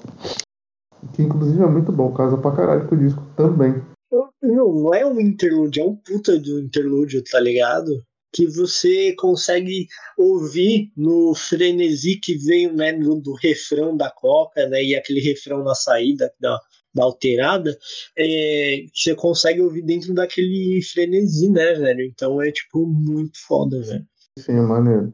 Que 1.14 1.24
inclusive 1.24 1.62
é 1.62 1.68
muito 1.68 1.92
bom, 1.92 2.14
casa 2.14 2.38
pra 2.38 2.52
caralho 2.52 2.88
com 2.88 2.96
o 2.96 2.98
disco 2.98 3.24
também. 3.36 3.82
Não, 4.12 4.74
não 4.74 4.94
é 4.94 5.06
um 5.06 5.20
interlúdio, 5.20 5.84
é 5.84 5.86
um 5.86 5.96
puta 5.96 6.40
do 6.40 6.60
interlúdio, 6.60 7.24
tá 7.24 7.40
ligado? 7.40 8.04
Que 8.32 8.46
você 8.46 9.14
consegue 9.14 9.88
ouvir 10.18 10.92
no 10.96 11.34
frenesi 11.36 12.20
que 12.20 12.38
vem 12.38 12.72
né, 12.72 12.94
do, 12.94 13.16
do 13.16 13.34
refrão 13.34 13.96
da 13.96 14.10
Coca, 14.10 14.68
né? 14.68 14.84
E 14.84 14.96
aquele 14.96 15.20
refrão 15.20 15.64
na 15.64 15.76
saída 15.76 16.32
da, 16.40 16.60
da 16.94 17.04
alterada, 17.04 17.78
é, 18.18 18.86
você 18.94 19.16
consegue 19.16 19.62
ouvir 19.62 19.84
dentro 19.84 20.14
daquele 20.14 20.82
frenesi, 20.82 21.50
né, 21.50 21.74
velho? 21.74 22.02
Então 22.02 22.42
é, 22.42 22.52
tipo, 22.52 22.86
muito 22.86 23.38
foda, 23.46 23.82
velho. 23.82 24.06
Sim, 24.40 24.62
maneiro. 24.62 25.14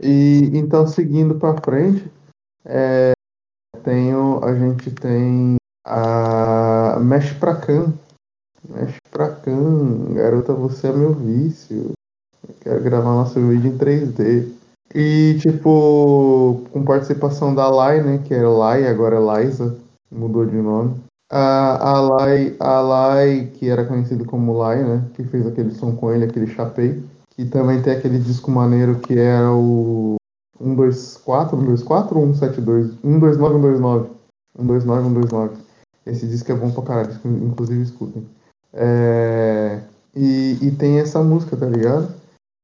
E 0.00 0.50
então, 0.54 0.86
seguindo 0.86 1.38
pra 1.38 1.60
frente, 1.60 2.04
é, 2.64 3.12
tenho, 3.82 4.44
a 4.44 4.54
gente 4.54 4.90
tem 4.90 5.56
a 5.86 6.98
Mexe 7.00 7.34
Pra 7.34 7.54
Can. 7.54 7.92
Mexe 8.68 8.98
Pra 9.10 9.30
Can. 9.30 10.14
Garota, 10.14 10.52
você 10.52 10.88
é 10.88 10.92
meu 10.92 11.14
vício. 11.14 11.92
Eu 12.46 12.54
quero 12.60 12.82
gravar 12.82 13.10
nosso 13.10 13.40
vídeo 13.40 13.72
em 13.72 13.78
3D. 13.78 14.48
E, 14.94 15.38
tipo, 15.40 16.62
com 16.72 16.84
participação 16.84 17.54
da 17.54 17.68
Lai, 17.68 18.02
né? 18.02 18.22
Que 18.24 18.34
era 18.34 18.48
Lai, 18.48 18.86
agora 18.86 19.16
é 19.16 19.44
Liza. 19.44 19.76
Mudou 20.10 20.46
de 20.46 20.56
nome. 20.56 20.96
A, 21.30 21.90
a, 21.90 22.00
Lai, 22.00 22.56
a 22.58 22.80
Lai, 22.80 23.50
que 23.54 23.68
era 23.68 23.84
conhecido 23.84 24.24
como 24.24 24.56
Lai, 24.56 24.82
né? 24.82 25.04
Que 25.14 25.24
fez 25.24 25.46
aquele 25.46 25.72
som 25.72 25.94
com 25.94 26.12
ele, 26.12 26.24
aquele 26.24 26.46
chapei. 26.46 27.02
E 27.36 27.44
também 27.44 27.82
tem 27.82 27.92
aquele 27.92 28.18
disco 28.18 28.50
maneiro 28.50 28.98
que 28.98 29.18
era 29.18 29.52
o 29.52 30.17
124, 30.60 31.56
124 31.56 32.18
ou 32.18 32.34
172? 32.34 32.90
129, 33.02 33.54
129. 33.54 34.10
129, 34.56 35.02
129. 35.02 35.56
Esse 36.06 36.26
disco 36.26 36.52
é 36.52 36.54
bom 36.54 36.70
pra 36.70 36.82
caralho, 36.82 37.20
inclusive 37.24 37.82
escutem. 37.82 38.26
É... 38.72 39.80
E, 40.14 40.58
e 40.62 40.70
tem 40.72 40.98
essa 40.98 41.22
música, 41.22 41.56
tá 41.56 41.66
ligado? 41.66 42.12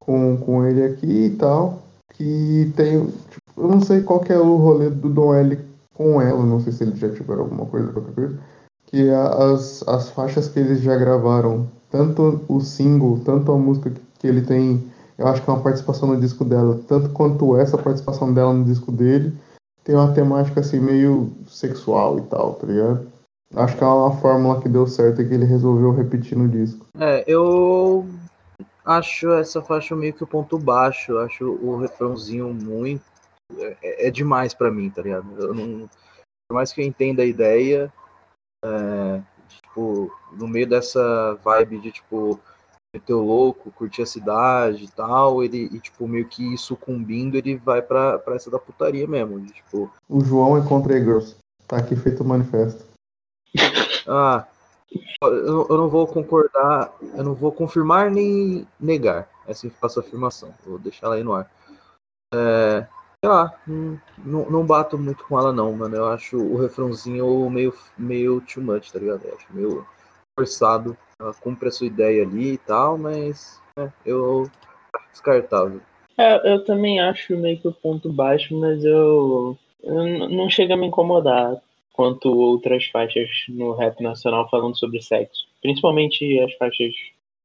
Com, 0.01 0.36
com 0.38 0.64
ele 0.64 0.82
aqui 0.84 1.26
e 1.26 1.30
tal. 1.30 1.82
Que 2.12 2.72
tem. 2.76 3.07
Tipo, 3.07 3.61
eu 3.62 3.68
não 3.68 3.80
sei 3.80 4.03
qual 4.03 4.20
que 4.20 4.32
é 4.32 4.38
o 4.38 4.57
rolê 4.57 4.90
do 4.90 5.09
Dom 5.09 5.34
L 5.34 5.59
com 5.95 6.20
ela, 6.20 6.45
não 6.45 6.61
sei 6.61 6.72
se 6.72 6.82
eles 6.82 6.99
já 6.99 7.09
tiveram 7.09 7.42
alguma 7.42 7.66
coisa, 7.66 7.92
qualquer 7.92 8.14
coisa. 8.14 8.38
Que 8.86 9.11
as, 9.11 9.86
as 9.86 10.11
faixas 10.11 10.49
que 10.49 10.59
eles 10.59 10.80
já 10.80 10.97
gravaram, 10.97 11.68
tanto 11.90 12.40
o 12.49 12.61
single, 12.61 13.20
tanto 13.24 13.53
a 13.53 13.59
música 13.59 13.92
que 14.18 14.26
ele 14.26 14.42
tem 14.42 14.84
eu 15.17 15.27
acho 15.27 15.43
que 15.43 15.51
é 15.51 15.53
uma 15.53 15.62
participação 15.62 16.09
no 16.09 16.21
disco 16.21 16.45
dela, 16.45 16.81
tanto 16.89 17.11
quanto 17.11 17.57
essa 17.57 17.79
participação 17.79 18.33
dela 18.33 18.53
no 18.53 18.65
disco 18.65 18.91
dele, 18.91 19.37
tem 19.85 19.95
uma 19.95 20.12
temática 20.12 20.61
assim 20.61 20.81
meio 20.81 21.33
sexual 21.47 22.19
e 22.19 22.23
tal, 22.23 22.55
tá 22.55 22.67
ligado? 22.67 23.12
Acho 23.55 23.77
que 23.77 23.85
é 23.85 23.87
uma 23.87 24.17
fórmula 24.17 24.61
que 24.61 24.69
deu 24.69 24.87
certo 24.87 25.23
e 25.23 25.29
que 25.29 25.35
ele 25.35 25.45
resolveu 25.45 25.93
repetir 25.93 26.37
no 26.37 26.49
disco. 26.49 26.87
É, 26.99 27.23
eu 27.27 28.05
acho 28.85 29.31
essa 29.33 29.62
faixa 29.62 29.95
meio 29.95 30.12
que 30.12 30.25
o 30.25 30.27
ponto 30.27 30.59
baixo, 30.59 31.19
acho 31.19 31.45
o 31.45 31.77
refrãozinho 31.77 32.53
muito. 32.53 33.05
É, 33.59 34.09
é 34.09 34.11
demais 34.11 34.55
para 34.55 34.71
mim, 34.71 34.91
tá 34.91 35.03
ligado? 35.03 35.27
Eu 35.39 35.55
não, 35.55 35.89
por 36.49 36.55
mais 36.55 36.73
que 36.73 36.81
eu 36.81 36.87
entenda 36.87 37.23
a 37.23 37.27
ideia, 37.27 37.93
é, 38.65 39.21
tipo, 39.49 40.11
no 40.33 40.49
meio 40.49 40.67
dessa 40.67 41.39
vibe 41.45 41.79
de 41.79 41.93
tipo 41.93 42.41
meteu 42.95 43.20
louco, 43.20 43.72
curtir 43.72 44.03
a 44.03 44.07
cidade 44.07 44.84
e 44.84 44.88
tal, 44.88 45.42
ele, 45.42 45.68
e, 45.72 45.80
tipo, 45.80 46.07
meio 46.07 46.28
que 46.28 46.57
sucumbindo, 46.57 47.36
ele 47.36 47.57
vai 47.57 47.82
pra, 47.82 48.20
pra 48.20 48.36
essa 48.36 48.49
da 48.49 48.59
putaria 48.59 49.07
mesmo. 49.07 49.40
De, 49.40 49.53
tipo... 49.53 49.90
O 50.09 50.20
João 50.24 50.57
encontra 50.57 50.99
girls. 50.99 51.36
Tá 51.66 51.78
aqui 51.78 51.97
feito 51.97 52.22
o 52.22 52.26
manifesto. 52.26 52.84
Ah, 54.07 54.47
eu, 55.22 55.66
eu 55.68 55.76
não 55.76 55.88
vou 55.88 56.07
concordar, 56.07 56.95
eu 57.16 57.24
não 57.24 57.34
vou 57.34 57.51
confirmar 57.51 58.11
nem 58.11 58.66
negar 58.78 59.28
essa, 59.47 59.68
essa 59.82 60.01
afirmação. 60.01 60.55
Vou 60.64 60.78
deixar 60.78 61.07
ela 61.07 61.16
aí 61.16 61.24
no 61.24 61.32
ar. 61.32 61.51
É, 62.32 62.86
sei 63.24 63.30
lá, 63.30 63.59
não, 64.18 64.51
não 64.51 64.66
bato 64.66 64.97
muito 64.97 65.24
com 65.24 65.38
ela 65.38 65.53
não, 65.53 65.72
mano. 65.72 65.97
Eu 65.97 66.07
acho 66.09 66.36
o 66.36 66.61
refrãozinho 66.61 67.51
meio, 67.51 67.74
meio 67.99 68.40
too 68.42 68.62
much, 68.62 68.92
tá 68.92 68.99
ligado? 68.99 69.24
Eu 69.24 69.34
acho 69.34 69.47
meio 69.51 69.86
forçado 70.37 70.97
ela 71.18 71.32
cumpre 71.35 71.68
a 71.68 71.72
sua 71.72 71.87
ideia 71.87 72.22
ali 72.22 72.55
e 72.55 72.59
tal, 72.59 72.99
mas 72.99 73.61
é, 73.78 73.89
eu 74.05 74.51
descartável. 75.12 75.80
É, 76.18 76.53
eu 76.53 76.64
também 76.64 77.01
acho 77.01 77.37
meio 77.37 77.59
que 77.61 77.68
o 77.68 77.72
ponto 77.72 78.12
baixo, 78.12 78.59
mas 78.59 78.85
eu, 78.85 79.57
eu 79.82 80.28
não 80.28 80.49
chega 80.51 80.74
a 80.74 80.76
me 80.76 80.87
incomodar 80.87 81.57
quanto 81.93 82.28
outras 82.28 82.87
faixas 82.87 83.28
no 83.49 83.72
rap 83.72 84.03
nacional 84.03 84.49
falando 84.51 84.76
sobre 84.76 85.01
sexo. 85.01 85.47
Principalmente 85.62 86.39
as 86.41 86.53
faixas 86.55 86.93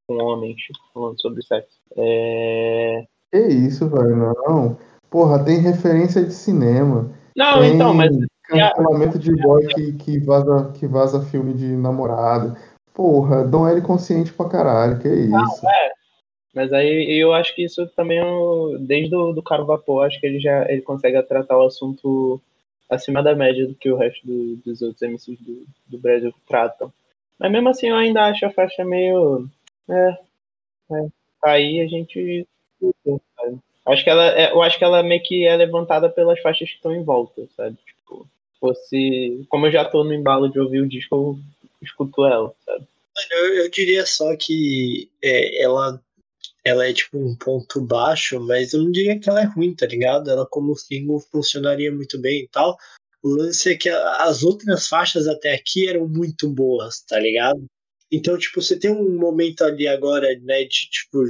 com 0.06 0.22
homens 0.22 0.56
falando 0.92 1.20
sobre 1.20 1.42
sexo. 1.42 1.78
É... 1.96 3.06
Que 3.32 3.38
isso, 3.38 3.88
velho, 3.88 4.16
não. 4.16 4.76
Porra, 5.08 5.44
tem 5.44 5.60
referência 5.60 6.24
de 6.24 6.32
cinema. 6.32 7.12
Não, 7.36 7.60
tem 7.60 7.74
então, 7.74 7.94
mas. 7.94 8.10
Cancelamento 8.48 9.16
de 9.16 9.32
boy 9.36 9.64
que, 9.68 9.92
que, 9.92 10.18
vaza, 10.18 10.72
que 10.74 10.84
vaza 10.84 11.22
filme 11.26 11.54
de 11.54 11.76
namorado. 11.76 12.56
Porra, 12.94 13.44
Dom 13.44 13.68
L 13.68 13.80
consciente 13.82 14.32
pra 14.32 14.48
caralho, 14.48 14.98
que 14.98 15.08
é 15.08 15.14
isso. 15.14 15.30
Não, 15.30 15.70
é. 15.70 15.92
Mas 16.54 16.72
aí 16.72 17.18
eu 17.18 17.32
acho 17.32 17.54
que 17.54 17.64
isso 17.64 17.86
também, 17.88 18.18
é 18.18 18.78
desde 18.80 19.14
o 19.14 19.32
do 19.32 19.42
Caro 19.42 19.64
Vapor, 19.64 20.04
acho 20.04 20.20
que 20.20 20.26
ele 20.26 20.40
já 20.40 20.68
ele 20.68 20.82
consegue 20.82 21.22
tratar 21.22 21.56
o 21.56 21.64
assunto 21.64 22.40
acima 22.88 23.22
da 23.22 23.36
média 23.36 23.66
do 23.66 23.74
que 23.74 23.90
o 23.90 23.96
resto 23.96 24.26
do, 24.26 24.56
dos 24.56 24.82
outros 24.82 25.00
MCs 25.02 25.38
do, 25.40 25.64
do 25.86 25.98
Brasil 25.98 26.34
tratam. 26.48 26.92
Mas 27.38 27.52
mesmo 27.52 27.68
assim 27.68 27.88
eu 27.88 27.96
ainda 27.96 28.26
acho 28.26 28.44
a 28.44 28.50
faixa 28.50 28.84
meio. 28.84 29.48
É. 29.88 30.18
é 30.92 31.06
aí 31.44 31.80
a 31.80 31.86
gente. 31.86 32.46
Acho 33.86 34.04
que 34.04 34.10
ela, 34.10 34.26
é, 34.38 34.52
eu 34.52 34.62
acho 34.62 34.76
que 34.76 34.84
ela 34.84 35.02
meio 35.02 35.22
que 35.22 35.46
é 35.46 35.56
levantada 35.56 36.08
pelas 36.10 36.40
faixas 36.40 36.68
que 36.68 36.76
estão 36.76 36.94
em 36.94 37.02
volta, 37.02 37.46
sabe? 37.56 37.76
Tipo, 37.86 38.26
fosse. 38.58 39.46
Como 39.48 39.66
eu 39.66 39.72
já 39.72 39.84
tô 39.84 40.02
no 40.02 40.12
embalo 40.12 40.50
de 40.50 40.58
ouvir 40.58 40.80
o 40.80 40.88
disco, 40.88 41.14
eu 41.14 41.38
escuto 41.82 42.26
ela, 42.26 42.54
sabe? 42.64 42.86
Eu, 43.30 43.54
eu 43.54 43.70
diria 43.70 44.06
só 44.06 44.34
que 44.36 45.10
é, 45.22 45.62
ela 45.62 46.00
ela 46.64 46.86
é 46.86 46.92
tipo 46.92 47.18
um 47.18 47.34
ponto 47.34 47.80
baixo, 47.80 48.38
mas 48.40 48.72
eu 48.72 48.82
não 48.82 48.90
diria 48.90 49.18
que 49.18 49.28
ela 49.28 49.40
é 49.40 49.44
ruim, 49.44 49.74
tá 49.74 49.86
ligado? 49.86 50.30
Ela 50.30 50.46
como 50.46 50.76
single 50.76 51.20
funcionaria 51.20 51.90
muito 51.92 52.20
bem 52.20 52.44
e 52.44 52.48
tal. 52.48 52.76
O 53.22 53.30
lance 53.30 53.72
é 53.72 53.76
que 53.76 53.88
as 53.88 54.42
outras 54.42 54.86
faixas 54.86 55.26
até 55.26 55.54
aqui 55.54 55.88
eram 55.88 56.08
muito 56.08 56.48
boas, 56.48 57.00
tá 57.02 57.18
ligado? 57.18 57.64
Então, 58.12 58.36
tipo, 58.36 58.60
você 58.60 58.78
tem 58.78 58.90
um 58.90 59.16
momento 59.18 59.62
ali 59.62 59.86
agora, 59.86 60.26
né, 60.42 60.64
de, 60.64 60.90
tipo, 60.90 61.22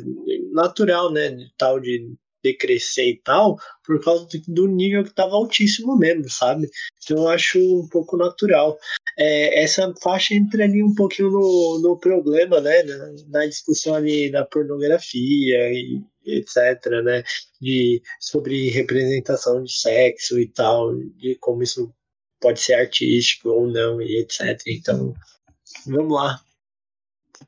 natural, 0.53 1.13
né, 1.13 1.31
de 1.31 1.53
tal 1.59 1.79
de 1.79 2.13
decrescer 2.43 3.09
e 3.09 3.21
tal, 3.23 3.57
por 3.85 4.03
causa 4.03 4.27
do 4.49 4.67
nível 4.67 5.05
que 5.05 5.15
tava 5.15 5.35
altíssimo 5.35 5.97
mesmo, 5.97 6.29
sabe? 6.29 6.69
Então 7.03 7.19
eu 7.19 7.29
acho 7.29 7.59
um 7.59 7.89
pouco 7.89 8.17
natural. 8.17 8.79
É, 9.19 9.63
essa 9.63 9.93
faixa 10.03 10.35
entra 10.35 10.65
ali 10.65 10.83
um 10.83 10.95
pouquinho 10.95 11.31
no, 11.31 11.81
no 11.83 11.99
problema, 11.99 12.61
né? 12.61 12.83
Na, 12.83 13.13
na 13.29 13.47
discussão 13.47 13.95
ali 13.95 14.31
da 14.31 14.45
pornografia 14.45 15.73
e 15.73 16.03
etc, 16.25 17.03
né? 17.05 17.23
De, 17.61 18.03
sobre 18.21 18.71
representação 18.71 19.63
de 19.63 19.73
sexo 19.73 20.39
e 20.39 20.49
tal, 20.49 20.95
de 20.95 21.37
como 21.41 21.63
isso 21.63 21.93
pode 22.41 22.61
ser 22.61 22.75
artístico 22.75 23.51
ou 23.51 23.67
não 23.67 24.01
e 24.01 24.19
etc. 24.19 24.61
Então, 24.67 25.15
vamos 25.87 26.15
lá. 26.15 26.41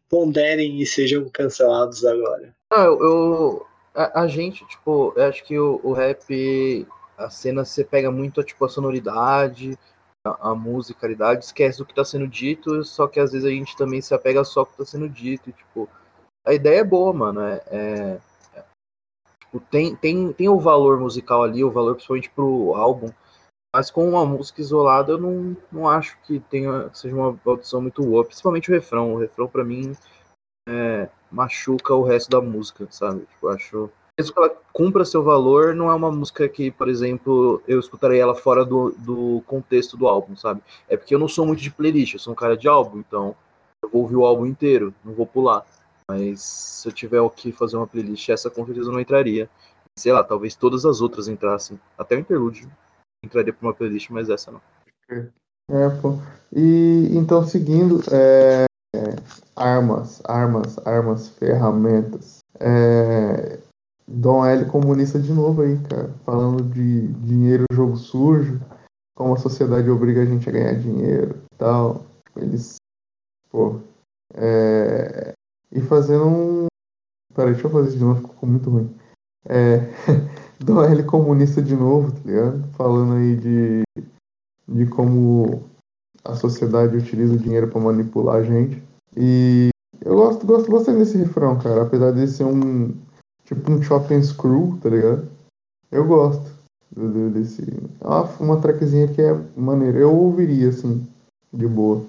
Ponderem 0.09 0.81
e 0.81 0.87
sejam 0.87 1.29
cancelados 1.31 2.05
agora. 2.05 2.55
Ah, 2.71 2.85
eu, 2.85 3.67
a, 3.95 4.23
a, 4.23 4.27
gente, 4.27 4.67
tipo, 4.67 5.13
eu 5.17 5.25
acho 5.25 5.45
que 5.45 5.59
o, 5.59 5.81
o, 5.83 5.93
rap, 5.93 6.87
a 7.17 7.31
cena, 7.31 7.65
você 7.65 7.85
pega 7.85 8.11
muito 8.11 8.43
tipo, 8.43 8.65
a 8.65 8.69
sonoridade, 8.69 9.79
a, 10.27 10.51
a 10.51 10.55
musicalidade, 10.55 11.45
esquece 11.45 11.79
do 11.79 11.85
que 11.85 11.93
está 11.93 12.05
sendo 12.05 12.27
dito, 12.27 12.85
só 12.85 13.07
que 13.07 13.21
às 13.21 13.33
vezes 13.33 13.47
a 13.47 13.51
gente 13.51 13.77
também 13.77 14.01
se 14.01 14.15
apega 14.15 14.45
só 14.45 14.61
ao 14.61 14.67
que 14.67 14.73
está 14.73 14.85
sendo 14.85 15.09
dito. 15.09 15.51
E, 15.51 15.53
tipo, 15.53 15.89
a 16.47 16.53
ideia 16.53 16.81
é 16.81 16.85
boa, 16.85 17.13
mano. 17.13 17.41
É, 17.43 17.63
é, 17.67 18.21
é, 18.55 18.65
tipo, 19.41 19.61
tem, 19.71 19.95
tem, 19.97 20.33
tem 20.33 20.49
o 20.49 20.59
valor 20.59 20.99
musical 20.99 21.43
ali, 21.43 21.63
o 21.63 21.71
valor 21.71 21.95
principalmente 21.95 22.31
pro 22.31 22.75
álbum. 22.75 23.11
Mas 23.75 23.91
com 23.91 24.07
uma 24.07 24.27
música 24.27 24.61
isolada, 24.61 25.13
eu 25.13 25.19
não, 25.19 25.57
não 25.71 25.89
acho 25.89 26.19
que 26.23 26.39
tenha, 26.41 26.93
seja 26.93 27.15
uma 27.15 27.39
audição 27.47 27.81
muito 27.81 28.03
boa. 28.03 28.25
Principalmente 28.25 28.71
o 28.71 28.75
refrão. 28.75 29.15
O 29.15 29.19
refrão, 29.19 29.49
para 29.49 29.65
mim, 29.65 29.97
é, 30.69 31.09
machuca 31.33 31.95
o 31.95 32.03
resto 32.03 32.31
da 32.31 32.41
música, 32.41 32.87
sabe? 32.91 33.21
Tipo, 33.21 33.49
acho. 33.49 33.91
Mesmo 34.19 34.35
que 34.35 34.39
ela 34.39 34.55
cumpra 34.73 35.07
seu 35.07 35.23
valor, 35.23 35.75
não 35.75 35.91
é 35.91 35.95
uma 35.95 36.13
música 36.13 36.47
que, 36.47 36.71
por 36.71 36.89
exemplo, 36.89 37.63
eu 37.67 37.81
escutarei 37.81 38.21
ela 38.21 38.35
fora 38.35 38.63
do, 38.65 38.91
do 38.99 39.43
contexto 39.47 39.97
do 39.97 40.07
álbum, 40.07 40.37
sabe? 40.37 40.61
É 40.87 40.97
porque 40.97 41.15
eu 41.15 41.19
não 41.19 41.29
sou 41.29 41.47
muito 41.47 41.63
de 41.63 41.71
playlist, 41.71 42.13
eu 42.13 42.21
sou 42.21 42.35
um 42.35 42.37
cara 42.37 42.57
de 42.57 42.69
álbum, 42.69 42.99
então 42.99 43.35
eu 43.83 43.89
vou 43.89 44.03
ouvir 44.03 44.17
o 44.17 44.25
álbum 44.25 44.45
inteiro, 44.45 44.95
não 45.03 45.15
vou 45.15 45.27
pular. 45.27 45.65
Mas 46.07 46.43
se 46.43 46.89
eu 46.89 46.93
tiver 46.93 47.27
que 47.31 47.53
fazer 47.53 47.79
uma 47.79 47.87
playlist, 47.87 48.29
essa 48.29 48.51
com 48.51 48.67
certeza 48.67 48.93
não 48.93 49.01
entraria. 49.01 49.49
Sei 49.99 50.13
lá, 50.13 50.23
talvez 50.23 50.55
todas 50.55 50.85
as 50.85 51.01
outras 51.01 51.27
entrassem. 51.27 51.81
Até 51.97 52.17
o 52.17 52.21
interlude 52.21 52.69
entraria 53.25 53.53
para 53.53 53.67
uma 53.67 53.75
playlist, 53.75 54.11
mas 54.11 54.29
essa 54.29 54.51
não. 54.51 54.61
É, 55.71 55.89
pô. 56.01 56.19
E 56.53 57.09
então, 57.13 57.47
seguindo, 57.47 58.01
é, 58.11 58.65
armas, 59.57 60.21
armas, 60.25 60.79
armas, 60.87 61.29
ferramentas. 61.31 62.39
É, 62.61 63.59
Dom 64.07 64.45
L 64.45 64.65
comunista 64.67 65.19
de 65.19 65.33
novo 65.33 65.63
aí, 65.63 65.79
cara, 65.89 66.13
falando 66.25 66.63
de 66.63 67.09
dinheiro, 67.09 67.65
jogo 67.73 67.97
sujo, 67.97 68.61
como 69.17 69.35
a 69.35 69.39
sociedade 69.39 69.89
obriga 69.89 70.23
a 70.23 70.27
gente 70.27 70.49
a 70.49 70.53
ganhar 70.53 70.75
dinheiro 70.75 71.43
e 71.53 71.57
tal. 71.57 72.05
Eles, 72.37 72.77
pô, 73.51 73.81
é, 74.35 75.33
e 75.71 75.81
fazendo 75.81 76.27
um. 76.27 76.67
Peraí, 77.35 77.53
deixa 77.53 77.67
eu 77.67 77.73
fazer 77.73 77.89
isso 77.89 77.99
de 77.99 78.05
novo, 78.05 78.29
ficou 78.29 78.49
muito 78.49 78.71
ruim. 78.71 78.95
É, 79.47 79.79
Dom 80.61 80.83
L 80.83 81.03
comunista 81.05 81.63
de 81.63 81.75
novo, 81.75 82.13
tá 82.13 82.21
ligado? 82.25 82.69
Falando 82.73 83.15
aí 83.15 83.37
de, 83.37 83.83
de 84.69 84.87
como 84.87 85.72
a 86.25 86.35
sociedade 86.35 86.97
utiliza 86.97 87.35
o 87.35 87.39
dinheiro 87.39 87.69
para 87.69 87.81
manipular 87.81 88.37
a 88.37 88.43
gente. 88.43 88.83
E 89.17 89.71
eu 90.05 90.17
gosto, 90.17 90.47
gosto 90.47 90.71
bastante 90.71 90.99
desse 90.99 91.19
refrão, 91.19 91.59
cara. 91.59 91.83
Apesar 91.83 92.13
de 92.13 92.27
ser 92.29 92.45
um. 92.45 92.95
Tipo 93.45 93.73
um 93.73 93.83
shopping 93.83 94.23
screw, 94.23 94.79
tá 94.83 94.89
ligado? 94.89 95.29
Eu 95.91 96.07
gosto 96.07 96.53
desse. 97.33 97.63
É 98.01 98.07
uma, 98.07 98.25
uma 98.39 98.61
trackzinha 98.61 99.09
que 99.09 99.21
é 99.21 99.33
maneira. 99.57 99.99
Eu 99.99 100.15
ouviria, 100.15 100.69
assim, 100.69 101.07
de 101.53 101.67
boa. 101.67 102.07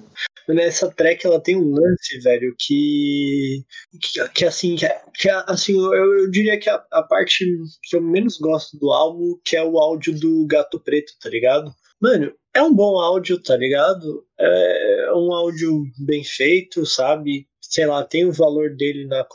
Nessa 0.48 0.92
track 0.92 1.26
ela 1.26 1.40
tem 1.40 1.56
um 1.56 1.74
lance, 1.74 2.20
velho, 2.20 2.54
que. 2.60 3.64
que, 4.00 4.30
que 4.30 4.46
assim, 4.46 4.76
que, 4.76 4.88
que 5.16 5.30
assim, 5.30 5.74
eu, 5.74 6.20
eu 6.20 6.30
diria 6.30 6.60
que 6.60 6.70
a, 6.70 6.84
a 6.92 7.04
parte 7.04 7.46
que 7.82 7.96
eu 7.96 8.02
menos 8.02 8.38
gosto 8.38 8.78
do 8.78 8.92
álbum, 8.92 9.38
que 9.44 9.56
é 9.56 9.64
o 9.64 9.80
áudio 9.80 10.18
do 10.20 10.46
Gato 10.46 10.80
Preto, 10.80 11.14
tá 11.22 11.30
ligado? 11.30 11.74
Mano, 12.00 12.34
é 12.54 12.62
um 12.62 12.74
bom 12.74 13.00
áudio, 13.00 13.42
tá 13.42 13.58
ligado? 13.58 14.26
É 14.38 15.12
um 15.14 15.34
áudio 15.34 15.84
bem 16.00 16.24
feito, 16.24 16.86
sabe? 16.86 17.48
Sei 17.62 17.86
lá, 17.86 18.04
tem 18.04 18.26
o 18.26 18.32
valor 18.32 18.76
dele 18.76 19.06
na, 19.06 19.26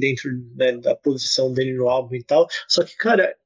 dentro 0.00 0.30
né, 0.56 0.72
da 0.78 0.94
posição 0.96 1.52
dele 1.52 1.74
no 1.74 1.88
álbum 1.88 2.16
e 2.16 2.24
tal. 2.24 2.48
Só 2.66 2.82
que, 2.82 2.96
cara, 2.96 3.36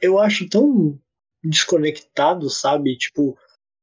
eu 0.00 0.18
acho 0.18 0.48
tão 0.48 0.98
desconectado, 1.42 2.50
sabe? 2.50 2.96
Tipo, 2.96 3.36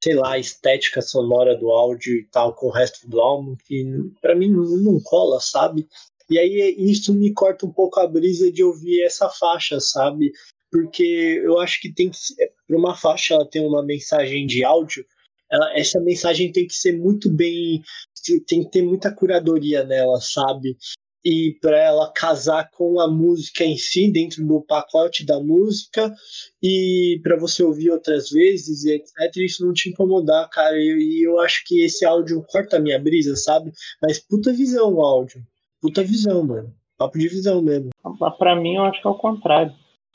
sei 0.03 0.13
lá, 0.13 0.33
a 0.33 0.39
estética 0.39 1.01
sonora 1.01 1.57
do 1.57 1.71
áudio 1.71 2.19
e 2.19 2.25
tal 2.25 2.53
com 2.53 2.67
o 2.67 2.71
resto 2.71 3.09
do 3.09 3.19
álbum, 3.19 3.55
que 3.65 3.83
para 4.21 4.35
mim 4.35 4.49
não 4.51 4.99
cola, 5.01 5.39
sabe? 5.39 5.87
E 6.29 6.37
aí 6.37 6.75
isso 6.77 7.13
me 7.13 7.33
corta 7.33 7.65
um 7.65 7.71
pouco 7.71 7.99
a 7.99 8.07
brisa 8.07 8.51
de 8.51 8.63
ouvir 8.63 9.03
essa 9.03 9.29
faixa, 9.29 9.79
sabe? 9.79 10.31
Porque 10.75 11.41
eu 11.41 11.57
acho 11.57 11.79
que 11.79 11.93
tem 11.93 12.09
que 12.09 12.17
para 12.67 12.77
uma 12.77 12.97
faixa 12.97 13.33
ela 13.33 13.49
tem 13.49 13.65
uma 13.65 13.81
mensagem 13.81 14.45
de 14.45 14.61
áudio, 14.65 15.05
ela, 15.49 15.73
essa 15.79 16.01
mensagem 16.01 16.51
tem 16.51 16.67
que 16.67 16.73
ser 16.73 16.97
muito 16.97 17.29
bem, 17.29 17.81
tem 18.45 18.61
que 18.61 18.71
ter 18.71 18.81
muita 18.81 19.09
curadoria 19.09 19.85
nela, 19.85 20.19
sabe? 20.19 20.75
E 21.23 21.57
para 21.61 21.79
ela 21.79 22.11
casar 22.11 22.69
com 22.71 22.99
a 22.99 23.09
música 23.09 23.63
em 23.63 23.77
si, 23.77 24.11
dentro 24.11 24.45
do 24.45 24.61
pacote 24.61 25.25
da 25.25 25.39
música, 25.39 26.13
e 26.61 27.21
para 27.23 27.37
você 27.39 27.63
ouvir 27.63 27.89
outras 27.91 28.29
vezes 28.29 28.83
e 28.83 28.95
etc, 28.95 29.37
isso 29.37 29.65
não 29.65 29.71
te 29.71 29.89
incomodar, 29.89 30.49
cara. 30.49 30.75
E 30.77 31.23
eu, 31.23 31.35
eu 31.35 31.39
acho 31.39 31.63
que 31.65 31.85
esse 31.85 32.03
áudio 32.05 32.43
corta 32.49 32.75
a 32.75 32.81
minha 32.81 32.99
brisa, 32.99 33.33
sabe? 33.37 33.71
Mas 34.01 34.19
puta 34.19 34.51
visão 34.51 34.93
o 34.95 35.01
áudio. 35.01 35.41
Puta 35.81 36.03
visão, 36.03 36.43
mano. 36.43 36.75
Papo 36.97 37.17
de 37.17 37.29
visão 37.29 37.61
mesmo. 37.61 37.91
Pra 38.37 38.55
mim, 38.57 38.75
eu 38.75 38.83
acho 38.83 39.01
que 39.01 39.07
é 39.07 39.11
o 39.11 39.15
contrário. 39.15 39.73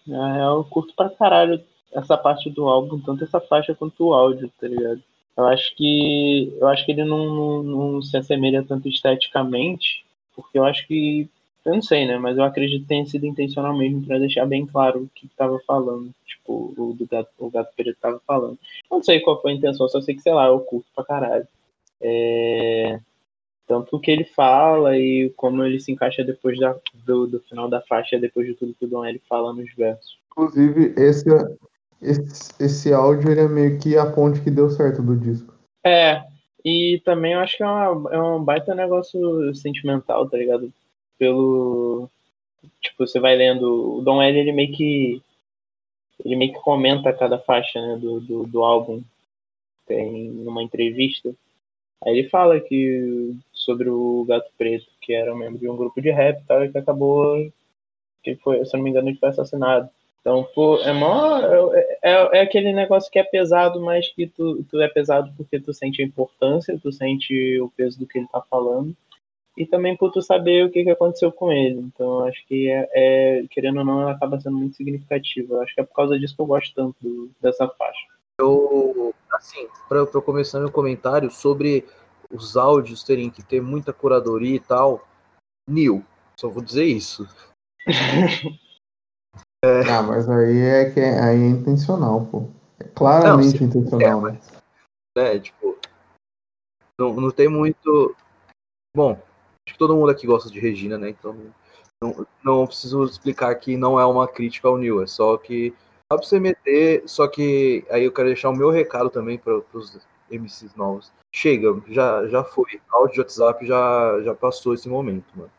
É, 0.08 0.42
eu 0.42 0.64
curto 0.64 0.94
pra 0.94 1.10
caralho 1.10 1.62
essa 1.92 2.16
parte 2.16 2.48
do 2.50 2.68
álbum, 2.68 3.00
tanto 3.00 3.24
essa 3.24 3.40
faixa 3.40 3.74
quanto 3.74 4.06
o 4.06 4.14
áudio, 4.14 4.50
tá 4.60 4.66
ligado? 4.66 5.02
Eu 5.36 5.46
acho 5.46 5.74
que 5.76 6.52
eu 6.60 6.68
acho 6.68 6.84
que 6.84 6.92
ele 6.92 7.04
não, 7.04 7.34
não, 7.34 7.62
não 7.62 8.02
se 8.02 8.16
assemelha 8.16 8.62
tanto 8.62 8.88
esteticamente, 8.88 10.04
porque 10.34 10.58
eu 10.58 10.64
acho 10.64 10.86
que 10.86 11.28
eu 11.64 11.74
não 11.74 11.82
sei, 11.82 12.06
né? 12.06 12.16
Mas 12.18 12.38
eu 12.38 12.44
acredito 12.44 12.82
que 12.82 12.88
tenha 12.88 13.04
sido 13.06 13.26
intencional 13.26 13.76
mesmo 13.76 14.04
para 14.04 14.18
deixar 14.18 14.46
bem 14.46 14.66
claro 14.66 15.02
o 15.02 15.08
que 15.14 15.28
tava 15.28 15.58
falando. 15.66 16.10
Tipo, 16.26 16.74
o 16.76 16.94
do 16.94 17.06
gato, 17.06 17.30
o 17.38 17.50
gato 17.50 17.72
preto 17.76 17.98
tava 18.00 18.20
falando. 18.26 18.58
Eu 18.90 18.96
não 18.96 19.02
sei 19.02 19.20
qual 19.20 19.40
foi 19.40 19.52
a 19.52 19.54
intenção, 19.54 19.88
só 19.88 20.00
sei 20.00 20.14
que, 20.14 20.22
sei 20.22 20.32
lá, 20.32 20.46
eu 20.46 20.60
curto 20.60 20.86
pra 20.94 21.04
caralho. 21.04 21.46
É... 22.00 22.98
Tanto 23.70 23.94
o 23.94 24.00
que 24.00 24.10
ele 24.10 24.24
fala 24.24 24.98
e 24.98 25.32
como 25.36 25.62
ele 25.62 25.78
se 25.78 25.92
encaixa 25.92 26.24
depois 26.24 26.58
da, 26.58 26.74
do, 27.06 27.28
do 27.28 27.38
final 27.38 27.68
da 27.68 27.80
faixa, 27.80 28.18
depois 28.18 28.44
de 28.44 28.54
tudo 28.54 28.74
que 28.74 28.84
o 28.84 28.88
Dom 28.88 29.04
L 29.04 29.16
fala 29.28 29.52
nos 29.52 29.72
versos. 29.76 30.18
Inclusive, 30.26 30.92
esse, 30.96 31.28
esse, 32.02 32.52
esse 32.58 32.92
áudio 32.92 33.30
ele 33.30 33.42
é 33.42 33.48
meio 33.48 33.78
que 33.78 33.96
a 33.96 34.10
ponte 34.10 34.40
que 34.40 34.50
deu 34.50 34.68
certo 34.70 35.00
do 35.00 35.16
disco. 35.16 35.54
É, 35.86 36.20
e 36.64 37.00
também 37.04 37.34
eu 37.34 37.38
acho 37.38 37.58
que 37.58 37.62
é, 37.62 37.66
uma, 37.66 38.12
é 38.12 38.20
um 38.20 38.42
baita 38.42 38.74
negócio 38.74 39.54
sentimental, 39.54 40.28
tá 40.28 40.36
ligado? 40.36 40.72
Pelo. 41.16 42.10
Tipo, 42.80 43.06
você 43.06 43.20
vai 43.20 43.36
lendo. 43.36 43.98
O 43.98 44.02
Dom 44.02 44.20
L, 44.20 44.36
ele 44.36 44.50
meio 44.50 44.72
que. 44.72 45.22
Ele 46.24 46.34
meio 46.34 46.52
que 46.52 46.58
comenta 46.58 47.12
cada 47.12 47.38
faixa 47.38 47.80
né, 47.80 47.96
do, 47.96 48.18
do, 48.18 48.46
do 48.48 48.64
álbum. 48.64 49.00
Tem 49.86 50.28
numa 50.28 50.60
entrevista. 50.60 51.32
Aí 52.04 52.18
ele 52.18 52.28
fala 52.28 52.58
que 52.60 53.34
sobre 53.52 53.88
o 53.88 54.24
Gato 54.26 54.50
Preto, 54.56 54.86
que 55.00 55.12
era 55.12 55.32
um 55.34 55.36
membro 55.36 55.58
de 55.58 55.68
um 55.68 55.76
grupo 55.76 56.00
de 56.00 56.10
rap 56.10 56.40
e 56.40 56.46
tal, 56.46 56.64
e 56.64 56.70
que 56.70 56.78
acabou 56.78 57.50
que 58.22 58.36
foi, 58.36 58.64
se 58.64 58.76
não 58.76 58.82
me 58.82 58.90
engano, 58.90 59.08
ele 59.08 59.18
foi 59.18 59.28
assassinado. 59.28 59.88
Então, 60.20 60.46
pô, 60.54 60.78
é, 60.78 60.90
é, 60.90 62.12
é, 62.12 62.38
é, 62.38 62.40
aquele 62.42 62.72
negócio 62.72 63.10
que 63.10 63.18
é 63.18 63.24
pesado, 63.24 63.80
mas 63.80 64.08
que 64.08 64.26
tu, 64.26 64.62
tu 64.64 64.80
é 64.80 64.88
pesado 64.88 65.32
porque 65.36 65.58
tu 65.58 65.72
sente 65.72 66.02
a 66.02 66.04
importância, 66.04 66.78
tu 66.78 66.92
sente 66.92 67.58
o 67.60 67.70
peso 67.70 67.98
do 67.98 68.06
que 68.06 68.18
ele 68.18 68.28
tá 68.28 68.42
falando, 68.50 68.94
e 69.56 69.66
também 69.66 69.96
por 69.96 70.12
tu 70.12 70.20
saber 70.20 70.64
o 70.64 70.70
que, 70.70 70.84
que 70.84 70.90
aconteceu 70.90 71.32
com 71.32 71.50
ele. 71.50 71.80
Então, 71.80 72.20
acho 72.24 72.46
que, 72.46 72.68
é, 72.68 72.88
é 72.92 73.44
querendo 73.50 73.78
ou 73.78 73.84
não, 73.84 74.02
ela 74.02 74.12
acaba 74.12 74.38
sendo 74.40 74.58
muito 74.58 74.76
significativa. 74.76 75.60
Acho 75.60 75.74
que 75.74 75.80
é 75.80 75.84
por 75.84 75.94
causa 75.94 76.18
disso 76.18 76.36
que 76.36 76.42
eu 76.42 76.46
gosto 76.46 76.74
tanto 76.74 77.30
dessa 77.40 77.66
faixa. 77.66 78.06
Eu, 78.40 79.14
assim, 79.32 79.68
para 79.86 80.06
começar 80.22 80.58
meu 80.60 80.72
comentário 80.72 81.30
sobre 81.30 81.86
os 82.30 82.56
áudios 82.56 83.02
terem 83.02 83.28
que 83.28 83.42
ter 83.42 83.60
muita 83.60 83.92
curadoria 83.92 84.56
e 84.56 84.60
tal, 84.60 85.06
Neil, 85.68 86.02
só 86.38 86.48
vou 86.48 86.62
dizer 86.62 86.84
isso. 86.84 87.28
É... 89.62 89.84
Não, 89.84 90.04
mas 90.04 90.26
aí 90.26 90.58
é 90.58 90.90
que 90.90 90.98
é, 90.98 91.20
aí 91.20 91.42
é 91.42 91.48
intencional, 91.48 92.24
pô. 92.24 92.48
É 92.78 92.84
claramente 92.84 93.60
não, 93.60 93.66
intencional, 93.68 94.28
é, 94.28 94.32
né? 94.32 94.40
É, 95.18 95.38
tipo. 95.38 95.76
Não, 96.98 97.12
não 97.12 97.30
tem 97.30 97.46
muito. 97.46 98.16
Bom, 98.96 99.12
acho 99.12 99.74
que 99.74 99.78
todo 99.78 99.94
mundo 99.94 100.10
aqui 100.10 100.26
gosta 100.26 100.48
de 100.48 100.58
Regina, 100.58 100.96
né? 100.96 101.10
Então 101.10 101.36
não, 102.02 102.26
não 102.42 102.66
preciso 102.66 103.04
explicar 103.04 103.54
que 103.56 103.76
não 103.76 104.00
é 104.00 104.06
uma 104.06 104.26
crítica 104.26 104.66
ao 104.66 104.78
Neil, 104.78 105.02
é 105.02 105.06
só 105.06 105.36
que 105.36 105.74
dá 106.10 106.18
pra 106.18 106.26
você 106.26 106.40
meter, 106.40 107.04
só 107.06 107.28
que 107.28 107.84
aí 107.88 108.04
eu 108.04 108.12
quero 108.12 108.28
deixar 108.28 108.50
o 108.50 108.56
meu 108.56 108.70
recado 108.70 109.08
também 109.08 109.38
para 109.38 109.62
os 109.72 109.98
MCs 110.28 110.74
novos. 110.74 111.12
Chega, 111.32 111.80
já, 111.88 112.26
já 112.26 112.42
foi. 112.42 112.80
Áudio 112.90 113.14
de 113.14 113.20
WhatsApp 113.20 113.66
já, 113.66 114.20
já 114.22 114.34
passou 114.34 114.74
esse 114.74 114.88
momento, 114.88 115.26
mano. 115.36 115.50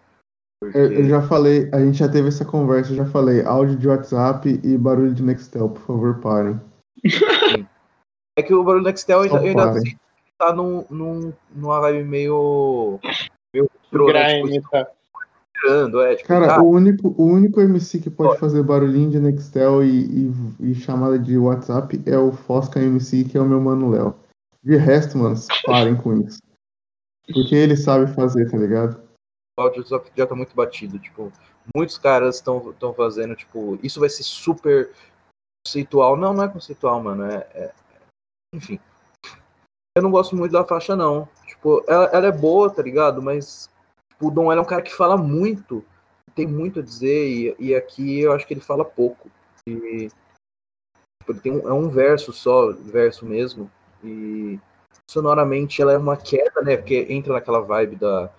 Porque... 0.62 0.78
Eu, 0.78 0.92
eu, 0.92 1.06
já 1.06 1.22
falei, 1.22 1.70
a 1.74 1.80
gente 1.80 1.98
já 1.98 2.10
teve 2.10 2.28
essa 2.28 2.44
conversa, 2.44 2.92
eu 2.92 2.98
já 2.98 3.06
falei, 3.06 3.44
áudio 3.44 3.78
de 3.78 3.88
WhatsApp 3.88 4.60
e 4.64 4.78
barulho 4.78 5.14
de 5.14 5.24
Nextel, 5.24 5.70
por 5.70 5.82
favor, 5.82 6.20
parem. 6.20 6.60
É 8.38 8.42
que 8.44 8.54
o 8.54 8.64
barulho 8.64 8.84
do 8.84 8.88
Nextel 8.88 9.22
ainda, 9.22 9.40
ainda 9.40 9.74
tá 10.38 10.54
num, 10.54 10.86
num, 10.90 11.34
numa 11.54 11.80
vibe 11.82 12.04
meio. 12.04 13.00
meio 13.54 13.70
Grime, 13.92 14.54
tipo, 14.54 14.70
tá. 14.70 14.88
É, 15.64 16.16
tipo, 16.16 16.28
Cara, 16.28 16.48
tá. 16.48 16.62
o, 16.62 16.70
único, 16.70 17.14
o 17.18 17.26
único 17.26 17.62
MC 17.62 18.00
que 18.00 18.10
pode 18.10 18.40
fazer 18.40 18.64
barulhinho 18.64 19.12
de 19.12 19.20
Nextel 19.20 19.84
e, 19.84 20.06
e, 20.06 20.72
e, 20.72 20.76
chamada 20.76 21.20
de 21.20 21.38
WhatsApp 21.38 22.02
é 22.06 22.18
o 22.18 22.32
Fosca 22.32 22.80
MC, 22.80 23.26
que 23.26 23.38
é 23.38 23.42
o 23.42 23.46
meu 23.46 23.62
mano 23.62 23.92
Léo. 23.92 24.16
De 24.64 24.76
resto, 24.76 25.18
mano, 25.18 25.36
parem 25.66 25.96
com 25.96 26.18
isso. 26.22 26.40
Porque 27.32 27.56
ele 27.56 27.78
sabe 27.78 28.12
fazer, 28.14 28.50
tá 28.50 28.58
ligado? 28.58 29.12
o 29.58 29.62
áudio 29.62 29.86
já 30.16 30.28
tá 30.28 30.36
muito 30.36 30.56
batido. 30.56 31.00
Tipo, 31.00 31.32
muitos 31.76 31.98
caras 31.98 32.36
estão 32.36 32.94
fazendo, 32.96 33.36
tipo, 33.36 33.78
isso 33.84 34.00
vai 34.00 34.10
ser 34.10 34.24
super 34.24 34.92
conceitual. 35.66 36.18
Não, 36.18 36.34
não 36.34 36.44
é 36.44 36.50
conceitual, 36.50 37.02
mano. 37.02 37.26
É, 37.26 37.48
é, 37.54 37.74
Enfim. 38.54 38.80
Eu 39.96 40.04
não 40.04 40.12
gosto 40.12 40.36
muito 40.36 40.52
da 40.52 40.64
faixa, 40.64 40.96
não. 40.96 41.28
Tipo, 41.46 41.84
ela, 41.88 42.06
ela 42.06 42.28
é 42.28 42.32
boa, 42.32 42.70
tá 42.70 42.82
ligado? 42.82 43.22
Mas 43.22 43.70
o 44.22 44.32
Dom 44.32 44.52
é 44.52 44.60
um 44.60 44.66
cara 44.66 44.82
que 44.82 44.94
fala 44.94 45.18
muito. 45.18 45.84
Tem 46.36 46.48
muito 46.48 46.80
a 46.80 46.84
dizer. 46.84 47.28
E, 47.28 47.56
e 47.60 47.76
aqui 47.76 48.22
eu 48.22 48.32
acho 48.34 48.48
que 48.48 48.54
ele 48.54 48.62
fala 48.62 48.86
pouco. 48.86 49.30
E, 49.68 50.08
tipo, 51.20 51.32
ele 51.32 51.40
tem 51.40 51.52
um, 51.52 51.68
é 51.68 51.74
um 51.74 51.90
verso 51.90 52.32
só, 52.32 52.72
verso 52.72 53.26
mesmo. 53.26 53.70
E 54.04 54.60
sonoramente 55.10 55.82
ela 55.82 55.94
é 55.94 55.98
uma 55.98 56.18
queda, 56.18 56.62
né? 56.62 56.78
Porque 56.78 57.06
entra 57.10 57.34
naquela 57.34 57.62
vibe 57.62 57.96
da 57.98 58.32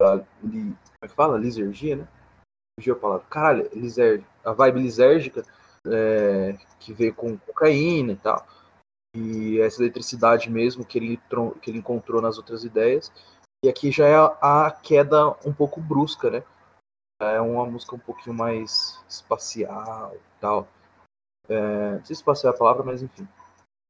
da 0.00 0.16
li, 0.42 0.74
como 0.74 0.76
é 1.02 1.08
que 1.08 1.14
fala? 1.14 1.38
Lisergia, 1.38 1.96
né? 1.96 2.08
Fugiu 2.78 2.94
a 2.94 2.98
palavra. 2.98 3.26
Caralho, 3.30 3.70
liser, 3.72 4.22
a 4.44 4.52
vibe 4.52 4.80
lisérgica 4.80 5.44
é, 5.86 6.56
que 6.80 6.92
veio 6.92 7.14
com 7.14 7.36
cocaína 7.38 8.12
e 8.12 8.16
tal. 8.16 8.46
E 9.16 9.60
essa 9.60 9.80
eletricidade 9.80 10.50
mesmo 10.50 10.84
que 10.84 10.98
ele, 10.98 11.20
que 11.62 11.70
ele 11.70 11.78
encontrou 11.78 12.20
nas 12.20 12.36
outras 12.36 12.64
ideias. 12.64 13.12
E 13.64 13.68
aqui 13.70 13.90
já 13.90 14.06
é 14.06 14.14
a, 14.42 14.70
queda 14.70 15.30
um 15.42 15.50
pouco 15.50 15.80
brusca, 15.80 16.28
né? 16.28 16.42
É 17.18 17.40
uma 17.40 17.64
música 17.64 17.96
um 17.96 17.98
pouquinho 17.98 18.36
mais 18.36 19.02
espacial 19.08 20.14
e 20.14 20.38
tal. 20.38 20.68
É, 21.48 21.92
não 21.92 22.04
sei 22.04 22.14
se 22.14 22.20
espacial 22.20 22.52
é 22.52 22.54
a 22.54 22.58
palavra, 22.58 22.82
mas 22.82 23.02
enfim. 23.02 23.26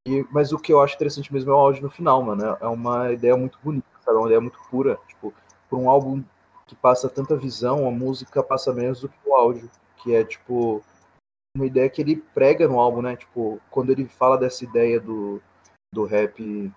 E, 0.07 0.25
mas 0.31 0.53
o 0.53 0.61
que 0.61 0.73
eu 0.73 0.81
acho 0.81 0.95
interessante 0.95 1.33
mesmo 1.33 1.51
é 1.51 1.55
o 1.55 1.59
áudio 1.59 1.83
no 1.83 1.91
final, 1.91 2.23
mano. 2.23 2.57
É 2.61 2.69
uma 2.69 3.11
ideia 3.11 3.37
muito 3.37 3.59
bonita, 3.65 3.85
sabe? 4.05 4.17
É 4.17 4.21
uma 4.21 4.29
ideia 4.29 4.41
muito 4.41 4.61
pura. 4.71 4.97
Tipo, 5.09 5.35
por 5.69 5.77
um 5.77 5.91
álbum 5.91 6.23
que 6.69 6.77
passa 6.77 7.09
tanta 7.09 7.37
visão, 7.37 7.89
a 7.89 7.91
música 7.91 8.45
passa 8.45 8.73
menos 8.73 9.01
do 9.01 9.09
que 9.09 9.19
o 9.27 9.35
áudio, 9.35 9.69
que 9.97 10.15
é 10.15 10.23
tipo 10.23 10.85
uma 11.57 11.67
ideia 11.67 11.91
que 11.91 12.01
ele 12.01 12.15
prega 12.33 12.69
no 12.69 12.79
álbum, 12.79 13.03
né? 13.03 13.17
Tipo, 13.17 13.61
quando 13.73 13.91
ele 13.91 14.07
fala 14.07 14.39
dessa 14.39 14.63
ideia 14.63 15.01
do, 15.01 15.43
do 15.93 16.05
rap 16.05 16.73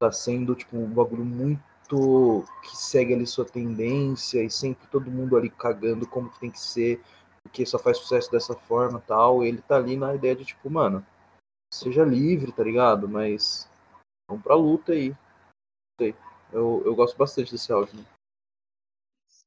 tá 0.00 0.12
sendo 0.12 0.54
tipo 0.54 0.76
um 0.76 0.88
bagulho 0.88 1.24
muito 1.24 1.75
que 1.88 2.76
segue 2.76 3.14
ali 3.14 3.26
sua 3.26 3.44
tendência 3.44 4.42
e 4.42 4.50
sempre 4.50 4.86
todo 4.88 5.10
mundo 5.10 5.36
ali 5.36 5.50
cagando 5.50 6.06
como 6.06 6.30
que 6.30 6.40
tem 6.40 6.50
que 6.50 6.60
ser, 6.60 7.00
porque 7.42 7.64
só 7.64 7.78
faz 7.78 7.98
sucesso 7.98 8.30
dessa 8.30 8.54
forma, 8.54 9.00
tal. 9.06 9.44
ele 9.44 9.62
tá 9.62 9.76
ali 9.76 9.96
na 9.96 10.14
ideia 10.14 10.34
de 10.34 10.44
tipo, 10.44 10.68
mano, 10.68 11.04
seja 11.72 12.04
livre, 12.04 12.52
tá 12.52 12.64
ligado? 12.64 13.08
Mas 13.08 13.68
vamos 14.28 14.42
pra 14.42 14.54
luta 14.54 14.92
aí. 14.92 15.14
Eu, 16.52 16.82
eu 16.84 16.94
gosto 16.94 17.16
bastante 17.16 17.52
desse 17.52 17.72
áudio. 17.72 17.96
Né? 17.96 18.04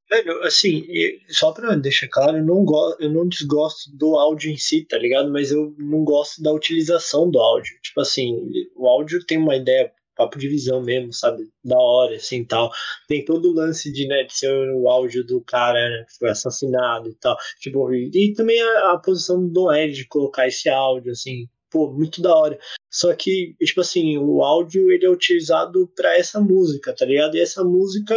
Velho, 0.10 0.44
assim, 0.44 0.88
só 1.28 1.52
pra 1.52 1.76
deixar 1.76 2.07
claro, 2.07 2.38
eu 2.38 2.44
não, 2.44 2.66
gosto, 2.66 2.99
eu 2.99 3.11
não 3.11 3.28
desgosto 3.28 3.95
do 3.95 4.18
áudio 4.18 4.52
em 4.52 4.57
si, 4.57 4.84
tá 4.84 4.98
ligado? 4.98 5.32
Mas 5.32 5.52
eu 5.52 5.76
não 5.78 6.03
gosto 6.03 6.41
da 6.41 6.52
utilização 6.52 7.30
do 7.30 7.40
áudio. 7.40 7.80
Tipo 7.82 8.02
assim, 8.02 8.52
o 8.76 8.88
áudio 8.88 9.24
tem 9.26 9.38
uma 9.38 9.56
ideia, 9.56 9.94
papo 10.20 10.38
de 10.38 10.50
visão 10.50 10.82
mesmo, 10.82 11.14
sabe? 11.14 11.50
Da 11.64 11.78
hora, 11.78 12.18
assim, 12.18 12.44
tal. 12.44 12.70
Tem 13.08 13.24
todo 13.24 13.50
o 13.50 13.54
lance 13.54 13.90
de, 13.91 14.06
né, 14.06 14.24
de 14.24 14.38
ser 14.38 14.52
o 14.76 14.90
áudio 14.90 15.26
do 15.26 15.41
cara 15.41 15.80
né, 15.80 16.06
que 16.06 16.18
foi 16.18 16.30
assassinado 16.30 17.10
e 17.10 17.16
tal. 17.16 17.38
Tipo, 17.62 17.94
e, 17.94 18.12
e 18.14 18.34
também 18.34 18.62
a, 18.62 18.91
a, 18.91 18.98
posição 19.00 19.48
do 19.48 19.72
Ed 19.72 19.94
de 19.94 20.08
colocar 20.08 20.46
esse 20.48 20.68
áudio, 20.70 21.14
assim, 21.14 21.48
pô, 21.72 21.90
muito 21.91 22.22
da 22.22 22.36
hora. 22.36 22.60
Só 22.91 23.16
que, 23.16 23.56
tipo 23.62 23.80
assim, 23.80 24.18
o 24.18 24.44
áudio 24.44 24.91
ele 24.91 25.06
é 25.06 25.10
utilizado 25.10 25.90
para 25.96 26.18
essa 26.18 26.41
música, 26.41 26.94
tá 26.94 27.06
ligado? 27.06 27.38
E 27.38 27.41
essa 27.41 27.64
música 27.64 28.16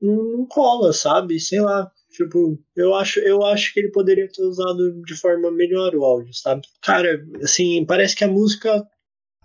não, 0.00 0.24
não 0.24 0.46
cola, 0.46 0.92
sabe? 0.92 1.38
Sei 1.38 1.60
lá. 1.60 1.90
Tipo, 2.10 2.56
eu 2.76 2.94
acho, 2.94 3.18
eu 3.20 3.44
acho 3.44 3.74
que 3.74 3.80
ele 3.80 3.90
poderia 3.90 4.28
ter 4.28 4.42
usado 4.44 5.02
de 5.02 5.16
forma 5.16 5.50
melhor 5.50 5.94
o 5.96 6.04
áudio, 6.04 6.32
sabe? 6.32 6.62
Cara, 6.80 7.20
assim, 7.42 7.84
parece 7.84 8.14
que 8.14 8.22
a 8.22 8.28
música, 8.28 8.86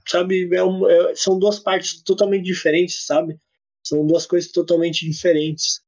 sabe, 0.10 0.50
é 0.54 0.64
um, 0.64 0.88
é, 0.90 1.16
são 1.16 1.38
duas 1.38 1.60
partes 1.60 2.02
totalmente 2.04 2.46
diferentes, 2.46 3.06
sabe? 3.06 3.38
São 3.84 4.06
duas 4.06 4.26
coisas 4.26 4.52
totalmente 4.52 5.06
diferentes. 5.06 5.82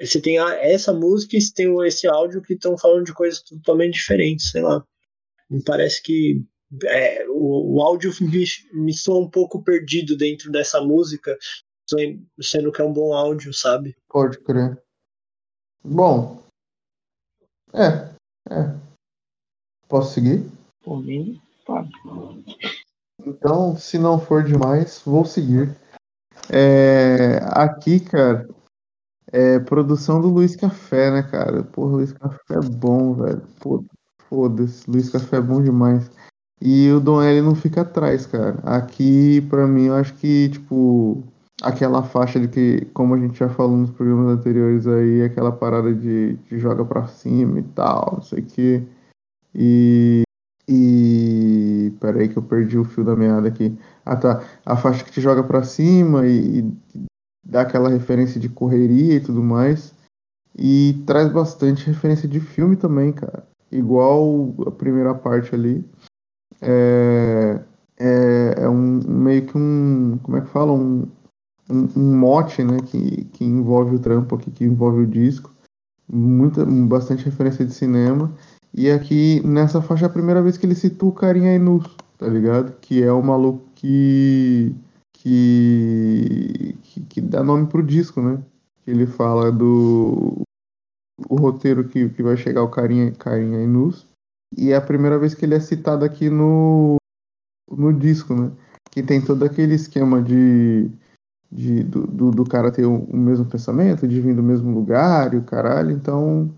Você 0.00 0.20
tem 0.20 0.38
a, 0.38 0.54
essa 0.56 0.92
música 0.92 1.36
e 1.36 1.40
você 1.40 1.52
tem 1.54 1.86
esse 1.86 2.06
áudio 2.06 2.42
que 2.42 2.54
estão 2.54 2.76
falando 2.76 3.04
de 3.04 3.14
coisas 3.14 3.42
totalmente 3.42 3.94
diferentes, 3.94 4.50
sei 4.50 4.62
lá. 4.62 4.84
Me 5.50 5.62
parece 5.62 6.02
que 6.02 6.42
é, 6.84 7.26
o, 7.28 7.76
o 7.76 7.82
áudio 7.82 8.12
me, 8.20 8.44
me 8.74 8.92
soa 8.92 9.20
um 9.20 9.30
pouco 9.30 9.64
perdido 9.64 10.16
dentro 10.16 10.50
dessa 10.50 10.80
música 10.80 11.36
sendo 12.40 12.70
que 12.70 12.80
é 12.80 12.84
um 12.84 12.92
bom 12.92 13.14
áudio, 13.14 13.52
sabe? 13.54 13.96
Pode 14.08 14.38
crer. 14.40 14.82
Bom. 15.82 16.42
É. 17.72 18.14
É. 18.50 18.78
Posso 19.88 20.14
seguir? 20.14 20.44
Por 20.82 21.02
mim, 21.02 21.40
pode. 21.64 21.90
Então, 23.28 23.76
se 23.76 23.98
não 23.98 24.18
for 24.18 24.42
demais, 24.42 25.02
vou 25.04 25.24
seguir. 25.24 25.76
É, 26.50 27.40
aqui, 27.50 28.00
cara, 28.00 28.48
é 29.30 29.58
produção 29.58 30.20
do 30.20 30.28
Luiz 30.28 30.56
Café, 30.56 31.10
né, 31.10 31.22
cara? 31.22 31.62
Porra, 31.62 31.96
Luiz 31.96 32.12
Café 32.12 32.54
é 32.54 32.60
bom, 32.60 33.14
velho. 33.14 33.42
Foda-se, 34.28 34.90
Luiz 34.90 35.10
Café 35.10 35.36
é 35.36 35.40
bom 35.40 35.62
demais. 35.62 36.10
E 36.60 36.90
o 36.90 37.00
Dom 37.00 37.22
L 37.22 37.42
não 37.42 37.54
fica 37.54 37.82
atrás, 37.82 38.26
cara. 38.26 38.58
Aqui, 38.64 39.40
pra 39.42 39.66
mim, 39.66 39.86
eu 39.86 39.94
acho 39.94 40.14
que, 40.14 40.48
tipo, 40.48 41.22
aquela 41.62 42.02
faixa 42.02 42.40
de 42.40 42.48
que, 42.48 42.86
como 42.92 43.14
a 43.14 43.18
gente 43.18 43.38
já 43.38 43.48
falou 43.48 43.76
nos 43.76 43.90
programas 43.90 44.38
anteriores 44.38 44.86
aí, 44.86 45.22
aquela 45.22 45.52
parada 45.52 45.94
de, 45.94 46.34
de 46.34 46.58
joga 46.58 46.84
pra 46.84 47.06
cima 47.06 47.60
e 47.60 47.62
tal, 47.62 48.14
não 48.14 48.22
sei 48.22 48.40
o 48.40 48.46
que. 48.46 48.82
E. 49.54 50.22
E. 50.68 51.37
Peraí 52.00 52.28
que 52.28 52.36
eu 52.36 52.42
perdi 52.42 52.78
o 52.78 52.84
fio 52.84 53.04
da 53.04 53.16
meada 53.16 53.48
aqui. 53.48 53.76
Ah 54.04 54.16
tá. 54.16 54.42
A 54.64 54.76
faixa 54.76 55.04
que 55.04 55.12
te 55.12 55.20
joga 55.20 55.42
pra 55.42 55.62
cima 55.62 56.26
e, 56.26 56.60
e 56.60 57.04
dá 57.44 57.62
aquela 57.62 57.88
referência 57.88 58.40
de 58.40 58.48
correria 58.48 59.14
e 59.14 59.20
tudo 59.20 59.42
mais. 59.42 59.94
E 60.56 61.02
traz 61.06 61.30
bastante 61.30 61.86
referência 61.86 62.28
de 62.28 62.40
filme 62.40 62.76
também, 62.76 63.12
cara. 63.12 63.46
Igual 63.70 64.54
a 64.66 64.70
primeira 64.70 65.14
parte 65.14 65.54
ali. 65.54 65.84
É, 66.60 67.60
é, 67.98 68.54
é 68.58 68.68
um 68.68 69.00
meio 69.06 69.46
que 69.46 69.56
um. 69.56 70.18
Como 70.22 70.36
é 70.36 70.40
que 70.40 70.48
fala? 70.48 70.72
Um, 70.72 71.08
um, 71.70 71.88
um 71.96 72.18
mote 72.18 72.64
né, 72.64 72.78
que, 72.86 73.24
que 73.26 73.44
envolve 73.44 73.96
o 73.96 73.98
trampo 73.98 74.34
aqui, 74.34 74.50
que 74.50 74.64
envolve 74.64 75.02
o 75.02 75.06
disco. 75.06 75.54
muita, 76.10 76.64
bastante 76.64 77.24
referência 77.24 77.64
de 77.64 77.72
cinema. 77.72 78.32
E 78.74 78.90
aqui 78.90 79.40
nessa 79.46 79.80
faixa 79.82 80.06
é 80.06 80.08
a 80.08 80.12
primeira 80.12 80.42
vez 80.42 80.56
que 80.56 80.66
ele 80.66 80.74
citou 80.74 81.08
o 81.08 81.14
carinha 81.14 81.54
Inus, 81.54 81.84
tá 82.16 82.26
ligado? 82.26 82.72
Que 82.80 83.02
é 83.02 83.12
o 83.12 83.22
maluco 83.22 83.64
que, 83.74 84.74
que, 85.14 86.76
que, 86.82 87.00
que 87.00 87.20
dá 87.20 87.42
nome 87.42 87.66
pro 87.66 87.82
disco, 87.82 88.20
né? 88.20 88.42
Que 88.84 88.90
ele 88.90 89.06
fala 89.06 89.50
do 89.50 90.42
o 91.28 91.36
roteiro 91.36 91.88
que, 91.88 92.08
que 92.10 92.22
vai 92.22 92.36
chegar 92.36 92.62
o 92.62 92.70
carinha, 92.70 93.10
carinha 93.12 93.62
Inus. 93.62 94.06
E 94.56 94.72
é 94.72 94.76
a 94.76 94.80
primeira 94.80 95.18
vez 95.18 95.34
que 95.34 95.44
ele 95.44 95.54
é 95.54 95.60
citado 95.60 96.04
aqui 96.04 96.30
no, 96.30 96.96
no 97.70 97.92
disco, 97.92 98.34
né? 98.34 98.50
Que 98.90 99.02
tem 99.02 99.20
todo 99.20 99.44
aquele 99.44 99.74
esquema 99.74 100.22
de, 100.22 100.90
de 101.50 101.82
do, 101.82 102.06
do, 102.06 102.30
do 102.30 102.44
cara 102.44 102.70
ter 102.70 102.86
o, 102.86 103.04
o, 103.04 103.16
mesmo 103.16 103.44
pensamento, 103.44 104.08
de 104.08 104.20
vir 104.20 104.34
do 104.34 104.42
mesmo 104.42 104.72
lugar 104.72 105.34
e 105.34 105.36
o 105.36 105.42
caralho. 105.42 105.90
Então 105.90 106.50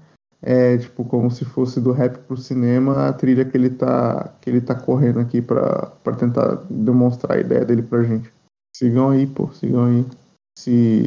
é 0.43 0.79
tipo 0.79 1.05
como 1.05 1.31
se 1.31 1.45
fosse 1.45 1.81
do 1.81 1.93
rap 1.93 2.19
pro 2.27 2.37
cinema 2.37 3.09
a 3.09 3.13
trilha 3.13 3.45
que 3.45 3.57
ele 3.57 3.71
tá, 3.71 4.35
que 4.41 4.49
ele 4.49 4.61
tá 4.61 4.75
correndo 4.75 5.21
aqui 5.21 5.43
pra, 5.43 5.87
pra 6.03 6.17
tentar 6.17 6.65
demonstrar 6.71 7.37
a 7.37 7.41
ideia 7.41 7.65
dele 7.65 7.83
pra 7.83 8.03
gente. 8.03 8.33
Sigam 8.75 9.11
aí, 9.11 9.27
pô, 9.27 9.49
sigam 9.49 9.85
aí. 9.85 10.05
Se. 10.59 11.07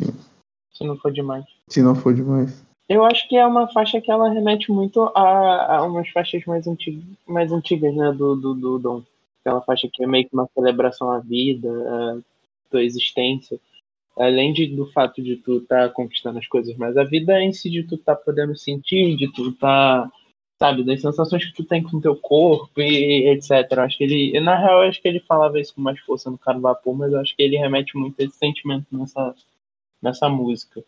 Se 0.72 0.84
não 0.86 0.98
for 0.98 1.12
demais. 1.12 1.46
Se 1.68 1.82
não 1.82 1.96
for 1.96 2.14
demais. 2.14 2.64
Eu 2.88 3.04
acho 3.06 3.28
que 3.28 3.38
é 3.38 3.46
uma 3.46 3.68
faixa 3.68 4.02
que 4.02 4.12
ela 4.12 4.30
remete 4.30 4.72
muito 4.72 5.02
a, 5.16 5.78
a 5.78 5.84
umas 5.84 6.10
faixas 6.10 6.44
mais, 6.46 6.68
antig 6.68 7.02
mais 7.28 7.52
antigas, 7.52 7.96
né, 7.96 8.12
do, 8.12 8.36
do, 8.36 8.54
do 8.54 8.80
Dom. 8.80 9.02
Aquela 9.42 9.62
faixa 9.62 9.90
que 9.92 10.04
é 10.04 10.08
meio 10.08 10.28
que 10.28 10.34
uma 10.34 10.50
celebração 10.54 11.12
à 11.12 11.20
vida, 11.20 11.70
à 11.70 12.18
tua 12.70 12.84
existência. 12.84 13.60
Além 14.18 14.54
de, 14.54 14.68
do 14.68 14.86
fato 14.92 15.22
de 15.22 15.38
tu 15.38 15.58
estar 15.58 15.88
tá 15.88 15.94
conquistando 15.94 16.38
as 16.38 16.48
coisas, 16.48 16.76
mas 16.78 16.96
a 16.98 17.04
vida 17.04 17.42
em 17.42 17.52
si 17.52 17.70
de 17.70 17.84
tu 17.84 17.98
tá 17.98 18.16
podendo 18.16 18.56
sentir, 18.56 19.16
de 19.16 19.32
tu 19.32 19.52
tá, 19.54 20.10
sabe, 20.60 20.84
das 20.84 21.02
sensações 21.02 21.46
que 21.46 21.54
tu 21.54 21.64
tem 21.64 21.82
com 21.82 21.98
o 21.98 22.02
teu 22.02 22.16
corpo 22.16 22.80
e 22.80 23.30
etc. 23.30 23.72
Eu 23.72 23.82
acho 23.82 23.98
que 23.98 24.04
ele, 24.04 24.40
na 24.40 24.56
real, 24.56 24.84
eu 24.84 24.90
acho 24.90 25.02
que 25.02 25.08
ele 25.08 25.20
falava 25.22 25.60
isso 25.60 25.74
com 25.74 25.82
mais 25.82 26.00
força 26.02 26.30
no 26.30 26.38
Carlos 26.38 26.62
Vapor, 26.62 26.96
mas 26.96 27.12
eu 27.12 27.20
acho 27.20 27.36
que 27.36 27.42
ele 27.42 27.58
remete 27.58 27.98
muito 27.98 28.20
a 28.20 28.24
esse 28.24 28.38
sentimento 28.38 28.86
nessa, 28.92 29.36
nessa 30.02 30.30
música. 30.30 30.84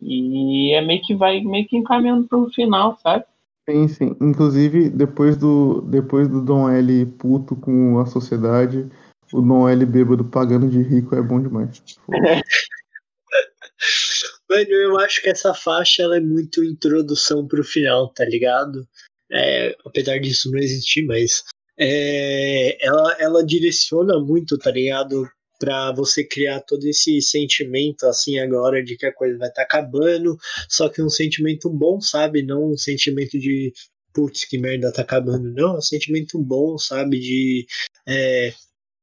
E 0.00 0.72
é 0.72 0.80
meio 0.80 1.02
que 1.02 1.14
vai 1.14 1.40
meio 1.40 1.66
que 1.66 1.76
encaminhando 1.76 2.28
para 2.28 2.38
o 2.38 2.50
final, 2.50 2.96
sabe? 3.02 3.24
Sim, 3.68 3.88
sim. 3.88 4.16
Inclusive, 4.20 4.88
depois 4.88 5.36
do, 5.36 5.82
depois 5.82 6.26
do 6.28 6.40
Dom 6.40 6.70
L 6.70 7.06
puto 7.18 7.54
com 7.54 7.98
a 7.98 8.06
sociedade, 8.06 8.88
o 9.32 9.40
Dom 9.40 9.68
L 9.68 9.86
bêbado 9.86 10.24
pagando 10.24 10.68
de 10.68 10.82
rico 10.82 11.14
é 11.14 11.22
bom 11.22 11.40
demais. 11.40 11.82
Mano, 14.48 14.70
eu 14.70 14.98
acho 14.98 15.22
que 15.22 15.28
essa 15.28 15.52
faixa 15.54 16.02
ela 16.02 16.16
é 16.16 16.20
muito 16.20 16.64
introdução 16.64 17.46
pro 17.46 17.62
final, 17.62 18.08
tá 18.12 18.24
ligado? 18.24 18.88
É, 19.30 19.76
apesar 19.84 20.18
disso 20.18 20.50
não 20.50 20.58
existir, 20.58 21.04
mas 21.04 21.44
é, 21.78 22.84
ela, 22.84 23.16
ela 23.18 23.44
direciona 23.44 24.18
muito, 24.18 24.56
tá 24.58 24.70
ligado? 24.70 25.28
para 25.58 25.92
você 25.92 26.24
criar 26.24 26.60
todo 26.60 26.84
esse 26.84 27.20
sentimento 27.20 28.06
assim 28.06 28.38
agora 28.38 28.82
de 28.82 28.96
que 28.96 29.06
a 29.06 29.12
coisa 29.12 29.36
vai 29.36 29.48
estar 29.48 29.62
tá 29.62 29.66
acabando, 29.66 30.38
só 30.68 30.88
que 30.88 31.02
um 31.02 31.08
sentimento 31.08 31.68
bom, 31.68 32.00
sabe? 32.00 32.42
Não 32.42 32.70
um 32.72 32.76
sentimento 32.76 33.38
de 33.38 33.72
putz, 34.12 34.44
que 34.44 34.58
merda 34.58 34.92
tá 34.92 35.02
acabando, 35.02 35.52
não, 35.52 35.74
é 35.74 35.78
um 35.78 35.82
sentimento 35.82 36.38
bom, 36.38 36.78
sabe? 36.78 37.18
De 37.18 37.66
é, 38.06 38.52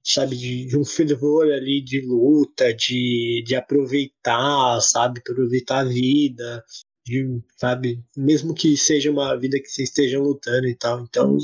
sabe, 0.05 0.35
de, 0.35 0.65
de, 0.67 0.77
um 0.77 0.85
fervor 0.85 1.51
ali 1.51 1.81
de 1.81 2.01
luta, 2.05 2.73
de, 2.73 3.43
de 3.45 3.55
aproveitar, 3.55 4.79
sabe, 4.81 5.19
aproveitar 5.19 5.79
a 5.79 5.85
vida, 5.85 6.63
de, 7.05 7.41
sabe, 7.57 8.03
mesmo 8.15 8.53
que 8.53 8.77
seja 8.77 9.11
uma 9.11 9.35
vida 9.35 9.59
que 9.59 9.67
vocês 9.67 9.89
estejam 9.89 10.21
lutando 10.21 10.67
e 10.67 10.75
tal. 10.75 11.01
Então, 11.01 11.37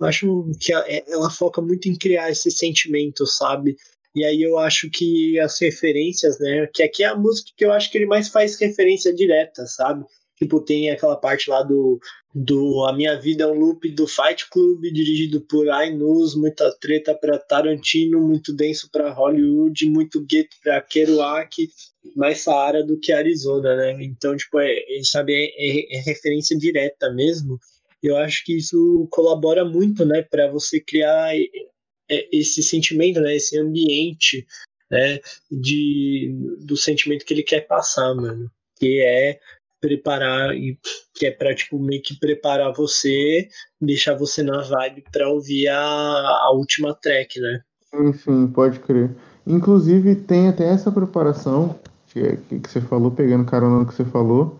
eu 0.00 0.06
acho 0.06 0.50
que 0.58 0.72
ela, 0.72 0.84
ela 0.88 1.30
foca 1.30 1.60
muito 1.60 1.88
em 1.88 1.96
criar 1.96 2.30
esse 2.30 2.50
sentimento, 2.50 3.26
sabe? 3.26 3.76
E 4.14 4.24
aí 4.24 4.42
eu 4.42 4.58
acho 4.58 4.90
que 4.90 5.38
as 5.38 5.58
referências, 5.60 6.38
né? 6.38 6.66
Que 6.72 6.82
aqui 6.82 7.02
é 7.02 7.06
a 7.06 7.16
música 7.16 7.50
que 7.56 7.64
eu 7.64 7.72
acho 7.72 7.90
que 7.90 7.98
ele 7.98 8.06
mais 8.06 8.28
faz 8.28 8.58
referência 8.58 9.14
direta, 9.14 9.66
sabe? 9.66 10.04
Tipo, 10.36 10.60
tem 10.60 10.90
aquela 10.90 11.16
parte 11.16 11.48
lá 11.48 11.62
do, 11.62 11.98
do 12.34 12.86
A 12.86 12.92
Minha 12.94 13.20
Vida 13.20 13.44
é 13.44 13.46
um 13.46 13.58
Loop 13.58 13.88
do 13.90 14.06
Fight 14.06 14.48
Club, 14.50 14.80
dirigido 14.84 15.40
por 15.42 15.68
Ainus, 15.68 16.34
muita 16.34 16.72
treta 16.78 17.14
para 17.14 17.38
Tarantino, 17.38 18.20
muito 18.20 18.54
denso 18.54 18.88
para 18.90 19.12
Hollywood, 19.12 19.90
muito 19.90 20.24
gueto 20.24 20.56
para 20.62 20.80
Kerouac, 20.80 21.68
mais 22.16 22.40
Saara 22.40 22.82
do 22.82 22.98
que 22.98 23.12
Arizona, 23.12 23.76
né? 23.76 24.02
Então, 24.02 24.34
tipo, 24.34 24.58
é, 24.58 24.74
sabe, 25.02 25.34
é, 25.34 25.46
é, 25.56 25.98
é 25.98 26.00
referência 26.00 26.56
direta 26.56 27.12
mesmo. 27.12 27.58
Eu 28.02 28.16
acho 28.16 28.44
que 28.44 28.56
isso 28.56 29.06
colabora 29.10 29.64
muito, 29.64 30.04
né, 30.04 30.22
para 30.22 30.50
você 30.50 30.80
criar 30.80 31.36
é, 31.36 32.28
esse 32.32 32.62
sentimento, 32.62 33.20
né, 33.20 33.36
esse 33.36 33.58
ambiente, 33.58 34.44
né, 34.90 35.20
de, 35.50 36.34
do 36.60 36.76
sentimento 36.76 37.24
que 37.24 37.32
ele 37.32 37.42
quer 37.42 37.60
passar, 37.60 38.14
mano, 38.14 38.50
que 38.78 39.00
é 39.00 39.38
preparar 39.82 40.54
e 40.54 40.78
que 41.12 41.26
é 41.26 41.30
para 41.32 41.54
tipo 41.54 41.78
meio 41.78 42.00
que 42.00 42.18
preparar 42.18 42.72
você, 42.72 43.48
deixar 43.80 44.16
você 44.16 44.42
na 44.42 44.62
vibe 44.62 45.04
para 45.12 45.28
ouvir 45.28 45.68
a, 45.68 45.76
a 45.76 46.52
última 46.54 46.94
track, 46.94 47.38
né? 47.40 47.60
Enfim, 47.94 48.46
pode 48.46 48.78
crer. 48.78 49.10
Inclusive 49.46 50.14
tem 50.14 50.48
até 50.48 50.68
essa 50.68 50.90
preparação 50.90 51.78
que, 52.06 52.36
que 52.60 52.70
você 52.70 52.80
falou, 52.80 53.10
pegando 53.10 53.44
carona 53.44 53.80
no 53.80 53.86
que 53.86 53.94
você 53.94 54.04
falou, 54.04 54.58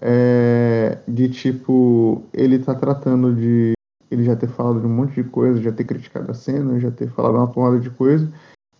é, 0.00 0.98
de 1.08 1.28
tipo 1.30 2.22
ele 2.32 2.58
tá 2.58 2.74
tratando 2.74 3.34
de 3.34 3.72
ele 4.10 4.24
já 4.24 4.36
ter 4.36 4.48
falado 4.48 4.80
de 4.80 4.86
um 4.86 4.90
monte 4.90 5.14
de 5.14 5.24
coisa, 5.24 5.60
já 5.60 5.72
ter 5.72 5.84
criticado 5.84 6.30
a 6.30 6.34
cena, 6.34 6.78
já 6.78 6.90
ter 6.90 7.10
falado 7.10 7.36
uma 7.36 7.50
porrada 7.50 7.80
de 7.80 7.90
coisa. 7.90 8.30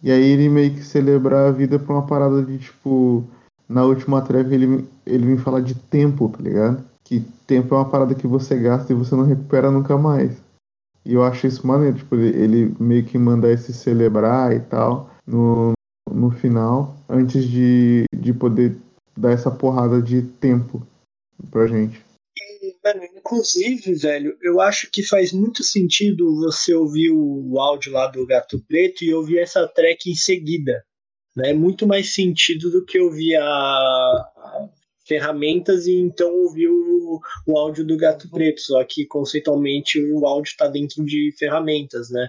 E 0.02 0.12
aí 0.12 0.22
ele 0.22 0.48
meio 0.48 0.72
que 0.72 0.82
celebrar 0.82 1.48
a 1.48 1.50
vida 1.50 1.78
pra 1.78 1.94
uma 1.94 2.06
parada 2.06 2.42
de 2.42 2.58
tipo. 2.58 3.24
Na 3.68 3.84
última 3.84 4.22
track 4.22 4.52
ele, 4.52 4.88
ele 5.06 5.26
vem 5.26 5.36
falar 5.36 5.60
de 5.60 5.74
tempo, 5.74 6.28
tá 6.30 6.42
ligado? 6.42 6.84
Que 7.04 7.20
tempo 7.46 7.74
é 7.74 7.78
uma 7.78 7.88
parada 7.88 8.14
que 8.14 8.26
você 8.26 8.58
gasta 8.58 8.92
e 8.92 8.96
você 8.96 9.14
não 9.14 9.24
recupera 9.24 9.70
nunca 9.70 9.96
mais. 9.98 10.36
E 11.04 11.14
eu 11.14 11.22
acho 11.22 11.46
isso 11.46 11.66
maneiro, 11.66 11.96
tipo, 11.96 12.16
ele, 12.16 12.74
meio 12.78 13.04
que 13.04 13.18
manda 13.18 13.50
esse 13.50 13.72
celebrar 13.72 14.54
e 14.54 14.60
tal 14.60 15.10
no, 15.26 15.72
no 16.10 16.30
final, 16.30 16.96
antes 17.08 17.44
de, 17.44 18.04
de 18.14 18.32
poder 18.32 18.76
dar 19.16 19.32
essa 19.32 19.50
porrada 19.50 20.00
de 20.00 20.22
tempo 20.22 20.86
pra 21.50 21.66
gente. 21.66 22.02
Mano, 22.84 23.04
inclusive, 23.16 23.94
velho, 23.94 24.36
eu 24.40 24.60
acho 24.60 24.90
que 24.90 25.02
faz 25.02 25.32
muito 25.32 25.62
sentido 25.62 26.36
você 26.36 26.74
ouvir 26.74 27.10
o 27.10 27.58
áudio 27.58 27.92
lá 27.92 28.06
do 28.06 28.26
Gato 28.26 28.58
Preto 28.66 29.04
e 29.04 29.12
ouvir 29.12 29.38
essa 29.38 29.66
track 29.68 30.10
em 30.10 30.14
seguida. 30.14 30.82
Né? 31.38 31.52
Muito 31.52 31.86
mais 31.86 32.14
sentido 32.14 32.68
do 32.68 32.84
que 32.84 32.98
ouvir 32.98 33.36
a, 33.36 34.68
ferramentas 35.06 35.86
e 35.86 35.96
então 35.96 36.34
ouvir 36.34 36.68
o, 36.68 37.20
o 37.46 37.56
áudio 37.56 37.86
do 37.86 37.96
Gato 37.96 38.28
Preto. 38.28 38.60
Só 38.60 38.82
que 38.84 39.06
conceitualmente 39.06 40.02
o 40.12 40.26
áudio 40.26 40.50
está 40.50 40.66
dentro 40.66 41.04
de 41.04 41.32
ferramentas, 41.38 42.10
né? 42.10 42.28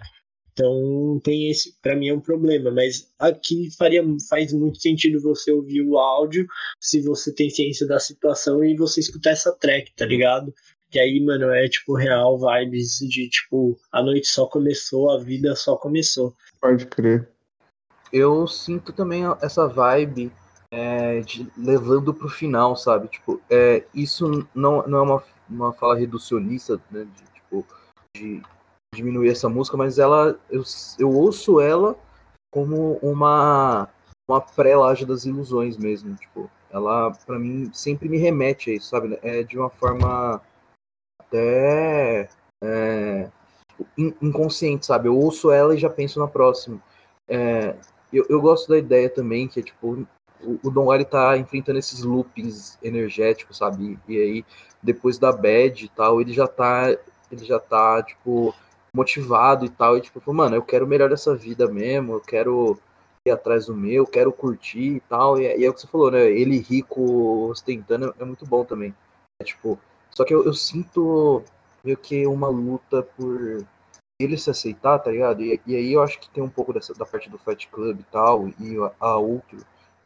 Então 0.54 1.20
tem 1.24 1.50
esse, 1.50 1.74
para 1.82 1.96
mim 1.96 2.10
é 2.10 2.14
um 2.14 2.20
problema, 2.20 2.70
mas 2.70 3.10
aqui 3.18 3.70
faria 3.78 4.04
faz 4.30 4.52
muito 4.54 4.80
sentido 4.80 5.22
você 5.22 5.52
ouvir 5.52 5.82
o 5.82 5.98
áudio 5.98 6.46
se 6.80 7.02
você 7.02 7.34
tem 7.34 7.50
ciência 7.50 7.88
da 7.88 7.98
situação 7.98 8.64
e 8.64 8.76
você 8.76 9.00
escutar 9.00 9.32
essa 9.32 9.54
track, 9.54 9.92
tá 9.96 10.06
ligado? 10.06 10.54
E 10.94 11.00
aí, 11.00 11.20
mano, 11.24 11.50
é 11.52 11.68
tipo 11.68 11.96
real 11.96 12.38
vibes 12.38 12.98
de 12.98 13.30
tipo 13.30 13.80
a 13.92 14.04
noite 14.04 14.28
só 14.28 14.46
começou, 14.46 15.10
a 15.12 15.20
vida 15.20 15.56
só 15.56 15.78
começou. 15.78 16.36
Pode 16.62 16.86
crer. 16.88 17.30
Eu 18.12 18.48
sinto 18.48 18.92
também 18.92 19.24
essa 19.42 19.68
vibe 19.68 20.32
é, 20.72 21.22
de, 21.22 21.52
levando 21.58 22.14
pro 22.14 22.30
final, 22.30 22.76
sabe? 22.76 23.08
Tipo, 23.08 23.42
é, 23.50 23.86
isso 23.94 24.48
não, 24.54 24.88
não 24.88 24.98
é 24.98 25.02
uma, 25.02 25.24
uma 25.50 25.74
fala 25.74 25.96
reducionista, 25.96 26.80
né? 26.92 27.06
De, 27.06 27.24
tipo, 27.34 27.66
de 28.16 28.42
diminuir 28.94 29.30
essa 29.30 29.48
música, 29.50 29.78
mas 29.78 30.00
ela 30.00 30.40
eu, 30.50 30.64
eu 30.98 31.12
ouço 31.12 31.60
ela 31.60 31.96
como 32.52 32.98
uma 33.02 33.88
uma 34.28 34.42
pré-laje 34.42 35.06
das 35.08 35.26
ilusões 35.26 35.76
mesmo, 35.76 36.16
tipo, 36.16 36.50
ela 36.70 37.12
para 37.26 37.40
mim 37.40 37.72
sempre 37.74 38.08
me 38.08 38.18
remete 38.18 38.70
a 38.70 38.76
isso, 38.76 38.90
sabe? 38.90 39.18
É 39.24 39.44
de 39.44 39.58
uma 39.58 39.70
forma 39.72 40.40
até 41.20 42.30
é, 42.64 43.30
inconsciente, 44.22 44.86
sabe? 44.86 45.08
Eu 45.08 45.18
ouço 45.18 45.52
ela 45.52 45.74
e 45.76 45.80
já 45.80 45.90
penso 45.90 46.20
na 46.20 46.28
próxima. 46.28 46.80
É, 47.28 47.76
eu, 48.12 48.26
eu 48.30 48.42
gosto 48.42 48.70
da 48.70 48.78
ideia 48.78 49.10
também 49.10 49.48
que 49.48 49.60
é 49.60 49.64
tipo 49.64 50.06
o, 50.42 50.60
o 50.64 50.72
Don 50.72 50.86
Wally 50.86 51.06
tá 51.06 51.38
enfrentando 51.38 51.80
esses 51.80 52.04
loopings 52.04 52.78
energéticos, 52.82 53.58
sabe? 53.58 54.00
E, 54.08 54.18
aí 54.18 54.46
depois 54.82 55.18
da 55.18 55.32
bad 55.32 55.86
e 55.86 55.90
tal, 55.90 56.22
ele 56.22 56.32
já 56.34 56.48
tá 56.48 56.96
ele 57.32 57.46
já 57.46 57.60
tá 57.60 58.02
tipo 58.02 58.56
motivado 58.94 59.66
e 59.66 59.70
tal, 59.70 59.98
e 59.98 60.02
tipo, 60.02 60.34
mano, 60.34 60.56
eu 60.56 60.64
quero 60.64 60.86
o 60.86 60.88
melhor 60.88 61.12
vida 61.38 61.68
mesmo, 61.68 62.14
eu 62.14 62.22
quero 62.22 62.80
ir 63.26 63.32
atrás 63.32 63.68
do 63.68 63.76
meu, 63.76 64.06
quero 64.06 64.32
curtir 64.32 64.96
e 64.96 65.00
tal, 65.02 65.40
e, 65.40 65.44
e 65.44 65.66
é 65.66 65.70
o 65.70 65.74
que 65.74 65.82
você 65.82 65.88
falou, 65.88 66.10
né, 66.10 66.26
ele 66.32 66.58
rico 66.58 67.48
ostentando 67.50 68.16
é 68.20 68.26
muito 68.26 68.46
bom 68.46 68.66
também. 68.66 68.96
É, 69.40 69.44
tipo, 69.44 69.80
só 70.10 70.26
que 70.26 70.34
eu, 70.34 70.44
eu 70.44 70.54
sinto 70.54 71.44
meio 71.84 71.98
que 71.98 72.26
uma 72.26 72.48
luta 72.48 73.04
por 73.04 73.64
ele 74.20 74.38
se 74.38 74.50
aceitar, 74.50 75.00
tá 75.00 75.12
ligado? 75.12 75.42
E, 75.42 75.62
e, 75.66 75.76
aí 75.76 75.94
eu 75.94 76.04
acho 76.04 76.20
que 76.20 76.30
tem 76.30 76.44
um 76.44 76.50
pouco 76.50 76.74
dessa 76.74 76.94
da 76.94 77.06
parte 77.06 77.30
do 77.30 77.38
Fight 77.38 77.68
Club 77.70 78.02
e 78.02 78.04
tal, 78.04 78.50
e 78.50 78.76
a, 79.00 79.18
outro 79.18 79.58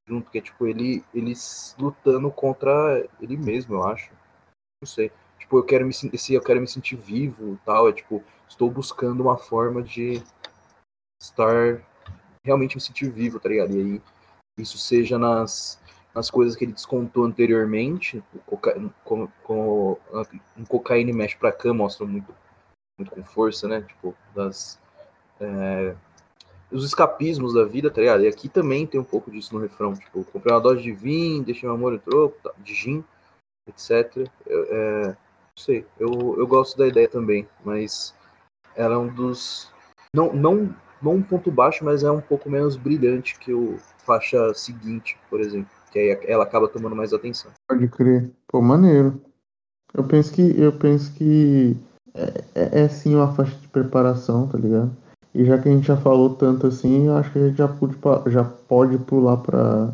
junto, 0.07 0.29
que 0.29 0.37
é 0.37 0.41
tipo 0.41 0.67
ele, 0.67 1.03
ele 1.13 1.33
lutando 1.79 2.29
contra 2.29 3.07
ele 3.19 3.37
mesmo, 3.37 3.75
eu 3.75 3.83
acho. 3.83 4.11
Não 4.81 4.87
sei. 4.87 5.11
Tipo, 5.39 5.57
eu 5.57 5.63
quero 5.63 5.85
me 5.85 5.93
sentir, 5.93 6.33
eu 6.33 6.41
quero 6.41 6.61
me 6.61 6.67
sentir 6.67 6.95
vivo 6.95 7.59
tal. 7.65 7.89
É 7.89 7.93
tipo, 7.93 8.23
estou 8.47 8.69
buscando 8.69 9.21
uma 9.21 9.37
forma 9.37 9.81
de 9.81 10.21
estar 11.21 11.81
realmente 12.45 12.75
me 12.75 12.81
sentir 12.81 13.09
vivo, 13.09 13.39
tá 13.39 13.49
ligado? 13.49 13.75
E 13.75 13.79
aí, 13.79 14.01
isso 14.57 14.77
seja 14.77 15.17
nas, 15.17 15.79
nas 16.13 16.29
coisas 16.29 16.55
que 16.55 16.65
ele 16.65 16.73
descontou 16.73 17.25
anteriormente, 17.25 18.23
como, 19.03 19.31
como 19.43 19.99
um 20.57 20.65
cocaína 20.65 21.13
mexe 21.13 21.37
pra 21.37 21.51
cá 21.51 21.73
mostra 21.73 22.05
muito, 22.05 22.35
muito 22.97 23.11
com 23.11 23.23
força, 23.23 23.67
né? 23.67 23.81
Tipo, 23.81 24.15
das. 24.35 24.79
É, 25.39 25.95
os 26.71 26.83
escapismos 26.83 27.53
da 27.53 27.63
vida, 27.63 27.91
tá 27.91 28.01
ligado? 28.01 28.23
E 28.23 28.27
aqui 28.27 28.49
também 28.49 28.87
tem 28.87 28.99
um 28.99 29.03
pouco 29.03 29.29
disso 29.29 29.53
no 29.53 29.61
refrão. 29.61 29.93
Tipo, 29.93 30.23
comprei 30.25 30.53
uma 30.53 30.61
dose 30.61 30.81
de 30.81 30.91
vinho, 30.91 31.43
deixei 31.43 31.67
meu 31.67 31.75
amor 31.75 31.93
em 31.93 31.99
troco, 31.99 32.37
tá, 32.43 32.51
de 32.57 32.73
gin, 32.73 33.03
etc. 33.67 34.27
É, 34.47 35.07
não 35.07 35.63
sei, 35.63 35.85
eu, 35.99 36.35
eu 36.37 36.47
gosto 36.47 36.77
da 36.77 36.87
ideia 36.87 37.07
também, 37.07 37.47
mas 37.63 38.13
ela 38.75 38.95
é 38.95 38.97
um 38.97 39.13
dos. 39.13 39.71
Não, 40.15 40.33
não, 40.33 40.75
não 41.01 41.15
um 41.15 41.21
ponto 41.21 41.51
baixo, 41.51 41.85
mas 41.85 42.03
é 42.03 42.09
um 42.09 42.21
pouco 42.21 42.49
menos 42.49 42.75
brilhante 42.75 43.37
que 43.37 43.53
o 43.53 43.77
faixa 43.99 44.53
seguinte, 44.53 45.17
por 45.29 45.39
exemplo. 45.39 45.69
Que 45.91 45.99
aí 45.99 46.19
ela 46.23 46.43
acaba 46.43 46.67
tomando 46.67 46.95
mais 46.95 47.13
atenção. 47.13 47.51
Pode 47.69 47.87
crer. 47.87 48.31
Pô, 48.47 48.61
maneiro. 48.61 49.21
Eu 49.93 50.03
penso 50.03 50.33
que. 50.33 50.59
Eu 50.59 50.73
penso 50.77 51.13
que. 51.13 51.77
É, 52.13 52.43
é, 52.55 52.81
é 52.81 52.87
sim 52.89 53.15
uma 53.15 53.33
faixa 53.33 53.55
de 53.55 53.67
preparação, 53.67 54.47
tá 54.47 54.57
ligado? 54.57 54.91
E 55.33 55.43
já 55.45 55.57
que 55.57 55.67
a 55.67 55.71
gente 55.71 55.87
já 55.87 55.97
falou 55.97 56.35
tanto 56.35 56.67
assim, 56.67 57.07
eu 57.07 57.17
acho 57.17 57.31
que 57.31 57.39
a 57.39 57.47
gente 57.47 57.57
já 57.57 57.67
pode, 57.67 57.97
já 58.27 58.43
pode 58.43 58.97
pular 58.99 59.37
para 59.37 59.93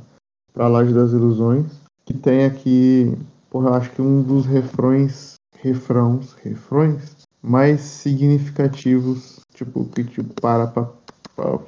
a 0.57 0.67
Laje 0.67 0.93
das 0.93 1.11
Ilusões, 1.11 1.71
que 2.05 2.13
tem 2.13 2.45
aqui, 2.45 3.17
porra, 3.49 3.69
eu 3.69 3.73
acho 3.75 3.91
que 3.91 4.01
um 4.01 4.21
dos 4.21 4.45
refrões, 4.45 5.35
refrãos, 5.61 6.33
refrões 6.33 7.15
mais 7.41 7.79
significativos, 7.81 9.39
tipo, 9.53 9.85
que 9.85 10.03
tipo, 10.03 10.33
para 10.41 10.67
pra, 10.67 10.89
pra, 11.35 11.59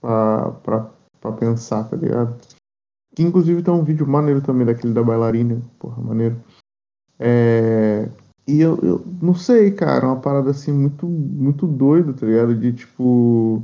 pra, 0.00 0.50
pra, 0.62 0.90
pra 1.20 1.32
pensar, 1.32 1.84
tá 1.84 1.96
ligado? 1.96 2.36
Que 3.14 3.22
inclusive 3.22 3.62
tem 3.62 3.72
um 3.72 3.82
vídeo 3.82 4.06
maneiro 4.06 4.42
também 4.42 4.66
daquele 4.66 4.92
da 4.92 5.02
bailarina, 5.02 5.62
porra, 5.78 6.02
maneiro. 6.02 6.36
É, 7.18 8.10
e 8.46 8.60
eu, 8.60 8.78
eu 8.82 9.04
não 9.20 9.34
sei, 9.34 9.72
cara, 9.72 10.06
uma 10.06 10.20
parada 10.20 10.50
assim 10.50 10.72
muito, 10.72 11.06
muito 11.06 11.66
doida, 11.66 12.12
tá 12.12 12.24
ligado? 12.24 12.54
De 12.54 12.72
tipo. 12.72 13.62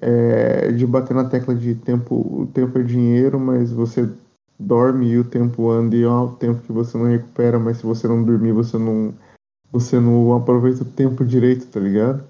É, 0.00 0.72
de 0.72 0.86
bater 0.86 1.14
na 1.14 1.28
tecla 1.28 1.54
de 1.54 1.74
tempo, 1.74 2.14
o 2.14 2.46
tempo 2.46 2.78
é 2.78 2.82
dinheiro, 2.82 3.38
mas 3.38 3.70
você 3.70 4.08
dorme 4.58 5.08
e 5.08 5.18
o 5.18 5.28
tempo 5.28 5.70
anda 5.70 5.96
e 5.96 6.04
é 6.04 6.36
tempo 6.38 6.62
que 6.62 6.72
você 6.72 6.96
não 6.96 7.06
recupera, 7.06 7.58
mas 7.58 7.78
se 7.78 7.82
você 7.84 8.06
não 8.06 8.22
dormir, 8.22 8.52
você 8.52 8.76
não. 8.78 9.14
Você 9.72 10.00
não 10.00 10.34
aproveita 10.34 10.82
o 10.82 10.92
tempo 10.92 11.24
direito, 11.24 11.66
tá 11.66 11.78
ligado? 11.78 12.26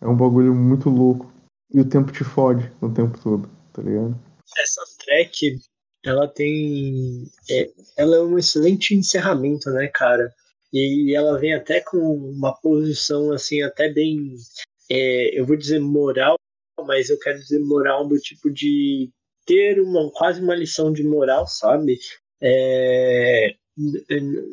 É 0.00 0.06
um 0.06 0.16
bagulho 0.16 0.54
muito 0.54 0.88
louco. 0.88 1.30
E 1.72 1.80
o 1.80 1.88
tempo 1.88 2.12
te 2.12 2.22
fode 2.22 2.70
o 2.80 2.88
tempo 2.88 3.18
todo, 3.20 3.48
tá 3.72 3.82
ligado? 3.82 4.16
Essa 4.56 4.82
track, 5.04 5.58
ela 6.04 6.28
tem. 6.28 7.28
É, 7.50 7.70
ela 7.96 8.16
é 8.16 8.20
um 8.20 8.38
excelente 8.38 8.94
encerramento, 8.94 9.68
né, 9.70 9.88
cara? 9.88 10.32
E 10.72 11.14
ela 11.14 11.38
vem 11.38 11.54
até 11.54 11.80
com 11.80 11.98
uma 11.98 12.54
posição 12.60 13.32
assim, 13.32 13.62
até 13.62 13.92
bem, 13.92 14.34
é, 14.90 15.38
eu 15.38 15.44
vou 15.44 15.56
dizer 15.56 15.80
moral, 15.80 16.36
mas 16.86 17.10
eu 17.10 17.18
quero 17.18 17.38
dizer 17.38 17.58
moral 17.60 18.06
do 18.06 18.16
tipo 18.18 18.50
de 18.50 19.10
ter 19.44 19.80
uma 19.80 20.10
quase 20.12 20.40
uma 20.40 20.54
lição 20.54 20.92
de 20.92 21.02
moral, 21.02 21.46
sabe? 21.46 21.98
É, 22.40 23.54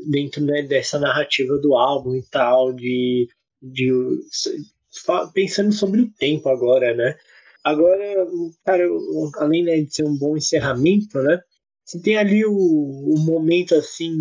dentro 0.10 0.44
né, 0.44 0.64
dessa 0.64 1.00
narrativa 1.00 1.58
do 1.58 1.76
álbum 1.76 2.16
e 2.16 2.24
tal, 2.30 2.74
de, 2.74 3.28
de 3.62 3.92
pensando 5.34 5.72
sobre 5.72 6.02
o 6.02 6.12
tempo 6.14 6.50
agora, 6.50 6.96
né? 6.96 7.16
Agora, 7.64 8.28
cara, 8.66 8.84
além 9.38 9.64
né, 9.64 9.82
de 9.82 9.94
ser 9.94 10.04
um 10.04 10.18
bom 10.18 10.38
encerramento, 10.38 11.22
né? 11.22 11.40
Você 11.86 12.02
tem 12.02 12.18
ali 12.18 12.46
o, 12.46 12.54
o 12.54 13.20
momento 13.20 13.76
assim 13.76 14.14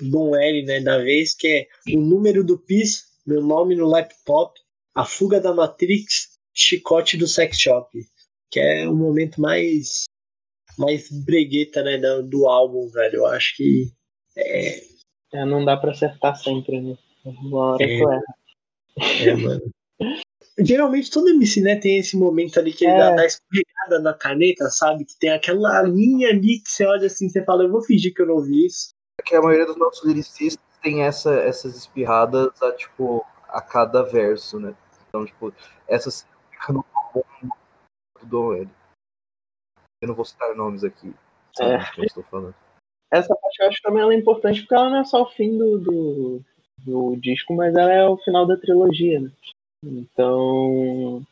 Dom 0.00 0.34
L, 0.34 0.64
né, 0.64 0.80
da 0.80 0.98
vez, 0.98 1.34
que 1.34 1.48
é 1.48 1.94
o 1.94 2.00
número 2.00 2.44
do 2.44 2.58
PIS, 2.58 3.04
meu 3.26 3.42
nome 3.42 3.74
no 3.74 3.86
laptop, 3.86 4.58
a 4.94 5.04
fuga 5.04 5.40
da 5.40 5.54
Matrix, 5.54 6.38
chicote 6.54 7.16
do 7.16 7.26
sex 7.26 7.58
shop, 7.58 7.88
que 8.50 8.60
é 8.60 8.88
o 8.88 8.94
momento 8.94 9.40
mais 9.40 10.04
mais 10.78 11.10
bregueta, 11.10 11.82
né, 11.82 11.98
do, 11.98 12.22
do 12.22 12.46
álbum, 12.46 12.88
velho. 12.88 13.16
Eu 13.16 13.26
acho 13.26 13.56
que 13.56 13.92
é... 14.36 14.80
é 15.34 15.44
não 15.44 15.64
dá 15.64 15.76
para 15.76 15.92
acertar 15.92 16.34
sempre, 16.36 16.80
né? 16.80 16.96
Uma 17.24 17.74
hora 17.74 17.84
é, 17.84 18.00
é, 19.28 19.34
mano. 19.36 19.62
Geralmente 20.58 21.10
todo 21.10 21.28
MC, 21.28 21.60
né, 21.60 21.76
tem 21.76 21.98
esse 21.98 22.16
momento 22.16 22.58
ali 22.58 22.72
que 22.72 22.84
ele 22.84 22.94
é. 22.94 23.14
dá, 23.14 23.24
escorregada 23.24 24.00
na 24.00 24.14
caneta, 24.14 24.68
sabe? 24.70 25.04
Que 25.04 25.18
tem 25.18 25.30
aquela 25.30 25.82
linha 25.82 26.28
ali 26.28 26.60
que 26.60 26.70
você 26.70 26.86
olha 26.86 27.06
assim, 27.06 27.28
você 27.28 27.44
fala, 27.44 27.64
eu 27.64 27.70
vou 27.70 27.82
fingir 27.82 28.12
que 28.14 28.22
eu 28.22 28.26
não 28.26 28.42
vi 28.42 28.66
isso 28.66 28.92
que 29.22 29.34
a 29.34 29.42
maioria 29.42 29.66
dos 29.66 29.76
nossos 29.76 30.04
lyricistas 30.04 30.62
tem 30.82 31.02
essa, 31.02 31.34
essas 31.34 31.76
espirradas 31.76 32.60
a, 32.62 32.72
tipo, 32.72 33.24
a 33.48 33.60
cada 33.60 34.02
verso, 34.02 34.58
né? 34.58 34.74
Então, 35.08 35.24
tipo, 35.24 35.52
essas 35.86 36.26
fica 36.50 36.72
no 36.72 36.84
do 38.22 38.54
ele. 38.54 38.70
Eu 40.00 40.08
não 40.08 40.14
vou 40.14 40.24
citar 40.24 40.54
nomes 40.54 40.84
aqui. 40.84 41.14
É. 41.60 41.78
Que 41.94 42.06
estou 42.06 42.22
falando. 42.24 42.54
Essa 43.12 43.34
parte 43.34 43.62
eu 43.62 43.68
acho 43.68 43.82
também 43.82 44.02
ela 44.02 44.14
é 44.14 44.16
importante 44.16 44.60
porque 44.60 44.74
ela 44.74 44.88
não 44.88 44.98
é 44.98 45.04
só 45.04 45.22
o 45.22 45.30
fim 45.30 45.56
do, 45.58 45.78
do, 45.78 46.40
do 46.78 47.16
disco, 47.16 47.54
mas 47.54 47.74
ela 47.74 47.92
é 47.92 48.06
o 48.06 48.16
final 48.18 48.46
da 48.46 48.56
trilogia, 48.56 49.20
né? 49.20 49.30
Então, 49.84 51.22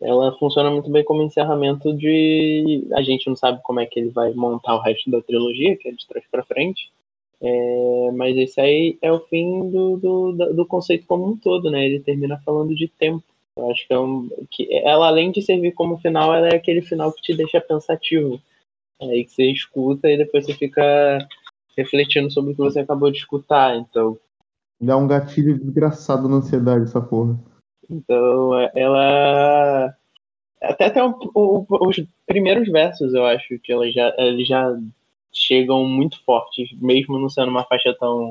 ela 0.00 0.36
funciona 0.38 0.70
muito 0.70 0.90
bem 0.90 1.04
como 1.04 1.22
encerramento 1.22 1.96
de. 1.96 2.88
A 2.94 3.02
gente 3.02 3.28
não 3.28 3.36
sabe 3.36 3.60
como 3.62 3.80
é 3.80 3.86
que 3.86 4.00
ele 4.00 4.10
vai 4.10 4.32
montar 4.32 4.74
o 4.74 4.80
resto 4.80 5.10
da 5.10 5.22
trilogia, 5.22 5.76
que 5.76 5.88
é 5.88 5.92
de 5.92 6.06
trás 6.06 6.26
para 6.30 6.44
frente. 6.44 6.90
É, 7.46 8.10
mas 8.12 8.34
esse 8.38 8.58
aí 8.58 8.98
é 9.02 9.12
o 9.12 9.20
fim 9.20 9.68
do, 9.70 9.98
do, 9.98 10.54
do 10.54 10.66
conceito 10.66 11.06
como 11.06 11.28
um 11.28 11.36
todo, 11.36 11.70
né? 11.70 11.84
Ele 11.84 12.00
termina 12.00 12.40
falando 12.42 12.74
de 12.74 12.88
tempo. 12.88 13.22
Eu 13.54 13.70
acho 13.70 13.86
que, 13.86 13.92
é 13.92 13.98
um, 13.98 14.30
que 14.50 14.74
ela, 14.82 15.08
além 15.08 15.30
de 15.30 15.42
servir 15.42 15.72
como 15.72 15.98
final, 15.98 16.34
ela 16.34 16.48
é 16.48 16.56
aquele 16.56 16.80
final 16.80 17.12
que 17.12 17.20
te 17.20 17.36
deixa 17.36 17.60
pensativo. 17.60 18.40
É 18.98 19.04
aí 19.04 19.24
que 19.24 19.32
você 19.32 19.50
escuta 19.50 20.10
e 20.10 20.16
depois 20.16 20.46
você 20.46 20.54
fica 20.54 21.18
refletindo 21.76 22.30
sobre 22.30 22.52
o 22.52 22.56
que 22.56 22.62
você 22.62 22.80
acabou 22.80 23.10
de 23.10 23.18
escutar. 23.18 23.76
Então. 23.76 24.18
Dá 24.80 24.96
um 24.96 25.06
gatilho 25.06 25.58
desgraçado 25.58 26.26
na 26.26 26.36
ansiedade, 26.36 26.84
essa 26.84 27.00
porra. 27.00 27.38
Então, 27.90 28.58
é, 28.58 28.72
ela. 28.74 29.94
Até 30.62 30.86
até 30.86 31.02
os 31.04 32.02
primeiros 32.26 32.66
versos, 32.70 33.12
eu 33.12 33.26
acho 33.26 33.58
que 33.58 33.70
ela 33.70 33.90
já, 33.90 34.14
ele 34.16 34.46
já 34.46 34.74
chegam 35.34 35.84
muito 35.84 36.22
fortes, 36.24 36.70
mesmo 36.80 37.18
não 37.18 37.28
sendo 37.28 37.50
uma 37.50 37.64
faixa 37.64 37.94
tão 37.98 38.30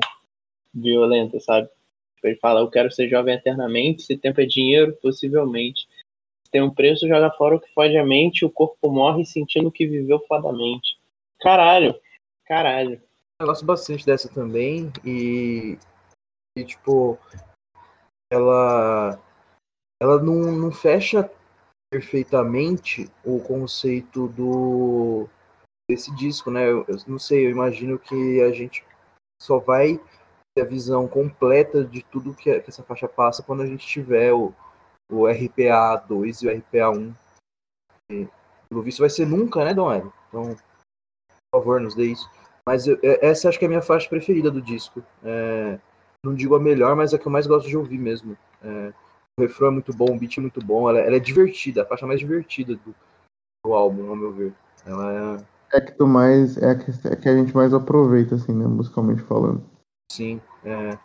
violenta, 0.72 1.38
sabe? 1.38 1.68
Ele 2.22 2.36
fala, 2.36 2.60
eu 2.60 2.70
quero 2.70 2.90
ser 2.90 3.08
jovem 3.08 3.34
eternamente, 3.34 4.02
se 4.02 4.16
tempo 4.16 4.40
é 4.40 4.46
dinheiro, 4.46 4.96
possivelmente. 5.02 5.86
Se 6.42 6.50
tem 6.50 6.62
um 6.62 6.70
preço, 6.70 7.06
joga 7.06 7.30
fora 7.32 7.56
o 7.56 7.60
que 7.60 7.72
fode 7.74 7.96
a 7.98 8.04
mente, 8.04 8.46
o 8.46 8.50
corpo 8.50 8.90
morre 8.90 9.26
sentindo 9.26 9.70
que 9.70 9.86
viveu 9.86 10.18
fodamente. 10.26 10.98
Caralho, 11.38 11.94
caralho. 12.46 13.00
Eu 13.38 13.46
gosto 13.46 13.66
bastante 13.66 14.06
dessa 14.06 14.32
também, 14.32 14.90
e, 15.04 15.76
e 16.56 16.64
tipo, 16.64 17.18
ela, 18.32 19.20
ela 20.00 20.22
não, 20.22 20.50
não 20.50 20.72
fecha 20.72 21.30
perfeitamente 21.92 23.10
o 23.22 23.38
conceito 23.40 24.28
do 24.28 25.28
desse 25.88 26.14
disco, 26.14 26.50
né? 26.50 26.64
Eu, 26.64 26.84
eu, 26.88 26.96
não 27.06 27.18
sei, 27.18 27.46
eu 27.46 27.50
imagino 27.50 27.98
que 27.98 28.40
a 28.42 28.50
gente 28.52 28.84
só 29.40 29.58
vai 29.58 30.00
ter 30.54 30.62
a 30.62 30.68
visão 30.68 31.06
completa 31.08 31.84
de 31.84 32.02
tudo 32.02 32.34
que, 32.34 32.60
que 32.60 32.70
essa 32.70 32.82
faixa 32.82 33.08
passa 33.08 33.42
quando 33.42 33.62
a 33.62 33.66
gente 33.66 33.86
tiver 33.86 34.32
o, 34.32 34.54
o 35.10 35.26
RPA 35.26 35.96
2 36.08 36.42
e 36.42 36.46
o 36.46 36.56
RPA 36.56 36.90
1. 36.90 37.14
E, 38.10 38.28
pelo 38.68 38.82
visto 38.82 39.00
vai 39.00 39.10
ser 39.10 39.26
nunca, 39.26 39.64
né, 39.64 39.74
Dom 39.74 39.92
Hélio? 39.92 40.12
Então, 40.28 40.56
por 41.52 41.60
favor, 41.60 41.80
nos 41.80 41.94
dê 41.94 42.06
isso. 42.06 42.28
Mas 42.66 42.86
eu, 42.86 42.98
é, 43.02 43.26
essa 43.26 43.48
acho 43.48 43.58
que 43.58 43.64
é 43.64 43.66
a 43.66 43.68
minha 43.68 43.82
faixa 43.82 44.08
preferida 44.08 44.50
do 44.50 44.62
disco. 44.62 45.02
É, 45.22 45.78
não 46.24 46.34
digo 46.34 46.54
a 46.54 46.60
melhor, 46.60 46.96
mas 46.96 47.12
é 47.12 47.16
a 47.16 47.18
que 47.18 47.26
eu 47.26 47.32
mais 47.32 47.46
gosto 47.46 47.68
de 47.68 47.76
ouvir 47.76 47.98
mesmo. 47.98 48.36
É, 48.62 48.92
o 49.38 49.42
refrão 49.42 49.68
é 49.68 49.72
muito 49.72 49.92
bom, 49.92 50.06
o 50.14 50.18
beat 50.18 50.38
é 50.38 50.40
muito 50.40 50.64
bom, 50.64 50.88
ela, 50.88 51.00
ela 51.00 51.16
é 51.16 51.20
divertida, 51.20 51.82
a 51.82 51.86
faixa 51.86 52.06
mais 52.06 52.20
divertida 52.20 52.76
do, 52.76 52.94
do 53.64 53.74
álbum, 53.74 54.08
ao 54.08 54.16
meu 54.16 54.32
ver. 54.32 54.54
Ela 54.86 55.38
é 55.40 55.53
é 55.74 55.80
que 55.80 55.92
tu 55.92 56.06
mais. 56.06 56.56
É 56.56 56.70
a 56.70 56.78
que, 56.78 56.90
é 57.08 57.16
que 57.16 57.28
a 57.28 57.36
gente 57.36 57.54
mais 57.54 57.74
aproveita, 57.74 58.34
assim, 58.34 58.52
né? 58.52 58.66
Musicalmente 58.66 59.22
falando. 59.22 59.62
Sim, 60.10 60.40
é, 60.64 60.98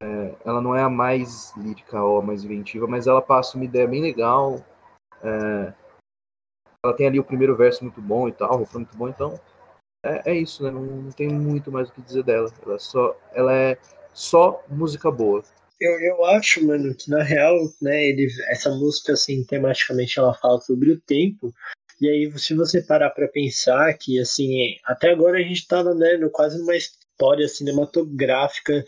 é, 0.00 0.34
ela 0.44 0.60
não 0.60 0.74
é 0.74 0.82
a 0.82 0.90
mais 0.90 1.54
lírica 1.56 2.02
ou 2.02 2.18
a 2.18 2.22
mais 2.22 2.44
inventiva, 2.44 2.86
mas 2.86 3.06
ela 3.06 3.22
passa 3.22 3.56
uma 3.56 3.64
ideia 3.64 3.86
bem 3.86 4.02
legal. 4.02 4.64
É, 5.22 5.74
ela 6.84 6.94
tem 6.94 7.06
ali 7.06 7.18
o 7.18 7.24
primeiro 7.24 7.56
verso 7.56 7.82
muito 7.82 8.00
bom 8.00 8.28
e 8.28 8.32
tal, 8.32 8.54
o 8.54 8.58
refrão 8.58 8.80
muito 8.80 8.96
bom, 8.96 9.08
então 9.08 9.40
é, 10.04 10.32
é 10.32 10.34
isso, 10.38 10.62
né? 10.62 10.70
Não, 10.70 10.82
não, 10.82 11.10
tem 11.10 11.28
muito 11.28 11.72
mais 11.72 11.88
o 11.88 11.92
que 11.92 12.02
dizer 12.02 12.22
dela. 12.22 12.52
Ela, 12.62 12.74
é 12.74 12.78
só, 12.78 13.16
ela 13.32 13.52
é 13.54 13.78
só 14.12 14.62
música 14.68 15.10
boa. 15.10 15.42
Eu, 15.80 15.98
eu 16.00 16.24
acho, 16.26 16.64
mano, 16.66 16.94
que 16.94 17.10
na 17.10 17.22
real, 17.22 17.56
né, 17.80 18.04
ele, 18.04 18.28
essa 18.48 18.70
música, 18.70 19.14
assim, 19.14 19.44
tematicamente 19.44 20.18
ela 20.18 20.34
fala 20.34 20.60
sobre 20.60 20.92
o 20.92 21.00
tempo, 21.00 21.52
e 22.00 22.08
aí, 22.08 22.38
se 22.38 22.54
você 22.54 22.82
parar 22.82 23.10
para 23.10 23.28
pensar 23.28 23.96
que, 23.98 24.18
assim, 24.18 24.76
até 24.84 25.10
agora 25.10 25.38
a 25.38 25.42
gente 25.42 25.66
tá, 25.66 25.82
né, 25.94 26.18
quase 26.32 26.58
numa 26.58 26.76
história 26.76 27.46
cinematográfica, 27.48 28.84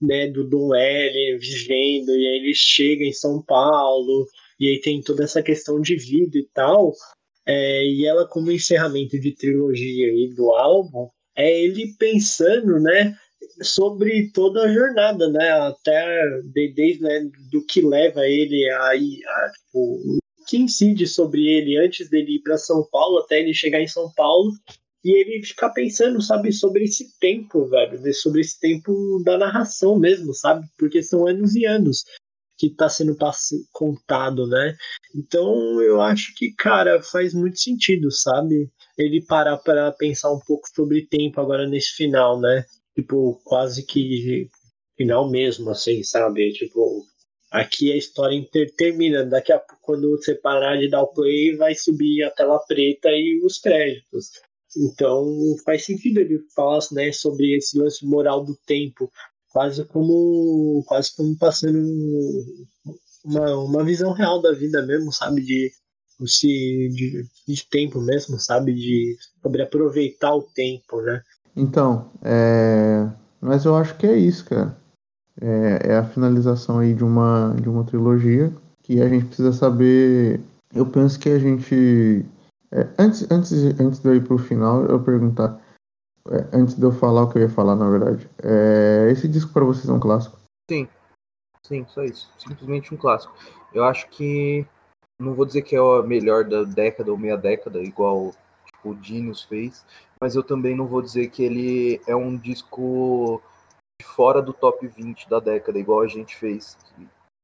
né, 0.00 0.28
do 0.28 0.48
Dom 0.48 0.74
L 0.74 1.38
vivendo, 1.38 2.10
e 2.10 2.26
aí 2.26 2.36
ele 2.38 2.54
chega 2.54 3.04
em 3.04 3.12
São 3.12 3.42
Paulo, 3.42 4.26
e 4.58 4.68
aí 4.68 4.80
tem 4.80 5.02
toda 5.02 5.24
essa 5.24 5.42
questão 5.42 5.80
de 5.80 5.96
vida 5.96 6.38
e 6.38 6.48
tal, 6.54 6.92
é, 7.46 7.84
e 7.84 8.06
ela 8.06 8.26
como 8.28 8.52
encerramento 8.52 9.18
de 9.18 9.34
trilogia 9.34 10.08
aí 10.08 10.32
do 10.34 10.52
álbum, 10.52 11.08
é 11.36 11.60
ele 11.62 11.94
pensando, 11.98 12.78
né, 12.80 13.16
sobre 13.62 14.30
toda 14.32 14.64
a 14.64 14.72
jornada, 14.72 15.30
né, 15.30 15.50
até 15.50 16.24
desde 16.52 17.02
né, 17.02 17.28
do 17.50 17.64
que 17.66 17.80
leva 17.80 18.26
ele 18.26 18.68
a, 18.70 18.82
a, 18.82 18.92
a 18.92 19.52
tipo, 19.52 20.20
que 20.50 20.58
incide 20.58 21.06
sobre 21.06 21.46
ele 21.46 21.78
antes 21.78 22.10
dele 22.10 22.34
ir 22.34 22.40
para 22.40 22.58
São 22.58 22.84
Paulo, 22.90 23.18
até 23.18 23.38
ele 23.38 23.54
chegar 23.54 23.80
em 23.80 23.86
São 23.86 24.12
Paulo, 24.12 24.50
e 25.04 25.16
ele 25.16 25.46
ficar 25.46 25.70
pensando, 25.70 26.20
sabe, 26.20 26.52
sobre 26.52 26.84
esse 26.84 27.16
tempo, 27.20 27.66
velho, 27.66 28.12
sobre 28.12 28.40
esse 28.40 28.58
tempo 28.58 29.22
da 29.24 29.38
narração 29.38 29.96
mesmo, 29.96 30.34
sabe, 30.34 30.66
porque 30.76 31.04
são 31.04 31.28
anos 31.28 31.54
e 31.54 31.64
anos 31.64 32.04
que 32.58 32.66
está 32.66 32.88
sendo 32.88 33.16
contado, 33.72 34.46
né? 34.48 34.76
Então 35.14 35.80
eu 35.80 36.02
acho 36.02 36.34
que, 36.36 36.52
cara, 36.52 37.00
faz 37.00 37.32
muito 37.32 37.58
sentido, 37.58 38.10
sabe? 38.10 38.68
Ele 38.98 39.24
parar 39.24 39.56
para 39.56 39.92
pensar 39.92 40.32
um 40.32 40.40
pouco 40.40 40.68
sobre 40.74 41.06
tempo 41.06 41.40
agora 41.40 41.66
nesse 41.66 41.92
final, 41.92 42.38
né? 42.38 42.66
Tipo, 42.94 43.40
quase 43.44 43.86
que 43.86 44.50
final 44.96 45.30
mesmo, 45.30 45.70
assim, 45.70 46.02
sabe? 46.02 46.52
Tipo, 46.52 47.06
aqui 47.50 47.92
a 47.92 47.96
história 47.96 48.46
termina. 48.76 49.24
Daqui 49.24 49.52
a 49.52 49.58
pouco, 49.58 49.82
quando 49.82 50.10
você 50.10 50.34
parar 50.34 50.76
de 50.76 50.88
dar 50.88 51.02
o 51.02 51.08
play, 51.08 51.56
vai 51.56 51.74
subir 51.74 52.22
a 52.22 52.30
tela 52.30 52.58
preta 52.60 53.08
e 53.08 53.40
os 53.44 53.58
créditos. 53.58 54.30
Então 54.76 55.26
faz 55.64 55.84
sentido 55.84 56.20
ele 56.20 56.38
falar 56.54 56.80
né, 56.92 57.10
sobre 57.10 57.56
esse 57.56 57.76
lance 57.76 58.06
moral 58.06 58.44
do 58.44 58.56
tempo, 58.66 59.10
quase 59.48 59.84
como 59.84 60.84
quase 60.86 61.14
como 61.16 61.36
passando 61.36 61.80
uma, 63.24 63.56
uma 63.56 63.84
visão 63.84 64.12
real 64.12 64.40
da 64.40 64.52
vida 64.52 64.80
mesmo, 64.86 65.12
sabe? 65.12 65.42
De, 65.42 65.72
de, 66.20 67.24
de 67.48 67.68
tempo 67.68 68.00
mesmo, 68.00 68.38
sabe? 68.38 68.72
De 68.74 69.16
sobre 69.42 69.62
aproveitar 69.62 70.34
o 70.34 70.42
tempo, 70.42 71.02
né? 71.02 71.20
Então, 71.56 72.12
é... 72.22 73.10
mas 73.40 73.64
eu 73.64 73.74
acho 73.74 73.96
que 73.96 74.06
é 74.06 74.16
isso, 74.16 74.44
cara. 74.44 74.79
É, 75.40 75.92
é 75.92 75.96
a 75.96 76.04
finalização 76.04 76.78
aí 76.78 76.94
de 76.94 77.04
uma, 77.04 77.54
de 77.60 77.68
uma 77.68 77.84
trilogia 77.84 78.52
que 78.82 79.00
a 79.00 79.08
gente 79.08 79.26
precisa 79.26 79.52
saber. 79.52 80.40
Eu 80.74 80.86
penso 80.86 81.18
que 81.18 81.28
a 81.28 81.38
gente. 81.38 82.24
É, 82.72 82.86
antes, 82.98 83.28
antes, 83.30 83.52
antes 83.80 83.98
de 84.00 84.08
eu 84.08 84.14
ir 84.16 84.24
pro 84.24 84.38
final, 84.38 84.84
eu 84.84 85.02
perguntar 85.02 85.60
é, 86.28 86.56
antes 86.56 86.74
de 86.74 86.82
eu 86.82 86.92
falar 86.92 87.22
o 87.22 87.28
que 87.28 87.38
eu 87.38 87.42
ia 87.42 87.48
falar, 87.48 87.74
na 87.76 87.88
verdade. 87.88 88.28
É, 88.42 89.08
esse 89.10 89.26
disco 89.26 89.52
para 89.52 89.64
vocês 89.64 89.88
é 89.88 89.92
um 89.92 90.00
clássico? 90.00 90.38
Sim. 90.70 90.88
Sim, 91.62 91.86
só 91.88 92.04
isso. 92.04 92.30
Simplesmente 92.38 92.92
um 92.92 92.96
clássico. 92.96 93.34
Eu 93.72 93.84
acho 93.84 94.08
que. 94.08 94.66
Não 95.18 95.34
vou 95.34 95.44
dizer 95.44 95.62
que 95.62 95.76
é 95.76 95.80
o 95.80 96.02
melhor 96.02 96.44
da 96.44 96.64
década 96.64 97.12
ou 97.12 97.18
meia 97.18 97.36
década, 97.36 97.78
igual 97.82 98.32
tipo, 98.64 98.90
o 98.90 99.02
Genius 99.02 99.42
fez, 99.42 99.84
mas 100.18 100.34
eu 100.34 100.42
também 100.42 100.74
não 100.74 100.86
vou 100.86 101.02
dizer 101.02 101.28
que 101.28 101.42
ele 101.42 102.00
é 102.06 102.16
um 102.16 102.34
disco 102.34 103.42
fora 104.00 104.40
do 104.42 104.52
top 104.52 104.86
20 104.86 105.28
da 105.28 105.40
década, 105.40 105.78
igual 105.78 106.00
a 106.00 106.06
gente 106.06 106.36
fez. 106.36 106.76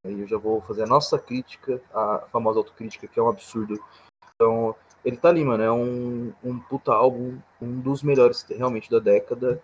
Aí 0.04 0.20
eu 0.20 0.26
já 0.26 0.38
vou 0.38 0.60
fazer 0.60 0.84
a 0.84 0.86
nossa 0.86 1.18
crítica, 1.18 1.80
a 1.92 2.24
famosa 2.30 2.58
autocrítica, 2.58 3.08
que 3.08 3.18
é 3.18 3.22
um 3.22 3.28
absurdo. 3.28 3.78
Então, 4.34 4.74
ele 5.04 5.16
tá 5.16 5.28
ali, 5.28 5.44
mano. 5.44 5.62
É 5.62 5.72
um, 5.72 6.32
um 6.44 6.58
puta 6.58 6.92
álbum, 6.92 7.38
um 7.60 7.80
dos 7.80 8.02
melhores 8.02 8.44
realmente 8.48 8.90
da 8.90 8.98
década. 8.98 9.60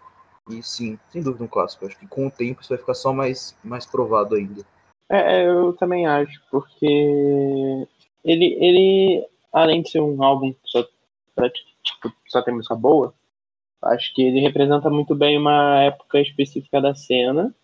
E 0.51 0.63
sim, 0.63 0.99
sem 1.11 1.23
dúvida 1.23 1.45
um 1.45 1.49
clássico. 1.49 1.87
Acho 1.87 1.99
que 1.99 2.07
com 2.07 2.27
o 2.27 2.31
tempo 2.31 2.61
isso 2.61 2.71
vai 2.71 2.79
ficar 2.79 2.95
só 2.95 3.13
mais, 3.13 3.57
mais 3.63 3.87
provado 3.87 4.35
ainda. 4.35 4.65
É, 5.09 5.43
é 5.43 5.49
eu 5.49 5.73
também 5.75 6.07
acho, 6.07 6.41
porque 6.51 6.87
ele, 8.25 8.57
ele 8.61 9.27
além 9.53 9.83
de 9.83 9.91
ser 9.91 10.01
um 10.01 10.23
álbum 10.23 10.53
que 10.53 10.61
só, 10.65 10.83
tipo, 11.83 12.13
só 12.27 12.43
tem 12.43 12.55
música 12.55 12.75
boa, 12.75 13.15
acho 13.85 14.15
que 14.15 14.23
ele 14.23 14.41
representa 14.41 14.89
muito 14.89 15.15
bem 15.15 15.39
uma 15.39 15.83
época 15.83 16.21
específica 16.21 16.81
da 16.81 16.95
cena, 16.95 17.55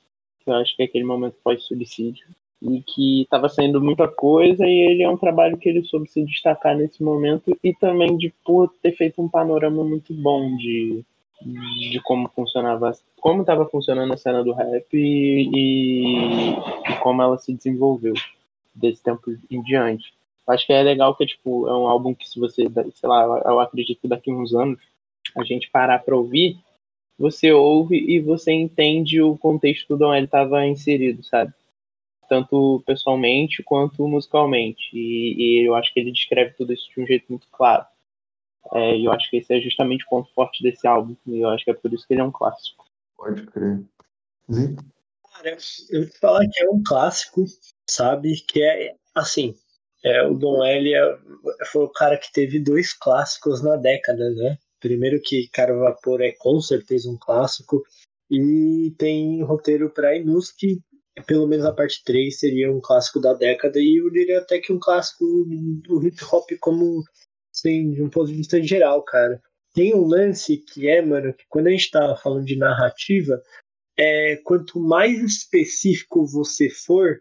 que 0.41 0.51
eu 0.51 0.55
acho 0.55 0.75
que 0.77 0.83
é 0.83 0.87
aquele 0.87 1.05
momento 1.05 1.37
pós-suicídio 1.43 2.27
e 2.61 2.83
que 2.83 3.23
estava 3.23 3.49
saindo 3.49 3.81
muita 3.81 4.09
coisa 4.09 4.67
e 4.67 4.91
ele 4.91 5.03
é 5.03 5.09
um 5.09 5.17
trabalho 5.17 5.57
que 5.57 5.69
ele 5.69 5.85
soube 5.85 6.09
se 6.09 6.25
destacar 6.25 6.77
nesse 6.77 7.03
momento 7.03 7.57
e 7.63 7.73
também 7.73 8.17
de 8.17 8.35
por 8.45 8.73
ter 8.83 8.93
feito 8.93 9.23
um 9.23 9.29
panorama 9.29 9.85
muito 9.85 10.13
bom 10.13 10.57
de, 10.57 11.05
de 11.41 12.01
como 12.03 12.29
funcionava 12.35 12.93
como 13.21 13.43
estava 13.43 13.69
funcionando 13.69 14.13
a 14.13 14.17
cena 14.17 14.43
do 14.43 14.53
rap 14.53 14.87
e, 14.93 15.49
e, 15.55 16.51
e, 16.51 16.97
como 17.01 17.23
ela 17.23 17.39
se 17.39 17.53
desenvolveu 17.53 18.15
desse 18.75 19.03
tempo 19.03 19.31
em 19.51 19.63
diante. 19.63 20.13
Acho 20.47 20.67
que 20.67 20.73
é 20.73 20.83
legal 20.83 21.15
que 21.15 21.27
tipo 21.27 21.69
é 21.69 21.77
um 21.77 21.87
álbum 21.87 22.13
que 22.13 22.29
se 22.29 22.41
você 22.41 22.65
sei 22.95 23.09
lá 23.09 23.43
eu 23.45 23.61
acredito 23.61 24.01
que 24.01 24.09
daqui 24.09 24.33
a 24.33 24.35
uns 24.35 24.53
anos 24.53 24.81
a 25.37 25.45
gente 25.45 25.71
parar 25.71 25.99
para 26.01 26.17
ouvir 26.17 26.59
você 27.19 27.53
ouve 27.53 27.97
e 27.97 28.21
você 28.21 28.53
entende 28.53 29.21
o 29.21 29.37
contexto 29.37 29.95
onde 29.95 30.17
ele 30.17 30.27
estava 30.27 30.65
inserido 30.65 31.23
sabe 31.25 31.53
tanto 32.29 32.83
pessoalmente 32.87 33.63
quanto 33.63 34.07
musicalmente. 34.07 34.91
E, 34.93 35.63
e, 35.63 35.67
eu 35.67 35.75
acho 35.75 35.93
que 35.93 35.99
ele 35.99 36.13
descreve 36.13 36.55
tudo 36.55 36.73
isso 36.73 36.89
de 36.95 37.01
um 37.01 37.07
jeito 37.07 37.25
muito 37.29 37.49
claro. 37.51 37.85
É, 38.75 38.97
e 38.97 39.07
eu 39.07 39.13
acho 39.13 39.31
que 39.31 39.39
esse 39.39 39.53
é 39.55 39.61
justamente 39.61 40.05
o 40.05 40.11
ponto 40.11 40.33
forte 40.35 40.63
desse 40.63 40.87
álbum. 40.87 41.17
E 41.27 41.41
eu 41.41 41.49
acho 41.49 41.65
que 41.65 41.71
é 41.71 41.75
por 41.75 41.93
isso 41.93 42.07
que 42.07 42.13
ele 42.13 42.21
é 42.21 42.25
um 42.25 42.31
clássico. 42.31 42.85
Pode 43.17 43.47
crer. 43.47 43.83
Cara, 45.33 45.57
eu 45.91 46.03
vou 46.03 46.13
falar 46.21 46.47
que 46.47 46.63
é 46.63 46.69
um 46.69 46.83
clássico, 46.87 47.45
sabe? 47.89 48.35
Que 48.47 48.63
é 48.63 48.95
assim. 49.15 49.55
É, 50.05 50.23
o 50.27 50.35
Dom 50.35 50.63
L 50.63 50.95
é, 50.95 51.19
foi 51.73 51.85
o 51.85 51.89
cara 51.89 52.17
que 52.17 52.33
teve 52.33 52.61
dois 52.61 52.93
clássicos 52.93 53.63
na 53.63 53.77
década, 53.77 54.31
né? 54.31 54.59
Primeiro 54.81 55.21
que 55.21 55.49
Caro 55.49 55.81
Vapor 55.81 56.21
é 56.21 56.33
com 56.33 56.61
certeza 56.61 57.11
um 57.11 57.17
clássico. 57.19 57.83
E 58.31 58.95
tem 58.99 59.43
roteiro 59.43 59.91
para 59.91 60.17
Inus, 60.17 60.53
que 60.53 60.81
pelo 61.27 61.47
menos 61.47 61.65
a 61.65 61.73
parte 61.73 62.03
3 62.05 62.39
seria 62.39 62.71
um 62.71 62.81
clássico 62.81 63.21
da 63.21 63.35
década 63.35 63.79
e 63.81 64.01
eu 64.01 64.11
diria 64.11 64.39
até 64.39 64.59
que 64.59 64.73
um 64.73 64.79
clássico 64.79 65.25
do 65.25 66.07
hip 66.07 66.23
hop 66.31 66.49
como 66.61 67.03
assim, 67.53 67.91
de 67.91 68.03
um 68.03 68.09
ponto 68.09 68.29
de 68.29 68.35
vista 68.35 68.63
geral, 68.63 69.03
cara. 69.03 69.41
Tem 69.75 69.95
um 69.95 70.07
lance 70.07 70.59
que 70.59 70.89
é, 70.89 71.03
mano, 71.03 71.33
que 71.35 71.45
quando 71.49 71.69
a 71.69 71.71
gente 71.71 71.91
tá 71.91 72.17
falando 72.17 72.45
de 72.45 72.57
narrativa, 72.57 73.43
é 73.97 74.37
quanto 74.45 74.79
mais 74.79 75.21
específico 75.21 76.27
você 76.27 76.71
for, 76.71 77.21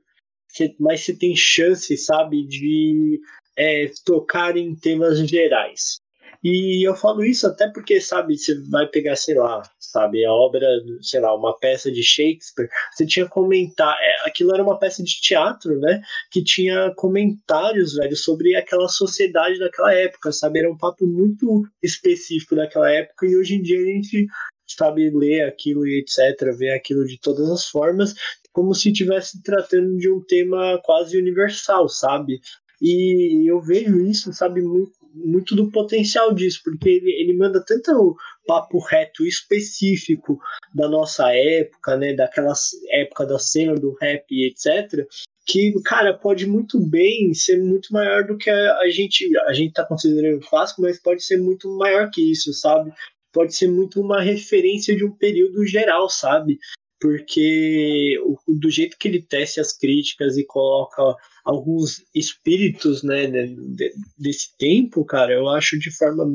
mais 0.80 1.02
você 1.02 1.16
tem 1.16 1.36
chance, 1.36 1.96
sabe, 1.98 2.46
de 2.48 3.20
é, 3.56 3.92
tocar 4.06 4.56
em 4.58 4.76
temas 4.76 5.20
gerais. 5.28 5.98
E 6.44 6.88
eu 6.88 6.96
falo 6.96 7.24
isso 7.24 7.48
até 7.48 7.68
porque, 7.70 8.00
sabe, 8.00 8.38
você 8.38 8.60
vai 8.70 8.88
pegar, 8.88 9.16
sei 9.16 9.36
lá, 9.36 9.62
sabe, 9.80 10.24
a 10.26 10.32
obra, 10.32 10.66
sei 11.02 11.20
lá, 11.20 11.36
uma 11.36 11.58
peça 11.58 11.92
de 11.92 12.04
Shakespeare, 12.04 12.70
você 12.92 13.06
tinha 13.06 13.28
comentar, 13.28 13.98
é, 14.00 14.30
aquilo 14.30 14.54
era 14.54 14.64
uma 14.64 14.78
peça 14.78 15.04
de 15.04 15.20
teatro, 15.22 15.80
né, 15.80 16.02
que 16.32 16.44
tinha 16.44 16.94
comentários, 16.96 17.96
velho, 17.96 18.16
sobre 18.16 18.56
aquela 18.56 18.88
sociedade 18.88 19.60
daquela 19.60 19.94
época, 19.94 20.32
sabe, 20.32 20.60
era 20.60 20.72
um 20.72 20.78
papo 20.78 21.06
muito 21.06 21.64
específico 21.82 22.56
daquela 22.56 22.92
época 22.92 23.26
e 23.26 23.36
hoje 23.36 23.56
em 23.56 23.62
dia 23.62 23.80
a 23.80 23.86
gente 23.86 24.28
sabe 24.68 25.10
ler 25.10 25.44
aquilo 25.44 25.88
e 25.88 26.00
etc, 26.00 26.56
ver 26.58 26.72
aquilo 26.72 27.06
de 27.06 27.18
todas 27.20 27.50
as 27.50 27.66
formas, 27.66 28.14
como 28.52 28.74
se 28.74 28.90
estivesse 28.92 29.42
tratando 29.42 29.98
de 29.98 30.12
um 30.12 30.22
tema 30.22 30.80
quase 30.84 31.18
universal, 31.18 31.88
sabe? 31.88 32.42
E 32.82 33.50
eu 33.50 33.60
vejo 33.62 34.00
isso, 34.02 34.32
sabe, 34.34 34.62
muito 34.62 34.97
muito 35.26 35.56
do 35.56 35.72
potencial 35.72 36.34
disso, 36.34 36.62
porque 36.64 36.90
ele, 36.90 37.12
ele 37.12 37.38
manda 37.38 37.64
tanto 37.66 38.16
papo 38.46 38.80
reto 38.80 39.26
específico 39.26 40.40
da 40.74 40.88
nossa 40.88 41.34
época, 41.34 41.98
né, 41.98 42.14
daquela 42.14 42.54
época 42.92 43.26
da 43.26 43.40
cena 43.40 43.76
do 43.76 43.96
rap, 44.00 44.26
etc., 44.32 45.06
que, 45.46 45.74
cara, 45.82 46.14
pode 46.14 46.46
muito 46.46 46.78
bem 46.78 47.34
ser 47.34 47.58
muito 47.64 47.94
maior 47.94 48.26
do 48.26 48.38
que 48.38 48.50
a, 48.50 48.90
gente 48.90 49.26
a 49.48 49.54
gente 49.54 49.72
tá 49.72 49.86
considerando 49.86 50.46
clássico, 50.46 50.82
mas 50.82 51.02
pode 51.02 51.24
ser 51.24 51.38
muito 51.38 51.70
maior 51.78 52.10
que 52.12 52.22
isso, 52.22 52.52
sabe? 52.54 52.92
pode 53.38 53.56
ser 53.56 53.68
muito 53.68 54.02
uma 54.02 54.20
referência 54.20 54.96
de 54.96 55.06
um 55.06 55.12
período 55.12 55.64
geral, 55.64 56.10
sabe? 56.10 56.58
Porque 57.00 58.18
o, 58.24 58.36
do 58.48 58.68
jeito 58.72 58.98
que 58.98 59.08
ele 59.08 59.22
tece 59.22 59.60
as 59.60 59.72
críticas 59.72 60.38
e 60.38 60.44
coloca 60.44 61.16
alguns 61.48 62.04
espíritos 62.14 63.04
né, 63.04 63.26
de, 63.26 63.94
desse 64.18 64.56
tempo, 64.58 65.06
cara, 65.06 65.32
eu 65.32 65.48
acho 65.48 65.80
de 65.80 65.90
forma 65.90 66.26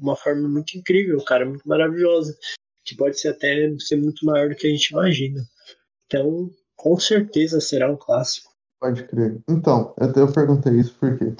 uma 0.00 0.16
forma 0.16 0.48
muito 0.48 0.78
incrível, 0.78 1.22
cara, 1.24 1.44
muito 1.44 1.68
maravilhosa, 1.68 2.34
que 2.82 2.96
pode 2.96 3.20
ser 3.20 3.28
até 3.28 3.70
ser 3.78 3.96
muito 3.96 4.24
maior 4.24 4.48
do 4.48 4.56
que 4.56 4.66
a 4.66 4.70
gente 4.70 4.88
imagina. 4.88 5.44
Então, 6.06 6.50
com 6.74 6.98
certeza 6.98 7.60
será 7.60 7.92
um 7.92 7.96
clássico. 7.96 8.50
Pode 8.80 9.04
crer. 9.04 9.38
Então, 9.46 9.94
eu, 9.98 10.10
eu 10.10 10.32
perguntei 10.32 10.72
isso 10.80 10.96
porque 10.98 11.34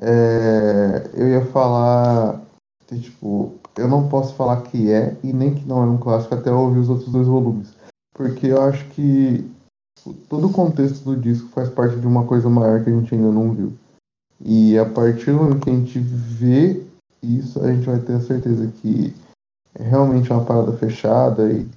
é, 0.00 1.10
eu 1.14 1.28
ia 1.28 1.44
falar 1.46 2.40
que, 2.86 3.00
tipo, 3.00 3.58
eu 3.76 3.88
não 3.88 4.08
posso 4.08 4.36
falar 4.36 4.62
que 4.62 4.92
é 4.92 5.16
e 5.24 5.32
nem 5.32 5.52
que 5.52 5.66
não 5.66 5.82
é 5.82 5.86
um 5.86 5.98
clássico 5.98 6.36
até 6.36 6.50
ouvir 6.52 6.78
os 6.78 6.88
outros 6.88 7.10
dois 7.10 7.26
volumes. 7.26 7.74
Porque 8.14 8.46
eu 8.46 8.62
acho 8.62 8.88
que 8.90 9.44
todo 10.28 10.46
o 10.48 10.52
contexto 10.52 11.04
do 11.04 11.16
disco 11.16 11.48
faz 11.48 11.68
parte 11.68 11.96
de 11.96 12.06
uma 12.06 12.24
coisa 12.24 12.48
maior 12.48 12.82
que 12.82 12.90
a 12.90 12.92
gente 12.92 13.14
ainda 13.14 13.30
não 13.30 13.52
viu. 13.52 13.72
E 14.44 14.78
a 14.78 14.86
partir 14.86 15.32
do 15.32 15.38
momento 15.38 15.64
que 15.64 15.70
a 15.70 15.74
gente 15.74 15.98
vê 15.98 16.82
isso, 17.22 17.60
a 17.60 17.72
gente 17.72 17.86
vai 17.86 17.98
ter 17.98 18.14
a 18.14 18.20
certeza 18.20 18.66
que 18.80 19.14
é 19.74 19.82
realmente 19.82 20.32
uma 20.32 20.44
parada 20.44 20.72
fechada 20.72 21.50
e 21.52 21.68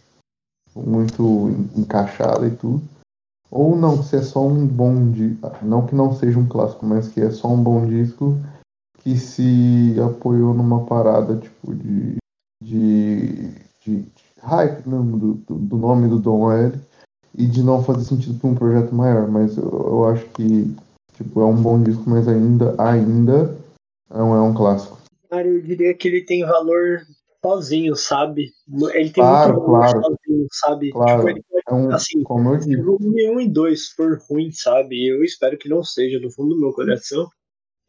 muito 0.76 1.50
encaixada 1.76 2.48
e 2.48 2.52
tudo. 2.52 2.82
Ou 3.50 3.76
não, 3.76 4.02
se 4.02 4.16
é 4.16 4.22
só 4.22 4.48
um 4.48 4.66
bom 4.66 5.12
disco, 5.12 5.52
não 5.62 5.86
que 5.86 5.94
não 5.94 6.16
seja 6.16 6.40
um 6.40 6.48
clássico, 6.48 6.86
mas 6.86 7.10
que 7.10 7.20
é 7.20 7.30
só 7.32 7.50
um 7.50 7.62
bom 7.62 7.86
disco 7.86 8.38
que 9.00 9.18
se 9.18 9.96
apoiou 10.00 10.54
numa 10.54 10.86
parada 10.86 11.36
tipo 11.36 11.76
de, 11.76 12.18
de, 12.64 13.50
de, 13.86 14.06
hype 14.42 14.88
mesmo 14.88 15.18
do, 15.18 15.34
do, 15.34 15.56
do, 15.56 15.78
nome 15.78 16.08
do 16.08 16.20
Dom 16.20 16.52
L 16.52 16.80
e 17.38 17.46
de 17.46 17.64
não 17.64 17.84
fazer 17.84 18.04
sentido 18.04 18.40
para 18.40 18.50
um 18.50 18.56
projeto 18.56 18.94
maior, 18.94 19.28
mas 19.28 19.58
eu, 19.58 19.64
eu, 19.64 20.06
acho 20.06 20.26
que 20.30 20.74
tipo, 21.16 21.42
é 21.42 21.46
um 21.46 21.62
bom 21.62 21.82
disco, 21.82 22.04
mas 22.08 22.28
ainda, 22.28 22.76
ainda 22.78 23.58
não 24.10 24.36
é 24.36 24.42
um 24.42 24.54
clássico. 24.54 25.00
Cara, 25.30 25.48
eu 25.48 25.62
diria 25.62 25.94
que 25.94 26.08
ele 26.08 26.22
tem 26.22 26.46
valor 26.46 27.02
sozinho, 27.44 27.96
sabe? 27.96 28.52
Ele 28.94 29.10
tem 29.10 29.24
claro, 29.24 29.54
muito 29.54 29.66
claro, 29.66 30.02
sozinho, 30.02 30.48
sabe? 30.52 30.92
Claro. 30.92 31.18
Tipo, 31.20 31.30
ele 31.30 31.44
pode, 31.50 31.64
é 31.68 31.74
um, 31.74 31.92
assim, 31.92 32.24
como 32.24 32.50
eu 32.50 32.58
disse. 32.58 32.70
se 32.70 32.78
o 32.78 32.86
volume 32.86 33.30
1 33.30 33.42
e 33.42 33.50
2 33.50 33.88
for 33.90 34.22
ruim, 34.30 34.52
sabe? 34.52 35.08
Eu 35.08 35.24
espero 35.24 35.58
que 35.58 35.70
não 35.70 35.84
seja, 35.84 36.20
no 36.20 36.32
fundo 36.32 36.54
do 36.56 36.60
meu 36.60 36.74
coração. 36.74 37.28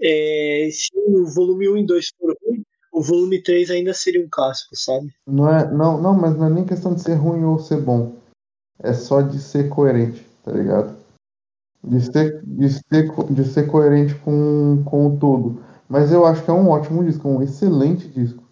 É, 0.00 0.68
se 0.72 0.90
o 0.94 1.26
volume 1.26 1.68
1 1.68 1.76
e 1.78 1.86
2 1.86 2.06
for 2.18 2.36
ruim, 2.44 2.62
o 2.92 3.02
volume 3.02 3.42
3 3.42 3.70
ainda 3.70 3.94
seria 3.94 4.24
um 4.24 4.28
clássico, 4.30 4.76
sabe? 4.76 5.08
Não, 5.26 5.48
é, 5.48 5.70
não, 5.72 6.00
não, 6.00 6.14
mas 6.14 6.36
não 6.36 6.46
é 6.46 6.50
nem 6.50 6.64
questão 6.64 6.94
de 6.94 7.02
ser 7.02 7.14
ruim 7.14 7.44
ou 7.44 7.58
ser 7.58 7.80
bom. 7.80 8.21
É 8.82 8.92
só 8.92 9.20
de 9.20 9.38
ser 9.38 9.68
coerente, 9.68 10.26
tá 10.42 10.52
ligado? 10.52 10.96
De 11.82 12.00
ser, 12.00 12.42
de 12.44 12.68
ser, 12.68 13.10
de 13.30 13.44
ser 13.44 13.66
coerente 13.68 14.14
com, 14.16 14.82
com 14.84 15.06
o 15.08 15.18
todo. 15.18 15.62
Mas 15.88 16.12
eu 16.12 16.24
acho 16.24 16.44
que 16.44 16.50
é 16.50 16.54
um 16.54 16.68
ótimo 16.68 17.04
disco, 17.04 17.28
um 17.28 17.42
excelente 17.42 18.08
disco. 18.08 18.42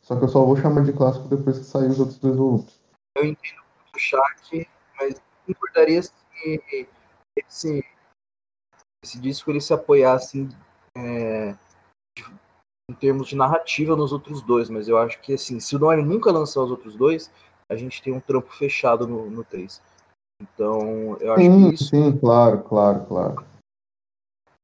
Só 0.00 0.16
que 0.16 0.24
eu 0.24 0.28
só 0.28 0.44
vou 0.44 0.56
chamar 0.56 0.84
de 0.84 0.92
clássico 0.92 1.28
depois 1.28 1.58
que 1.58 1.64
sair 1.64 1.88
os 1.88 2.00
outros 2.00 2.18
dois 2.18 2.36
volumes. 2.36 2.80
Eu 3.16 3.24
entendo 3.24 3.62
o 3.94 3.98
chat, 3.98 4.68
mas 4.98 5.20
importaria 5.46 6.02
se 6.02 6.12
esse, 7.36 7.84
esse 9.04 9.18
disco 9.20 9.50
ele 9.50 9.60
se 9.60 9.72
apoiasse 9.72 10.48
é, 10.96 11.54
em 12.90 12.94
termos 12.94 13.28
de 13.28 13.36
narrativa 13.36 13.94
nos 13.94 14.12
outros 14.12 14.42
dois, 14.42 14.70
mas 14.70 14.88
eu 14.88 14.98
acho 14.98 15.20
que 15.20 15.34
assim, 15.34 15.60
se 15.60 15.76
o 15.76 15.78
Noir 15.78 16.04
nunca 16.04 16.32
lançar 16.32 16.62
os 16.62 16.70
outros 16.70 16.96
dois, 16.96 17.30
a 17.70 17.76
gente 17.76 18.02
tem 18.02 18.12
um 18.12 18.20
trampo 18.20 18.50
fechado 18.54 19.06
no, 19.06 19.30
no 19.30 19.44
3. 19.44 19.82
Então, 20.40 21.16
eu 21.18 21.32
acho 21.32 21.42
sim, 21.42 21.68
que 21.68 21.74
isso. 21.74 21.84
Sim, 21.86 22.18
claro, 22.18 22.62
claro, 22.62 23.06
claro. 23.06 23.46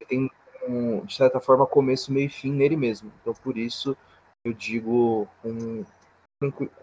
Tem, 0.09 0.31
um, 0.69 1.05
de 1.05 1.15
certa 1.15 1.41
forma, 1.41 1.67
começo, 1.67 2.13
meio 2.13 2.27
e 2.27 2.31
fim 2.31 2.53
nele 2.53 2.77
mesmo. 2.77 3.13
Então, 3.21 3.35
por 3.35 3.57
isso, 3.57 3.97
eu 4.45 4.53
digo 4.53 5.27
com, 5.43 5.85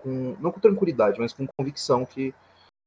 com, 0.01 0.35
não 0.39 0.51
com 0.51 0.59
tranquilidade, 0.59 1.19
mas 1.19 1.33
com 1.33 1.47
convicção 1.57 2.05
que 2.05 2.33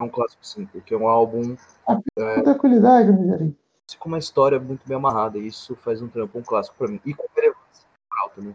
é 0.01 0.05
um 0.05 0.09
clássico 0.09 0.45
sim, 0.45 0.67
porque 0.67 0.93
é 0.93 0.97
um 0.97 1.09
álbum. 1.09 1.57
Ah, 1.87 1.99
é, 2.19 2.35
com 2.37 2.43
tranquilidade, 2.43 3.11
Rogerinho. 3.11 3.57
Com 3.99 4.09
uma 4.09 4.19
história 4.19 4.59
muito 4.59 4.87
bem 4.87 4.97
amarrada, 4.97 5.39
e 5.39 5.47
isso 5.47 5.77
faz 5.77 6.03
um 6.03 6.09
trampo 6.09 6.39
um 6.39 6.43
clássico 6.43 6.77
para 6.77 6.89
mim. 6.89 7.01
E 7.05 7.15
com 7.15 7.25
relevância 7.35 7.87
alta, 8.11 8.41
né? 8.41 8.55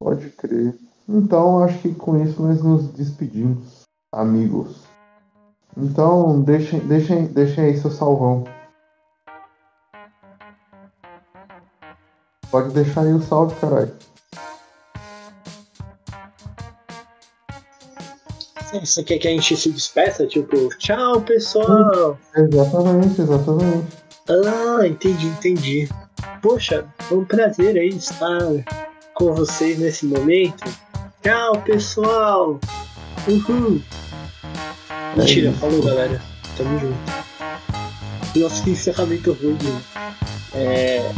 Pode 0.00 0.30
crer. 0.30 0.76
Então, 1.08 1.62
acho 1.62 1.78
que 1.80 1.94
com 1.94 2.22
isso 2.22 2.42
nós 2.42 2.62
nos 2.62 2.88
despedimos, 2.92 3.82
amigos. 4.12 4.82
Então, 5.76 6.40
deixem, 6.42 6.80
deixem, 6.80 7.26
deixem 7.26 7.64
aí 7.64 7.78
seu 7.78 7.90
salvão. 7.90 8.44
Pode 12.50 12.74
deixar 12.74 13.02
aí 13.02 13.12
o 13.14 13.20
salve, 13.20 13.54
caralho. 13.56 13.92
Você 18.72 19.02
quer 19.02 19.18
que 19.18 19.28
a 19.28 19.30
gente 19.30 19.56
se 19.56 19.70
despeça? 19.70 20.26
Tipo, 20.26 20.68
tchau, 20.78 21.20
pessoal! 21.20 22.18
Exatamente, 22.34 23.20
exatamente. 23.20 23.96
Ah, 24.28 24.86
entendi, 24.86 25.26
entendi. 25.26 25.88
Poxa, 26.40 26.86
foi 27.00 27.18
um 27.18 27.24
prazer 27.24 27.76
aí 27.76 27.88
estar 27.88 28.38
com 29.14 29.34
vocês 29.34 29.78
nesse 29.78 30.06
momento. 30.06 30.64
Tchau, 31.22 31.62
pessoal! 31.62 32.58
Uhul! 33.28 33.80
Mentira, 35.16 35.50
é 35.50 35.52
falou, 35.52 35.80
galera. 35.80 36.20
Tamo 36.56 36.76
junto. 36.80 36.98
Nossa, 38.34 38.60
que 38.64 38.70
encerramento 38.70 39.32
ruim. 39.34 39.56
É, 40.52 41.12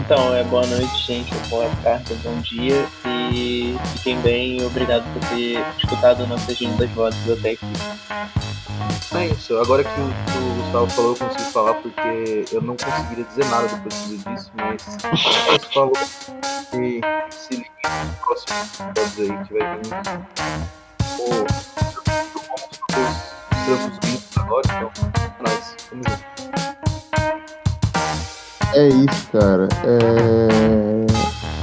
então, 0.00 0.32
é 0.32 0.44
boa 0.44 0.64
noite, 0.68 0.96
gente, 1.04 1.34
boa 1.48 1.68
tarde, 1.82 2.14
bom 2.22 2.40
dia 2.40 2.86
e 3.04 3.76
fiquem 3.94 4.20
bem 4.20 4.64
obrigado 4.64 5.02
por 5.12 5.28
ter 5.30 5.58
escutado 5.76 6.24
nossas 6.28 6.60
lindas 6.60 6.88
vozes 6.90 7.28
até 7.28 7.50
aqui. 7.50 8.45
É 9.14 9.26
isso, 9.28 9.56
agora 9.58 9.84
que 9.84 9.90
o, 9.90 9.92
que 9.94 10.38
o 10.38 10.62
Gustavo 10.62 10.90
falou, 10.90 11.12
eu 11.12 11.16
consigo 11.16 11.50
falar 11.50 11.74
porque 11.74 12.44
eu 12.52 12.60
não 12.60 12.76
conseguiria 12.76 13.24
dizer 13.24 13.44
nada 13.46 13.68
depois 13.68 14.08
disso, 14.08 14.50
mas 14.54 14.82
ele 15.48 15.58
falou 15.72 15.92
que 15.92 17.00
se 17.30 17.54
ligue 17.54 17.70
nos 18.04 18.16
próximos 18.18 18.80
episódios 18.80 19.18
aí 19.20 19.44
que 19.44 19.52
vai 19.54 19.62
vir. 19.76 19.86
Os 23.52 23.60
trampos 23.64 23.98
vindos 24.02 24.36
agora, 24.36 24.62
então, 24.66 24.90
nóis, 25.40 25.66
tamo 25.88 26.02
junto. 26.08 26.24
É 28.74 28.88
isso, 28.88 29.28
cara. 29.32 29.68
É... 29.84 31.06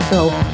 Tchau. 0.10 0.53